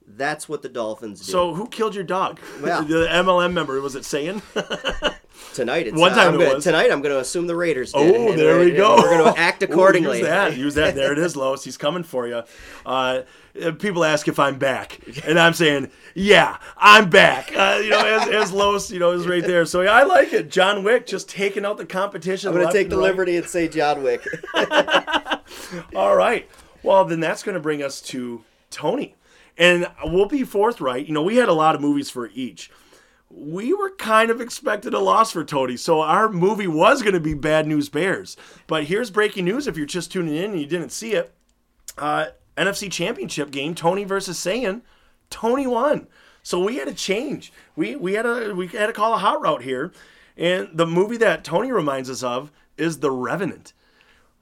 That's 0.08 0.48
what 0.48 0.62
the 0.62 0.70
Dolphins 0.70 1.26
do. 1.26 1.32
So 1.32 1.54
who 1.54 1.68
killed 1.68 1.96
your 1.96 2.04
dog? 2.04 2.40
Well, 2.62 2.84
the 2.84 3.08
MLM 3.08 3.54
member 3.54 3.80
was 3.82 3.96
it 3.96 4.06
saying? 4.06 4.42
tonight, 5.54 5.88
it's, 5.88 5.98
one 5.98 6.12
uh, 6.12 6.16
time 6.16 6.36
uh, 6.36 6.38
gonna, 6.38 6.62
tonight 6.62 6.92
I'm 6.92 7.02
going 7.02 7.14
to 7.14 7.20
assume 7.20 7.48
the 7.48 7.56
Raiders. 7.56 7.94
Did, 7.94 8.16
oh, 8.16 8.36
there 8.36 8.60
we 8.60 8.72
go. 8.72 8.96
We're 8.98 9.18
going 9.18 9.34
to 9.34 9.40
act 9.40 9.64
accordingly. 9.64 10.20
Ooh, 10.20 10.22
use 10.22 10.28
that. 10.28 10.58
Use 10.58 10.76
that. 10.76 10.96
There 10.96 11.12
it 11.12 11.20
is, 11.20 11.36
Lois. 11.38 11.64
He's 11.64 11.78
coming 11.78 12.04
for 12.04 12.28
you. 12.28 12.44
Uh, 12.86 13.22
people 13.80 14.04
ask 14.04 14.28
if 14.28 14.40
I'm 14.40 14.58
back, 14.58 15.00
and 15.26 15.40
I'm 15.40 15.54
saying, 15.54 15.90
yeah, 16.14 16.58
I'm 16.78 17.10
back. 17.10 17.56
Uh, 17.56 17.80
you 17.84 17.90
know, 17.90 18.06
as, 18.06 18.28
as 18.30 18.52
Los, 18.52 18.92
you 18.92 19.00
know, 19.00 19.12
is 19.12 19.28
right 19.28 19.44
there. 19.44 19.66
So 19.66 19.82
yeah, 19.82 19.94
I 19.94 20.04
like 20.04 20.34
it. 20.34 20.50
John 20.50 20.84
Wick 20.84 21.08
just 21.08 21.30
taking 21.30 21.66
out 21.66 21.78
the 21.78 21.86
competition. 21.86 22.50
I'm 22.50 22.56
going 22.56 22.68
to 22.68 22.74
take 22.74 22.90
the 22.90 22.98
right. 22.98 23.04
liberty 23.04 23.38
and 23.38 23.48
say 23.48 23.68
John 23.68 24.04
Wick. 24.04 24.26
All 25.96 26.16
right. 26.16 26.50
Well, 26.84 27.06
then 27.06 27.20
that's 27.20 27.44
going 27.44 27.56
to 27.56 27.62
bring 27.62 27.82
us 27.82 28.02
to 28.02 28.44
Tony, 28.70 29.16
and 29.58 29.88
we'll 30.04 30.28
be 30.28 30.44
forthright. 30.44 31.08
You 31.08 31.14
know, 31.14 31.24
we 31.24 31.38
had 31.38 31.50
a 31.50 31.54
lot 31.54 31.76
of 31.76 31.82
movies 31.82 32.10
for 32.10 32.30
each. 32.34 32.70
We 33.38 33.74
were 33.74 33.92
kind 33.98 34.32
of 34.32 34.40
expected 34.40 34.94
a 34.94 35.00
loss 35.00 35.34
for 35.34 35.44
Tony, 35.44 35.76
so 35.76 36.00
our 36.00 36.30
movie 36.30 36.68
was 36.68 37.02
going 37.02 37.16
to 37.16 37.20
be 37.20 37.34
Bad 37.34 37.68
News 37.68 37.90
Bears. 37.90 38.38
But 38.66 38.86
here's 38.86 39.12
breaking 39.12 39.44
news 39.44 39.68
if 39.68 39.76
you're 39.76 39.86
just 39.86 40.12
tuning 40.12 40.36
in 40.36 40.52
and 40.52 40.60
you 40.62 40.66
didn't 40.66 40.94
see 40.94 41.14
it. 41.14 41.34
Uh, 41.98 42.28
NFC 42.56 42.90
Championship 42.90 43.52
game, 43.52 43.76
Tony 43.76 44.06
versus 44.06 44.38
Saiyan, 44.38 44.82
Tony 45.30 45.68
won. 45.68 46.08
So 46.44 46.64
we 46.64 46.78
had 46.78 46.88
to 46.88 46.94
change. 46.94 47.52
We 47.76 47.96
we 47.96 48.14
had 48.14 48.22
to 48.22 48.54
we 48.54 48.68
had 48.68 48.88
to 48.88 48.94
call 48.94 49.14
a 49.14 49.18
hot 49.18 49.42
route 49.42 49.64
here, 49.64 49.92
and 50.38 50.70
the 50.74 50.86
movie 50.86 51.18
that 51.18 51.44
Tony 51.44 51.72
reminds 51.72 52.10
us 52.10 52.24
of 52.24 52.52
is 52.78 53.00
The 53.00 53.12
Revenant. 53.12 53.74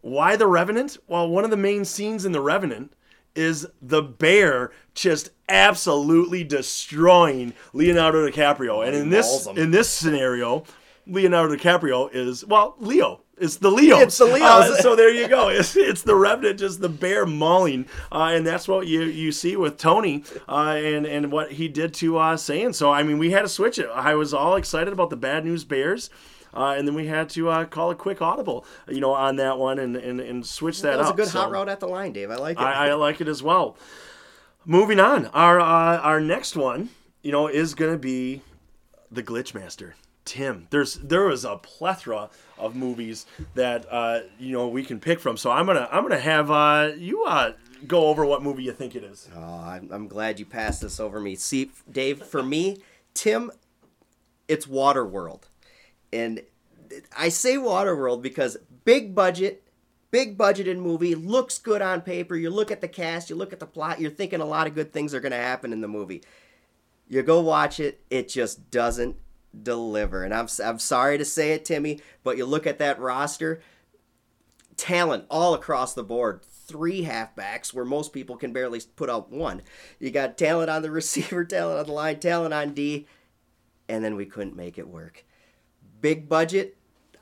Why 0.02 0.36
The 0.36 0.48
Revenant? 0.48 0.98
Well, 1.08 1.30
one 1.30 1.46
of 1.46 1.50
the 1.50 1.58
main 1.58 1.86
scenes 1.86 2.26
in 2.26 2.32
The 2.32 2.42
Revenant 2.42 2.94
is 3.36 3.68
the 3.82 4.02
bear 4.02 4.72
just 4.94 5.30
absolutely 5.50 6.44
destroying 6.44 7.54
Leonardo 7.74 8.30
DiCaprio, 8.30 8.86
and 8.86 8.96
in 8.96 9.10
this 9.10 9.48
in 9.48 9.72
this 9.72 9.90
scenario, 9.90 10.64
Leonardo 11.08 11.56
DiCaprio 11.56 12.14
is 12.14 12.46
well, 12.46 12.76
Leo. 12.80 13.22
It's 13.36 13.58
the 13.58 13.72
Leo. 13.72 13.98
It's 13.98 14.18
the 14.18 14.26
Leo. 14.26 14.46
Uh, 14.46 14.76
so 14.78 14.96
there 14.96 15.10
you 15.10 15.28
go. 15.28 15.50
It's, 15.54 15.76
it's 15.76 16.04
the 16.04 16.16
Revenant, 16.16 16.60
just 16.60 16.82
the 16.82 16.90
bear 16.90 17.26
mauling, 17.26 17.88
uh, 18.12 18.32
and 18.34 18.46
that's 18.46 18.68
what 18.68 18.86
you 18.88 19.02
you 19.02 19.32
see 19.32 19.56
with 19.56 19.78
Tony 19.78 20.24
uh, 20.48 20.76
and 20.78 21.06
and 21.06 21.32
what 21.32 21.54
he 21.54 21.68
did 21.68 21.94
to 21.96 22.18
uh, 22.18 22.38
Saiyan. 22.38 22.76
So 22.76 22.92
I 22.92 23.04
mean, 23.04 23.18
we 23.18 23.32
had 23.32 23.42
to 23.42 23.50
switch 23.50 23.80
it. 23.80 23.90
I 23.94 24.14
was 24.14 24.34
all 24.34 24.56
excited 24.56 24.94
about 24.94 25.10
the 25.10 25.18
Bad 25.18 25.46
News 25.46 25.64
Bears. 25.64 26.10
Uh, 26.56 26.76
and 26.78 26.88
then 26.88 26.96
we 26.96 27.08
had 27.08 27.30
to 27.30 27.50
uh, 27.50 27.66
call 27.66 27.92
a 27.92 27.96
quick 27.96 28.22
audible, 28.22 28.66
you 28.88 29.00
know, 29.00 29.14
on 29.14 29.38
that 29.38 29.58
one 29.58 29.80
and, 29.80 29.96
and, 29.96 30.20
and 30.20 30.46
switch 30.46 30.82
that, 30.82 30.92
that 30.92 31.00
was 31.00 31.08
up. 31.08 31.14
a 31.16 31.18
good 31.18 31.28
so 31.28 31.40
hot 31.40 31.52
route 31.52 31.70
at 31.70 31.80
the 31.80 31.88
line, 31.88 32.14
Dave. 32.14 32.30
I 32.30 32.36
like 32.36 32.58
it. 32.58 32.64
I, 32.64 32.90
I 32.90 32.94
like 32.94 33.22
it 33.22 33.28
as 33.28 33.42
well. 33.42 33.76
Moving 34.66 35.00
on, 35.00 35.26
our 35.28 35.60
uh, 35.60 35.98
our 36.00 36.22
next 36.22 36.56
one, 36.56 36.90
you 37.22 37.32
know, 37.32 37.48
is 37.48 37.74
going 37.74 37.92
to 37.92 37.98
be 37.98 38.42
the 39.12 39.24
Glitchmaster. 39.24 39.94
Tim, 40.26 40.68
there's 40.70 40.96
there 40.96 41.26
was 41.26 41.44
a 41.44 41.58
plethora 41.58 42.30
of 42.58 42.76
movies 42.76 43.26
that 43.56 43.86
uh, 43.92 44.22
you 44.40 44.54
know 44.54 44.70
we 44.70 44.84
can 44.84 45.00
pick 45.00 45.20
from. 45.20 45.36
So 45.36 45.52
I'm 45.52 45.66
gonna 45.66 45.90
I'm 45.92 46.04
gonna 46.04 46.18
have 46.20 46.50
uh, 46.50 46.92
you 46.98 47.26
uh, 47.26 47.54
go 47.88 48.08
over 48.08 48.26
what 48.26 48.42
movie 48.42 48.64
you 48.64 48.72
think 48.72 48.96
it 48.96 49.04
is. 49.04 49.28
Oh, 49.36 49.42
I'm, 49.42 49.90
I'm 49.92 50.08
glad 50.08 50.40
you 50.40 50.46
passed 50.46 50.82
this 50.82 51.00
over 51.00 51.20
me. 51.20 51.36
See, 51.36 51.72
Dave, 51.92 52.24
for 52.24 52.42
me, 52.42 52.78
Tim, 53.14 53.52
it's 54.48 54.66
Waterworld, 54.66 55.44
and 56.14 56.42
I 57.18 57.30
say 57.30 57.56
Waterworld 57.56 58.22
because 58.22 58.58
big 58.86 59.16
budget, 59.16 59.68
big 60.12 60.38
budgeted 60.38 60.78
movie 60.78 61.16
looks 61.16 61.58
good 61.58 61.82
on 61.82 62.02
paper. 62.02 62.36
You 62.36 62.50
look 62.50 62.72
at 62.72 62.82
the 62.82 62.88
cast, 62.88 63.30
you 63.30 63.36
look 63.36 63.52
at 63.52 63.60
the 63.60 63.66
plot, 63.66 64.00
you're 64.00 64.12
thinking 64.12 64.42
a 64.42 64.46
lot 64.46 64.68
of 64.68 64.76
good 64.76 64.94
things 64.94 65.14
are 65.14 65.20
gonna 65.20 65.36
happen 65.36 65.74
in 65.74 65.82
the 65.82 65.88
movie. 65.88 66.24
You 67.10 67.24
go 67.24 67.42
watch 67.42 67.80
it, 67.80 68.02
it 68.10 68.30
just 68.30 68.72
doesn't 68.72 69.18
deliver. 69.62 70.24
And 70.24 70.34
I'm, 70.34 70.48
I'm 70.64 70.80
sorry 70.80 71.18
to 71.18 71.26
say 71.26 71.52
it, 71.52 71.66
Timmy, 71.66 72.00
but 72.24 72.38
you 72.38 72.46
look 72.46 72.66
at 72.66 72.80
that 72.80 73.00
roster, 73.00 73.62
talent 74.78 75.26
all 75.30 75.54
across 75.54 75.94
the 75.94 76.04
board. 76.04 76.44
Three 76.44 77.04
halfbacks 77.04 77.74
where 77.74 77.86
most 77.86 78.14
people 78.14 78.38
can 78.38 78.54
barely 78.54 78.82
put 78.96 79.10
out 79.10 79.32
one. 79.32 79.62
You 80.00 80.12
got 80.12 80.38
talent 80.38 80.70
on 80.70 80.82
the 80.82 80.92
receiver, 80.92 81.44
talent 81.44 81.80
on 81.80 81.86
the 81.86 81.92
line, 81.92 82.20
talent 82.20 82.54
on 82.54 82.74
D, 82.74 83.06
and 83.90 84.04
then 84.04 84.16
we 84.16 84.26
couldn't 84.26 84.56
make 84.56 84.78
it 84.78 84.88
work. 84.88 85.26
Big 86.04 86.28
budget, 86.28 86.76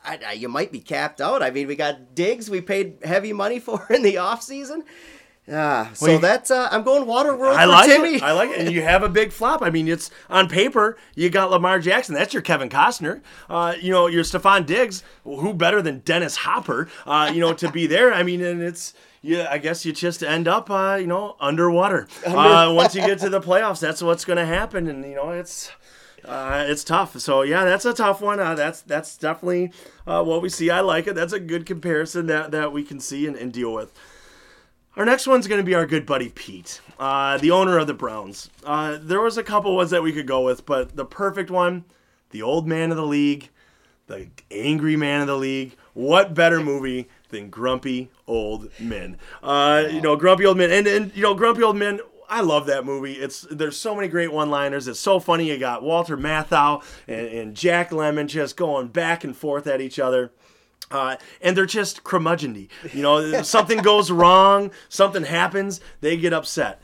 I, 0.04 0.20
I, 0.26 0.32
you 0.34 0.50
might 0.50 0.72
be 0.72 0.80
capped 0.80 1.22
out. 1.22 1.44
I 1.44 1.52
mean, 1.52 1.68
we 1.68 1.76
got 1.76 2.16
Diggs 2.16 2.50
we 2.50 2.62
paid 2.62 2.98
heavy 3.04 3.32
money 3.32 3.60
for 3.68 3.86
in 3.92 4.02
the 4.02 4.16
offseason. 4.16 4.84
Ah, 5.52 5.92
so 5.94 6.08
well, 6.08 6.20
that's 6.20 6.50
uh, 6.50 6.68
I'm 6.72 6.84
going 6.84 7.06
Waterworld 7.06 7.56
I 7.56 7.66
like 7.66 7.88
Timmy. 7.88 8.16
It. 8.16 8.24
I 8.24 8.32
like 8.32 8.50
it, 8.50 8.60
and 8.60 8.72
you 8.72 8.82
have 8.82 9.04
a 9.04 9.10
big 9.10 9.32
flop. 9.32 9.62
I 9.62 9.70
mean, 9.70 9.88
it's 9.88 10.10
on 10.30 10.50
paper 10.50 10.98
you 11.14 11.30
got 11.30 11.52
Lamar 11.52 11.80
Jackson. 11.80 12.16
That's 12.16 12.34
your 12.34 12.42
Kevin 12.42 12.70
Costner. 12.70 13.22
Uh, 13.50 13.76
you 13.80 13.92
know, 13.92 14.08
your 14.08 14.24
Stefon 14.24 14.66
Diggs. 14.66 15.04
Who 15.24 15.54
better 15.54 15.82
than 15.82 16.00
Dennis 16.00 16.38
Hopper? 16.38 16.90
Uh, 17.06 17.32
you 17.34 17.40
know, 17.40 17.54
to 17.54 17.72
be 17.72 17.86
there. 17.86 18.14
I 18.14 18.24
mean, 18.24 18.42
and 18.42 18.62
it's 18.62 18.94
yeah, 19.22 19.48
I 19.52 19.60
guess 19.60 19.86
you 19.86 19.94
just 19.94 20.24
end 20.24 20.48
up, 20.48 20.70
uh, 20.72 20.98
you 21.00 21.06
know, 21.06 21.36
underwater. 21.40 22.08
Uh, 22.26 22.74
once 22.76 22.96
you 22.96 23.06
get 23.06 23.20
to 23.20 23.30
the 23.30 23.42
playoffs, 23.42 23.80
that's 23.80 24.02
what's 24.02 24.26
going 24.26 24.38
to 24.38 24.46
happen, 24.46 24.88
and 24.88 25.04
you 25.06 25.16
know, 25.16 25.30
it's 25.30 25.72
uh, 26.26 26.66
it's 26.68 26.84
tough. 26.84 27.18
So 27.20 27.42
yeah, 27.42 27.64
that's 27.66 27.86
a 27.86 27.94
tough 27.94 28.22
one. 28.22 28.40
Uh, 28.40 28.56
that's 28.56 28.82
that's 28.82 29.18
definitely 29.18 29.72
uh, 30.06 30.24
what 30.24 30.42
we 30.42 30.50
see. 30.50 30.70
I 30.70 30.82
like 30.82 31.08
it. 31.08 31.16
That's 31.16 31.34
a 31.34 31.40
good 31.40 31.66
comparison 31.66 32.28
that 32.28 32.52
that 32.52 32.72
we 32.72 32.84
can 32.84 33.00
see 33.00 33.28
and, 33.28 33.36
and 33.36 33.52
deal 33.52 33.74
with. 33.74 33.94
Our 34.98 35.06
next 35.06 35.26
one's 35.26 35.48
going 35.48 35.60
to 35.60 35.66
be 35.66 35.74
our 35.74 35.86
good 35.86 36.06
buddy 36.06 36.30
Pete, 36.30 36.82
uh, 37.00 37.38
the 37.38 37.52
owner 37.52 37.78
of 37.78 37.88
the 37.88 37.94
Browns. 37.94 38.50
Uh, 38.66 38.98
there 39.02 39.22
was 39.22 39.38
a 39.38 39.44
couple 39.44 39.74
ones 39.74 39.90
that 39.92 40.04
we 40.04 40.12
could 40.12 40.28
go 40.28 40.42
with, 40.42 40.66
but 40.66 40.98
the 40.98 41.06
perfect 41.06 41.50
one, 41.50 41.86
the 42.32 42.42
old 42.42 42.68
man 42.68 42.92
of 42.92 42.98
the 42.98 43.06
league, 43.06 43.50
the 44.08 44.28
angry 44.52 44.98
man 44.98 45.22
of 45.22 45.28
the 45.28 45.38
league. 45.38 45.78
What 45.94 46.34
better 46.34 46.60
movie 46.60 47.08
than 47.30 47.50
Grumpy 47.50 48.10
Old 48.28 48.70
Men? 48.80 49.18
Uh, 49.42 49.86
you 49.90 50.02
know, 50.02 50.18
Grumpy 50.18 50.46
Old 50.46 50.58
Men, 50.58 50.72
and 50.72 50.88
and 50.88 51.16
you 51.16 51.22
know, 51.22 51.36
Grumpy 51.36 51.64
Old 51.64 51.78
Men. 51.78 52.00
I 52.32 52.40
love 52.40 52.66
that 52.68 52.86
movie. 52.86 53.14
It's 53.16 53.46
there's 53.52 53.76
so 53.76 53.94
many 53.94 54.08
great 54.08 54.32
one-liners. 54.32 54.88
It's 54.88 55.02
so 55.02 55.20
funny. 55.20 55.50
You 55.50 55.58
got 55.58 55.84
Walter 55.84 56.18
Matthau 56.18 56.82
and, 57.06 57.28
and 57.28 57.56
Jack 57.56 57.90
Lemmon 57.90 58.28
just 58.28 58.56
going 58.56 58.88
back 58.88 59.26
and 59.26 59.36
forth 59.36 59.68
at 59.68 59.82
each 59.82 60.00
other. 60.00 60.32
Uh, 60.90 61.18
and 61.42 61.58
they're 61.58 61.66
just 61.66 62.06
curmudgeonly. 62.06 62.70
You 62.94 63.02
know, 63.02 63.42
something 63.44 63.80
goes 63.80 64.10
wrong, 64.10 64.72
something 64.88 65.24
happens, 65.24 65.82
they 66.00 66.16
get 66.16 66.32
upset. 66.32 66.82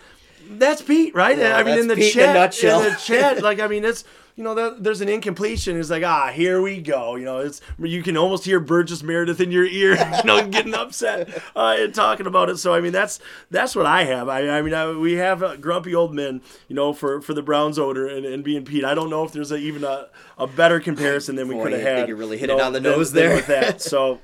That's 0.49 0.81
Pete, 0.81 1.15
right? 1.15 1.37
Yeah, 1.37 1.57
I 1.57 1.63
mean, 1.63 1.79
in 1.79 1.87
the 1.87 1.95
Pete 1.95 2.13
chat, 2.13 2.29
in, 2.29 2.41
nutshell. 2.41 2.83
in 2.83 2.91
the 2.91 2.99
chat, 2.99 3.41
like 3.41 3.61
I 3.61 3.67
mean, 3.67 3.85
it's 3.85 4.03
you 4.37 4.43
know, 4.43 4.69
there's 4.79 5.01
an 5.01 5.09
incompletion. 5.09 5.79
It's 5.79 5.89
like, 5.89 6.03
ah, 6.03 6.27
here 6.27 6.61
we 6.61 6.79
go. 6.79 7.15
You 7.15 7.25
know, 7.25 7.39
it's 7.39 7.59
you 7.79 8.03
can 8.03 8.15
almost 8.15 8.45
hear 8.45 8.59
Burgess 8.59 9.01
Meredith 9.01 9.41
in 9.41 9.51
your 9.51 9.65
ear, 9.65 9.93
you 10.17 10.23
know, 10.23 10.47
getting 10.47 10.75
upset 10.75 11.41
uh, 11.55 11.75
and 11.79 11.93
talking 11.93 12.27
about 12.27 12.47
it. 12.49 12.57
So 12.57 12.71
I 12.71 12.79
mean, 12.79 12.91
that's 12.91 13.19
that's 13.49 13.75
what 13.75 13.87
I 13.87 14.03
have. 14.03 14.29
I, 14.29 14.47
I 14.47 14.61
mean, 14.61 14.75
I, 14.75 14.91
we 14.91 15.13
have 15.13 15.41
uh, 15.41 15.55
grumpy 15.55 15.95
old 15.95 16.13
men, 16.13 16.41
you 16.67 16.75
know, 16.75 16.93
for 16.93 17.19
for 17.19 17.33
the 17.33 17.41
Browns 17.41 17.79
owner 17.79 18.05
and, 18.05 18.27
and 18.27 18.43
being 18.43 18.63
Pete. 18.63 18.85
I 18.85 18.93
don't 18.93 19.09
know 19.09 19.23
if 19.23 19.31
there's 19.31 19.51
a, 19.51 19.57
even 19.57 19.83
a, 19.83 20.07
a 20.37 20.45
better 20.45 20.79
comparison 20.79 21.35
than 21.35 21.47
we 21.47 21.55
could 21.55 21.71
have 21.71 21.81
had. 21.81 22.07
You 22.07 22.15
really 22.15 22.37
hit 22.37 22.51
you 22.51 22.57
know, 22.57 22.61
it 22.61 22.65
on 22.67 22.73
the 22.73 22.79
nose 22.79 23.11
there 23.13 23.35
with 23.35 23.47
that. 23.47 23.81
So 23.81 24.21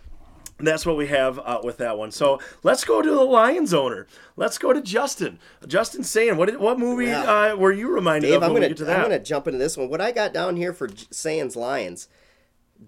that's 0.68 0.86
what 0.86 0.98
we 0.98 1.08
have 1.08 1.40
uh, 1.40 1.62
with 1.64 1.78
that 1.78 1.98
one. 1.98 2.12
So 2.12 2.40
let's 2.64 2.84
go 2.84 3.02
to 3.02 3.10
the 3.10 3.24
Lions 3.24 3.74
owner. 3.74 4.08
Let's 4.36 4.58
go 4.58 4.74
to 4.74 4.82
Justin. 4.82 5.40
Justin 5.68 6.04
saying, 6.04 6.38
what 6.38 6.60
what 6.60 6.80
movie 6.80 7.12
uh, 7.12 7.56
were 7.56 7.72
you 7.72 7.90
reminded 7.90 8.28
Dave, 8.28 8.38
of 8.38 8.44
I'm 8.44 8.50
gonna, 8.50 8.62
we 8.62 8.68
get 8.70 8.78
to 8.78 8.86
that? 8.86 9.00
I'm 9.00 9.10
going 9.10 9.18
to 9.18 9.24
jump 9.24 9.48
into 9.48 9.60
this 9.60 9.78
one. 9.78 9.90
What 9.90 10.02
I 10.02 10.12
got 10.12 10.34
down 10.34 10.56
here 10.56 10.74
for 10.74 10.90
Sands 11.12 11.56
Lions, 11.56 12.08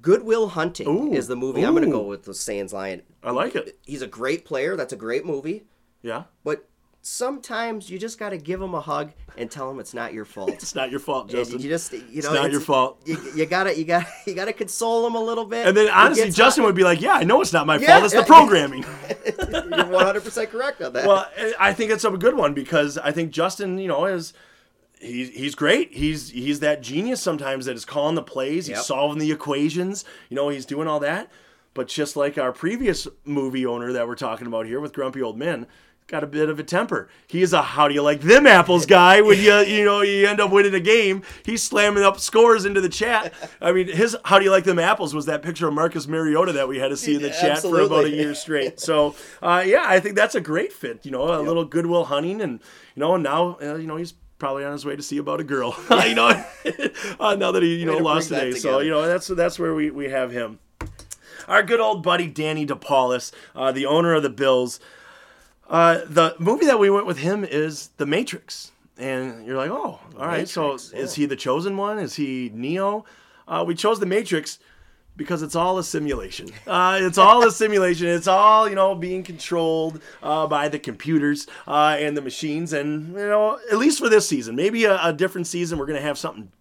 Good 0.01 0.23
Will 0.23 0.49
Hunting 0.49 0.87
Ooh. 0.87 1.13
is 1.13 1.27
the 1.27 1.35
movie 1.35 1.61
Ooh. 1.61 1.67
I'm 1.67 1.73
going 1.73 1.85
to 1.85 1.91
go 1.91 2.03
with 2.03 2.23
the 2.23 2.33
Sands 2.33 2.73
Lion. 2.73 3.01
I 3.23 3.31
like 3.31 3.55
it. 3.55 3.77
He's 3.85 4.01
a 4.01 4.07
great 4.07 4.45
player. 4.45 4.75
That's 4.75 4.93
a 4.93 4.97
great 4.97 5.25
movie. 5.25 5.65
Yeah. 6.01 6.23
But 6.43 6.67
sometimes 7.05 7.87
you 7.87 7.99
just 7.99 8.17
got 8.17 8.29
to 8.29 8.37
give 8.37 8.59
him 8.59 8.73
a 8.73 8.81
hug 8.81 9.11
and 9.37 9.51
tell 9.51 9.69
him 9.69 9.79
it's 9.79 9.93
not 9.93 10.11
your 10.11 10.25
fault. 10.25 10.49
It's 10.53 10.73
not 10.73 10.89
your 10.89 10.99
fault, 10.99 11.23
And 11.29 11.31
Justin. 11.33 11.59
You 11.61 11.69
just, 11.69 11.91
you 11.93 11.99
know, 11.99 12.05
it's 12.15 12.25
not 12.25 12.35
it's- 12.37 12.51
your 12.51 12.61
fault. 12.61 12.99
You, 13.05 13.17
you 13.35 13.45
gotta, 13.45 13.77
you 13.77 13.85
gotta, 13.85 14.07
you 14.25 14.33
gotta 14.33 14.53
console 14.53 15.05
him 15.05 15.13
a 15.13 15.21
little 15.23 15.45
bit. 15.45 15.67
And 15.67 15.77
then 15.77 15.89
honestly, 15.91 16.31
Justin 16.31 16.63
would 16.63 16.73
be 16.75 16.83
like, 16.83 17.01
"Yeah, 17.01 17.13
I 17.13 17.23
know 17.23 17.41
it's 17.41 17.53
not 17.53 17.67
my 17.67 17.77
Yeah, 17.77 17.99
fault. 17.99 18.05
It's 18.05 18.13
the 18.15 18.23
programming." 18.23 18.83
You're 19.53 19.85
100 19.85 20.23
percent 20.23 20.49
correct 20.49 20.81
on 20.81 20.93
that. 20.93 21.05
well, 21.07 21.29
I 21.59 21.73
think 21.73 21.91
it's 21.91 22.03
a 22.03 22.11
good 22.11 22.35
one 22.35 22.53
because 22.55 22.97
I 22.97 23.11
think 23.11 23.31
Justin, 23.31 23.77
you 23.77 23.87
know, 23.87 24.05
is 24.05 24.33
he's 24.99 25.29
he's 25.29 25.53
great. 25.53 25.93
He's 25.93 26.31
he's 26.31 26.59
that 26.61 26.81
genius 26.81 27.21
sometimes 27.21 27.65
that 27.67 27.75
is 27.75 27.85
calling 27.85 28.15
the 28.15 28.23
plays. 28.23 28.65
He's 28.65 28.77
Yep. 28.77 28.85
solving 28.85 29.19
the 29.19 29.31
equations. 29.31 30.05
You 30.29 30.35
know, 30.35 30.49
he's 30.49 30.65
doing 30.65 30.87
all 30.87 30.99
that. 31.01 31.31
But 31.75 31.87
just 31.89 32.15
like 32.15 32.37
our 32.37 32.51
previous 32.53 33.07
movie 33.25 33.65
owner 33.65 33.91
that 33.93 34.07
we're 34.07 34.15
talking 34.15 34.47
about 34.47 34.65
here 34.65 34.79
with 34.79 34.93
Grumpy 34.93 35.21
Old 35.21 35.37
Men, 35.37 35.67
got 36.07 36.23
a 36.23 36.27
bit 36.27 36.49
of 36.49 36.59
a 36.59 36.63
temper. 36.63 37.09
He 37.27 37.41
is 37.41 37.53
a 37.53 37.61
how 37.61 37.87
do 37.87 37.93
you 37.93 38.01
like 38.01 38.21
them 38.21 38.45
apples 38.45 38.85
guy 38.85 39.21
when 39.21 39.39
you 39.39 39.53
you 39.59 39.83
know 39.83 40.01
you 40.01 40.27
end 40.27 40.39
up 40.39 40.51
winning 40.51 40.73
a 40.73 40.79
game. 40.79 41.23
He's 41.43 41.63
slamming 41.63 42.03
up 42.03 42.19
scores 42.19 42.65
into 42.65 42.81
the 42.81 42.89
chat. 42.89 43.33
I 43.59 43.71
mean, 43.71 43.87
his 43.87 44.15
how 44.25 44.37
do 44.39 44.45
you 44.45 44.51
like 44.51 44.63
them 44.63 44.79
apples 44.79 45.13
was 45.13 45.25
that 45.25 45.41
picture 45.41 45.67
of 45.67 45.73
Marcus 45.73 46.07
Mariota 46.07 46.53
that 46.53 46.67
we 46.67 46.77
had 46.77 46.89
to 46.89 46.97
see 46.97 47.15
in 47.15 47.21
the 47.21 47.29
chat 47.29 47.59
for 47.59 47.79
about 47.79 48.05
a 48.05 48.09
year 48.09 48.35
straight. 48.35 48.79
So 48.79 49.15
uh, 49.41 49.63
yeah, 49.65 49.83
I 49.85 49.99
think 49.99 50.15
that's 50.15 50.35
a 50.35 50.41
great 50.41 50.71
fit. 50.71 51.05
You 51.05 51.11
know, 51.11 51.23
a 51.23 51.41
little 51.41 51.65
Good 51.65 51.87
Will 51.87 52.05
Hunting, 52.05 52.41
and 52.41 52.59
you 52.95 52.99
know 52.99 53.17
now 53.17 53.57
uh, 53.61 53.75
you 53.75 53.87
know 53.87 53.97
he's 53.97 54.13
probably 54.37 54.63
on 54.63 54.73
his 54.73 54.85
way 54.85 54.95
to 54.95 55.01
see 55.01 55.17
about 55.17 55.39
a 55.39 55.43
girl. 55.43 55.75
you 56.05 56.15
know, 56.15 56.27
uh, 57.19 57.35
now 57.35 57.51
that 57.51 57.63
he 57.63 57.75
you 57.77 57.87
Way 57.87 57.97
know 57.97 58.03
lost 58.03 58.29
today. 58.29 58.51
So 58.51 58.79
you 58.79 58.91
know 58.91 59.05
that's 59.07 59.27
that's 59.27 59.57
where 59.57 59.73
we 59.73 59.89
we 59.89 60.09
have 60.09 60.31
him. 60.31 60.59
Our 61.47 61.61
good 61.63 61.79
old 61.79 62.01
buddy 62.01 62.27
Danny 62.27 62.65
DePaulis, 62.65 63.31
uh, 63.55 63.71
the 63.71 63.85
owner 63.85 64.13
of 64.13 64.23
the 64.23 64.29
Bills. 64.29 64.79
Uh, 65.69 66.01
the 66.07 66.35
movie 66.39 66.65
that 66.65 66.79
we 66.79 66.89
went 66.89 67.05
with 67.05 67.17
him 67.17 67.43
is 67.43 67.89
The 67.97 68.05
Matrix. 68.05 68.71
And 68.97 69.45
you're 69.45 69.57
like, 69.57 69.71
oh, 69.71 69.99
all 70.17 70.27
right. 70.27 70.47
So 70.47 70.63
Matrix, 70.63 70.93
is 70.93 71.15
he 71.15 71.25
the 71.25 71.35
chosen 71.35 71.75
one? 71.75 71.99
Is 71.99 72.15
he 72.15 72.51
Neo? 72.53 73.05
Uh, 73.47 73.63
we 73.67 73.75
chose 73.75 73.99
The 73.99 74.05
Matrix 74.05 74.59
because 75.17 75.41
it's 75.41 75.55
all 75.55 75.77
a 75.77 75.83
simulation. 75.83 76.49
Uh, 76.67 76.99
it's 77.01 77.17
all 77.17 77.45
a 77.45 77.51
simulation. 77.51 78.07
It's 78.07 78.27
all, 78.27 78.67
you 78.69 78.75
know, 78.75 78.95
being 78.95 79.23
controlled 79.23 80.01
uh, 80.21 80.47
by 80.47 80.67
the 80.67 80.79
computers 80.79 81.47
uh, 81.67 81.95
and 81.99 82.15
the 82.15 82.21
machines. 82.21 82.73
And, 82.73 83.13
you 83.13 83.27
know, 83.27 83.59
at 83.71 83.77
least 83.77 83.99
for 83.99 84.09
this 84.09 84.27
season, 84.27 84.55
maybe 84.55 84.85
a, 84.85 85.01
a 85.03 85.13
different 85.13 85.47
season, 85.47 85.79
we're 85.79 85.85
going 85.85 85.99
to 85.99 86.05
have 86.05 86.17
something 86.17 86.51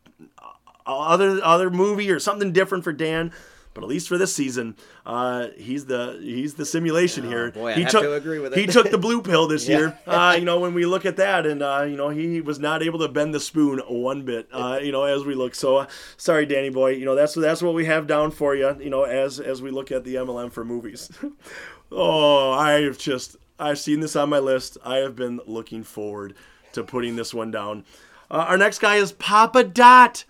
other 0.87 1.41
other 1.43 1.71
movie 1.71 2.11
or 2.11 2.19
something 2.19 2.53
different 2.53 2.85
for 2.85 2.93
Dan. 2.93 3.33
But 3.75 3.83
at 3.83 3.89
least 3.91 4.07
for 4.09 4.16
this 4.16 4.33
season, 4.33 4.77
uh, 5.05 5.49
he's 5.57 5.87
the 5.87 6.18
he's 6.22 6.55
the 6.55 6.64
simulation 6.64 7.27
here. 7.27 7.51
boy, 7.51 7.70
I 7.70 7.75
he 7.75 7.83
have 7.83 7.91
took 7.91 8.03
to 8.05 8.12
agree 8.14 8.39
with 8.39 8.53
it. 8.53 8.59
he 8.61 8.66
took 8.66 8.91
the 8.91 8.99
blue 8.99 9.20
pill 9.20 9.49
this 9.49 9.68
Yeah. 9.68 9.77
year. 9.79 9.99
Uh, 10.07 10.37
you 10.39 10.45
know 10.45 10.61
when 10.61 10.75
we 10.75 10.87
look 10.87 11.05
at 11.05 11.16
that, 11.16 11.45
and 11.45 11.61
uh, 11.62 11.83
you 11.89 11.97
know 11.97 12.09
he 12.09 12.41
was 12.41 12.61
not 12.61 12.83
able 12.85 13.01
to 13.01 13.09
bend 13.09 13.35
the 13.35 13.41
spoon 13.41 13.81
one 13.89 14.22
bit. 14.22 14.49
Uh, 14.53 14.79
you 14.81 14.93
know 14.93 15.03
as 15.03 15.25
we 15.25 15.35
look. 15.35 15.55
So 15.57 15.79
uh, 15.79 15.87
sorry, 16.16 16.47
Danny 16.47 16.70
boy. 16.70 16.91
You 16.93 17.05
know 17.05 17.16
that's 17.16 17.35
that's 17.35 17.62
what 17.62 17.75
we 17.75 17.85
have 17.87 18.07
down 18.07 18.31
for 18.31 18.55
you. 18.55 18.77
You 18.81 18.91
know 18.91 19.03
as 19.03 19.41
as 19.41 19.61
we 19.61 19.70
look 19.72 19.91
at 19.91 20.05
the 20.05 20.14
MLM 20.14 20.53
for 20.53 20.64
movies. 20.64 21.11
oh, 21.93 22.53
I've 22.53 22.99
just 22.99 23.37
I've 23.59 23.79
seen 23.79 24.01
this 24.01 24.16
on 24.16 24.29
my 24.31 24.39
list. 24.39 24.79
I 24.85 24.97
have 24.99 25.16
been 25.16 25.41
looking 25.47 25.83
forward 25.83 26.35
to 26.72 26.83
putting 26.85 27.16
this 27.16 27.35
one 27.35 27.51
down. 27.51 27.85
Uh, 28.31 28.45
our 28.49 28.57
next 28.57 28.79
guy 28.79 28.97
is 28.97 29.12
Papa 29.12 29.64
Dot. 29.64 30.25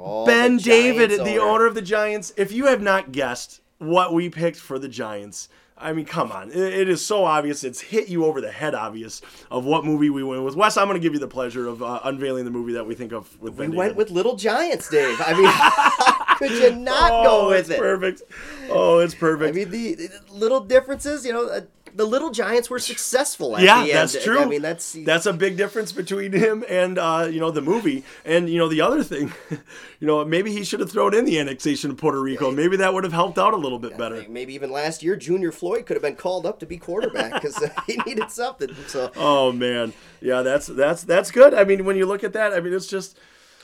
Oh, 0.00 0.24
ben 0.24 0.56
David, 0.58 1.10
the 1.10 1.38
owner 1.38 1.66
of 1.66 1.74
the 1.74 1.82
Giants. 1.82 2.32
If 2.36 2.52
you 2.52 2.66
have 2.66 2.80
not 2.80 3.12
guessed 3.12 3.60
what 3.78 4.12
we 4.12 4.28
picked 4.28 4.58
for 4.58 4.78
the 4.78 4.88
Giants, 4.88 5.48
I 5.80 5.92
mean, 5.92 6.06
come 6.06 6.32
on. 6.32 6.50
It, 6.50 6.88
is 6.88 7.04
so 7.04 7.24
obvious. 7.24 7.62
It's 7.62 7.80
hit 7.80 8.08
you 8.08 8.24
over 8.24 8.40
the 8.40 8.50
head, 8.50 8.74
obvious, 8.74 9.22
of 9.50 9.64
what 9.64 9.84
movie 9.84 10.10
we 10.10 10.24
went 10.24 10.42
with. 10.42 10.56
Wes, 10.56 10.76
I'm 10.76 10.88
going 10.88 11.00
to 11.00 11.02
give 11.02 11.14
you 11.14 11.20
the 11.20 11.28
pleasure 11.28 11.68
of 11.68 11.82
uh, 11.82 12.00
unveiling 12.04 12.44
the 12.44 12.50
movie 12.50 12.72
that 12.72 12.84
we 12.84 12.94
think 12.94 13.12
of 13.12 13.40
with 13.40 13.56
We 13.56 13.68
went 13.68 13.94
with 13.94 14.10
Little 14.10 14.34
Giants, 14.34 14.88
Dave. 14.88 15.20
I 15.24 15.34
mean, 15.34 16.38
could 16.38 16.62
you 16.62 16.74
not 16.74 17.10
oh, 17.12 17.22
go 17.24 17.48
with 17.50 17.70
it? 17.70 17.78
Perfect. 17.78 18.22
Oh, 18.68 18.98
it's 18.98 19.14
perfect. 19.14 19.50
I 19.50 19.52
mean, 19.52 19.70
the, 19.70 19.94
the 19.94 20.10
little 20.30 20.60
differences, 20.60 21.24
you 21.24 21.32
know, 21.32 21.48
uh, 21.48 21.60
the 21.94 22.04
Little 22.04 22.30
Giants 22.30 22.70
were 22.70 22.78
successful. 22.78 23.60
yeah, 23.60 23.86
that's 23.86 24.14
end. 24.14 24.24
true. 24.24 24.40
I 24.40 24.44
mean, 24.46 24.62
that's 24.62 24.96
that's 25.04 25.26
a 25.26 25.32
big 25.32 25.56
difference 25.56 25.92
between 25.92 26.32
him 26.32 26.64
and 26.68 26.98
uh, 26.98 27.28
you 27.30 27.40
know 27.40 27.50
the 27.50 27.60
movie. 27.60 28.04
And 28.24 28.48
you 28.48 28.58
know 28.58 28.68
the 28.68 28.80
other 28.80 29.02
thing, 29.02 29.32
you 29.50 30.06
know 30.06 30.24
maybe 30.24 30.52
he 30.52 30.64
should 30.64 30.80
have 30.80 30.90
thrown 30.90 31.14
in 31.14 31.24
the 31.24 31.38
annexation 31.38 31.90
of 31.90 31.96
Puerto 31.96 32.20
Rico. 32.20 32.50
Maybe 32.50 32.76
that 32.76 32.92
would 32.94 33.04
have 33.04 33.12
helped 33.12 33.38
out 33.38 33.54
a 33.54 33.56
little 33.56 33.78
bit 33.78 33.96
better. 33.96 34.24
Maybe 34.28 34.54
even 34.54 34.70
last 34.70 35.02
year, 35.02 35.16
Junior 35.16 35.52
Floyd 35.52 35.86
could 35.86 35.94
have 35.94 36.02
been 36.02 36.16
called 36.16 36.46
up 36.46 36.58
to 36.60 36.66
be 36.66 36.78
quarterback 36.78 37.34
because 37.34 37.62
he 37.86 37.96
needed 38.06 38.30
something. 38.30 38.74
So. 38.86 39.10
Oh 39.16 39.52
man, 39.52 39.92
yeah, 40.20 40.42
that's 40.42 40.66
that's 40.66 41.02
that's 41.02 41.30
good. 41.30 41.54
I 41.54 41.64
mean, 41.64 41.84
when 41.84 41.96
you 41.96 42.06
look 42.06 42.24
at 42.24 42.32
that, 42.34 42.52
I 42.52 42.60
mean, 42.60 42.72
it's 42.72 42.86
just 42.86 43.18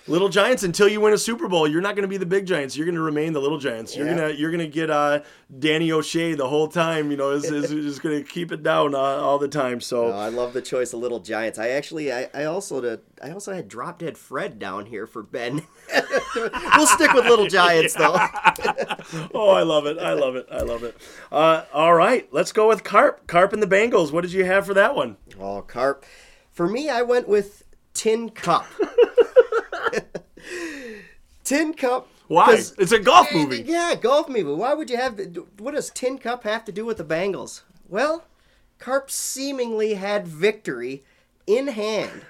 Little 0.07 0.29
Giants 0.29 0.63
until 0.63 0.87
you 0.87 1.01
win 1.01 1.15
a 1.15 1.19
Super 1.19 1.49
Bowl. 1.49 1.67
You're 1.67 1.81
not 1.81 1.97
going 1.97 2.03
to 2.03 2.09
be 2.09 2.19
the 2.19 2.27
big 2.27 2.45
Giants. 2.45 2.77
You're 2.77 2.85
going 2.85 2.95
to 2.95 3.01
remain 3.01 3.33
the 3.33 3.41
Little 3.41 3.59
Giants. 3.59 3.97
You're 3.97 4.07
gonna 4.07 4.31
you're 4.31 4.51
gonna 4.51 4.67
get 4.67 4.91
uh, 4.91 5.21
Danny 5.59 5.91
O'Shea 5.93 6.35
the 6.35 6.47
whole 6.47 6.69
time. 6.69 7.11
You 7.11 7.17
know, 7.17 7.31
is 7.31 7.45
is, 7.45 7.71
is 7.71 7.99
going 7.99 8.23
to 8.23 8.31
keep 8.31 8.53
it 8.53 8.63
down 8.63 8.95
uh, 8.95 8.99
all 8.99 9.39
the 9.39 9.49
time. 9.49 9.81
So 9.81 10.11
I 10.11 10.29
love 10.29 10.53
the 10.53 10.61
choice 10.61 10.93
of 10.93 11.01
Little 11.01 11.21
Giants. 11.21 11.59
I 11.59 11.71
actually 11.71 12.13
I, 12.13 12.29
I 12.35 12.45
also 12.45 12.83
did, 12.83 13.01
I 13.23 13.31
also 13.31 13.55
had 13.55 13.67
Drop 13.67 13.99
Dead 13.99 14.19
Fred 14.19 14.59
down 14.59 14.87
here 14.87 15.07
for 15.07 15.23
Ben. 15.23 15.63
we'll 16.37 16.87
stick 16.87 17.13
with 17.15 17.25
Little 17.25 17.47
Giants 17.47 17.95
though. 17.95 18.15
oh, 19.35 19.51
I 19.51 19.63
love 19.63 19.87
it. 19.87 19.99
I 19.99 20.13
love 20.13 20.37
it. 20.37 20.47
I 20.51 20.61
love 20.61 20.85
it. 20.85 20.99
Uh, 21.33 21.65
all 21.73 21.95
right, 21.95 22.29
let's 22.31 22.53
go 22.53 22.69
with 22.69 22.85
Carp. 22.85 23.27
Carp 23.27 23.55
and 23.55 23.63
the 23.63 23.67
Bengals. 23.67 24.13
What 24.13 24.21
did 24.21 24.33
you 24.33 24.45
have 24.45 24.67
for 24.67 24.75
that 24.75 24.95
one? 24.95 25.17
Oh, 25.41 25.63
Carp. 25.63 26.05
For 26.53 26.69
me, 26.69 26.89
I 26.89 27.03
went 27.03 27.27
with 27.27 27.64
Tin 27.95 28.31
Cup. 28.31 28.67
Tin 31.45 31.75
Cup. 31.75 32.09
Why? 32.29 32.63
It's 32.79 32.93
a 32.93 32.99
golf 32.99 33.29
movie. 33.33 33.63
Yeah, 33.67 33.95
golf 33.95 34.29
movie. 34.29 34.43
Why 34.43 34.75
would 34.75 34.91
you 34.91 34.97
have? 34.97 35.21
What 35.59 35.75
does 35.75 35.91
Tin 35.91 36.19
Cup 36.19 36.45
have 36.45 36.65
to 36.65 36.73
do 36.73 36.85
with 36.85 36.99
the 36.99 37.05
Bengals? 37.05 37.63
Well, 37.89 38.25
Carp 38.79 39.11
seemingly 39.11 39.95
had 39.95 40.27
victory 40.27 41.05
in 41.47 41.69
hand, 41.69 42.23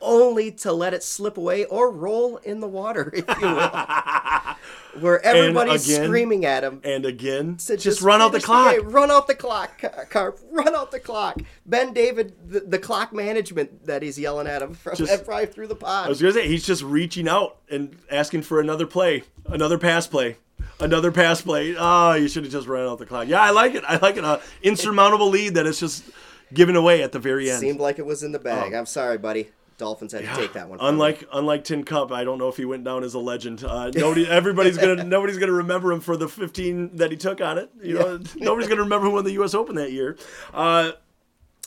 only 0.00 0.50
to 0.52 0.72
let 0.72 0.94
it 0.94 1.02
slip 1.02 1.36
away 1.36 1.64
or 1.64 1.90
roll 1.90 2.36
in 2.38 2.60
the 2.60 2.68
water, 2.68 3.10
if 3.14 3.26
you 3.40 3.48
will. 3.48 3.70
where 5.00 5.24
everybody's 5.24 5.88
again, 5.88 6.06
screaming 6.06 6.44
at 6.44 6.64
him. 6.64 6.80
And 6.84 7.04
again, 7.04 7.56
just, 7.56 7.82
just 7.82 8.02
run 8.02 8.20
out 8.20 8.32
the 8.32 8.40
clock. 8.40 8.76
The 8.76 8.82
run 8.82 9.10
out 9.10 9.26
the 9.26 9.34
clock, 9.34 9.82
Carp. 10.10 10.40
Run 10.50 10.74
out 10.74 10.90
the 10.90 11.00
clock. 11.00 11.40
Ben 11.66 11.92
David, 11.92 12.34
the, 12.48 12.60
the 12.60 12.78
clock 12.78 13.12
management 13.12 13.86
that 13.86 14.02
he's 14.02 14.18
yelling 14.18 14.46
at 14.46 14.62
him 14.62 14.74
from 14.74 14.96
just, 14.96 15.26
right 15.28 15.52
through 15.52 15.68
the 15.68 15.76
pod. 15.76 16.06
I 16.06 16.08
was 16.08 16.20
gonna 16.20 16.34
say 16.34 16.48
he's 16.48 16.66
just 16.66 16.82
reaching 16.82 17.28
out 17.28 17.58
and 17.70 17.96
asking 18.10 18.42
for 18.42 18.60
another 18.60 18.86
play, 18.86 19.24
another 19.46 19.78
pass 19.78 20.06
play. 20.06 20.36
Another 20.80 21.12
pass 21.12 21.40
play. 21.40 21.76
Oh, 21.78 22.14
you 22.14 22.26
should 22.26 22.44
have 22.44 22.52
just 22.52 22.66
run 22.66 22.86
out 22.86 22.98
the 22.98 23.06
clock. 23.06 23.28
Yeah, 23.28 23.40
I 23.40 23.50
like 23.50 23.74
it. 23.74 23.84
I 23.86 23.96
like 23.98 24.16
it. 24.16 24.24
An 24.24 24.40
insurmountable 24.62 25.28
lead 25.28 25.54
that 25.54 25.66
is 25.66 25.78
just 25.78 26.04
given 26.52 26.74
away 26.74 27.02
at 27.02 27.12
the 27.12 27.18
very 27.18 27.50
end. 27.50 27.60
Seemed 27.60 27.80
like 27.80 27.98
it 27.98 28.06
was 28.06 28.22
in 28.22 28.32
the 28.32 28.38
bag. 28.38 28.72
Oh. 28.74 28.78
I'm 28.78 28.86
sorry, 28.86 29.18
buddy. 29.18 29.50
Dolphins 29.76 30.12
had 30.12 30.24
yeah. 30.24 30.34
to 30.34 30.40
take 30.40 30.52
that 30.52 30.68
one. 30.68 30.78
Unlike 30.80 31.22
me. 31.22 31.28
unlike 31.32 31.64
Tin 31.64 31.84
Cup, 31.84 32.12
I 32.12 32.24
don't 32.24 32.38
know 32.38 32.48
if 32.48 32.56
he 32.56 32.64
went 32.64 32.84
down 32.84 33.02
as 33.02 33.14
a 33.14 33.18
legend. 33.18 33.64
Uh, 33.64 33.90
nobody, 33.94 34.26
everybody's 34.26 34.78
gonna 34.78 35.04
nobody's 35.04 35.38
gonna 35.38 35.52
remember 35.52 35.92
him 35.92 36.00
for 36.00 36.16
the 36.16 36.28
15 36.28 36.96
that 36.96 37.10
he 37.10 37.16
took 37.16 37.40
on 37.40 37.58
it. 37.58 37.70
You 37.82 37.94
know, 37.94 38.20
nobody's 38.36 38.68
gonna 38.68 38.82
remember 38.82 39.06
who 39.06 39.12
won 39.12 39.24
the 39.24 39.32
U.S. 39.32 39.54
Open 39.54 39.74
that 39.76 39.92
year. 39.92 40.16
Uh, 40.52 40.92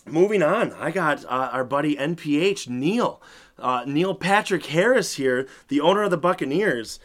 moving 0.05 0.41
on, 0.41 0.73
I 0.73 0.91
got 0.91 1.25
uh, 1.25 1.49
our 1.51 1.63
buddy 1.63 1.95
NPH 1.95 2.69
Neil, 2.69 3.21
uh, 3.59 3.83
Neil 3.85 4.15
Patrick 4.15 4.65
Harris 4.67 5.15
here, 5.15 5.47
the 5.67 5.81
owner 5.81 6.03
of 6.03 6.11
the 6.11 6.17
Buccaneers. 6.17 6.99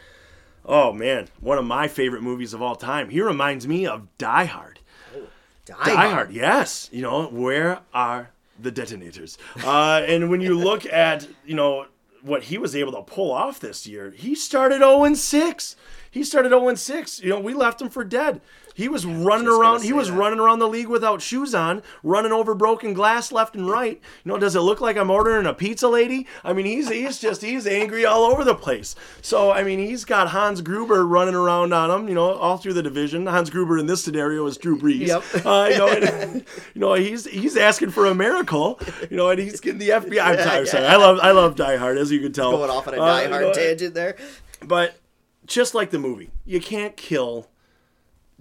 Oh 0.65 0.93
man, 0.93 1.27
one 1.41 1.57
of 1.57 1.65
my 1.65 1.87
favorite 1.89 2.21
movies 2.21 2.53
of 2.53 2.61
all 2.61 2.75
time. 2.75 3.09
He 3.09 3.21
reminds 3.21 3.67
me 3.67 3.85
of 3.85 4.07
Die 4.17 4.45
Hard. 4.45 4.79
Oh, 5.13 5.27
Die, 5.65 5.75
Die 5.85 5.95
Hard. 5.95 6.11
Hard, 6.11 6.31
yes. 6.31 6.89
You 6.93 7.01
know, 7.01 7.27
where 7.27 7.81
are 7.93 8.29
the 8.59 8.71
detonators. 8.71 9.37
Uh, 9.63 10.03
and 10.07 10.29
when 10.29 10.41
you 10.41 10.57
look 10.57 10.85
at, 10.85 11.27
you 11.45 11.55
know, 11.55 11.87
what 12.21 12.43
he 12.43 12.57
was 12.57 12.75
able 12.75 12.93
to 12.93 13.01
pull 13.01 13.31
off 13.31 13.59
this 13.59 13.85
year, 13.85 14.11
he 14.11 14.35
started 14.35 14.79
0 14.79 15.13
6. 15.13 15.75
He 16.09 16.23
started 16.23 16.49
0 16.49 16.75
6. 16.75 17.21
You 17.21 17.29
know, 17.29 17.39
we 17.39 17.53
left 17.53 17.81
him 17.81 17.89
for 17.89 18.03
dead. 18.03 18.41
He 18.73 18.89
was 18.89 19.05
running 19.05 19.47
around. 19.47 19.83
He 19.83 19.93
was 19.93 20.09
that. 20.09 20.17
running 20.17 20.39
around 20.39 20.59
the 20.59 20.67
league 20.67 20.87
without 20.87 21.21
shoes 21.21 21.53
on, 21.53 21.83
running 22.01 22.31
over 22.31 22.55
broken 22.55 22.93
glass 22.93 23.31
left 23.31 23.55
and 23.55 23.69
right. 23.69 24.01
You 24.23 24.31
know, 24.31 24.37
does 24.37 24.55
it 24.55 24.61
look 24.61 24.81
like 24.81 24.97
I'm 24.97 25.09
ordering 25.09 25.45
a 25.45 25.53
pizza, 25.53 25.87
lady? 25.87 26.27
I 26.43 26.53
mean, 26.53 26.65
he's 26.65 26.89
he's 26.89 27.19
just 27.19 27.41
he's 27.41 27.67
angry 27.67 28.05
all 28.05 28.23
over 28.23 28.43
the 28.43 28.55
place. 28.55 28.95
So 29.21 29.51
I 29.51 29.63
mean, 29.63 29.79
he's 29.79 30.05
got 30.05 30.29
Hans 30.29 30.61
Gruber 30.61 31.05
running 31.05 31.35
around 31.35 31.73
on 31.73 31.91
him. 31.91 32.07
You 32.07 32.15
know, 32.15 32.33
all 32.33 32.57
through 32.57 32.73
the 32.73 32.83
division. 32.83 33.27
Hans 33.27 33.49
Gruber 33.49 33.77
in 33.77 33.85
this 33.85 34.03
scenario 34.03 34.45
is 34.47 34.57
Drew 34.57 34.77
Brees. 34.77 35.07
Yep. 35.07 35.23
Uh, 35.43 35.67
you 35.69 35.77
know, 35.77 35.87
and, 35.87 36.45
you 36.73 36.81
know 36.81 36.93
he's 36.93 37.25
he's 37.25 37.57
asking 37.57 37.89
for 37.89 38.05
a 38.05 38.15
miracle. 38.15 38.79
You 39.09 39.17
know, 39.17 39.29
and 39.29 39.39
he's 39.39 39.59
getting 39.59 39.79
the 39.79 39.89
FBI. 39.89 40.21
I'm 40.21 40.37
sorry, 40.37 40.67
sorry. 40.67 40.85
I 40.85 40.95
love 40.95 41.19
I 41.21 41.31
love 41.31 41.55
Die 41.55 41.75
Hard, 41.75 41.97
as 41.97 42.11
you 42.11 42.21
can 42.21 42.31
tell. 42.31 42.51
Going 42.51 42.69
off 42.69 42.87
on 42.87 42.93
a 42.93 42.97
Die 42.97 43.25
uh, 43.25 43.29
Hard 43.29 43.41
you 43.41 43.47
know, 43.47 43.53
tangent 43.53 43.93
there. 43.93 44.15
But 44.61 44.97
just 45.45 45.75
like 45.75 45.89
the 45.89 45.99
movie, 45.99 46.31
you 46.45 46.61
can't 46.61 46.95
kill 46.95 47.49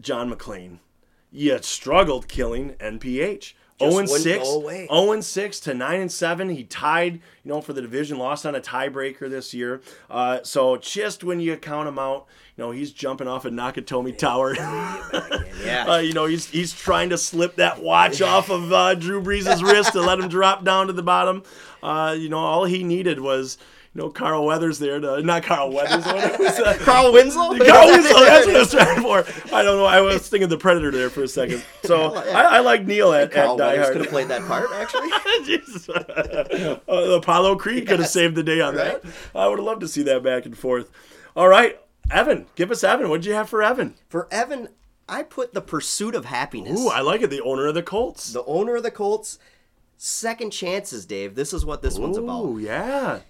John 0.01 0.33
McClane. 0.33 0.79
You 1.31 1.59
struggled 1.63 2.29
killing 2.29 2.71
NPH. 2.81 3.55
0 3.81 3.99
and 3.99 4.09
6. 4.09 4.47
0 4.47 5.13
and 5.13 5.25
6 5.25 5.61
to 5.61 5.75
9 5.75 6.01
and 6.01 6.13
7. 6.13 6.49
He 6.51 6.65
tied, 6.65 7.15
you 7.15 7.21
know, 7.45 7.61
for 7.61 7.73
the 7.73 7.83
division, 7.83 8.19
lost 8.19 8.47
on 8.47 8.55
a 8.55 8.61
tiebreaker 8.61 9.29
this 9.29 9.53
year. 9.53 9.81
Uh, 10.11 10.41
so 10.43 10.77
just 10.77 11.25
when 11.25 11.41
you 11.41 11.57
count 11.57 11.89
him 11.89 11.99
out, 11.99 12.27
you 12.57 12.65
know, 12.65 12.71
he's 12.71 12.93
jumping 12.93 13.27
off 13.27 13.45
a 13.45 13.51
Nakatomi 13.51 14.17
Tower. 14.17 14.55
yeah. 15.65 15.87
Uh, 15.89 15.99
you 15.99 16.13
know, 16.13 16.27
he's 16.27 16.49
he's 16.49 16.73
trying 16.73 17.11
to 17.11 17.19
slip 17.19 17.57
that 17.57 17.83
watch 17.83 18.21
off 18.21 18.51
of 18.51 18.73
uh, 18.73 18.95
Drew 18.95 19.23
Brees' 19.23 19.63
wrist 19.63 19.93
to 19.93 20.01
let 20.01 20.21
him 20.21 20.29
drop 20.29 20.65
down 20.65 20.87
to 20.89 20.93
the 20.93 21.03
bottom. 21.03 21.43
Uh, 21.83 22.15
you 22.17 22.29
know, 22.29 22.39
all 22.39 22.65
he 22.65 22.85
needed 22.85 23.21
was 23.21 23.59
know, 24.01 24.09
Carl 24.09 24.47
Weathers 24.47 24.79
there 24.79 24.99
to 25.01 25.23
not 25.23 25.43
Carl 25.43 25.71
Weathers. 25.71 26.05
What 26.07 26.39
was 26.39 26.57
that? 26.57 26.79
Carl 26.81 27.13
Winslow. 27.13 27.59
Carl 27.67 27.89
Winslow. 27.91 28.21
That's 28.21 28.47
what 28.47 28.57
I 28.57 28.59
was 28.59 28.71
trying 28.71 29.03
for. 29.03 29.19
I 29.55 29.63
don't 29.63 29.77
know. 29.77 29.85
I 29.85 30.01
was 30.01 30.27
thinking 30.29 30.49
the 30.49 30.57
Predator 30.57 30.91
there 30.91 31.11
for 31.11 31.23
a 31.23 31.29
second. 31.29 31.63
So. 31.85 32.15
I, 32.15 32.43
I, 32.43 32.59
like 32.61 32.87
Neil 32.87 33.13
at, 33.13 33.31
Carl 33.31 33.53
at 33.53 33.59
Die 33.59 33.77
Hard. 33.77 33.93
could 33.93 34.01
have 34.03 34.11
played 34.11 34.29
that 34.29 34.47
part 34.47 34.71
actually. 34.73 35.11
Jesus. 35.45 35.89
Uh, 35.89 36.79
Apollo 36.89 37.57
Creed 37.57 37.81
yes. 37.81 37.89
could 37.89 37.99
have 38.01 38.09
saved 38.09 38.35
the 38.35 38.43
day 38.43 38.61
on 38.61 38.77
right? 38.77 39.03
that. 39.03 39.13
I 39.35 39.47
would 39.49 39.59
have 39.59 39.67
loved 39.67 39.83
to 39.83 39.89
see 39.89 40.03
that 40.05 40.23
back 40.23 40.47
and 40.47 40.57
forth. 40.57 40.91
All 41.37 41.49
right, 41.49 41.79
Evan, 42.11 42.47
give 42.55 42.71
us 42.71 42.85
Evan. 42.85 43.11
What 43.11 43.23
did 43.23 43.29
you 43.29 43.35
have 43.35 43.49
for 43.49 43.63
Evan? 43.63 43.95
For 44.09 44.29
Evan, 44.31 44.69
I 45.09 45.23
put 45.23 45.53
the 45.53 45.61
pursuit 45.61 46.15
of 46.15 46.27
happiness. 46.27 46.81
Ooh, 46.81 46.89
I 46.89 47.01
like 47.01 47.21
it. 47.21 47.31
The 47.31 47.43
owner 47.43 47.67
of 47.67 47.75
the 47.75 47.83
Colts. 47.83 48.33
The 48.33 48.45
owner 48.45 48.77
of 48.77 48.83
the 48.83 48.91
Colts. 48.91 49.39
Second 49.99 50.51
chances, 50.51 51.05
Dave. 51.05 51.35
This 51.35 51.53
is 51.53 51.65
what 51.65 51.83
this 51.83 51.99
Ooh, 51.99 52.03
one's 52.03 52.17
about. 52.17 52.45
Oh 52.45 52.57
yeah 52.59 53.21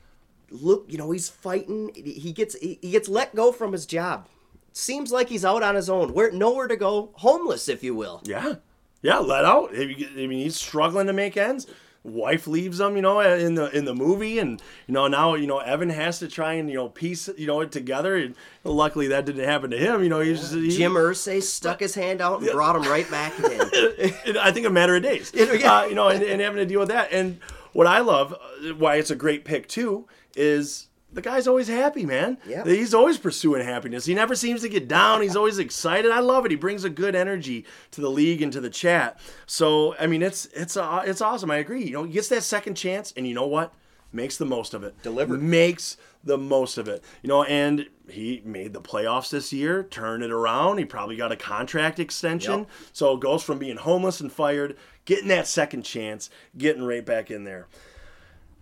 look, 0.52 0.86
you 0.88 0.98
know, 0.98 1.10
he's 1.10 1.28
fighting. 1.28 1.90
He 1.94 2.32
gets 2.32 2.54
he, 2.56 2.76
gets 2.76 3.08
let 3.08 3.34
go 3.34 3.52
from 3.52 3.72
his 3.72 3.86
job. 3.86 4.28
Seems 4.72 5.12
like 5.12 5.28
he's 5.28 5.44
out 5.44 5.62
on 5.62 5.74
his 5.74 5.90
own. 5.90 6.14
Where 6.14 6.30
nowhere 6.30 6.68
to 6.68 6.76
go, 6.76 7.10
homeless, 7.14 7.68
if 7.68 7.82
you 7.82 7.94
will. 7.94 8.22
Yeah, 8.24 8.54
yeah, 9.02 9.18
let 9.18 9.44
out. 9.44 9.70
I 9.74 9.86
mean, 9.86 10.30
he's 10.30 10.56
struggling 10.56 11.06
to 11.08 11.12
make 11.12 11.36
ends. 11.36 11.66
Wife 12.04 12.48
leaves 12.48 12.80
him, 12.80 12.96
you 12.96 13.02
know, 13.02 13.20
in 13.20 13.54
the 13.54 13.70
in 13.76 13.84
the 13.84 13.94
movie, 13.94 14.40
and 14.40 14.60
you 14.88 14.94
know 14.94 15.06
now 15.06 15.34
you 15.34 15.46
know 15.46 15.60
Evan 15.60 15.90
has 15.90 16.18
to 16.18 16.26
try 16.26 16.54
and 16.54 16.68
you 16.68 16.74
know 16.74 16.88
piece 16.88 17.28
you 17.38 17.46
know 17.46 17.60
it 17.60 17.70
together. 17.70 18.16
And 18.16 18.34
luckily 18.64 19.06
that 19.08 19.24
didn't 19.24 19.44
happen 19.44 19.70
to 19.70 19.78
him. 19.78 20.02
You 20.02 20.08
know, 20.08 20.18
he's 20.18 20.40
just, 20.40 20.54
he, 20.54 20.68
Jim 20.70 20.94
Irsay 20.94 21.40
stuck 21.40 21.78
his 21.78 21.94
hand 21.94 22.20
out 22.20 22.40
and 22.40 22.50
brought 22.50 22.74
him 22.74 22.90
right 22.90 23.08
back 23.08 23.38
in. 23.38 23.44
I 24.40 24.50
think 24.50 24.66
a 24.66 24.70
matter 24.70 24.96
of 24.96 25.02
days. 25.02 25.32
Uh, 25.62 25.86
you 25.88 25.94
know, 25.94 26.08
and, 26.08 26.22
and 26.22 26.40
having 26.40 26.56
to 26.56 26.66
deal 26.66 26.80
with 26.80 26.88
that. 26.88 27.12
And 27.12 27.38
what 27.72 27.86
I 27.86 28.00
love, 28.00 28.32
uh, 28.32 28.74
why 28.74 28.96
it's 28.96 29.10
a 29.10 29.16
great 29.16 29.44
pick 29.44 29.68
too, 29.68 30.06
is 30.36 30.88
the 31.12 31.20
guy's 31.20 31.46
always 31.46 31.68
happy, 31.68 32.06
man. 32.06 32.38
Yeah. 32.46 32.64
He's 32.64 32.94
always 32.94 33.18
pursuing 33.18 33.64
happiness. 33.64 34.06
He 34.06 34.14
never 34.14 34.34
seems 34.34 34.62
to 34.62 34.68
get 34.68 34.88
down. 34.88 35.20
He's 35.20 35.36
always 35.36 35.58
excited. 35.58 36.10
I 36.10 36.20
love 36.20 36.46
it. 36.46 36.50
He 36.50 36.56
brings 36.56 36.84
a 36.84 36.90
good 36.90 37.14
energy 37.14 37.66
to 37.90 38.00
the 38.00 38.10
league 38.10 38.40
and 38.40 38.52
to 38.52 38.60
the 38.60 38.70
chat. 38.70 39.18
So, 39.46 39.94
I 39.98 40.06
mean, 40.06 40.22
it's 40.22 40.46
it's 40.46 40.76
uh, 40.76 41.02
it's 41.04 41.20
awesome. 41.20 41.50
I 41.50 41.56
agree. 41.56 41.84
You 41.84 41.92
know, 41.92 42.04
he 42.04 42.12
gets 42.12 42.28
that 42.28 42.42
second 42.42 42.76
chance, 42.76 43.12
and 43.16 43.26
you 43.26 43.34
know 43.34 43.46
what? 43.46 43.74
Makes 44.14 44.36
the 44.36 44.44
most 44.44 44.74
of 44.74 44.84
it. 44.84 45.00
Delivered. 45.02 45.42
Makes 45.42 45.96
the 46.24 46.38
most 46.38 46.76
of 46.78 46.88
it. 46.88 47.02
You 47.22 47.28
know, 47.28 47.44
and 47.44 47.86
he 48.08 48.42
made 48.44 48.72
the 48.72 48.80
playoffs 48.80 49.30
this 49.30 49.52
year, 49.52 49.84
turned 49.84 50.22
it 50.22 50.30
around. 50.30 50.78
He 50.78 50.84
probably 50.84 51.16
got 51.16 51.32
a 51.32 51.36
contract 51.36 51.98
extension. 51.98 52.60
Yep. 52.60 52.68
So 52.92 53.14
it 53.14 53.20
goes 53.20 53.42
from 53.42 53.58
being 53.58 53.76
homeless 53.76 54.20
and 54.20 54.30
fired, 54.30 54.76
getting 55.04 55.28
that 55.28 55.46
second 55.46 55.82
chance, 55.82 56.28
getting 56.56 56.82
right 56.82 57.04
back 57.04 57.30
in 57.30 57.44
there. 57.44 57.68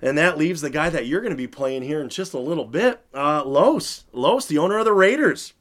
And 0.02 0.16
that 0.16 0.38
leaves 0.38 0.60
the 0.60 0.70
guy 0.70 0.88
that 0.88 1.06
you're 1.06 1.20
going 1.20 1.32
to 1.32 1.36
be 1.36 1.46
playing 1.46 1.82
here 1.82 2.00
in 2.00 2.08
just 2.08 2.32
a 2.32 2.38
little 2.38 2.64
bit, 2.64 3.00
uh, 3.14 3.44
Los. 3.44 4.04
Los, 4.12 4.46
the 4.46 4.58
owner 4.58 4.78
of 4.78 4.84
the 4.84 4.92
Raiders. 4.92 5.52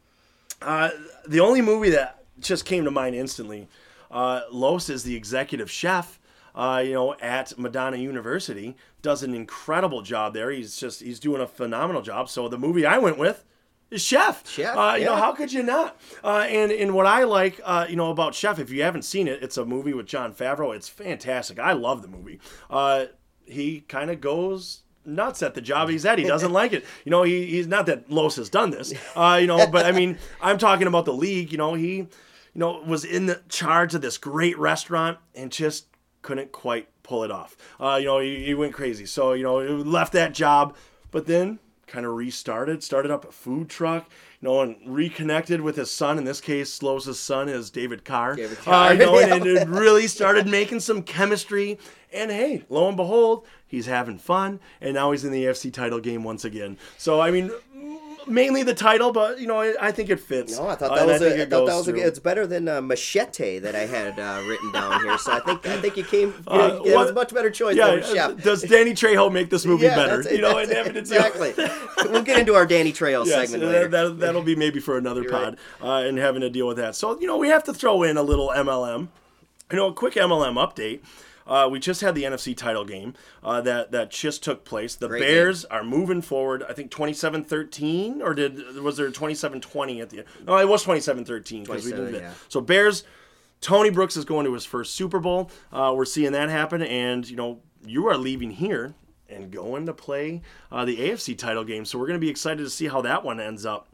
Uh, 0.61 0.89
the 1.27 1.39
only 1.39 1.61
movie 1.61 1.89
that 1.89 2.23
just 2.39 2.65
came 2.65 2.83
to 2.85 2.91
mind 2.91 3.15
instantly, 3.15 3.67
uh, 4.11 4.41
Los 4.51 4.89
is 4.89 5.03
the 5.03 5.15
executive 5.15 5.69
chef, 5.69 6.19
uh, 6.55 6.81
you 6.83 6.93
know, 6.93 7.15
at 7.15 7.57
Madonna 7.57 7.97
University. 7.97 8.75
Does 9.01 9.23
an 9.23 9.33
incredible 9.33 10.01
job 10.01 10.33
there. 10.33 10.51
He's 10.51 10.77
just 10.77 11.01
he's 11.01 11.19
doing 11.19 11.41
a 11.41 11.47
phenomenal 11.47 12.01
job. 12.01 12.29
So 12.29 12.49
the 12.49 12.57
movie 12.57 12.85
I 12.85 12.97
went 12.97 13.17
with 13.17 13.45
is 13.91 14.01
Chef. 14.01 14.47
Chef. 14.47 14.75
Uh, 14.75 14.95
you 14.95 15.03
yeah. 15.03 15.09
know, 15.09 15.15
how 15.15 15.31
could 15.31 15.53
you 15.53 15.63
not? 15.63 15.97
Uh, 16.23 16.45
and 16.49 16.71
and 16.71 16.93
what 16.93 17.05
I 17.05 17.23
like, 17.23 17.61
uh, 17.63 17.85
you 17.89 17.95
know, 17.95 18.11
about 18.11 18.35
Chef, 18.35 18.59
if 18.59 18.71
you 18.71 18.83
haven't 18.83 19.03
seen 19.03 19.27
it, 19.27 19.41
it's 19.41 19.57
a 19.57 19.65
movie 19.65 19.93
with 19.93 20.05
Jon 20.05 20.33
Favreau. 20.33 20.75
It's 20.75 20.89
fantastic. 20.89 21.59
I 21.59 21.73
love 21.73 22.01
the 22.01 22.07
movie. 22.07 22.39
He 23.49 23.81
kind 23.81 24.09
of 24.11 24.21
goes 24.21 24.83
nuts 25.05 25.41
at 25.41 25.53
the 25.53 25.61
job 25.61 25.89
he's 25.89 26.05
at. 26.05 26.19
He 26.19 26.25
doesn't 26.27 26.51
like 26.51 26.73
it. 26.73 26.85
You 27.05 27.11
know, 27.11 27.23
he, 27.23 27.45
he's 27.47 27.67
not 27.67 27.85
that 27.87 28.11
Los 28.11 28.35
has 28.35 28.49
done 28.49 28.71
this. 28.71 28.93
Uh, 29.15 29.37
you 29.41 29.47
know, 29.47 29.67
but 29.67 29.85
I 29.85 29.91
mean, 29.91 30.17
I'm 30.41 30.57
talking 30.57 30.87
about 30.87 31.05
the 31.05 31.13
league. 31.13 31.51
You 31.51 31.57
know, 31.57 31.73
he, 31.73 31.95
you 31.95 32.07
know, 32.55 32.81
was 32.85 33.03
in 33.03 33.25
the 33.25 33.41
charge 33.49 33.95
of 33.95 34.01
this 34.01 34.17
great 34.17 34.57
restaurant 34.57 35.17
and 35.35 35.51
just 35.51 35.87
couldn't 36.21 36.51
quite 36.51 36.87
pull 37.03 37.23
it 37.23 37.31
off. 37.31 37.55
Uh, 37.79 37.97
you 37.99 38.05
know, 38.05 38.19
he, 38.19 38.45
he 38.45 38.53
went 38.53 38.73
crazy. 38.73 39.05
So 39.05 39.33
you 39.33 39.43
know, 39.43 39.59
he 39.59 39.67
left 39.69 40.13
that 40.13 40.33
job, 40.33 40.75
but 41.11 41.25
then 41.25 41.59
kind 41.87 42.05
of 42.05 42.13
restarted, 42.13 42.83
started 42.83 43.11
up 43.11 43.27
a 43.27 43.31
food 43.31 43.69
truck, 43.69 44.09
you 44.41 44.47
know, 44.47 44.61
and 44.61 44.77
reconnected 44.85 45.61
with 45.61 45.75
his 45.75 45.91
son. 45.91 46.17
In 46.17 46.23
this 46.23 46.39
case, 46.39 46.81
Los's 46.81 47.19
son 47.19 47.49
is 47.49 47.69
David 47.69 48.05
Carr. 48.05 48.35
David 48.35 48.57
Carr. 48.59 48.89
Uh, 48.89 48.93
you 48.93 48.99
know, 48.99 49.19
and, 49.19 49.31
and 49.33 49.45
it 49.45 49.67
really 49.67 50.07
started 50.07 50.47
making 50.47 50.79
some 50.79 51.03
chemistry. 51.03 51.77
And 52.11 52.31
hey, 52.31 52.63
lo 52.69 52.87
and 52.87 52.97
behold, 52.97 53.45
he's 53.67 53.85
having 53.85 54.17
fun, 54.17 54.59
and 54.81 54.95
now 54.95 55.11
he's 55.11 55.23
in 55.23 55.31
the 55.31 55.43
AFC 55.43 55.71
title 55.71 55.99
game 55.99 56.23
once 56.23 56.43
again. 56.43 56.77
So 56.97 57.21
I 57.21 57.31
mean, 57.31 57.51
mainly 58.29 58.63
the 58.63 58.73
title, 58.73 59.11
but 59.11 59.39
you 59.39 59.47
know, 59.47 59.59
I, 59.59 59.73
I 59.81 59.91
think 59.91 60.09
it 60.09 60.19
fits. 60.19 60.57
No, 60.57 60.67
I 60.67 60.75
thought 60.75 60.91
Uh, 60.91 60.95
that 60.95 61.01
and 61.01 61.11
was. 61.11 61.21
A, 61.21 61.25
I 61.25 61.29
it 61.41 61.49
thought 61.49 61.65
that 61.65 61.75
was. 61.75 61.87
A, 61.87 61.95
it's 61.95 62.19
better 62.19 62.45
than 62.47 62.67
uh, 62.67 62.81
machete 62.81 63.59
that 63.59 63.75
I 63.75 63.85
had 63.85 64.19
uh, 64.19 64.41
written 64.47 64.71
down 64.71 65.01
here. 65.03 65.17
So 65.17 65.31
I 65.33 65.39
think 65.41 65.65
I 65.67 65.81
think 65.81 65.97
you 65.97 66.03
came. 66.03 66.29
You 66.49 66.53
Uh, 66.55 66.67
know, 66.67 66.83
it 66.85 66.95
was 66.95 67.09
a 67.09 67.13
much 67.13 67.33
better 67.33 67.49
choice 67.49 67.75
Yeah, 67.75 67.95
than 67.95 68.03
Chef. 68.03 68.29
uh, 68.29 68.33
does 68.33 68.61
Danny 68.63 68.91
Trejo 68.91 69.31
make 69.31 69.49
this 69.49 69.65
movie 69.65 69.85
Yeah, 69.85 69.95
better? 69.95 70.17
that's- 70.17 70.31
You 70.35 70.41
know, 70.41 70.55
that's- 70.63 70.87
and 70.87 70.97
exactly. 70.97 71.53
we'll 72.09 72.23
get 72.23 72.39
into 72.39 72.53
our 72.55 72.65
Danny 72.65 72.91
Trejo 72.93 73.25
Yes, 73.25 73.49
segment 73.49 73.63
uh, 73.63 73.67
later. 73.67 73.87
That, 73.89 74.19
that'll 74.19 74.41
be 74.43 74.55
maybe 74.55 74.79
for 74.79 74.97
another 74.97 75.21
You're 75.23 75.31
pod 75.31 75.57
uh, 75.81 76.07
and 76.07 76.17
having 76.17 76.41
to 76.41 76.49
deal 76.49 76.67
with 76.67 76.77
that. 76.77 76.95
So, 76.95 77.19
you 77.19 77.27
know, 77.27 77.37
we 77.37 77.49
have 77.49 77.63
to 77.65 77.73
throw 77.73 78.03
in 78.03 78.17
a 78.17 78.23
little 78.23 78.49
MLM. 78.55 79.07
You 79.71 79.77
know, 79.77 79.87
a 79.87 79.93
quick 79.93 80.15
MLM 80.15 80.55
update. 80.55 81.01
Uh, 81.49 81.67
we 81.67 81.79
just 81.79 82.01
had 82.01 82.15
the 82.15 82.23
NFC 82.23 82.55
title 82.55 82.85
game 82.85 83.15
uh, 83.43 83.59
that 83.61 83.91
that 83.91 84.11
just 84.11 84.43
took 84.43 84.63
place. 84.63 84.95
The 84.95 85.07
Great 85.07 85.21
Bears 85.21 85.65
are 85.65 85.83
moving 85.83 86.21
forward. 86.21 86.63
I 86.69 86.73
think 86.73 86.91
27-13 86.91 88.21
or 88.21 88.33
did 88.33 88.75
was 88.77 88.97
there 88.97 89.09
27-20 89.11 90.01
at 90.01 90.09
the 90.09 90.19
end? 90.19 90.27
No, 90.45 90.57
it 90.57 90.67
was 90.67 90.85
27-13 90.85 91.65
because 91.65 91.85
we 91.85 91.91
didn't. 91.91 92.13
yeah. 92.13 92.33
So 92.47 92.61
Bears 92.61 93.03
Tony 93.61 93.89
Brooks 93.89 94.15
is 94.15 94.25
going 94.25 94.45
to 94.45 94.53
his 94.53 94.65
first 94.65 94.95
Super 94.95 95.19
Bowl. 95.19 95.51
Uh, 95.71 95.93
we're 95.95 96.05
seeing 96.05 96.31
that 96.31 96.49
happen, 96.49 96.81
and 96.81 97.29
you 97.29 97.35
know 97.35 97.59
you 97.85 98.07
are 98.07 98.17
leaving 98.17 98.51
here 98.51 98.93
and 99.27 99.51
going 99.51 99.85
to 99.85 99.93
play 99.93 100.41
uh, 100.71 100.85
the 100.85 100.97
AFC 100.97 101.37
title 101.37 101.63
game. 101.63 101.85
So 101.85 101.99
we're 101.99 102.07
going 102.07 102.19
to 102.19 102.25
be 102.25 102.29
excited 102.29 102.63
to 102.63 102.69
see 102.69 102.87
how 102.87 103.01
that 103.01 103.23
one 103.23 103.39
ends 103.39 103.65
up. 103.65 103.87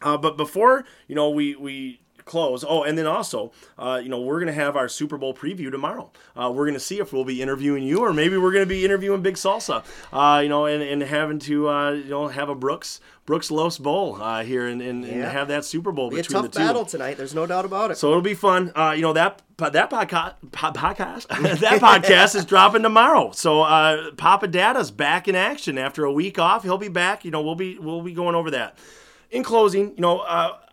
Uh, 0.00 0.16
but 0.16 0.36
before 0.36 0.84
you 1.06 1.14
know, 1.14 1.30
we 1.30 1.56
we 1.56 2.00
close. 2.28 2.64
Oh, 2.66 2.84
and 2.84 2.96
then 2.96 3.06
also, 3.06 3.50
uh, 3.78 4.00
you 4.02 4.08
know, 4.08 4.20
we're 4.20 4.38
gonna 4.38 4.52
have 4.52 4.76
our 4.76 4.88
Super 4.88 5.16
Bowl 5.18 5.34
preview 5.34 5.70
tomorrow. 5.70 6.10
Uh, 6.36 6.52
we're 6.54 6.66
gonna 6.66 6.78
see 6.78 7.00
if 7.00 7.12
we'll 7.12 7.24
be 7.24 7.42
interviewing 7.42 7.82
you, 7.82 7.98
or 7.98 8.12
maybe 8.12 8.36
we're 8.36 8.52
gonna 8.52 8.66
be 8.66 8.84
interviewing 8.84 9.22
Big 9.22 9.34
Salsa. 9.34 9.84
Uh, 10.12 10.40
you 10.40 10.48
know, 10.48 10.66
and, 10.66 10.82
and 10.82 11.02
having 11.02 11.38
to 11.40 11.68
uh, 11.68 11.90
you 11.90 12.10
know 12.10 12.28
have 12.28 12.48
a 12.48 12.54
Brooks 12.54 13.00
Brooks 13.26 13.50
Los 13.50 13.76
Bowl 13.76 14.16
uh, 14.22 14.42
here 14.42 14.66
and, 14.66 14.80
and, 14.80 15.04
and 15.04 15.22
have 15.22 15.48
that 15.48 15.64
Super 15.64 15.92
Bowl 15.92 16.08
Be 16.08 16.16
a 16.16 16.18
between 16.20 16.42
tough 16.42 16.50
the 16.52 16.58
two. 16.58 16.64
battle 16.64 16.84
tonight. 16.86 17.16
There's 17.18 17.34
no 17.34 17.46
doubt 17.46 17.64
about 17.66 17.90
it. 17.90 17.98
So 17.98 18.08
it'll 18.08 18.22
be 18.22 18.32
fun. 18.34 18.72
Uh, 18.74 18.92
you 18.96 19.02
know 19.02 19.12
that 19.12 19.42
that 19.58 19.90
podcast 19.90 20.34
podcast 20.52 21.26
that 21.60 21.80
podcast 21.80 22.34
is 22.36 22.44
dropping 22.44 22.82
tomorrow. 22.82 23.32
So 23.32 23.62
uh, 23.62 24.12
Papa 24.12 24.48
Dada's 24.48 24.90
back 24.90 25.28
in 25.28 25.34
action 25.34 25.76
after 25.76 26.04
a 26.04 26.12
week 26.12 26.38
off. 26.38 26.62
He'll 26.62 26.78
be 26.78 26.88
back. 26.88 27.24
You 27.24 27.30
know 27.30 27.42
we'll 27.42 27.54
be 27.54 27.78
we'll 27.78 28.02
be 28.02 28.12
going 28.12 28.34
over 28.34 28.50
that. 28.52 28.78
In 29.30 29.42
closing, 29.42 29.90
you 29.96 30.00
know. 30.00 30.20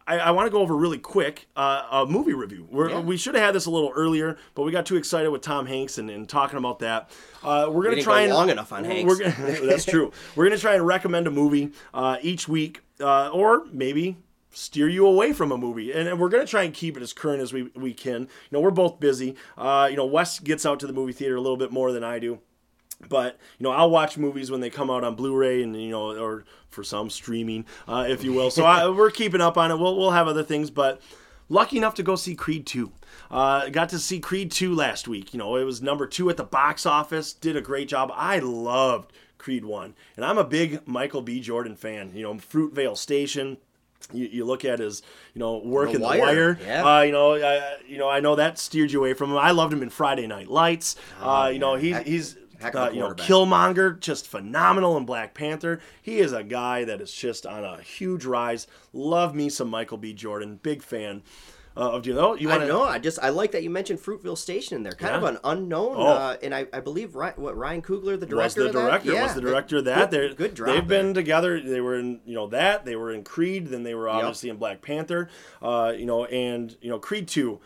I, 0.07 0.19
I 0.19 0.31
want 0.31 0.45
to 0.45 0.51
go 0.51 0.59
over 0.59 0.75
really 0.75 0.99
quick 0.99 1.47
uh, 1.55 1.87
a 1.91 2.05
movie 2.05 2.33
review. 2.33 2.67
We're, 2.69 2.89
Yeah. 2.89 2.99
We 2.99 3.17
should 3.17 3.35
have 3.35 3.43
had 3.43 3.55
this 3.55 3.65
a 3.65 3.71
little 3.71 3.91
earlier, 3.95 4.37
but 4.53 4.63
we 4.63 4.71
got 4.71 4.85
too 4.85 4.97
excited 4.97 5.29
with 5.31 5.41
Tom 5.41 5.65
Hanks 5.65 5.97
and, 5.97 6.09
and 6.09 6.29
talking 6.29 6.57
about 6.57 6.79
that. 6.79 7.09
Uh, 7.43 7.69
we're 7.71 7.83
gonna 7.83 8.01
try 8.01 8.19
go 8.19 8.25
and 8.25 8.33
long 8.33 8.49
enough 8.49 8.71
on 8.71 8.83
Hanks. 8.83 9.17
Gonna, 9.17 9.33
that's 9.63 9.85
true. 9.85 10.11
We're 10.35 10.45
gonna 10.45 10.57
try 10.57 10.75
and 10.75 10.85
recommend 10.85 11.27
a 11.27 11.31
movie 11.31 11.71
uh, 11.93 12.17
each 12.21 12.47
week, 12.47 12.81
uh, 12.99 13.29
or 13.29 13.65
maybe 13.71 14.17
steer 14.51 14.87
you 14.87 15.05
away 15.05 15.33
from 15.33 15.51
a 15.51 15.57
movie 15.57 15.91
and, 15.91 16.07
and 16.07 16.17
we're 16.17 16.29
going 16.29 16.43
to 16.45 16.49
try 16.49 16.63
and 16.63 16.73
keep 16.73 16.95
it 16.95 17.03
as 17.03 17.11
current 17.11 17.41
as 17.41 17.51
we, 17.51 17.63
we 17.75 17.93
can 17.93 18.21
you 18.21 18.27
know 18.51 18.61
we're 18.61 18.71
both 18.71 19.01
busy 19.01 19.35
uh, 19.57 19.85
you 19.91 19.97
know 19.97 20.05
wes 20.05 20.39
gets 20.39 20.65
out 20.65 20.79
to 20.79 20.87
the 20.87 20.93
movie 20.93 21.11
theater 21.11 21.35
a 21.35 21.41
little 21.41 21.57
bit 21.57 21.73
more 21.73 21.91
than 21.91 22.05
i 22.05 22.19
do 22.19 22.39
but 23.09 23.37
you 23.59 23.63
know 23.63 23.71
i'll 23.71 23.89
watch 23.89 24.17
movies 24.17 24.49
when 24.51 24.61
they 24.61 24.69
come 24.69 24.89
out 24.89 25.03
on 25.03 25.15
blu-ray 25.15 25.61
and 25.63 25.75
you 25.81 25.89
know 25.89 26.17
or 26.17 26.43
for 26.69 26.83
some 26.83 27.09
streaming 27.09 27.65
uh, 27.87 28.05
if 28.09 28.23
you 28.23 28.33
will. 28.33 28.51
So 28.51 28.65
I, 28.65 28.89
we're 28.89 29.09
keeping 29.11 29.39
up 29.39 29.57
on 29.57 29.71
it. 29.71 29.77
We'll, 29.77 29.95
we'll 29.97 30.11
have 30.11 30.27
other 30.27 30.43
things 30.43 30.69
but 30.69 31.01
lucky 31.47 31.77
enough 31.77 31.95
to 31.95 32.03
go 32.03 32.15
see 32.15 32.35
creed 32.35 32.65
2 32.65 32.91
uh, 33.31 33.69
got 33.69 33.89
to 33.89 33.97
see 33.99 34.19
creed 34.19 34.51
2 34.51 34.75
last 34.75 35.07
week. 35.07 35.33
You 35.33 35.39
know 35.39 35.55
it 35.55 35.63
was 35.63 35.81
number 35.81 36.05
two 36.07 36.29
at 36.29 36.35
the 36.37 36.43
box 36.43 36.85
office. 36.85 37.31
Did 37.33 37.55
a 37.55 37.61
great 37.61 37.87
job. 37.87 38.11
I 38.13 38.39
loved 38.39 39.13
creed 39.37 39.63
1 39.63 39.93
and 40.17 40.25
i'm 40.25 40.37
a 40.37 40.43
big 40.43 40.85
michael 40.87 41.21
b. 41.21 41.39
Jordan 41.39 41.75
fan. 41.75 42.11
You 42.13 42.23
know 42.23 42.33
fruitvale 42.35 42.97
station. 42.97 43.57
You, 44.13 44.25
you 44.27 44.45
look 44.45 44.63
at 44.65 44.77
his, 44.79 45.01
you 45.33 45.39
know, 45.39 45.57
work 45.57 45.89
The 45.89 45.95
in 45.95 46.01
Wire, 46.03 46.17
the 46.17 46.21
wire. 46.21 46.59
yeah. 46.63 46.85
Uh, 46.97 47.01
you 47.01 47.11
know, 47.11 47.33
I, 47.35 47.77
you 47.87 47.97
know, 47.97 48.07
I 48.07 48.19
know 48.19 48.35
that 48.35 48.59
steered 48.59 48.91
you 48.91 48.99
away 48.99 49.13
from 49.13 49.31
him. 49.31 49.37
I 49.37 49.49
loved 49.49 49.73
him 49.73 49.81
in 49.81 49.89
Friday 49.89 50.27
Night 50.27 50.47
Lights. 50.47 50.95
uh, 51.21 51.49
you 51.51 51.57
know, 51.57 51.73
he's 51.75 51.97
he's 51.99 52.37
heck 52.65 52.75
uh, 52.75 52.89
you 52.91 52.99
know. 52.99 53.13
Killmonger, 53.13 53.99
just 53.99 54.27
phenomenal 54.27 54.97
in 54.97 55.05
Black 55.05 55.33
Panther. 55.33 55.79
He 56.01 56.19
is 56.19 56.33
a 56.33 56.43
guy 56.43 56.83
that 56.85 57.01
is 57.01 57.11
just 57.11 57.45
on 57.45 57.63
a 57.63 57.81
huge 57.81 58.25
rise. 58.25 58.67
Love 58.93 59.33
me 59.35 59.49
some 59.49 59.69
Michael 59.69 59.97
B. 59.97 60.13
Jordan. 60.13 60.59
Big 60.61 60.81
fan 60.81 61.23
uh, 61.77 61.91
of 61.91 62.05
you. 62.07 62.13
know 62.13 62.35
you 62.35 62.47
want 62.47 62.61
I 62.63 62.65
to 62.65 62.71
know. 62.71 62.83
I 62.83 62.99
just 62.99 63.19
I 63.21 63.29
like 63.29 63.51
that 63.51 63.63
you 63.63 63.69
mentioned 63.69 63.99
Fruitvale 63.99 64.37
Station 64.37 64.77
in 64.77 64.83
there. 64.83 64.93
Kind 64.93 65.15
of 65.15 65.23
an 65.23 65.37
unknown, 65.43 65.95
Oh. 65.97 66.07
uh, 66.07 66.37
and 66.41 66.55
I, 66.55 66.67
I 66.71 66.79
believe 66.79 67.15
Ryan, 67.15 67.33
what 67.37 67.57
Ryan 67.57 67.81
Coogler, 67.81 68.19
the 68.19 68.25
director, 68.25 68.35
was 68.35 68.55
the 68.55 68.65
of 68.67 68.73
that? 68.73 68.81
director. 68.81 69.11
Yeah, 69.13 69.23
was 69.23 69.33
the 69.35 69.41
director 69.41 69.77
of 69.77 69.85
that. 69.85 70.11
Good, 70.11 70.37
good. 70.37 70.55
They've 70.55 70.65
there. 70.65 70.81
been 70.81 71.13
together. 71.13 71.59
They 71.61 71.81
were 71.81 71.95
in 71.99 72.21
you 72.25 72.35
know 72.35 72.47
that. 72.47 72.85
They 72.85 72.95
were 72.95 73.11
in 73.11 73.23
Creed. 73.23 73.67
Then 73.67 73.83
they 73.83 73.95
were 73.95 74.07
obviously 74.09 74.49
in 74.49 74.57
Black 74.57 74.81
Panther. 74.81 75.29
Uh, 75.61 75.93
you 75.95 76.05
know, 76.05 76.25
and 76.25 76.75
you 76.81 76.89
know 76.89 76.99
Creed 76.99 77.27
two. 77.27 77.59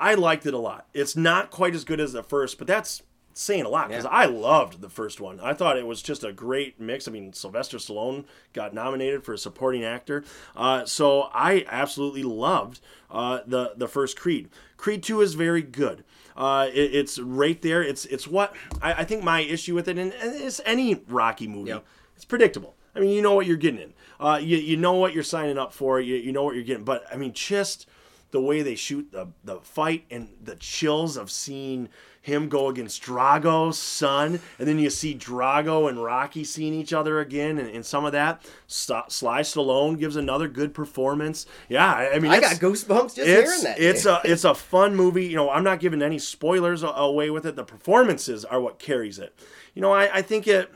I 0.00 0.14
liked 0.14 0.46
it 0.46 0.54
a 0.54 0.58
lot. 0.58 0.86
It's 0.94 1.16
not 1.16 1.50
quite 1.50 1.74
as 1.74 1.82
good 1.82 1.98
as 1.98 2.12
the 2.12 2.22
first, 2.22 2.56
but 2.58 2.68
that's 2.68 3.02
saying 3.38 3.64
a 3.64 3.68
lot 3.68 3.88
because 3.88 4.04
Yeah. 4.04 4.10
I 4.10 4.24
loved 4.26 4.80
the 4.80 4.88
first 4.88 5.20
one. 5.20 5.38
I 5.40 5.52
thought 5.52 5.76
it 5.78 5.86
was 5.86 6.02
just 6.02 6.24
a 6.24 6.32
great 6.32 6.80
mix. 6.80 7.06
I 7.06 7.10
mean, 7.12 7.32
Sylvester 7.32 7.78
Stallone 7.78 8.24
got 8.52 8.74
nominated 8.74 9.22
for 9.24 9.32
a 9.32 9.38
supporting 9.38 9.84
actor, 9.84 10.24
uh, 10.56 10.84
so 10.84 11.30
I 11.32 11.64
absolutely 11.68 12.24
loved 12.24 12.80
uh, 13.10 13.40
the 13.46 13.72
the 13.76 13.88
first 13.88 14.18
Creed. 14.18 14.48
Creed 14.76 15.02
two 15.02 15.20
is 15.20 15.34
very 15.34 15.62
good. 15.62 16.04
Uh, 16.36 16.68
it- 16.72 16.94
it's 16.94 17.18
right 17.18 17.60
there. 17.62 17.82
It's 17.82 18.04
it's 18.06 18.26
what 18.26 18.54
I, 18.82 18.92
I 18.94 19.04
think 19.04 19.22
my 19.22 19.40
issue 19.40 19.74
with 19.74 19.88
it, 19.88 19.98
and, 19.98 20.12
it's 20.20 20.60
any 20.64 20.96
Rocky 21.08 21.46
movie. 21.48 21.70
It's 22.16 22.24
predictable. 22.24 22.74
I 22.94 23.00
mean, 23.00 23.10
you 23.10 23.22
know 23.22 23.34
what 23.34 23.46
you're 23.46 23.56
getting 23.56 23.80
in. 23.80 23.94
Uh, 24.18 24.40
you, 24.42 24.56
you 24.56 24.76
know 24.76 24.94
what 24.94 25.14
you're 25.14 25.22
signing 25.22 25.56
up 25.58 25.72
for. 25.72 26.00
You, 26.00 26.16
you 26.16 26.32
know 26.32 26.42
what 26.42 26.56
you're 26.56 26.64
getting. 26.64 26.82
But 26.84 27.04
I 27.12 27.16
mean, 27.16 27.32
just 27.32 27.86
the 28.32 28.40
way 28.40 28.62
they 28.62 28.74
shoot 28.74 29.12
the 29.12 29.28
the 29.44 29.60
fight 29.60 30.04
and 30.10 30.28
the 30.42 30.56
chills 30.56 31.16
of 31.16 31.30
seeing 31.30 31.88
him 32.28 32.48
go 32.48 32.68
against 32.68 33.02
Drago's 33.02 33.78
son, 33.78 34.40
and 34.58 34.68
then 34.68 34.78
you 34.78 34.90
see 34.90 35.14
Drago 35.14 35.88
and 35.88 36.02
Rocky 36.02 36.44
seeing 36.44 36.72
each 36.72 36.92
other 36.92 37.18
again, 37.18 37.58
and, 37.58 37.68
and 37.68 37.84
some 37.84 38.04
of 38.04 38.12
that. 38.12 38.48
St- 38.68 39.10
Sly 39.10 39.40
Stallone 39.40 39.98
gives 39.98 40.14
another 40.14 40.46
good 40.46 40.72
performance. 40.72 41.46
Yeah, 41.68 41.92
I, 41.92 42.18
mean, 42.20 42.30
I 42.30 42.40
got 42.40 42.56
goosebumps 42.56 43.16
just 43.16 43.26
hearing 43.26 43.62
that. 43.64 43.80
it's 43.80 44.06
a 44.06 44.20
it's 44.24 44.44
a 44.44 44.54
fun 44.54 44.94
movie. 44.94 45.26
You 45.26 45.36
know, 45.36 45.50
I'm 45.50 45.64
not 45.64 45.80
giving 45.80 46.02
any 46.02 46.18
spoilers 46.18 46.84
away 46.84 47.30
with 47.30 47.44
it. 47.44 47.56
The 47.56 47.64
performances 47.64 48.44
are 48.44 48.60
what 48.60 48.78
carries 48.78 49.18
it. 49.18 49.36
You 49.74 49.82
know, 49.82 49.92
I, 49.92 50.18
I 50.18 50.22
think 50.22 50.46
it 50.46 50.70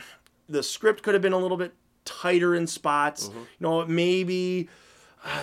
the 0.49 0.63
script 0.63 1.03
could 1.03 1.15
have 1.15 1.23
been 1.23 1.33
a 1.33 1.39
little 1.39 1.57
bit 1.57 1.75
tighter 2.05 2.55
in 2.55 2.67
spots. 2.67 3.29
Mm-hmm. 3.29 3.39
You 3.39 3.47
know, 3.61 3.87
maybe 3.87 4.69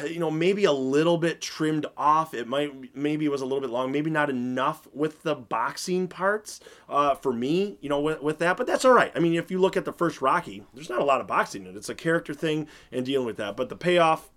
you 0.06 0.20
know 0.20 0.32
maybe 0.32 0.66
a 0.66 0.72
little 0.72 1.18
bit 1.18 1.42
trimmed 1.42 1.86
off. 1.98 2.34
It 2.34 2.48
might 2.48 2.96
maybe 2.96 3.26
it 3.26 3.32
was 3.32 3.42
a 3.42 3.46
little 3.46 3.62
bit 3.62 3.70
long. 3.70 3.92
Maybe 3.92 4.10
not 4.10 4.30
enough 4.30 4.88
with 4.94 5.24
the 5.24 5.36
boxing 5.36 6.08
parts 6.08 6.60
uh, 6.88 7.16
for 7.16 7.34
me. 7.34 7.78
You 7.82 7.90
know, 7.90 8.00
with, 8.00 8.22
with 8.22 8.40
that, 8.40 8.58
but 8.58 8.68
that's 8.68 8.86
all 8.86 8.94
right. 8.94 9.12
I 9.16 9.20
mean, 9.20 9.36
if 9.36 9.52
you 9.52 9.60
look 9.60 9.78
at 9.78 9.86
the 9.86 9.94
first 9.94 10.22
Rocky, 10.22 10.64
there's 10.74 10.90
not 10.90 11.02
a 11.02 11.06
lot 11.06 11.22
of 11.22 11.28
boxing 11.28 11.66
in 11.66 11.72
it. 11.72 11.78
It's 11.78 11.90
a 11.90 11.96
character 11.96 12.34
thing 12.34 12.68
and 12.92 13.06
dealing 13.06 13.26
with 13.26 13.38
that. 13.38 13.56
But 13.56 13.70
the 13.70 13.76
payoff 13.76 14.30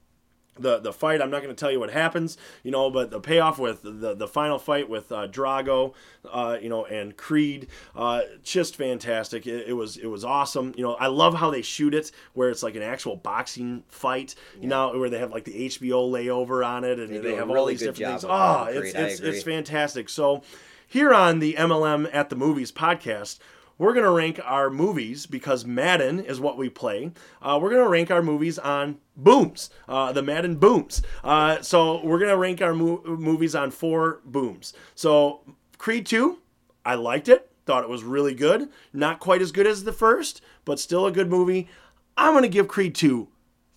the 0.59 0.79
the 0.79 0.93
fight. 0.93 1.23
I'm 1.23 1.31
not 1.31 1.43
going 1.43 1.55
to 1.55 1.59
tell 1.59 1.71
you 1.71 1.81
what 1.81 1.91
happens, 1.91 2.37
you 2.63 2.71
know, 2.71 2.91
but 2.91 3.11
the 3.11 3.21
payoff 3.21 3.59
with 3.59 3.83
the 3.83 4.15
the 4.15 4.29
final 4.29 4.59
fight 4.59 4.89
with 4.89 5.11
uh, 5.11 5.29
Drago, 5.29 5.95
uh, 6.31 6.59
you 6.61 6.69
know, 6.69 6.85
and 6.85 7.17
Creed, 7.17 7.69
uh, 7.97 8.23
just 8.43 8.77
fantastic. 8.77 9.47
It, 9.47 9.69
it, 9.69 9.73
was 9.73 9.97
it 9.97 10.07
was 10.07 10.25
awesome. 10.25 10.75
You 10.77 10.85
know, 10.85 10.95
I 10.95 11.07
love 11.07 11.35
how 11.35 11.51
they 11.51 11.63
shoot 11.63 11.95
it, 11.95 12.13
where 12.35 12.51
it's 12.51 12.63
like 12.63 12.75
an 12.75 12.83
actual 12.83 13.17
boxing 13.17 13.85
fight. 13.89 14.35
You 14.61 14.69
know, 14.69 14.99
where 14.99 15.11
they 15.11 15.19
have 15.19 15.31
like 15.31 15.45
the 15.45 15.69
HBO 15.69 16.11
layover 16.11 16.67
on 16.67 16.85
it, 16.85 16.99
and 16.99 17.11
they, 17.11 17.19
they 17.19 17.35
have 17.35 17.51
all 17.51 17.67
these 17.67 17.81
different 17.81 18.21
things. 18.21 18.25
Oh, 18.29 18.65
it's 18.69 18.95
it's, 18.95 19.21
it's 19.21 19.43
fantastic. 19.43 20.09
So 20.09 20.43
here 20.87 21.15
on 21.15 21.39
the 21.39 21.55
MLM 21.55 22.11
at 22.13 22.29
the 22.29 22.37
Movies 22.37 22.71
podcast 22.71 23.39
we're 23.83 23.95
going 23.95 24.05
to 24.05 24.13
rank 24.13 24.41
our 24.45 24.71
movies 24.71 25.27
because 25.27 25.65
Madden 25.65 26.21
is 26.21 26.39
what 26.39 26.57
we 26.57 26.69
play. 26.69 27.11
Uh, 27.43 27.59
we're 27.61 27.71
going 27.71 27.83
to 27.83 27.89
rank 27.89 28.13
our 28.13 28.23
movies 28.23 28.57
on 28.57 28.99
booms, 29.17 29.71
uh, 29.89 30.13
the 30.13 30.23
Madden 30.23 30.55
booms. 30.55 31.03
Uh, 31.25 31.61
so 31.63 32.01
we're 32.05 32.21
going 32.21 32.31
to 32.31 32.37
rank 32.37 32.63
our 32.63 32.75
mo- 32.75 33.03
movies 33.05 33.57
on 33.57 33.73
four 33.73 34.21
booms. 34.25 34.73
So 34.95 35.41
Creed 35.79 36.07
2, 36.07 36.39
I 36.85 36.95
liked 36.95 37.29
it. 37.29 37.51
Thought 37.67 37.83
it 37.83 37.91
was 37.91 38.05
really 38.05 38.35
good. 38.35 38.69
Not 38.93 39.19
quite 39.19 39.43
as 39.43 39.51
good 39.51 39.67
as 39.67 39.83
the 39.83 39.93
first, 39.93 40.43
but 40.65 40.79
still 40.79 41.07
a 41.07 41.13
good 41.13 41.29
movie. 41.29 41.69
I'm 42.17 42.35
going 42.35 42.43
to 42.45 42.49
give 42.49 42.69
Creed 42.69 42.95
2 42.95 43.27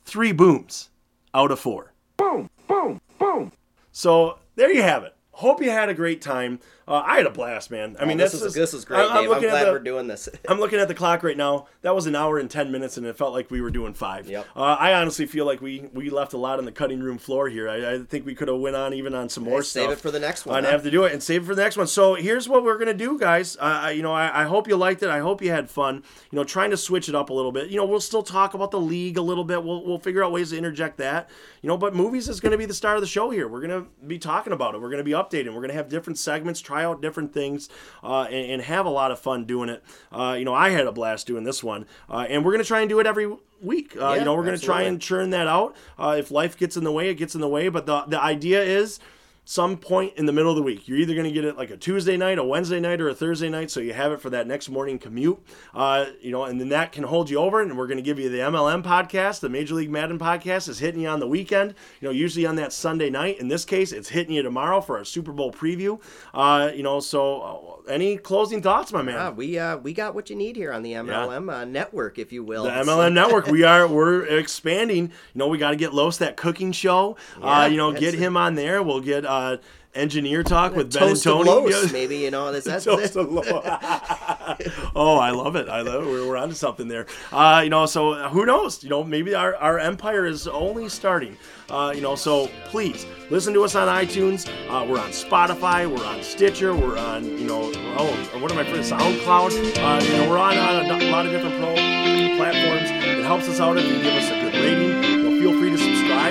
three 0.06 0.32
booms 0.32 0.92
out 1.34 1.50
of 1.50 1.60
four. 1.60 1.94
Boom, 2.16 2.52
boom, 2.68 3.02
boom. 3.18 3.52
So 3.92 4.38
there 4.56 4.72
you 4.72 4.84
have 4.84 5.04
it. 5.04 5.16
Hope 5.32 5.64
you 5.64 5.72
had 5.72 5.90
a 5.90 5.96
great 5.96 6.22
time. 6.22 6.60
Uh, 6.88 7.02
I 7.04 7.18
had 7.18 7.26
a 7.26 7.32
blast, 7.32 7.72
man. 7.72 7.96
I 8.00 8.04
oh, 8.04 8.06
mean, 8.06 8.18
this 8.18 8.36
is 8.36 8.54
this 8.54 8.74
is 8.74 8.86
great. 8.86 9.00
I, 9.00 9.22
am 9.22 9.26
glad 9.26 9.66
the, 9.66 9.72
we're 9.72 9.80
doing 9.80 10.06
this. 10.06 10.30
I'm 10.48 10.60
looking 10.60 10.78
at 10.78 10.88
the 10.88 10.94
clock 10.94 11.24
right 11.24 11.36
now. 11.36 11.66
That 11.82 11.96
was 11.96 12.06
an 12.06 12.16
hour 12.16 12.38
and 12.38 12.50
ten 12.50 12.72
minutes, 12.72 12.96
and 12.98 13.08
it 13.08 13.18
felt 13.18 13.34
like 13.34 13.50
we 13.50 13.60
were 13.60 13.72
doing 13.72 13.96
five. 13.96 14.30
Yep. 14.30 14.46
Uh, 14.56 14.62
I 14.62 14.94
honestly 14.94 15.26
feel 15.26 15.46
like 15.46 15.62
we 15.62 15.90
we 15.94 16.12
left 16.12 16.34
a 16.34 16.38
lot 16.38 16.60
on 16.60 16.66
the 16.66 16.72
cutting 16.72 17.00
room 17.00 17.18
floor 17.18 17.50
here. 17.50 17.68
I, 17.68 17.94
I 17.94 18.00
think 18.04 18.28
we 18.28 18.36
could 18.36 18.50
have 18.50 18.60
went 18.60 18.76
on 18.76 18.94
even 18.94 19.16
on 19.16 19.30
some 19.30 19.44
more 19.44 19.60
hey, 19.60 19.64
stuff. 19.64 19.84
Save 19.84 19.92
it 19.92 20.00
for 20.00 20.12
the 20.12 20.20
next 20.20 20.46
one. 20.46 20.58
I'd 20.58 20.66
huh? 20.66 20.72
have 20.72 20.84
to 20.84 20.92
do 20.92 21.06
it 21.06 21.14
and 21.14 21.24
save 21.24 21.42
it 21.42 21.46
for 21.46 21.56
the 21.56 21.64
next 21.64 21.76
one. 21.76 21.88
So 21.88 22.14
here's 22.14 22.48
what 22.48 22.64
we're 22.64 22.78
gonna 22.78 22.94
do, 22.94 23.18
guys. 23.18 23.58
Uh, 23.60 23.92
you 23.94 24.04
know, 24.04 24.14
I, 24.14 24.42
I 24.42 24.44
hope 24.44 24.68
you 24.68 24.76
liked 24.76 25.02
it. 25.02 25.10
I 25.10 25.20
hope 25.20 25.42
you 25.42 25.50
had 25.50 25.72
fun. 25.72 26.04
You 26.30 26.36
know, 26.36 26.44
trying 26.44 26.70
to 26.70 26.78
switch 26.78 27.10
it 27.10 27.16
up 27.16 27.32
a 27.32 27.34
little 27.34 27.52
bit. 27.52 27.70
You 27.70 27.78
know, 27.78 27.86
we'll 27.86 28.00
still 28.00 28.24
talk 28.24 28.54
about 28.54 28.70
the 28.70 28.80
league 28.80 29.18
a 29.18 29.24
little 29.24 29.44
bit. 29.44 29.64
We'll 29.64 29.84
we'll 29.84 30.00
figure 30.00 30.24
out 30.24 30.32
ways 30.32 30.52
to 30.52 30.58
interject 30.58 30.98
that. 30.98 31.32
You 31.64 31.68
know, 31.68 31.78
but 31.78 31.96
movies 31.96 32.30
is 32.30 32.40
gonna 32.40 32.60
be 32.60 32.68
the 32.68 32.76
star 32.76 32.94
of 32.94 33.02
the 33.02 33.08
show 33.08 33.32
here. 33.32 33.48
We're 33.48 33.62
gonna 33.62 33.88
be 34.06 34.20
talking 34.20 34.54
about 34.54 34.76
it. 34.76 34.82
We're 34.82 34.92
gonna 34.92 35.04
be 35.04 35.12
updating. 35.12 35.56
We're 35.56 35.62
gonna 35.62 35.74
have 35.74 35.90
different 35.90 36.20
segments, 36.20 36.62
try 36.62 36.75
out 36.84 37.02
different 37.02 37.34
things, 37.34 37.70
uh, 38.04 38.24
and, 38.24 38.52
and, 38.52 38.62
have 38.62 38.86
a 38.86 38.90
lot 38.90 39.12
of 39.12 39.20
fun 39.20 39.46
doing 39.46 39.70
it. 39.70 39.84
Uh, 40.12 40.36
you 40.38 40.46
know, 40.46 40.54
I 40.54 40.70
had 40.70 40.88
a 40.88 40.92
blast 40.92 41.28
doing 41.28 41.44
this 41.44 41.64
one, 41.64 41.86
uh, 42.10 42.26
and 42.28 42.44
we're 42.44 42.52
gonna 42.52 42.64
try 42.64 42.82
and 42.82 42.90
do 42.90 43.00
it 43.00 43.08
every 43.08 43.32
week. 43.62 43.96
Uh, 43.96 44.00
yeah, 44.00 44.16
you 44.16 44.26
know, 44.26 44.36
we're 44.36 44.46
gonna 44.46 44.58
try 44.58 44.84
and 44.84 45.02
churn 45.02 45.30
that 45.32 45.48
out. 45.48 45.76
Uh, 45.98 46.16
if 46.18 46.32
life 46.32 46.58
gets 46.58 46.78
in 46.78 46.84
the 46.84 46.92
way, 46.92 47.10
it 47.10 47.16
gets 47.16 47.36
in 47.36 47.42
the 47.42 47.48
way. 47.48 47.70
But 47.70 47.86
the 47.86 48.02
the 48.08 48.22
idea 48.22 48.64
is 48.64 49.00
some 49.48 49.78
point 49.78 50.14
in 50.18 50.26
the 50.26 50.34
middle 50.34 50.50
of 50.50 50.56
the 50.56 50.64
week. 50.64 50.88
You're 50.88 50.98
either 50.98 51.14
going 51.14 51.26
to 51.26 51.32
get 51.32 51.46
it 51.46 51.56
like 51.56 51.70
a 51.70 51.78
Tuesday 51.78 52.18
night, 52.18 52.40
a 52.40 52.44
Wednesday 52.44 52.80
night, 52.80 53.00
or 53.00 53.08
a 53.08 53.16
Thursday 53.16 53.48
night, 53.48 53.70
so 53.70 53.80
you 53.80 53.94
have 53.94 54.12
it 54.12 54.20
for 54.20 54.32
that 54.32 54.48
next 54.48 54.70
morning 54.70 54.98
commute. 54.98 55.40
Uh, 55.74 56.08
you 56.20 56.32
know, 56.32 56.46
and 56.46 56.60
then 56.60 56.70
that 56.70 56.92
can 56.92 57.04
hold 57.04 57.30
you 57.30 57.38
over. 57.38 57.62
And 57.62 57.78
we're 57.78 57.86
going 57.86 57.98
to 57.98 58.04
give 58.04 58.18
you 58.18 58.28
the 58.28 58.40
MLM 58.40 58.84
podcast, 58.84 59.42
the 59.42 59.50
Major 59.50 59.76
League 59.76 59.92
Madden 59.92 60.18
podcast, 60.18 60.68
is 60.68 60.80
hitting 60.80 61.02
you 61.02 61.08
on 61.08 61.20
the 61.20 61.28
weekend. 61.28 61.76
You 62.02 62.08
know, 62.08 62.12
usually 62.12 62.48
on 62.48 62.56
that 62.56 62.74
Sunday 62.74 63.12
night. 63.12 63.40
In 63.40 63.48
this 63.48 63.66
case, 63.66 63.92
it's 63.92 64.10
hitting 64.10 64.34
you 64.34 64.42
tomorrow 64.42 64.82
for 64.82 64.98
our 64.98 65.06
Super 65.06 65.32
Bowl 65.32 65.52
preview. 65.52 66.02
Uh, 66.34 66.72
you 66.74 66.82
know, 66.82 67.00
so 67.00 67.84
uh, 67.86 67.92
any 67.92 68.18
closing 68.18 68.64
thoughts, 68.64 68.92
my 68.92 69.04
man? 69.04 69.16
Yeah, 69.16 69.30
we 69.30 69.60
uh, 69.60 69.78
we 69.78 69.94
got 69.94 70.16
what 70.16 70.32
you 70.32 70.36
need 70.36 70.56
here 70.56 70.74
on 70.74 70.82
the 70.82 70.94
MLM 70.94 71.48
yeah. 71.48 71.58
uh, 71.60 71.66
network, 71.66 72.18
if 72.18 72.32
you 72.34 72.44
will. 72.44 72.64
The 72.64 72.72
MLM 72.72 73.14
network. 73.14 73.46
We 73.46 73.64
are 73.64 73.88
we're 73.88 74.26
expanding. 74.26 75.06
You 75.06 75.12
know, 75.36 75.48
we 75.48 75.60
got 75.60 75.70
to 75.70 75.76
get 75.76 75.94
Los 75.94 76.18
that 76.18 76.36
cooking 76.36 76.72
show. 76.72 77.16
Uh, 77.38 77.46
yeah, 77.46 77.66
you 77.68 77.78
know, 77.78 77.92
get 77.92 78.16
him 78.16 78.36
on 78.36 78.56
there. 78.56 78.82
We'll 78.82 79.02
get 79.02 79.24
uh, 79.36 79.58
engineer 79.96 80.44
talk 80.44 80.76
with 80.76 80.94
Ben 80.94 81.10
and 81.10 81.22
Tony. 81.22 81.50
Los, 81.50 81.92
maybe 81.94 82.18
you 82.18 82.32
know 82.32 82.52
that's, 82.52 82.66
that's 82.66 82.86
toast 82.86 83.16
oh, 84.96 85.18
I 85.18 85.32
love 85.32 85.56
it. 85.56 85.70
I 85.70 85.82
love 85.82 86.04
it. 86.04 86.08
We're, 86.08 86.28
we're 86.28 86.38
onto 86.38 86.56
something 86.56 86.88
there. 86.88 87.08
Uh, 87.32 87.62
you 87.64 87.70
know, 87.70 87.86
so 87.86 88.14
who 88.30 88.46
knows? 88.46 88.84
You 88.84 88.90
know, 88.90 89.04
maybe 89.04 89.34
our, 89.34 89.56
our 89.56 89.80
empire 89.80 90.26
is 90.26 90.48
only 90.48 90.90
starting. 90.90 91.38
Uh, 91.70 91.94
you 91.96 92.02
know, 92.02 92.16
so 92.16 92.50
please 92.66 93.06
listen 93.30 93.54
to 93.54 93.64
us 93.64 93.76
on 93.76 93.88
iTunes. 93.88 94.48
Uh, 94.70 94.86
we're 94.86 95.00
on 95.00 95.10
Spotify. 95.10 95.90
We're 95.90 96.06
on 96.06 96.22
Stitcher. 96.22 96.76
We're 96.76 96.98
on, 96.98 97.26
you 97.26 97.48
know, 97.48 97.72
oh, 97.98 98.40
what 98.40 98.52
am 98.52 98.60
I? 98.60 98.66
SoundCloud. 98.66 99.78
Uh, 99.78 100.04
you 100.04 100.18
know, 100.18 100.30
we're 100.30 100.38
on, 100.38 100.58
on 100.58 100.86
a, 100.86 101.06
a 101.06 101.10
lot 101.10 101.26
of 101.26 101.32
different 101.32 101.58
pro 101.60 101.74
platforms. 101.74 102.90
It 102.92 103.26
helps 103.26 103.48
us 103.48 103.60
out 103.60 103.78
if 103.78 103.86
you 103.88 104.02
give 104.02 104.14
us 104.14 104.30
a 104.30 104.42
good 104.42 104.54
rating. 104.54 105.04
You 105.04 105.24
know, 105.24 105.40
feel 105.40 105.60
free 105.60 105.72
to 105.72 105.78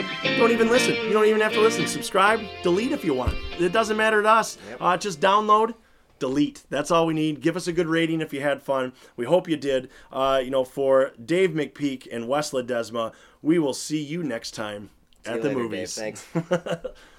subscribe. 0.03 0.39
Don't 0.39 0.51
even 0.51 0.69
listen. 0.69 0.95
You 0.95 1.13
don't 1.13 1.27
even 1.27 1.41
have 1.41 1.53
to 1.53 1.61
listen. 1.61 1.87
Subscribe, 1.87 2.41
delete 2.63 2.93
if 2.93 3.05
you 3.05 3.15
want. 3.15 3.35
It 3.59 3.73
doesn't 3.73 3.97
matter 3.97 4.23
to 4.23 4.29
us. 4.29 4.59
Yep. 4.71 4.79
Uh, 4.81 4.97
just 4.97 5.21
download 5.21 5.75
delete. 6.19 6.63
That's 6.71 6.91
all 6.91 7.07
we 7.07 7.15
need. 7.15 7.41
Give 7.41 7.57
us 7.57 7.67
a 7.67 7.73
good 7.73 7.87
rating 7.87 8.21
if 8.21 8.33
you 8.33 8.41
had 8.41 8.63
fun. 8.63 8.93
We 9.17 9.27
hope 9.27 9.49
you 9.49 9.57
did. 9.57 9.91
Uh, 10.13 10.41
you 10.43 10.51
know, 10.51 10.65
for 10.65 11.13
Dave 11.23 11.51
McPeak 11.51 12.09
and 12.11 12.29
Wes 12.29 12.53
Ledesma, 12.53 13.13
we 13.43 13.59
will 13.59 13.75
see 13.75 14.03
you 14.03 14.23
next 14.23 14.53
time 14.53 14.91
at 15.27 15.43
the 15.43 15.49
later, 15.49 15.61
movies. 15.61 15.95
Dave, 15.95 16.19
thanks. 16.19 16.47